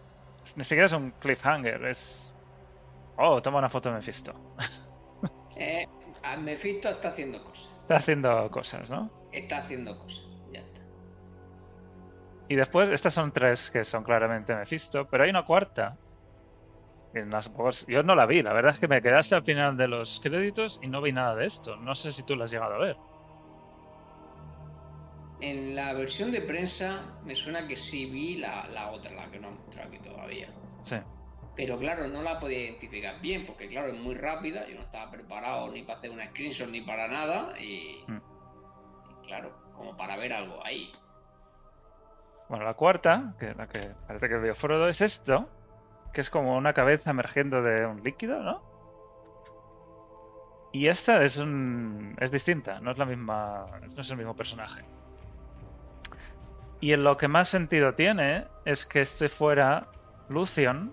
Ni 0.56 0.64
siquiera 0.64 0.86
es 0.86 0.94
un 0.94 1.12
cliffhanger, 1.12 1.86
es... 1.86 2.34
Oh, 3.18 3.42
toma 3.42 3.60
una 3.60 3.70
foto 3.70 3.90
de 3.90 3.96
Mephisto. 3.96 4.34
Eh, 5.58 5.88
a 6.22 6.36
Mephisto 6.36 6.90
está 6.90 7.08
haciendo 7.08 7.42
cosas. 7.42 7.72
Está 7.84 7.96
haciendo 7.96 8.52
cosas, 8.52 8.90
¿no? 8.90 9.10
Está 9.32 9.60
haciendo 9.60 9.98
cosas. 9.98 10.28
Ya 10.52 10.60
está. 10.60 10.82
Y 12.50 12.56
después, 12.56 12.90
estas 12.90 13.14
son 13.14 13.32
tres 13.32 13.72
que 13.72 13.86
son 13.86 14.04
claramente 14.04 14.54
Mephisto, 14.54 15.08
pero 15.08 15.24
hay 15.24 15.30
una 15.30 15.46
cuarta. 15.46 15.98
pues, 17.56 17.88
yo 17.88 18.04
no 18.04 18.16
la 18.16 18.26
vi, 18.26 18.42
la 18.42 18.52
verdad 18.52 18.74
es 18.74 18.82
que 18.82 18.90
me 18.90 19.02
quedé 19.02 19.16
hasta 19.16 19.38
el 19.38 19.44
final 19.44 19.78
de 19.78 19.88
los 19.88 20.20
créditos 20.20 20.78
y 20.84 20.88
no 20.88 21.02
vi 21.02 21.14
nada 21.14 21.36
de 21.36 21.46
esto. 21.46 21.78
No 21.78 21.96
sé 21.96 22.12
si 22.12 22.24
tú 22.24 22.36
la 22.36 22.44
has 22.44 22.52
llegado 22.52 22.76
a 22.76 22.80
ver. 22.80 22.98
En 25.42 25.76
la 25.76 25.94
versión 25.94 26.32
de 26.32 26.42
prensa 26.42 27.02
me 27.26 27.36
suena 27.36 27.68
que 27.68 27.76
sí 27.76 28.06
vi 28.10 28.38
la, 28.38 28.68
la 28.70 28.90
otra, 28.92 29.12
la 29.12 29.30
que 29.30 29.40
no 29.40 29.50
han 29.50 29.56
mostrado 29.58 29.90
aquí 29.90 30.00
todavía. 30.00 30.48
Sí. 30.82 30.96
Pero 31.56 31.78
claro, 31.78 32.08
no 32.08 32.22
la 32.22 32.40
podía 32.40 32.60
identificar 32.66 33.20
bien, 33.22 33.46
porque 33.46 33.68
claro, 33.68 33.88
es 33.90 34.00
muy 34.00 34.16
rápida, 34.16 34.68
yo 34.68 34.76
no 34.76 34.82
estaba 34.82 35.12
preparado 35.12 35.72
ni 35.72 35.84
para 35.84 35.98
hacer 35.98 36.12
una 36.12 36.28
screenshot 36.28 36.70
ni 36.70 36.82
para 36.82 37.08
nada, 37.08 37.60
y, 37.60 38.04
Mm. 38.08 38.22
y 39.12 39.28
claro, 39.28 39.52
como 39.76 39.96
para 39.96 40.16
ver 40.18 40.34
algo 40.34 40.64
ahí. 40.66 40.92
Bueno, 42.50 42.66
la 42.66 42.74
cuarta, 42.76 43.34
que 43.40 43.54
la 43.56 43.68
que 43.68 43.80
parece 44.08 44.30
que 44.30 44.36
veo 44.36 44.54
Frodo, 44.56 44.88
es 44.88 45.02
esto, 45.02 45.50
que 46.14 46.22
es 46.22 46.30
como 46.30 46.56
una 46.56 46.74
cabeza 46.74 47.10
emergiendo 47.12 47.62
de 47.62 47.86
un 47.86 48.04
líquido, 48.04 48.40
¿no? 48.42 48.62
Y 50.72 50.88
esta 50.88 51.24
es 51.24 51.38
un. 51.38 52.16
es 52.20 52.32
distinta, 52.32 52.80
no 52.82 52.92
es 52.92 52.98
la 52.98 53.06
misma. 53.06 53.66
no 53.96 54.02
es 54.02 54.10
el 54.10 54.18
mismo 54.18 54.36
personaje. 54.36 54.84
Y 56.80 56.94
en 56.94 57.04
lo 57.04 57.18
que 57.18 57.28
más 57.28 57.50
sentido 57.50 57.94
tiene 57.94 58.46
es 58.66 58.86
que 58.86 59.02
este 59.02 59.30
fuera 59.30 59.88
Lucian, 60.30 60.92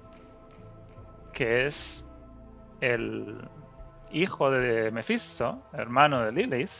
que 1.32 1.66
es 1.66 2.06
el 2.80 3.48
hijo 4.10 4.50
de 4.50 4.90
Mephisto, 4.90 5.62
hermano 5.72 6.22
de 6.22 6.32
Lilith, 6.32 6.70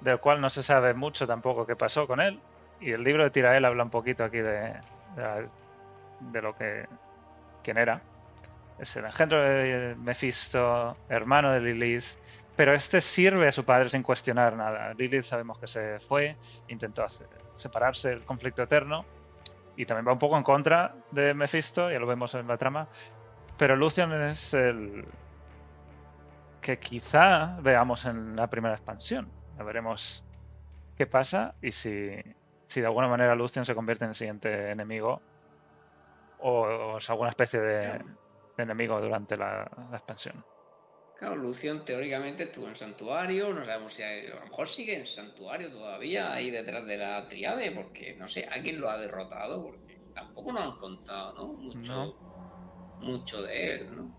del 0.00 0.20
cual 0.20 0.40
no 0.40 0.48
se 0.48 0.62
sabe 0.62 0.94
mucho 0.94 1.26
tampoco 1.26 1.66
qué 1.66 1.76
pasó 1.76 2.06
con 2.06 2.20
él. 2.20 2.40
Y 2.80 2.92
el 2.92 3.02
libro 3.02 3.24
de 3.24 3.30
Tirael 3.30 3.64
habla 3.64 3.82
un 3.82 3.90
poquito 3.90 4.24
aquí 4.24 4.38
de, 4.38 4.74
de, 6.20 6.42
lo 6.42 6.54
que. 6.54 6.86
quién 7.62 7.78
era. 7.78 8.02
Es 8.78 8.94
el 8.96 9.06
engendro 9.06 9.40
de 9.40 9.96
Mephisto, 9.98 10.96
hermano 11.08 11.52
de 11.52 11.60
Lilith. 11.60 12.04
Pero 12.56 12.72
este 12.72 13.00
sirve 13.00 13.48
a 13.48 13.52
su 13.52 13.64
padre 13.64 13.90
sin 13.90 14.02
cuestionar 14.02 14.56
nada. 14.56 14.94
Lilith 14.94 15.22
sabemos 15.22 15.58
que 15.58 15.66
se 15.66 16.00
fue, 16.00 16.36
intentó 16.68 17.04
hacer- 17.04 17.28
separarse 17.52 18.10
del 18.10 18.24
conflicto 18.24 18.62
eterno. 18.62 19.04
Y 19.76 19.84
también 19.84 20.08
va 20.08 20.12
un 20.12 20.18
poco 20.18 20.38
en 20.38 20.42
contra 20.42 20.94
de 21.10 21.34
Mephisto, 21.34 21.90
ya 21.90 21.98
lo 21.98 22.06
vemos 22.06 22.34
en 22.34 22.48
la 22.48 22.56
trama. 22.56 22.88
Pero 23.58 23.76
Lucian 23.76 24.10
es 24.22 24.54
el 24.54 25.04
que 26.62 26.78
quizá 26.78 27.58
veamos 27.60 28.06
en 28.06 28.36
la 28.36 28.48
primera 28.48 28.74
expansión. 28.74 29.28
Ya 29.58 29.64
veremos 29.64 30.24
qué 30.96 31.06
pasa 31.06 31.54
y 31.60 31.72
si, 31.72 32.10
si 32.64 32.80
de 32.80 32.86
alguna 32.86 33.08
manera 33.08 33.34
Lucian 33.34 33.66
se 33.66 33.74
convierte 33.74 34.04
en 34.04 34.10
el 34.10 34.14
siguiente 34.16 34.70
enemigo 34.70 35.20
o, 36.38 36.62
o 36.62 36.98
es 36.98 37.10
alguna 37.10 37.28
especie 37.28 37.60
de, 37.60 38.02
enemigo 38.56 39.00
durante 39.00 39.36
la, 39.36 39.70
la 39.90 39.96
expansión. 39.96 40.42
Claro, 41.18 41.36
Lucian 41.36 41.82
teóricamente 41.84 42.42
estuvo 42.44 42.68
en 42.68 42.74
Santuario, 42.74 43.52
no 43.54 43.64
sabemos 43.64 43.94
si 43.94 44.02
hay- 44.02 44.26
a 44.26 44.34
lo 44.34 44.42
mejor 44.42 44.66
sigue 44.68 44.98
en 44.98 45.06
Santuario 45.06 45.70
todavía, 45.72 46.32
ahí 46.32 46.50
detrás 46.50 46.84
de 46.84 46.98
la 46.98 47.26
triade, 47.26 47.70
porque 47.72 48.14
no 48.18 48.28
sé, 48.28 48.46
alguien 48.50 48.78
lo 48.80 48.90
ha 48.90 48.98
derrotado, 48.98 49.62
porque 49.62 49.98
tampoco 50.14 50.52
nos 50.52 50.62
han 50.74 50.78
contado, 50.78 51.32
¿no? 51.34 51.46
Mucho, 51.54 52.16
mucho 53.00 53.42
de 53.42 53.74
él, 53.76 53.96
¿no? 53.96 54.14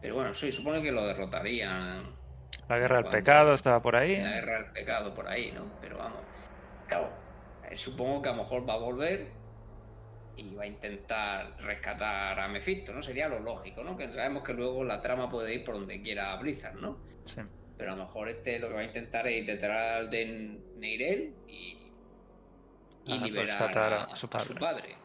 Pero 0.00 0.14
bueno, 0.14 0.32
sí, 0.32 0.52
supone 0.52 0.80
que 0.82 0.92
lo 0.92 1.06
derrotarían 1.06 2.18
La 2.68 2.78
guerra 2.78 2.96
del 2.96 3.04
Cuando- 3.06 3.18
pecado 3.18 3.52
estaba 3.54 3.82
por 3.82 3.96
ahí. 3.96 4.16
la 4.16 4.30
guerra 4.30 4.62
del 4.62 4.72
pecado 4.72 5.12
por 5.12 5.26
ahí, 5.26 5.50
¿no? 5.50 5.64
Pero 5.80 5.98
vamos, 5.98 6.20
claro, 6.86 7.10
eh, 7.68 7.76
supongo 7.76 8.22
que 8.22 8.28
a 8.28 8.32
lo 8.32 8.44
mejor 8.44 8.68
va 8.68 8.74
a 8.74 8.78
volver 8.78 9.26
y 10.40 10.54
va 10.54 10.62
a 10.62 10.66
intentar 10.66 11.56
rescatar 11.60 12.40
a 12.40 12.48
Mephisto, 12.48 12.92
¿no? 12.94 13.02
Sería 13.02 13.28
lo 13.28 13.40
lógico, 13.40 13.84
¿no? 13.84 13.96
Que 13.96 14.10
sabemos 14.12 14.42
que 14.42 14.54
luego 14.54 14.82
la 14.84 15.02
trama 15.02 15.28
puede 15.28 15.54
ir 15.54 15.64
por 15.64 15.74
donde 15.74 16.00
quiera 16.00 16.34
Blizzard, 16.36 16.76
¿no? 16.76 16.96
Sí. 17.24 17.42
Pero 17.76 17.92
a 17.92 17.96
lo 17.96 18.04
mejor 18.04 18.28
este 18.30 18.58
lo 18.58 18.68
que 18.68 18.74
va 18.74 18.80
a 18.80 18.84
intentar 18.84 19.26
es 19.26 19.38
intentar 19.38 19.70
al 19.70 20.10
de 20.10 20.58
Neirel 20.78 21.34
y, 21.46 21.92
y 23.04 23.12
Ah, 23.12 23.16
liberar 23.24 23.78
a, 23.78 24.02
a 24.04 24.16
su 24.16 24.28
a 24.32 24.40
su 24.40 24.54
padre. 24.54 24.96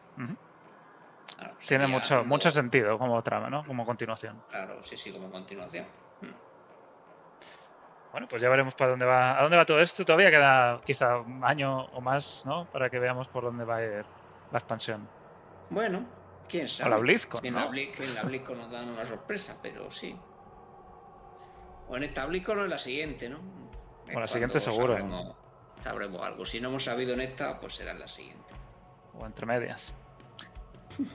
Claro, 1.36 1.54
Tiene 1.66 1.86
mucho, 1.86 2.14
algo- 2.14 2.26
mucho 2.26 2.50
sentido 2.50 2.98
como 2.98 3.22
trama, 3.22 3.50
¿no? 3.50 3.62
Como 3.64 3.84
continuación. 3.84 4.42
Claro, 4.48 4.82
sí, 4.82 4.96
sí, 4.96 5.12
como 5.12 5.30
continuación. 5.30 5.84
Mm. 6.20 6.26
Bueno, 8.12 8.26
pues 8.28 8.40
ya 8.40 8.48
veremos 8.48 8.74
para 8.74 8.90
dónde 8.90 9.04
va, 9.04 9.38
a 9.38 9.42
dónde 9.42 9.56
va 9.58 9.64
todo 9.66 9.80
esto. 9.80 10.04
Todavía 10.04 10.30
queda 10.30 10.80
quizá 10.84 11.18
un 11.18 11.44
año 11.44 11.84
o 11.84 12.00
más, 12.00 12.42
¿no? 12.46 12.64
Para 12.72 12.88
que 12.88 12.98
veamos 12.98 13.28
por 13.28 13.44
dónde 13.44 13.64
va 13.64 13.76
a 13.76 13.82
ir 13.84 14.06
la 14.50 14.58
expansión. 14.58 15.06
Bueno, 15.70 16.06
quién 16.48 16.68
sabe. 16.68 16.90
la 16.90 16.96
BlizzCon, 16.98 17.44
en, 17.44 17.54
la 17.54 17.60
¿no? 17.64 17.70
Blizz- 17.70 18.00
en 18.00 18.14
la 18.14 18.22
BlizzCon 18.22 18.58
nos 18.58 18.70
dan 18.70 18.88
una 18.88 19.04
sorpresa, 19.04 19.58
pero 19.62 19.90
sí. 19.90 20.16
O 21.88 21.96
en 21.96 22.04
esta 22.04 22.26
BlizzCon 22.26 22.58
o 22.60 22.64
en 22.64 22.70
la 22.70 22.78
siguiente, 22.78 23.28
¿no? 23.28 23.38
Es 24.08 24.16
O 24.16 24.20
la 24.20 24.26
siguiente 24.26 24.60
seguro. 24.60 24.88
Sabremos, 24.94 25.34
sabremos 25.82 26.22
algo. 26.22 26.46
Si 26.46 26.60
no 26.60 26.68
hemos 26.68 26.84
sabido 26.84 27.14
en 27.14 27.20
esta, 27.20 27.58
pues 27.58 27.74
será 27.74 27.92
en 27.92 28.00
la 28.00 28.08
siguiente. 28.08 28.54
O 29.18 29.24
entre 29.26 29.46
medias. 29.46 29.94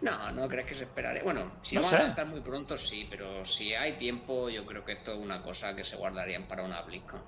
No, 0.00 0.30
no 0.32 0.48
crees 0.48 0.66
que 0.66 0.74
se 0.74 0.84
esperaré. 0.84 1.22
Bueno, 1.22 1.52
si 1.62 1.76
No 1.76 1.80
vamos 1.80 1.90
sé. 1.90 1.96
a 1.96 2.02
lanzar 2.06 2.26
muy 2.26 2.40
pronto, 2.40 2.76
sí, 2.76 3.06
pero 3.08 3.42
si 3.46 3.74
hay 3.74 3.92
tiempo, 3.92 4.50
yo 4.50 4.66
creo 4.66 4.84
que 4.84 4.92
esto 4.92 5.14
es 5.14 5.18
una 5.18 5.40
cosa 5.40 5.74
que 5.74 5.82
se 5.82 5.96
guardarían 5.96 6.46
para 6.46 6.62
una 6.62 6.82
BlizzCon. 6.82 7.22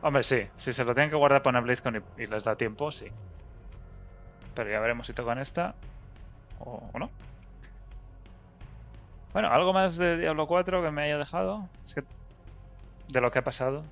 Hombre, 0.00 0.22
sí. 0.22 0.48
Si 0.56 0.72
se 0.72 0.84
lo 0.84 0.94
tienen 0.94 1.10
que 1.10 1.16
guardar 1.16 1.42
para 1.42 1.58
una 1.58 1.66
BlizzCon 1.66 2.02
y, 2.16 2.22
y 2.22 2.26
les 2.28 2.44
da 2.44 2.56
tiempo, 2.56 2.90
sí. 2.90 3.08
Pero 4.54 4.70
ya 4.70 4.80
veremos 4.80 5.06
si 5.06 5.12
tocan 5.12 5.38
esta 5.38 5.74
o, 6.60 6.82
o 6.92 6.98
no. 6.98 7.10
Bueno, 9.32 9.48
¿algo 9.48 9.72
más 9.72 9.96
de 9.96 10.18
Diablo 10.18 10.46
4 10.46 10.82
que 10.82 10.90
me 10.90 11.04
haya 11.04 11.16
dejado? 11.18 11.68
Es 11.84 11.94
que 11.94 12.02
de 13.08 13.20
lo 13.20 13.30
que 13.30 13.38
ha 13.38 13.42
pasado. 13.44 13.82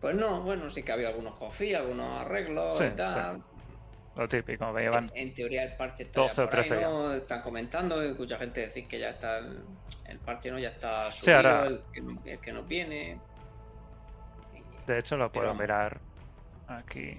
Pues 0.00 0.16
no, 0.16 0.40
bueno, 0.42 0.70
sí 0.70 0.82
que 0.82 0.92
había 0.92 1.08
algunos 1.08 1.38
coffee, 1.38 1.76
algunos 1.76 2.20
arreglos 2.20 2.76
Sí, 2.76 2.84
y 2.84 2.90
tal. 2.90 3.42
Lo 4.16 4.28
típico, 4.28 4.70
me 4.72 4.82
llevan. 4.82 5.10
En, 5.14 5.28
en 5.28 5.34
teoría 5.34 5.64
el 5.64 5.76
parche 5.76 6.04
está 6.04 6.20
12 6.20 6.36
ya 6.36 6.42
o 6.44 6.48
por 6.48 6.58
ahí, 6.58 6.68
13 6.68 6.80
ya. 6.82 6.88
¿no? 6.88 7.12
Están 7.14 7.42
comentando, 7.42 8.02
escucha 8.02 8.38
gente 8.38 8.60
decir 8.60 8.86
que 8.86 8.98
ya 9.00 9.10
está 9.10 9.38
el, 9.38 9.64
el 10.06 10.18
parche, 10.18 10.50
¿no? 10.52 10.58
Ya 10.58 10.68
está 10.68 11.10
Sí, 11.10 11.22
subido, 11.22 11.36
ahora- 11.38 11.66
el, 11.66 11.80
que, 11.92 12.00
no- 12.00 12.20
el 12.24 12.38
que 12.38 12.52
nos 12.52 12.68
viene. 12.68 13.18
De 14.86 14.98
hecho, 14.98 15.16
lo 15.16 15.32
puedo 15.32 15.46
Pero- 15.48 15.58
mirar 15.60 16.00
aquí. 16.68 17.18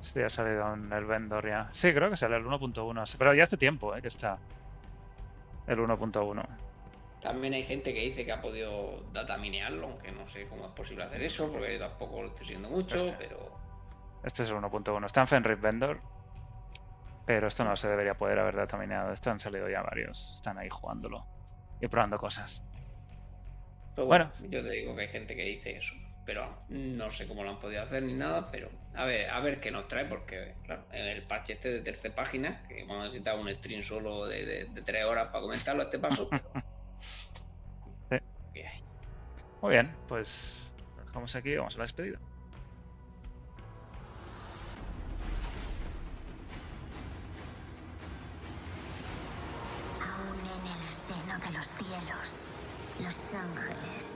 Si 0.00 0.20
ha 0.22 0.28
salido 0.28 0.74
en 0.74 0.92
el 0.92 1.04
vendor 1.06 1.46
ya. 1.48 1.68
Sí, 1.72 1.92
creo 1.92 2.10
que 2.10 2.16
sale 2.16 2.36
el 2.36 2.44
1.1. 2.44 3.16
Pero 3.18 3.34
ya 3.34 3.42
hace 3.44 3.56
tiempo 3.56 3.94
eh, 3.96 4.00
que 4.02 4.08
está 4.08 4.38
el 5.66 5.78
1.1. 5.78 6.44
También 7.20 7.52
hay 7.54 7.64
gente 7.64 7.92
que 7.92 8.00
dice 8.00 8.24
que 8.24 8.32
ha 8.32 8.40
podido 8.40 9.02
dataminearlo, 9.12 9.88
aunque 9.88 10.12
no 10.12 10.26
sé 10.26 10.46
cómo 10.48 10.66
es 10.66 10.72
posible 10.72 11.02
hacer 11.04 11.20
eso, 11.22 11.50
porque 11.50 11.74
yo 11.74 11.80
tampoco 11.80 12.22
lo 12.22 12.28
estoy 12.28 12.46
siguiendo 12.46 12.70
mucho, 12.70 12.94
Hostia. 12.94 13.16
pero 13.18 13.50
Este 14.24 14.44
es 14.44 14.50
el 14.50 14.56
1.1. 14.56 15.04
Está 15.06 15.20
en 15.22 15.26
Fenris 15.26 15.60
Vendor. 15.60 16.00
Pero 17.26 17.48
esto 17.48 17.62
no 17.64 17.76
se 17.76 17.88
debería 17.88 18.14
poder 18.14 18.38
haber 18.38 18.56
dataminado. 18.56 19.12
Esto 19.12 19.30
han 19.30 19.38
salido 19.38 19.68
ya 19.68 19.82
varios. 19.82 20.32
Están 20.36 20.56
ahí 20.58 20.68
jugándolo. 20.70 21.26
Y 21.80 21.88
probando 21.88 22.16
cosas. 22.18 22.64
Pero 23.94 24.06
Bueno. 24.06 24.30
bueno, 24.38 24.50
yo 24.50 24.62
te 24.62 24.70
digo 24.70 24.94
que 24.96 25.02
hay 25.02 25.08
gente 25.08 25.36
que 25.36 25.42
dice 25.44 25.76
eso. 25.76 25.94
Pero 26.28 26.46
no 26.68 27.08
sé 27.08 27.26
cómo 27.26 27.42
lo 27.42 27.48
han 27.48 27.58
podido 27.58 27.80
hacer 27.80 28.02
ni 28.02 28.12
nada, 28.12 28.50
pero 28.50 28.68
a 28.94 29.06
ver, 29.06 29.30
a 29.30 29.40
ver 29.40 29.60
qué 29.60 29.70
nos 29.70 29.88
trae, 29.88 30.04
porque 30.04 30.52
claro, 30.62 30.84
en 30.92 31.06
el 31.06 31.22
parche 31.22 31.54
este 31.54 31.72
de 31.72 31.80
tercera 31.80 32.14
página, 32.14 32.62
que 32.68 32.82
vamos 32.82 33.00
a 33.00 33.04
necesitar 33.06 33.38
un 33.38 33.50
stream 33.50 33.80
solo 33.80 34.26
de, 34.26 34.44
de, 34.44 34.64
de 34.66 34.82
tres 34.82 35.06
horas 35.06 35.28
para 35.28 35.40
comentarlo 35.40 35.80
a 35.80 35.84
este 35.86 35.98
paso, 35.98 36.28
pero... 36.28 36.44
Sí. 38.52 38.60
Muy 39.62 39.70
bien, 39.70 39.90
pues 40.06 40.60
lo 40.98 41.04
dejamos 41.06 41.34
aquí 41.34 41.48
y 41.48 41.56
vamos 41.56 41.74
a 41.76 41.78
la 41.78 41.84
despedida. 41.84 42.18
Aún 50.02 50.40
en 50.44 50.82
el 50.82 50.88
seno 50.90 51.38
de 51.38 51.50
los 51.56 51.68
cielos, 51.68 52.28
los 53.00 53.34
ángeles 53.34 54.07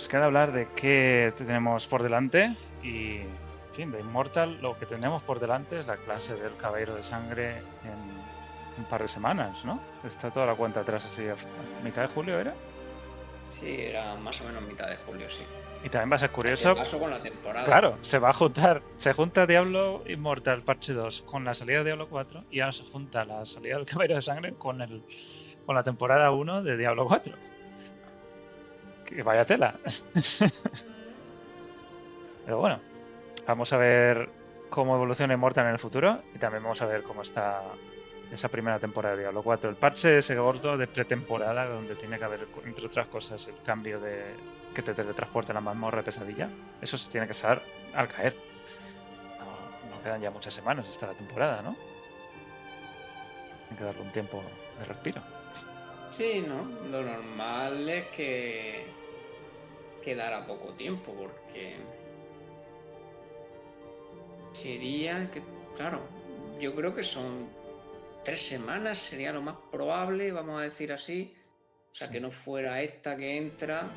nos 0.00 0.08
queda 0.08 0.24
hablar 0.24 0.50
de 0.52 0.66
qué 0.74 1.30
tenemos 1.36 1.86
por 1.86 2.02
delante 2.02 2.54
y, 2.82 3.16
en 3.18 3.28
fin, 3.70 3.90
de 3.90 4.00
Immortal 4.00 4.58
lo 4.62 4.78
que 4.78 4.86
tenemos 4.86 5.20
por 5.20 5.40
delante 5.40 5.78
es 5.78 5.88
la 5.88 5.98
clase 5.98 6.34
del 6.36 6.56
Caballero 6.56 6.94
de 6.94 7.02
Sangre 7.02 7.58
en 7.58 8.78
un 8.78 8.84
par 8.88 9.02
de 9.02 9.08
semanas, 9.08 9.62
¿no? 9.62 9.78
Está 10.02 10.30
toda 10.30 10.46
la 10.46 10.54
cuenta 10.54 10.80
atrás 10.80 11.04
así, 11.04 11.28
a 11.28 11.34
mitad 11.84 12.00
de 12.00 12.08
julio 12.08 12.40
era. 12.40 12.54
Sí, 13.50 13.76
era 13.78 14.14
más 14.14 14.40
o 14.40 14.44
menos 14.44 14.62
mitad 14.62 14.88
de 14.88 14.96
julio, 14.96 15.28
sí. 15.28 15.42
Y 15.84 15.90
también 15.90 16.12
va 16.12 16.14
a 16.16 16.18
ser 16.20 16.30
¿Qué 16.30 16.34
curioso, 16.36 16.74
pasó 16.74 16.98
con 16.98 17.10
la 17.10 17.20
temporada? 17.20 17.66
claro, 17.66 17.98
se 18.00 18.18
va 18.18 18.30
a 18.30 18.32
juntar, 18.32 18.80
se 18.96 19.12
junta 19.12 19.46
Diablo 19.46 20.02
Immortal 20.06 20.62
Parche 20.62 20.94
2 20.94 21.24
con 21.26 21.44
la 21.44 21.52
salida 21.52 21.80
de 21.80 21.84
Diablo 21.84 22.08
4 22.08 22.44
y 22.50 22.60
ahora 22.60 22.72
se 22.72 22.84
junta 22.84 23.26
la 23.26 23.44
salida 23.44 23.76
del 23.76 23.84
Caballero 23.84 24.14
de 24.14 24.22
Sangre 24.22 24.54
con 24.54 24.80
el 24.80 25.02
con 25.66 25.74
la 25.74 25.82
temporada 25.82 26.30
1 26.30 26.62
de 26.62 26.78
Diablo 26.78 27.06
4. 27.06 27.34
Que 29.10 29.22
vaya 29.22 29.44
tela. 29.44 29.78
Pero 32.44 32.58
bueno, 32.58 32.80
vamos 33.46 33.72
a 33.72 33.76
ver 33.76 34.30
cómo 34.70 34.94
evoluciona 34.94 35.34
Immortal 35.34 35.66
en 35.66 35.72
el 35.72 35.78
futuro 35.78 36.22
y 36.34 36.38
también 36.38 36.62
vamos 36.62 36.80
a 36.80 36.86
ver 36.86 37.02
cómo 37.02 37.22
está 37.22 37.62
esa 38.30 38.48
primera 38.48 38.78
temporada 38.78 39.16
de 39.16 39.22
Diablo 39.22 39.42
4. 39.42 39.70
El 39.70 39.76
parche 39.76 40.18
ese 40.18 40.36
gordo 40.36 40.76
de 40.76 40.86
pretemporada 40.86 41.66
donde 41.66 41.96
tiene 41.96 42.18
que 42.18 42.24
haber, 42.24 42.46
entre 42.64 42.86
otras 42.86 43.08
cosas, 43.08 43.46
el 43.48 43.60
cambio 43.64 44.00
de 44.00 44.34
que 44.74 44.82
te 44.82 44.94
teletransporte 44.94 45.50
a 45.50 45.54
la 45.54 45.60
mazmorra 45.60 45.98
de 45.98 46.04
pesadilla. 46.04 46.48
Eso 46.80 46.96
se 46.96 47.10
tiene 47.10 47.26
que 47.26 47.34
saber 47.34 47.60
al 47.94 48.08
caer. 48.08 48.36
No, 49.38 49.96
no 49.96 50.02
quedan 50.02 50.20
ya 50.20 50.30
muchas 50.30 50.54
semanas 50.54 50.86
hasta 50.88 51.08
la 51.08 51.14
temporada, 51.14 51.62
¿no? 51.62 51.74
Hay 53.70 53.76
que 53.76 53.84
darle 53.84 54.02
un 54.02 54.12
tiempo 54.12 54.42
de 54.78 54.84
respiro. 54.84 55.20
Sí, 56.10 56.44
¿no? 56.46 56.64
Lo 56.90 57.02
normal 57.02 57.88
es 57.88 58.06
que 58.08 58.84
quedara 60.02 60.44
poco 60.46 60.72
tiempo, 60.74 61.12
porque 61.14 61.76
sería 64.52 65.30
que, 65.30 65.42
claro, 65.76 66.00
yo 66.58 66.74
creo 66.74 66.92
que 66.94 67.04
son 67.04 67.48
tres 68.24 68.40
semanas, 68.46 68.98
sería 68.98 69.32
lo 69.32 69.40
más 69.42 69.56
probable, 69.70 70.32
vamos 70.32 70.58
a 70.60 70.62
decir 70.64 70.92
así. 70.92 71.34
O 71.92 71.94
sea, 71.94 72.08
que 72.10 72.20
no 72.20 72.30
fuera 72.30 72.80
esta 72.82 73.16
que 73.16 73.36
entra, 73.36 73.88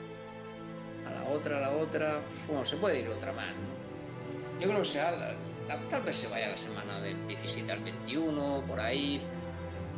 a 1.08 1.12
la 1.12 1.30
otra, 1.30 1.58
a 1.58 1.62
la 1.62 1.72
otra. 1.76 2.22
Bueno, 2.48 2.66
se 2.66 2.78
puede 2.78 3.02
ir 3.02 3.10
otra 3.10 3.32
más, 3.34 3.54
¿no? 3.54 4.60
Yo 4.60 4.68
creo 4.68 4.80
que 4.80 4.86
sea, 4.86 5.12
la- 5.12 5.34
la- 5.68 5.90
tal 5.90 6.02
vez 6.04 6.16
se 6.16 6.28
vaya 6.28 6.50
la 6.50 6.58
semana 6.58 7.00
del 7.02 7.28
17 7.28 7.72
al 7.72 7.84
21, 7.84 8.64
por 8.68 8.80
ahí, 8.80 9.22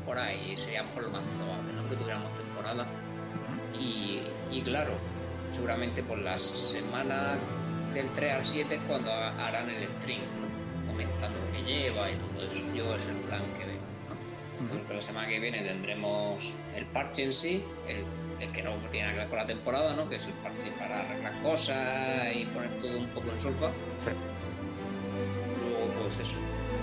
por 0.05 0.17
ahí, 0.17 0.55
sería 0.57 0.81
a 0.81 0.83
lo 0.83 0.89
mejor 0.89 1.03
lo 1.05 1.09
más 1.11 1.21
probable, 1.37 1.73
¿no? 1.73 1.89
Que 1.89 1.95
tuviéramos 1.95 2.31
temporada. 2.37 2.85
Y, 3.79 4.21
y 4.51 4.61
claro, 4.61 4.93
seguramente 5.51 6.01
por 6.03 6.17
las 6.19 6.41
semanas 6.41 7.37
del 7.93 8.09
3 8.11 8.33
al 8.33 8.45
7 8.45 8.75
es 8.75 8.81
cuando 8.87 9.11
ha- 9.11 9.29
harán 9.47 9.69
el 9.69 9.87
stream, 9.99 10.21
¿no? 10.21 10.87
comentando 10.91 11.37
lo 11.39 11.51
que 11.51 11.63
lleva 11.63 12.09
y 12.11 12.15
todo 12.15 12.45
eso. 12.47 12.63
Yo 12.73 12.95
es 12.95 13.05
el 13.07 13.15
plan 13.27 13.41
que 13.57 13.65
veo. 13.65 13.75
¿no? 14.61 14.69
Creo 14.69 14.87
que 14.87 14.93
la 14.93 15.01
semana 15.01 15.27
que 15.27 15.39
viene 15.39 15.61
tendremos 15.61 16.53
el 16.75 16.85
parche 16.85 17.23
en 17.25 17.33
sí, 17.33 17.63
el, 17.87 18.03
el 18.39 18.51
que 18.53 18.61
no 18.61 18.75
tiene 18.91 19.07
nada 19.07 19.13
que 19.13 19.19
ver 19.19 19.29
con 19.29 19.37
la 19.39 19.45
temporada, 19.45 19.93
¿no? 19.95 20.07
que 20.07 20.15
es 20.15 20.25
el 20.25 20.33
parche 20.35 20.71
para 20.79 21.01
arreglar 21.01 21.33
cosas 21.41 22.33
y 22.33 22.45
poner 22.45 22.69
todo 22.81 22.97
un 22.97 23.07
poco 23.07 23.31
en 23.31 23.39
solfa. 23.41 23.67
Sí. 23.99 24.09
Luego, 25.61 26.01
pues 26.03 26.19
eso, 26.19 26.37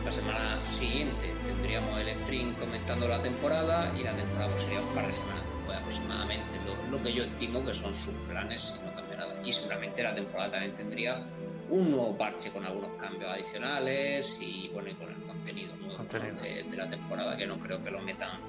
la 0.05 0.13
semana 0.13 0.67
siguiente 0.67 1.33
tendríamos 1.47 2.01
el 2.01 2.21
stream 2.23 2.55
comentando 2.55 3.09
la 3.09 3.23
temporada 3.23 3.93
y 3.97 4.03
la 4.03 4.15
temporada 4.15 4.51
pues, 4.51 4.63
sería 4.63 4.81
un 4.81 4.95
par 4.95 5.07
de 5.07 5.13
semanas 5.13 5.43
después 5.57 5.79
aproximadamente, 5.79 6.59
lo, 6.67 6.99
lo 6.99 7.03
que 7.03 7.13
yo 7.13 7.25
estimo 7.25 7.65
que 7.65 7.75
son 7.75 7.95
sus 7.95 8.15
planes 8.29 8.63
si 8.63 8.85
no 8.85 8.95
cambia 8.95 9.17
nada. 9.19 9.35
Y 9.45 9.53
seguramente 9.53 10.03
la 10.03 10.15
temporada 10.15 10.53
también 10.53 10.75
tendría 10.75 11.23
un 11.71 11.91
nuevo 11.91 12.17
parche 12.17 12.51
con 12.51 12.65
algunos 12.65 12.91
cambios 13.01 13.31
adicionales 13.31 14.39
y 14.43 14.69
bueno, 14.75 14.91
y 14.91 14.95
con 14.95 15.09
el 15.09 15.23
contenido 15.23 15.75
nuevo 15.77 15.93
¿no? 15.93 15.99
Contenido. 15.99 16.37
De, 16.43 16.65
de 16.65 16.77
la 16.77 16.91
temporada 16.91 17.37
que 17.37 17.47
no 17.47 17.59
creo 17.59 17.83
que 17.83 17.91
lo 17.91 18.01
metan 18.01 18.41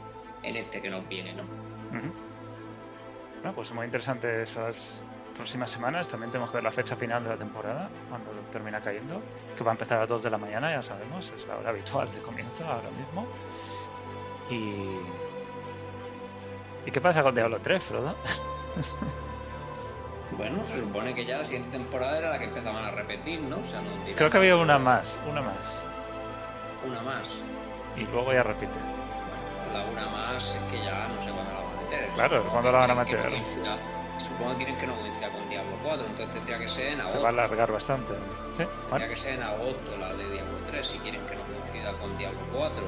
en 0.42 0.56
este 0.58 0.82
que 0.82 0.90
nos 0.90 1.08
viene, 1.08 1.34
¿no? 1.34 1.44
Ujú. 1.44 2.12
Bueno, 3.42 3.56
pues 3.56 3.72
muy 3.72 3.86
interesante 3.86 4.42
esas 4.42 5.04
próximas 5.34 5.70
semanas. 5.70 6.08
También 6.08 6.32
tenemos 6.32 6.50
que 6.52 6.58
ver 6.58 6.64
la 6.64 6.72
fecha 6.72 6.96
final 6.96 7.24
de 7.24 7.30
la 7.30 7.38
temporada, 7.38 7.90
cuando 8.10 8.32
termina 8.52 8.82
cayendo, 8.82 9.22
que 9.58 9.64
va 9.64 9.72
a 9.72 9.74
empezar 9.74 9.98
a 9.98 10.02
las 10.02 10.10
2 10.10 10.24
de 10.24 10.30
la 10.30 10.38
mañana, 10.38 10.72
ya 10.72 10.82
sabemos, 10.82 11.32
es 11.36 11.46
la 11.48 11.58
hora 11.58 11.70
habitual 11.70 12.12
de 12.12 12.20
comienzo 12.22 12.64
ahora 12.66 12.90
mismo. 12.92 13.28
Y. 14.50 15.00
¿Y 16.86 16.92
qué 16.92 17.00
pasa 17.02 17.24
con 17.24 17.34
Diablo 17.34 17.60
3, 17.62 17.84
Frodo? 17.84 18.16
Bueno, 20.38 20.64
se 20.64 20.80
supone 20.80 21.14
que 21.14 21.26
ya 21.26 21.38
la 21.38 21.46
siguiente 21.46 21.78
temporada 21.78 22.18
era 22.18 22.30
la 22.32 22.40
que 22.40 22.46
empezaban 22.46 22.84
a 22.84 22.90
repetir, 22.92 23.40
¿no? 23.42 23.58
O 23.60 23.66
sea, 23.66 23.82
no 23.82 23.90
Creo 24.16 24.30
que 24.32 24.38
había 24.38 24.56
una 24.56 24.80
más, 24.80 25.18
una 25.30 25.42
más. 25.42 25.84
una 26.88 27.02
más. 27.04 27.38
Y 27.96 28.06
luego 28.12 28.34
ya 28.34 28.42
repite. 28.42 28.72
La 29.74 29.84
una 29.84 30.08
más 30.08 30.56
es 30.56 30.62
que 30.72 30.84
ya 30.84 31.08
no 31.08 31.22
sé 31.22 31.30
cuándo 31.30 31.52
la 31.54 31.60
van 31.60 31.78
a 31.78 31.82
meter. 31.84 32.10
Claro, 32.16 32.44
¿cuándo 32.46 32.72
la 32.72 32.78
van 32.80 32.92
a 32.92 32.96
meter? 32.96 33.32
Supongo 34.20 34.52
que 34.52 34.58
quieren 34.58 34.78
que 34.78 34.88
no 34.88 34.96
coincida 35.00 35.30
con 35.30 35.50
Diablo 35.50 35.76
4, 35.84 36.06
entonces 36.06 36.34
tendría 36.36 36.60
que 36.60 36.68
ser 36.68 36.88
en 36.88 36.98
Se 36.98 36.98
va 37.02 37.04
a 37.06 37.10
agosto. 37.10 37.28
alargar 37.28 37.72
bastante. 37.72 38.14
Sí, 38.14 38.58
Tendría 38.58 38.90
bueno, 38.90 39.08
que 39.08 39.18
ser 39.18 39.34
en 39.34 39.44
agosto 39.44 39.98
la 39.98 40.14
de 40.14 40.30
Diablo 40.32 40.58
3 40.68 40.88
si 40.88 40.98
quieren 41.00 41.26
que 41.26 41.36
no 41.36 41.42
coincida 41.44 41.94
con 41.98 42.18
Diablo 42.18 42.40
4. 42.54 42.84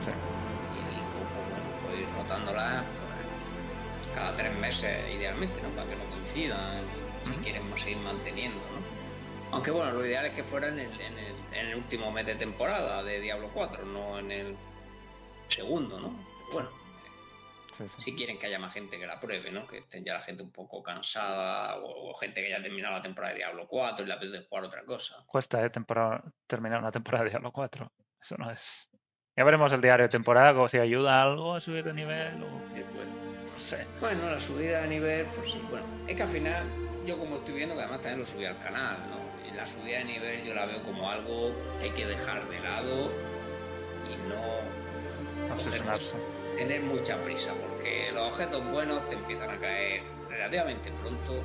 sí. 0.00 0.10
Y, 0.10 0.82
pues, 1.12 1.26
bueno, 1.50 1.66
pues 1.86 2.00
ir 2.00 2.06
rotándola. 2.16 2.82
Pues, 2.84 4.14
cada 4.14 4.34
tres 4.34 4.52
meses 4.58 4.98
idealmente, 5.14 5.60
¿no? 5.62 5.68
Para 5.70 5.88
que 5.88 5.96
no 5.96 6.04
coincidan, 6.10 6.80
si 7.22 7.32
quieren 7.44 7.62
seguir 7.78 7.98
manteniendo, 7.98 8.58
¿no? 8.58 9.54
Aunque 9.56 9.70
bueno, 9.70 9.92
lo 9.92 10.04
ideal 10.06 10.26
es 10.26 10.32
que 10.34 10.42
fuera 10.44 10.68
en 10.68 10.78
el, 10.80 11.00
en 11.00 11.18
el, 11.18 11.34
en 11.52 11.66
el 11.68 11.74
último 11.76 12.10
mes 12.10 12.24
de 12.26 12.34
temporada 12.36 13.02
de 13.02 13.20
Diablo 13.20 13.50
4, 13.52 13.84
no 13.84 14.18
en 14.18 14.32
el 14.32 14.56
segundo, 15.48 15.98
¿no? 16.00 16.10
Pero 16.46 16.52
bueno, 16.52 16.68
Sí, 17.80 17.88
sí. 17.88 18.02
si 18.02 18.14
quieren 18.14 18.38
que 18.38 18.46
haya 18.46 18.58
más 18.58 18.72
gente 18.72 18.98
que 18.98 19.06
la 19.06 19.18
pruebe, 19.18 19.50
¿no? 19.50 19.66
Que 19.66 19.78
estén 19.78 20.04
ya 20.04 20.14
la 20.14 20.22
gente 20.22 20.42
un 20.42 20.52
poco 20.52 20.82
cansada 20.82 21.76
o, 21.76 22.10
o 22.10 22.14
gente 22.14 22.42
que 22.42 22.50
ya 22.50 22.58
ha 22.58 22.62
terminado 22.62 22.94
la 22.94 23.02
temporada 23.02 23.32
de 23.32 23.38
Diablo 23.38 23.66
4 23.66 24.04
y 24.04 24.08
le 24.08 24.14
apetece 24.14 24.46
jugar 24.48 24.64
otra 24.64 24.84
cosa. 24.84 25.24
Cuesta 25.26 25.64
¿eh? 25.64 25.70
temporada, 25.70 26.22
terminar 26.46 26.80
una 26.80 26.90
temporada 26.90 27.24
de 27.24 27.30
Diablo 27.30 27.52
4. 27.52 27.92
Eso 28.20 28.36
no 28.36 28.50
es. 28.50 28.88
Ya 29.36 29.44
veremos 29.44 29.72
el 29.72 29.80
diario 29.80 30.04
de 30.04 30.10
temporada, 30.10 30.52
como 30.52 30.68
si 30.68 30.78
ayuda 30.78 31.22
algo 31.22 31.54
a 31.54 31.60
subir 31.60 31.84
de 31.84 31.94
nivel 31.94 32.42
o. 32.42 32.48
Bueno. 32.48 33.30
No 33.50 33.58
sé. 33.58 33.86
Bueno, 34.00 34.30
la 34.30 34.38
subida 34.38 34.82
de 34.82 34.88
nivel, 34.88 35.26
pues 35.34 35.52
sí, 35.52 35.60
bueno, 35.70 35.86
es 36.06 36.16
que 36.16 36.22
al 36.22 36.28
final 36.28 36.64
yo 37.06 37.18
como 37.18 37.36
estoy 37.36 37.54
viendo 37.54 37.74
que 37.74 37.80
además 37.80 38.00
también 38.00 38.20
lo 38.20 38.26
subí 38.26 38.44
al 38.44 38.58
canal, 38.58 38.98
¿no? 39.08 39.48
Y 39.48 39.54
la 39.54 39.66
subida 39.66 39.98
de 39.98 40.04
nivel 40.04 40.44
yo 40.44 40.54
la 40.54 40.66
veo 40.66 40.82
como 40.82 41.10
algo 41.10 41.52
que 41.78 41.86
hay 41.86 41.90
que 41.90 42.06
dejar 42.06 42.48
de 42.48 42.60
lado 42.60 43.10
y 44.08 44.16
no 44.28 44.80
Obsesionarse. 45.52 46.16
Tener 46.56 46.82
mucha 46.82 47.16
prisa, 47.22 47.52
porque 47.54 48.10
los 48.12 48.32
objetos 48.32 48.64
buenos 48.70 49.08
te 49.08 49.14
empiezan 49.14 49.50
a 49.50 49.58
caer 49.58 50.02
relativamente 50.28 50.90
pronto. 51.02 51.42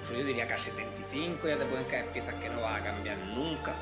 Incluso 0.00 0.20
yo 0.20 0.26
diría 0.26 0.46
que 0.46 0.54
a 0.54 0.58
75 0.58 1.48
ya 1.48 1.56
te 1.56 1.64
pueden 1.66 1.84
caer 1.86 2.06
piezas 2.06 2.34
que 2.34 2.48
no 2.48 2.62
vas 2.62 2.80
a 2.80 2.84
cambiar 2.84 3.18
nunca. 3.18 3.74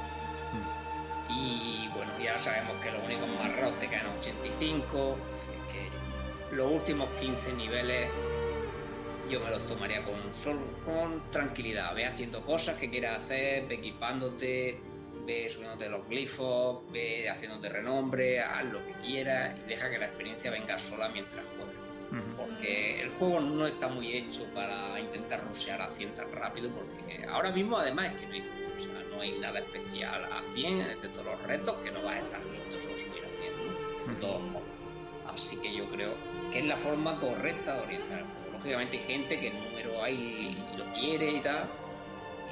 Y 1.28 1.88
bueno, 1.94 2.12
ya 2.22 2.38
sabemos 2.38 2.76
que 2.82 2.90
los 2.90 3.02
únicos 3.04 3.28
más 3.28 3.54
raros 3.56 3.78
te 3.78 3.88
caen 3.88 4.06
a 4.06 4.14
85, 4.18 5.16
que 5.70 6.54
los 6.56 6.72
últimos 6.72 7.08
15 7.20 7.52
niveles 7.54 8.08
yo 9.28 9.40
me 9.40 9.50
los 9.50 9.66
tomaría 9.66 10.04
con, 10.04 10.14
con 10.84 11.30
tranquilidad. 11.30 11.94
Ve 11.94 12.06
haciendo 12.06 12.42
cosas 12.42 12.78
que 12.78 12.88
quieras 12.90 13.24
hacer, 13.24 13.66
ve 13.66 13.76
equipándote, 13.76 14.80
ve 15.26 15.50
subiéndote 15.50 15.88
los 15.88 16.08
glifos, 16.08 16.80
ve 16.92 17.28
haciéndote 17.28 17.68
renombre, 17.68 18.40
haz 18.40 18.64
lo 18.64 18.84
que 18.86 18.92
quieras 19.04 19.58
y 19.58 19.68
deja 19.68 19.90
que 19.90 19.98
la 19.98 20.06
experiencia 20.06 20.50
venga 20.50 20.78
sola 20.78 21.08
mientras 21.08 21.44
juegues. 21.46 21.76
Ujú. 22.10 22.36
Porque 22.36 23.02
el 23.02 23.10
juego 23.10 23.40
no 23.40 23.66
está 23.66 23.88
muy 23.88 24.12
hecho 24.12 24.44
para 24.54 24.98
intentar 25.00 25.44
rushear 25.44 25.82
a 25.82 25.88
100 25.88 26.14
tan 26.14 26.32
rápido, 26.32 26.70
porque 26.70 27.24
ahora 27.26 27.50
mismo 27.50 27.76
además 27.78 28.14
es 28.14 28.20
que 28.20 28.26
no 28.26 28.34
hay, 28.34 28.40
o 28.40 28.78
sea, 28.78 29.02
no 29.10 29.20
hay 29.20 29.38
nada 29.38 29.58
especial 29.58 30.24
a 30.32 30.42
100, 30.42 30.82
excepto 30.82 31.24
los 31.24 31.42
retos, 31.42 31.76
que 31.82 31.90
no 31.90 32.02
vas 32.02 32.14
a 32.14 32.20
estar 32.20 32.40
listo 32.46 32.78
solo 32.80 32.98
subir 32.98 33.24
a 33.24 33.28
100, 33.28 34.06
¿no? 34.06 34.12
de 34.14 34.20
todos 34.20 34.42
modos. 34.42 34.68
Así 35.26 35.56
que 35.56 35.74
yo 35.74 35.88
creo 35.88 36.14
que 36.52 36.60
es 36.60 36.64
la 36.64 36.76
forma 36.76 37.18
correcta 37.18 37.74
de 37.74 37.82
orientar 37.82 38.20
el 38.20 38.24
juego. 38.24 38.52
Lógicamente 38.52 38.98
hay 38.98 39.02
gente 39.02 39.40
que 39.40 39.48
el 39.48 39.54
número 39.64 40.02
ahí 40.02 40.56
lo 40.78 40.84
quiere 40.94 41.30
y 41.32 41.40
tal, 41.40 41.64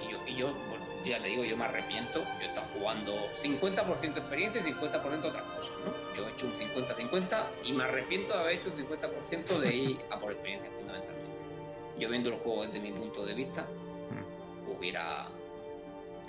y 0.04 0.12
yo, 0.12 0.18
y 0.26 0.34
yo 0.34 0.52
bueno, 0.68 0.83
ya 1.10 1.18
te 1.20 1.28
digo, 1.28 1.44
yo 1.44 1.56
me 1.56 1.64
arrepiento, 1.64 2.20
yo 2.20 2.40
he 2.42 2.46
estado 2.46 2.66
jugando 2.74 3.14
50% 3.42 4.16
experiencia 4.18 4.60
y 4.60 4.64
50% 4.72 5.24
otras 5.28 5.42
cosas, 5.56 5.74
¿no? 5.84 6.14
Yo 6.16 6.26
he 6.28 6.32
hecho 6.32 6.46
un 6.46 6.54
50-50 6.54 7.46
y 7.64 7.72
me 7.72 7.84
arrepiento 7.84 8.32
de 8.34 8.40
haber 8.40 8.54
hecho 8.56 8.70
un 8.70 8.76
50% 8.76 9.58
de 9.60 9.74
ir 9.74 9.98
a 10.10 10.18
por 10.18 10.32
experiencia 10.32 10.70
fundamentalmente. 10.72 11.44
Yo 11.98 12.08
viendo 12.08 12.30
el 12.30 12.36
juego 12.36 12.66
desde 12.66 12.80
mi 12.80 12.92
punto 12.92 13.24
de 13.24 13.34
vista, 13.34 13.66
hubiera 14.66 15.28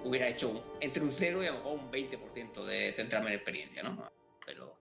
hubiera 0.03 0.27
hecho 0.27 0.49
un- 0.49 0.61
entre 0.81 1.01
un 1.03 1.11
0 1.11 1.43
y 1.43 1.47
a 1.47 1.51
lo 1.51 1.57
mejor 1.57 1.79
un 1.79 1.89
20% 1.91 2.63
de 2.63 2.93
centrarme 2.93 3.29
en 3.29 3.35
experiencia, 3.37 3.81
¿no? 3.81 4.03
Pero 4.45 4.75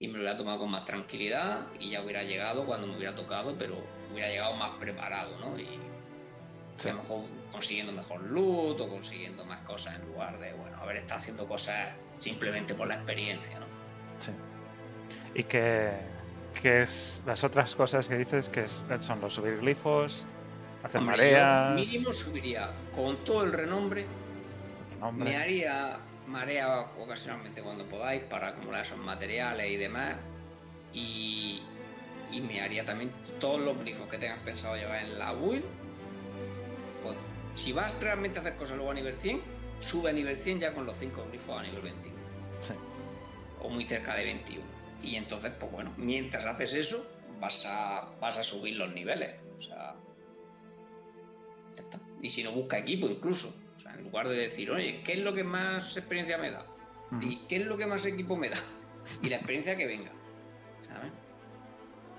y 0.00 0.08
me 0.08 0.14
lo 0.14 0.20
hubiera 0.20 0.36
tomado 0.36 0.58
con 0.60 0.70
más 0.70 0.84
tranquilidad 0.84 1.66
y 1.78 1.90
ya 1.90 2.02
hubiera 2.02 2.24
llegado 2.24 2.64
cuando 2.66 2.86
me 2.88 2.96
hubiera 2.96 3.14
tocado, 3.14 3.54
pero 3.56 3.76
hubiera 4.12 4.28
llegado 4.28 4.54
más 4.54 4.70
preparado, 4.80 5.38
¿no? 5.38 5.56
Y, 5.58 5.78
Sí. 6.82 6.88
a 6.88 6.92
lo 6.92 6.98
mejor 7.02 7.24
consiguiendo 7.52 7.92
mejor 7.92 8.22
loot 8.22 8.80
o 8.80 8.88
consiguiendo 8.88 9.44
más 9.44 9.60
cosas 9.60 9.96
en 9.96 10.06
lugar 10.08 10.38
de, 10.38 10.52
bueno, 10.54 10.76
haber 10.78 10.96
estado 10.98 11.18
haciendo 11.18 11.46
cosas 11.46 11.88
simplemente 12.18 12.74
por 12.74 12.88
la 12.88 12.94
experiencia, 12.94 13.58
¿no? 13.58 13.66
Sí. 14.18 14.30
Y 15.34 15.44
que, 15.44 15.90
que 16.60 16.82
es 16.82 17.22
las 17.26 17.44
otras 17.44 17.74
cosas 17.74 18.08
que 18.08 18.16
dices 18.16 18.48
que 18.48 18.62
es- 18.64 18.84
son 19.00 19.20
los 19.20 19.34
subir 19.34 19.58
glifos, 19.58 20.26
hacer 20.82 21.00
Hombre, 21.00 21.16
mareas. 21.16 21.68
yo 21.68 21.74
mínimo 21.92 22.12
subiría 22.12 22.70
con 22.94 23.16
todo 23.24 23.44
el 23.44 23.52
renombre, 23.52 24.06
nombre. 25.00 25.30
me 25.30 25.36
haría 25.36 25.98
marea 26.26 26.80
ocasionalmente 26.98 27.62
cuando 27.62 27.84
podáis 27.86 28.22
para 28.22 28.48
acumular 28.48 28.82
esos 28.82 28.98
materiales 28.98 29.70
y 29.70 29.76
demás. 29.76 30.14
Y, 30.92 31.62
y 32.32 32.40
me 32.40 32.60
haría 32.62 32.84
también 32.84 33.10
todos 33.38 33.60
los 33.60 33.78
glifos 33.78 34.08
que 34.08 34.18
tengas 34.18 34.38
pensado 34.40 34.76
llevar 34.76 35.02
en 35.04 35.18
la 35.18 35.32
build. 35.32 35.64
Si 37.60 37.72
vas 37.72 37.94
realmente 38.00 38.38
a 38.38 38.40
hacer 38.40 38.56
cosas 38.56 38.76
luego 38.76 38.90
a 38.90 38.94
nivel 38.94 39.14
100, 39.14 39.42
sube 39.80 40.08
a 40.08 40.12
nivel 40.14 40.38
100 40.38 40.60
ya 40.60 40.72
con 40.72 40.86
los 40.86 40.96
5 40.96 41.26
glifos 41.28 41.60
a 41.60 41.62
nivel 41.62 41.82
21. 41.82 42.16
Sí. 42.60 42.72
o 43.60 43.68
muy 43.68 43.84
cerca 43.84 44.14
de 44.14 44.24
21. 44.24 44.62
Y 45.02 45.16
entonces, 45.16 45.52
pues 45.60 45.70
bueno, 45.70 45.92
mientras 45.98 46.46
haces 46.46 46.72
eso, 46.72 47.06
vas 47.38 47.66
a, 47.66 48.08
vas 48.18 48.38
a 48.38 48.42
subir 48.42 48.76
los 48.76 48.90
niveles. 48.94 49.34
O 49.58 49.60
sea, 49.60 49.94
ya 51.74 51.82
está. 51.82 52.00
Y 52.22 52.30
si 52.30 52.42
no, 52.42 52.52
busca 52.52 52.78
equipo 52.78 53.06
incluso. 53.08 53.54
O 53.76 53.80
sea, 53.80 53.92
en 53.92 54.04
lugar 54.04 54.26
de 54.28 54.36
decir, 54.36 54.70
oye, 54.70 55.02
¿qué 55.04 55.12
es 55.12 55.18
lo 55.18 55.34
que 55.34 55.44
más 55.44 55.98
experiencia 55.98 56.38
me 56.38 56.50
da? 56.50 56.64
Di, 57.10 57.42
¿qué 57.46 57.56
es 57.56 57.66
lo 57.66 57.76
que 57.76 57.84
más 57.84 58.06
equipo 58.06 58.38
me 58.38 58.48
da? 58.48 58.56
Y 59.22 59.28
la 59.28 59.36
experiencia 59.36 59.76
que 59.76 59.86
venga. 59.86 60.12
¿Sabes? 60.80 61.12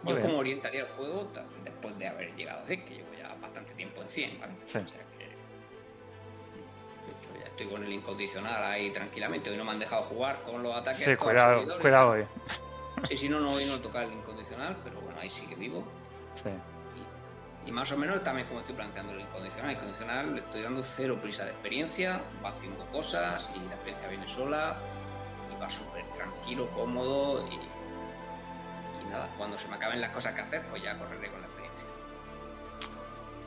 Muy 0.04 0.14
Yo 0.14 0.18
bien. 0.18 0.28
como 0.28 0.40
orientaría 0.40 0.82
el 0.82 0.88
juego 0.90 1.32
después 1.64 1.98
de 1.98 2.08
haber 2.08 2.36
llegado 2.36 2.62
a 2.62 2.66
100, 2.68 2.86
que 2.86 2.94
llevo 2.94 3.14
ya 3.18 3.34
bastante 3.42 3.74
tiempo 3.74 4.04
en 4.04 4.10
100, 4.10 4.40
¿vale? 4.40 4.54
Sí. 4.66 4.78
O 4.78 4.88
sea 4.88 5.00
que... 5.18 5.31
Ya 7.40 7.48
estoy 7.48 7.68
con 7.68 7.84
el 7.84 7.92
incondicional 7.92 8.64
ahí 8.64 8.92
tranquilamente. 8.92 9.50
Hoy 9.50 9.58
no 9.58 9.66
me 9.66 9.72
han 9.72 9.80
dejado 9.80 10.04
jugar 10.04 10.42
con 10.44 10.64
los 10.64 10.76
ataques. 10.76 11.04
Sí, 11.04 11.16
cuidado, 11.16 11.66
cuidado 11.80 12.12
hoy. 12.12 12.26
Sí, 13.04 13.18
sí, 13.18 13.30
no, 13.30 13.40
no, 13.40 13.54
hoy 13.54 13.66
no 13.66 13.80
toca 13.80 14.04
el 14.04 14.12
incondicional, 14.12 14.78
pero 14.84 15.00
bueno, 15.02 15.20
ahí 15.20 15.30
sigue 15.30 15.56
vivo. 15.56 15.84
Sí. 16.36 16.50
Y, 17.66 17.70
y 17.70 17.72
más 17.72 17.92
o 17.92 17.98
menos 17.98 18.24
también 18.24 18.48
como 18.48 18.60
estoy 18.60 18.76
planteando 18.76 19.14
el 19.14 19.22
incondicional. 19.22 19.72
El 19.72 19.76
incondicional 19.78 20.36
le 20.36 20.42
estoy 20.42 20.62
dando 20.62 20.84
cero 20.84 21.18
prisa 21.22 21.46
de 21.46 21.52
experiencia, 21.52 22.22
va 22.44 22.50
haciendo 22.50 22.86
cosas 22.88 23.50
y 23.56 23.60
la 23.60 23.74
experiencia 23.74 24.08
viene 24.08 24.28
sola 24.28 24.76
y 25.52 25.60
va 25.60 25.70
súper 25.70 26.06
tranquilo, 26.14 26.68
cómodo 26.76 27.48
y, 27.48 27.56
y 27.56 29.10
nada, 29.10 29.30
cuando 29.38 29.58
se 29.58 29.68
me 29.68 29.76
acaben 29.76 30.00
las 30.00 30.12
cosas 30.12 30.34
que 30.34 30.42
hacer, 30.42 30.62
pues 30.70 30.84
ya 30.84 30.98
correré 30.98 31.30
con 31.30 31.42
la. 31.42 31.51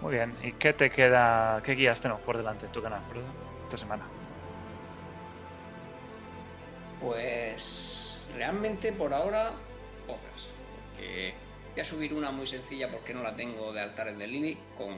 Muy 0.00 0.14
bien. 0.14 0.36
¿Y 0.42 0.52
qué 0.52 0.72
te 0.72 0.90
queda? 0.90 1.62
¿Qué 1.62 1.72
guías 1.72 2.00
tenemos 2.00 2.22
por 2.22 2.36
delante 2.36 2.66
en 2.66 2.72
tu 2.72 2.82
canal, 2.82 3.00
Bruno, 3.08 3.28
esta 3.64 3.76
semana? 3.76 4.04
Pues 7.00 8.20
realmente 8.34 8.92
por 8.92 9.12
ahora 9.12 9.52
pocas, 10.06 10.48
porque 10.90 11.34
voy 11.72 11.80
a 11.80 11.84
subir 11.84 12.14
una 12.14 12.30
muy 12.30 12.46
sencilla 12.46 12.90
porque 12.90 13.12
no 13.12 13.22
la 13.22 13.34
tengo 13.34 13.72
de 13.72 13.80
altares 13.80 14.16
de 14.16 14.26
Lili, 14.26 14.58
con 14.76 14.96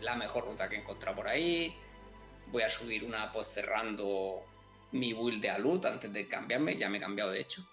la 0.00 0.14
mejor 0.16 0.44
ruta 0.44 0.68
que 0.68 0.76
he 0.76 0.80
encontrado 0.80 1.16
por 1.16 1.28
ahí. 1.28 1.74
Voy 2.48 2.62
a 2.62 2.68
subir 2.68 3.04
una 3.04 3.32
pues 3.32 3.48
cerrando 3.48 4.44
mi 4.92 5.12
build 5.12 5.40
de 5.40 5.50
Alut 5.50 5.84
antes 5.86 6.12
de 6.12 6.28
cambiarme, 6.28 6.76
ya 6.76 6.88
me 6.88 6.98
he 6.98 7.00
cambiado 7.00 7.30
de 7.30 7.40
hecho, 7.40 7.66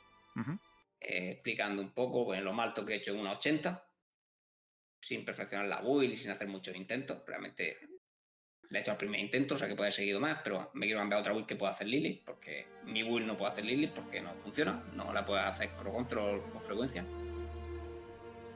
eh, 0.99 1.31
explicando 1.31 1.81
un 1.81 1.91
poco 1.91 2.25
pues, 2.25 2.41
lo 2.41 2.53
mal 2.53 2.73
que 2.73 2.93
he 2.93 2.95
hecho 2.95 3.11
en 3.11 3.19
una 3.19 3.31
80, 3.33 3.83
sin 5.03 5.25
perfeccionar 5.25 5.67
la 5.67 5.81
build 5.81 6.13
y 6.13 6.17
sin 6.17 6.31
hacer 6.31 6.47
muchos 6.47 6.75
intentos. 6.75 7.17
Realmente 7.27 7.77
le 8.69 8.79
he 8.79 8.81
hecho 8.81 8.91
al 8.91 8.97
primer 8.97 9.19
intento, 9.19 9.55
o 9.55 9.57
sea 9.57 9.67
que 9.67 9.75
puede 9.75 9.87
haber 9.87 9.93
seguido 9.93 10.19
más, 10.19 10.39
pero 10.43 10.71
me 10.73 10.85
quiero 10.85 11.01
cambiar 11.01 11.17
a 11.17 11.21
otra 11.21 11.33
build 11.33 11.45
que 11.45 11.57
pueda 11.57 11.73
hacer 11.73 11.87
Lily, 11.87 12.23
porque 12.25 12.67
mi 12.85 13.03
build 13.03 13.27
no 13.27 13.37
puede 13.37 13.51
hacer 13.51 13.65
Lily 13.65 13.87
porque 13.87 14.21
no 14.21 14.33
funciona, 14.35 14.81
no 14.93 15.11
la 15.11 15.25
puede 15.25 15.41
hacer 15.41 15.69
Crow 15.71 15.93
Control 15.93 16.41
con 16.51 16.61
frecuencia. 16.61 17.05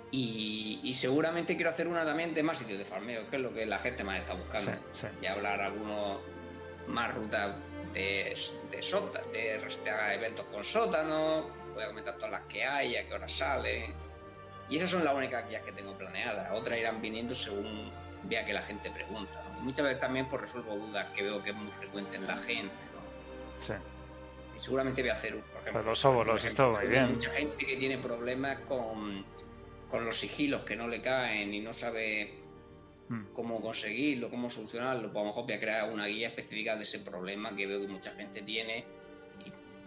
Y, 0.09 0.79
y 0.83 0.93
seguramente 0.93 1.57
quiero 1.57 1.69
hacer 1.69 1.85
una 1.85 2.05
también 2.05 2.33
de 2.33 2.41
más 2.41 2.57
sitios 2.57 2.79
de 2.79 2.85
farmeo, 2.85 3.29
que 3.29 3.35
es 3.35 3.41
lo 3.41 3.53
que 3.53 3.65
la 3.65 3.77
gente 3.77 4.05
más 4.05 4.21
está 4.21 4.35
buscando. 4.35 4.71
Sí, 4.93 5.01
sí. 5.01 5.07
Y 5.21 5.25
hablar 5.25 5.59
algunos 5.59 6.21
más 6.87 7.13
rutas 7.13 7.57
de, 7.93 8.33
de 8.71 8.77
de, 9.33 9.59
de 9.83 10.15
eventos 10.15 10.45
con 10.45 10.63
sótanos, 10.63 11.47
voy 11.73 11.83
a 11.83 11.87
comentar 11.87 12.15
todas 12.15 12.31
las 12.31 12.43
que 12.45 12.63
hay, 12.63 12.95
a 12.95 13.05
qué 13.05 13.13
hora 13.13 13.27
salen. 13.27 14.06
Y 14.69 14.75
esas 14.77 14.89
son 14.89 15.03
las 15.03 15.13
únicas 15.13 15.47
guías 15.47 15.63
que 15.63 15.71
tengo 15.71 15.93
planeadas. 15.97 16.51
Otras 16.51 16.79
irán 16.79 17.01
viniendo 17.01 17.33
según 17.33 17.89
vea 18.23 18.43
que 18.45 18.53
la 18.53 18.61
gente 18.61 18.89
pregunta. 18.91 19.41
¿no? 19.53 19.59
Y 19.59 19.63
muchas 19.63 19.85
veces 19.85 19.99
también 19.99 20.27
pues, 20.27 20.41
resuelvo 20.41 20.75
dudas 20.75 21.07
que 21.15 21.23
veo 21.23 21.41
que 21.41 21.51
es 21.51 21.55
muy 21.55 21.71
frecuente 21.71 22.17
en 22.17 22.27
la 22.27 22.37
gente. 22.37 22.73
¿no? 22.93 23.57
Sí. 23.59 23.73
Y 24.55 24.59
seguramente 24.59 25.01
voy 25.01 25.09
a 25.09 25.13
hacer, 25.13 25.33
por 25.39 25.61
ejemplo, 25.61 25.71
Pues 25.73 25.85
los 25.85 26.05
óvulos, 26.05 26.43
ejemplo, 26.43 26.71
muy 26.79 26.87
bien. 26.87 27.11
Mucha 27.11 27.29
gente 27.29 27.65
que 27.65 27.77
tiene 27.77 27.97
problemas 27.97 28.59
con, 28.67 29.23
con 29.89 30.03
los 30.05 30.19
sigilos 30.19 30.63
que 30.63 30.75
no 30.75 30.87
le 30.87 31.01
caen 31.01 31.53
y 31.53 31.59
no 31.61 31.73
sabe 31.73 32.45
Mm. 33.09 33.27
cómo 33.33 33.61
conseguirlo, 33.61 34.29
cómo 34.29 34.49
solucionarlo, 34.49 35.03
pues 35.03 35.15
a 35.15 35.19
lo 35.19 35.25
mejor 35.27 35.45
voy 35.45 35.53
a 35.53 35.59
crear 35.61 35.89
una 35.89 36.07
guía 36.07 36.27
específica 36.27 36.75
de 36.75 36.83
ese 36.83 36.99
problema 36.99 37.55
que 37.55 37.65
veo 37.65 37.79
que 37.79 37.87
mucha 37.87 38.11
gente 38.11 38.41
tiene 38.41 38.83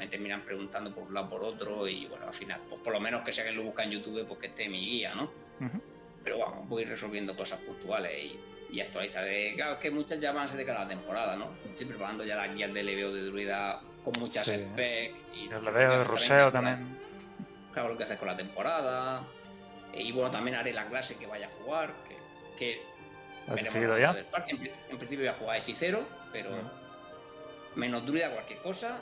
me 0.00 0.08
terminan 0.08 0.40
preguntando 0.40 0.94
por 0.94 1.04
un 1.04 1.12
lado 1.12 1.28
por 1.28 1.44
otro 1.44 1.86
y 1.86 2.06
bueno, 2.06 2.26
al 2.26 2.32
final, 2.32 2.58
pues 2.70 2.80
por 2.80 2.94
lo 2.94 3.00
menos 3.00 3.22
que 3.22 3.34
si 3.34 3.42
alguien 3.42 3.58
lo 3.58 3.64
busca 3.64 3.84
en 3.84 3.90
YouTube, 3.90 4.26
pues 4.26 4.40
que 4.40 4.46
esté 4.46 4.66
mi 4.66 4.80
guía, 4.80 5.14
¿no? 5.14 5.24
Ujú. 5.24 5.78
Pero 6.24 6.38
vamos, 6.38 6.66
voy 6.70 6.84
resolviendo 6.84 7.36
cosas 7.36 7.60
puntuales 7.60 8.10
y, 8.18 8.40
y 8.74 8.80
actualizar. 8.80 9.28
Eh, 9.28 9.52
Claro, 9.56 9.74
es 9.74 9.78
que 9.78 9.90
muchas 9.90 10.18
ya 10.18 10.32
van 10.32 10.44
a 10.44 10.48
ser 10.48 10.56
de 10.56 10.64
cada 10.64 10.88
temporada, 10.88 11.36
¿no? 11.36 11.50
Estoy 11.68 11.84
preparando 11.84 12.24
ya 12.24 12.34
las 12.36 12.54
guías 12.54 12.72
de 12.72 12.82
leveo 12.82 13.12
de 13.12 13.24
druida 13.26 13.82
con 14.02 14.14
muchas 14.18 14.46
Sí. 14.46 14.54
specs. 14.56 15.18
Y 15.34 15.42
El 15.44 15.48
que 15.50 15.60
leveo 15.66 15.98
de 15.98 16.18
la- 16.38 16.50
también. 16.50 16.98
Claro, 17.74 17.90
lo 17.90 17.98
que 17.98 18.04
haces 18.04 18.18
con 18.18 18.28
la 18.28 18.36
temporada. 18.38 19.22
Eh, 19.92 20.02
Y 20.02 20.12
bueno, 20.12 20.30
también 20.30 20.56
haré 20.56 20.72
la 20.72 20.86
clase 20.86 21.16
que 21.18 21.26
vaya 21.26 21.46
a 21.46 21.50
jugar. 21.62 21.90
Que, 22.08 22.16
que 22.58 22.80
¿Has 23.52 23.62
decidido 23.62 23.98
ya? 23.98 24.12
En, 24.12 24.66
en 24.90 24.96
principio 24.98 25.18
voy 25.26 25.28
a 25.28 25.34
jugar 25.34 25.58
hechicero, 25.58 26.04
pero 26.32 26.50
menos 27.74 28.04
druida 28.06 28.30
cualquier 28.30 28.60
cosa. 28.60 28.98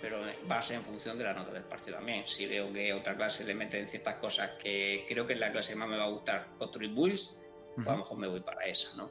Pero 0.00 0.20
va 0.50 0.58
a 0.58 0.62
ser 0.62 0.76
en 0.76 0.84
función 0.84 1.18
de 1.18 1.24
la 1.24 1.34
nota 1.34 1.52
del 1.52 1.64
parche 1.64 1.90
también. 1.90 2.26
Si 2.26 2.46
veo 2.46 2.72
que 2.72 2.92
otra 2.92 3.16
clase 3.16 3.44
le 3.44 3.54
meten 3.54 3.86
ciertas 3.86 4.16
cosas 4.16 4.52
que 4.52 5.04
creo 5.08 5.26
que 5.26 5.32
es 5.32 5.38
la 5.38 5.50
clase 5.50 5.72
que 5.72 5.76
más 5.76 5.88
me 5.88 5.96
va 5.96 6.04
a 6.04 6.10
gustar 6.10 6.48
construir 6.56 6.90
builds, 6.92 7.40
pues 7.74 7.86
a 7.86 7.92
lo 7.92 7.98
mejor 7.98 8.18
me 8.18 8.28
voy 8.28 8.40
para 8.40 8.66
esa, 8.66 8.96
¿no? 8.96 9.10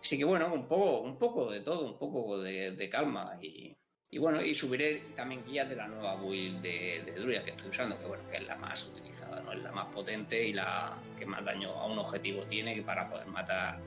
Así 0.00 0.16
que 0.16 0.24
bueno, 0.24 0.52
un 0.52 0.66
poco, 0.66 1.00
un 1.00 1.18
poco 1.18 1.50
de 1.50 1.60
todo, 1.60 1.86
un 1.86 1.98
poco 1.98 2.40
de, 2.40 2.72
de 2.72 2.88
calma 2.88 3.38
y, 3.40 3.76
y 4.12 4.18
bueno, 4.18 4.42
y 4.42 4.54
subiré 4.54 5.02
también 5.14 5.44
guías 5.44 5.68
de 5.68 5.76
la 5.76 5.86
nueva 5.86 6.16
build 6.16 6.62
de, 6.62 7.02
de 7.04 7.12
Druida 7.12 7.44
que 7.44 7.50
estoy 7.50 7.68
usando, 7.68 7.98
que 7.98 8.06
bueno, 8.06 8.26
que 8.28 8.38
es 8.38 8.46
la 8.46 8.56
más 8.56 8.84
utilizada, 8.86 9.40
¿no? 9.42 9.52
Es 9.52 9.62
la 9.62 9.72
más 9.72 9.86
potente 9.94 10.42
y 10.42 10.52
la 10.52 10.96
que 11.18 11.26
más 11.26 11.44
daño 11.44 11.70
a 11.70 11.86
un 11.86 11.98
objetivo 11.98 12.44
tiene 12.44 12.80
para 12.82 13.08
poder 13.08 13.26
matar 13.26 13.78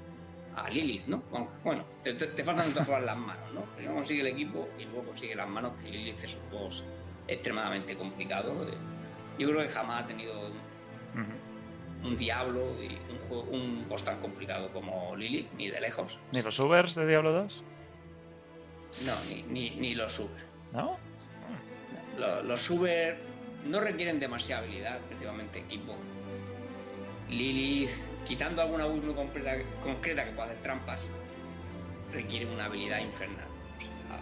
a 0.55 0.69
Lilith, 0.69 1.07
¿no? 1.07 1.23
Aunque, 1.31 1.53
bueno, 1.63 1.83
te, 2.03 2.13
te- 2.13 2.27
te 2.27 2.43
faltan 2.43 2.65
formas 2.71 3.03
las 3.03 3.17
manos, 3.17 3.51
¿no? 3.53 3.61
Primero 3.75 3.95
consigue 3.95 4.21
el 4.21 4.27
equipo 4.27 4.69
y 4.79 4.85
luego 4.85 5.03
consigue 5.05 5.35
las 5.35 5.47
manos, 5.49 5.73
que 5.81 5.89
Lilith 5.89 6.23
es 6.23 6.35
un 6.35 6.49
boss 6.51 6.83
extremadamente 7.27 7.95
complicado. 7.97 8.51
eh. 8.67 8.73
Yo 9.39 9.49
creo 9.49 9.61
que 9.63 9.69
jamás 9.69 10.03
ha 10.03 10.07
tenido 10.07 10.33
un, 12.03 12.17
Diablo 12.17 12.61
y 12.83 12.87
un, 13.11 13.19
juego, 13.27 13.43
un 13.43 13.87
boss 13.87 14.03
tan 14.03 14.19
complicado 14.19 14.69
como 14.73 15.15
Lilith, 15.15 15.51
ni 15.57 15.69
de 15.69 15.79
lejos. 15.79 16.19
¿Ni 16.31 16.41
los 16.41 16.59
Ubers 16.59 16.95
de 16.95 17.07
Diablo 17.07 17.31
2? 17.31 17.63
No, 19.05 19.13
ni, 19.29 19.43
ni, 19.43 19.69
ni 19.77 19.95
los 19.95 20.19
Uber. 20.19 20.43
¿No? 20.73 20.97
Los, 22.19 22.45
los 22.45 22.69
Uber 22.69 23.17
no 23.65 23.79
requieren 23.79 24.19
demasiada 24.19 24.61
habilidad, 24.63 24.99
principalmente 25.07 25.59
equipo. 25.59 25.95
Lilith, 27.33 27.91
quitando 28.25 28.61
alguna 28.61 28.85
build 28.85 29.03
muy 29.05 29.13
concreta, 29.15 29.57
concreta 29.83 30.25
que 30.25 30.31
pueda 30.31 30.47
hacer 30.49 30.61
trampas, 30.61 31.01
requiere 32.11 32.45
una 32.45 32.65
habilidad 32.65 32.99
infernal. 32.99 33.45
O 33.77 33.81
sea, 33.81 34.19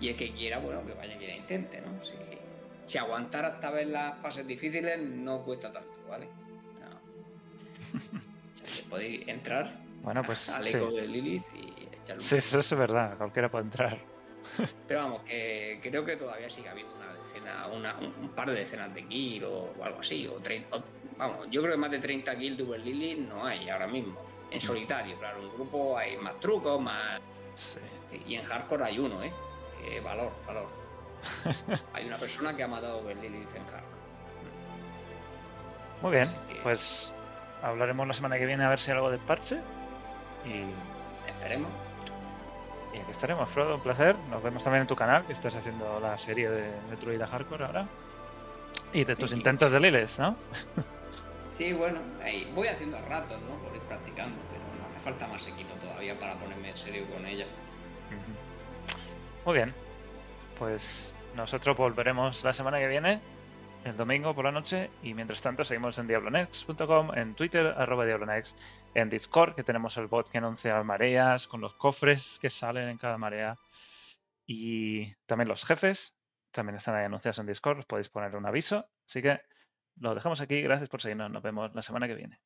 y 0.00 0.08
el 0.08 0.16
que 0.16 0.32
quiera, 0.32 0.58
bueno, 0.58 0.84
que 0.86 0.94
vaya 0.94 1.18
que 1.18 1.28
la 1.28 1.36
intente, 1.36 1.80
¿no? 1.80 2.02
Si, 2.04 2.16
si 2.86 2.98
aguantar 2.98 3.44
hasta 3.44 3.70
ver 3.70 3.88
las 3.88 4.18
fases 4.20 4.46
difíciles 4.46 4.98
no 5.00 5.42
cuesta 5.44 5.72
tanto, 5.72 5.90
¿vale? 6.08 6.26
No. 6.80 7.00
O 8.52 8.56
sea, 8.64 8.76
que 8.82 8.88
podéis 8.90 9.26
entrar 9.28 9.80
Bueno, 10.02 10.22
pues 10.22 10.48
al 10.50 10.66
sí. 10.66 10.76
eco 10.76 10.90
de 10.92 11.06
Lilith 11.06 11.44
y 11.54 11.84
echarle 11.96 12.14
un 12.14 12.20
Sí, 12.20 12.36
eso 12.36 12.58
es 12.58 12.74
verdad. 12.76 13.16
Cualquiera 13.16 13.50
puede 13.50 13.64
entrar. 13.64 13.98
Pero 14.88 15.00
vamos, 15.04 15.22
que 15.22 15.78
creo 15.82 16.04
que 16.04 16.16
todavía 16.16 16.50
sigue 16.50 16.68
habiendo 16.68 16.94
una 16.96 17.12
decena, 17.14 17.66
una, 17.68 17.96
un, 17.98 18.28
par 18.30 18.50
de 18.50 18.56
decenas 18.56 18.92
de 18.94 19.06
kills 19.06 19.44
o, 19.44 19.72
o 19.78 19.84
algo 19.84 20.00
así. 20.00 20.26
O 20.26 20.34
30, 20.40 20.76
o- 20.76 20.82
vamos, 21.18 21.46
yo 21.50 21.62
creo 21.62 21.74
que 21.74 21.78
más 21.80 21.90
de 21.90 21.98
30 21.98 22.36
kills 22.36 22.56
de 22.56 22.62
Uber 22.62 22.80
Lily 22.80 23.16
no 23.28 23.44
hay 23.46 23.68
ahora 23.70 23.86
mismo. 23.86 24.18
En 24.50 24.60
solitario, 24.60 25.16
claro, 25.18 25.40
en 25.42 25.52
grupo 25.54 25.96
hay 25.96 26.16
más 26.18 26.38
trucos, 26.40 26.80
más. 26.80 27.20
Sí. 27.54 27.78
Y 28.26 28.34
en 28.34 28.42
hardcore 28.44 28.84
hay 28.84 28.98
uno, 28.98 29.22
¿eh? 29.22 29.32
Que 29.82 30.00
valor, 30.00 30.30
valor. 30.46 30.66
hay 31.94 32.06
una 32.06 32.16
persona 32.18 32.54
que 32.54 32.62
ha 32.62 32.68
matado 32.68 32.98
a 32.98 33.02
Uber 33.02 33.16
Lily 33.16 33.38
en 33.38 33.66
hardcore. 33.66 34.02
Muy 36.02 36.10
bien. 36.12 36.24
Que- 36.48 36.60
Pues 36.62 37.12
hablaremos 37.62 38.06
la 38.06 38.12
semana 38.14 38.36
que 38.38 38.46
viene 38.46 38.64
a 38.64 38.68
ver 38.68 38.78
si 38.80 38.90
hay 38.90 38.96
algo 38.96 39.10
del 39.10 39.20
parche. 39.20 39.58
Y, 40.44 40.64
Esperemos. 41.30 41.70
y 42.92 42.98
aquí 42.98 43.10
estaremos, 43.10 43.48
Frodo. 43.48 43.76
Un 43.76 43.80
placer. 43.82 44.16
Nos 44.30 44.42
vemos 44.42 44.62
también 44.64 44.82
en 44.82 44.86
tu 44.88 44.96
canal, 44.96 45.24
que 45.26 45.32
estás 45.32 45.54
haciendo 45.54 45.98
la 46.00 46.16
serie 46.16 46.50
de, 46.50 46.62
de 46.62 46.96
Druida 47.00 47.26
Hardcore 47.26 47.64
ahora. 47.64 47.86
Y 48.92 49.04
de 49.04 49.16
tus 49.16 49.30
Sí. 49.30 49.36
intentos 49.36 49.70
de 49.70 49.80
Lilith, 49.80 50.18
¿no? 50.18 50.36
Sí, 51.56 51.74
bueno, 51.74 52.00
ahí 52.22 52.50
voy 52.54 52.68
haciendo 52.68 52.96
a 52.96 53.02
ratos, 53.02 53.40
¿no? 53.42 53.56
Por 53.62 53.76
ir 53.76 53.82
practicando, 53.82 54.40
pero 54.50 54.64
no, 54.82 54.94
me 54.94 55.00
falta 55.00 55.28
más 55.28 55.46
equipo 55.46 55.74
todavía 55.74 56.18
para 56.18 56.34
ponerme 56.36 56.70
en 56.70 56.76
serio 56.76 57.06
con 57.10 57.26
ella. 57.26 57.46
Muy 59.44 59.54
bien. 59.54 59.74
Pues 60.58 61.14
nosotros 61.34 61.76
volveremos 61.76 62.42
la 62.42 62.54
semana 62.54 62.78
que 62.78 62.88
viene, 62.88 63.20
el 63.84 63.96
domingo 63.96 64.34
por 64.34 64.46
la 64.46 64.52
noche, 64.52 64.90
y 65.02 65.12
mientras 65.12 65.42
tanto 65.42 65.62
seguimos 65.62 65.98
en 65.98 66.06
diablonext.com, 66.06 67.10
en 67.14 67.34
Twitter, 67.34 67.74
arroba 67.76 68.06
diablonext, 68.06 68.58
en 68.94 69.10
Discord, 69.10 69.54
que 69.54 69.62
tenemos 69.62 69.96
el 69.98 70.06
bot 70.06 70.30
que 70.30 70.38
anuncia 70.38 70.82
mareas, 70.82 71.46
con 71.46 71.60
los 71.60 71.74
cofres 71.74 72.38
que 72.40 72.48
salen 72.48 72.88
en 72.88 72.96
cada 72.96 73.18
marea, 73.18 73.58
y 74.46 75.12
también 75.26 75.48
los 75.48 75.64
jefes, 75.64 76.16
también 76.50 76.76
están 76.76 76.94
ahí 76.94 77.04
anunciados 77.04 77.38
en 77.38 77.46
Discord, 77.46 77.80
os 77.80 77.86
podéis 77.86 78.08
poner 78.08 78.36
un 78.36 78.46
aviso. 78.46 78.86
Así 79.06 79.20
que 79.20 79.40
lo 79.96 80.14
dejamos 80.14 80.40
aquí, 80.40 80.60
gracias 80.62 80.88
por 80.88 81.00
seguirnos, 81.00 81.30
nos 81.30 81.42
vemos 81.42 81.74
la 81.74 81.82
semana 81.82 82.06
que 82.08 82.14
viene. 82.14 82.40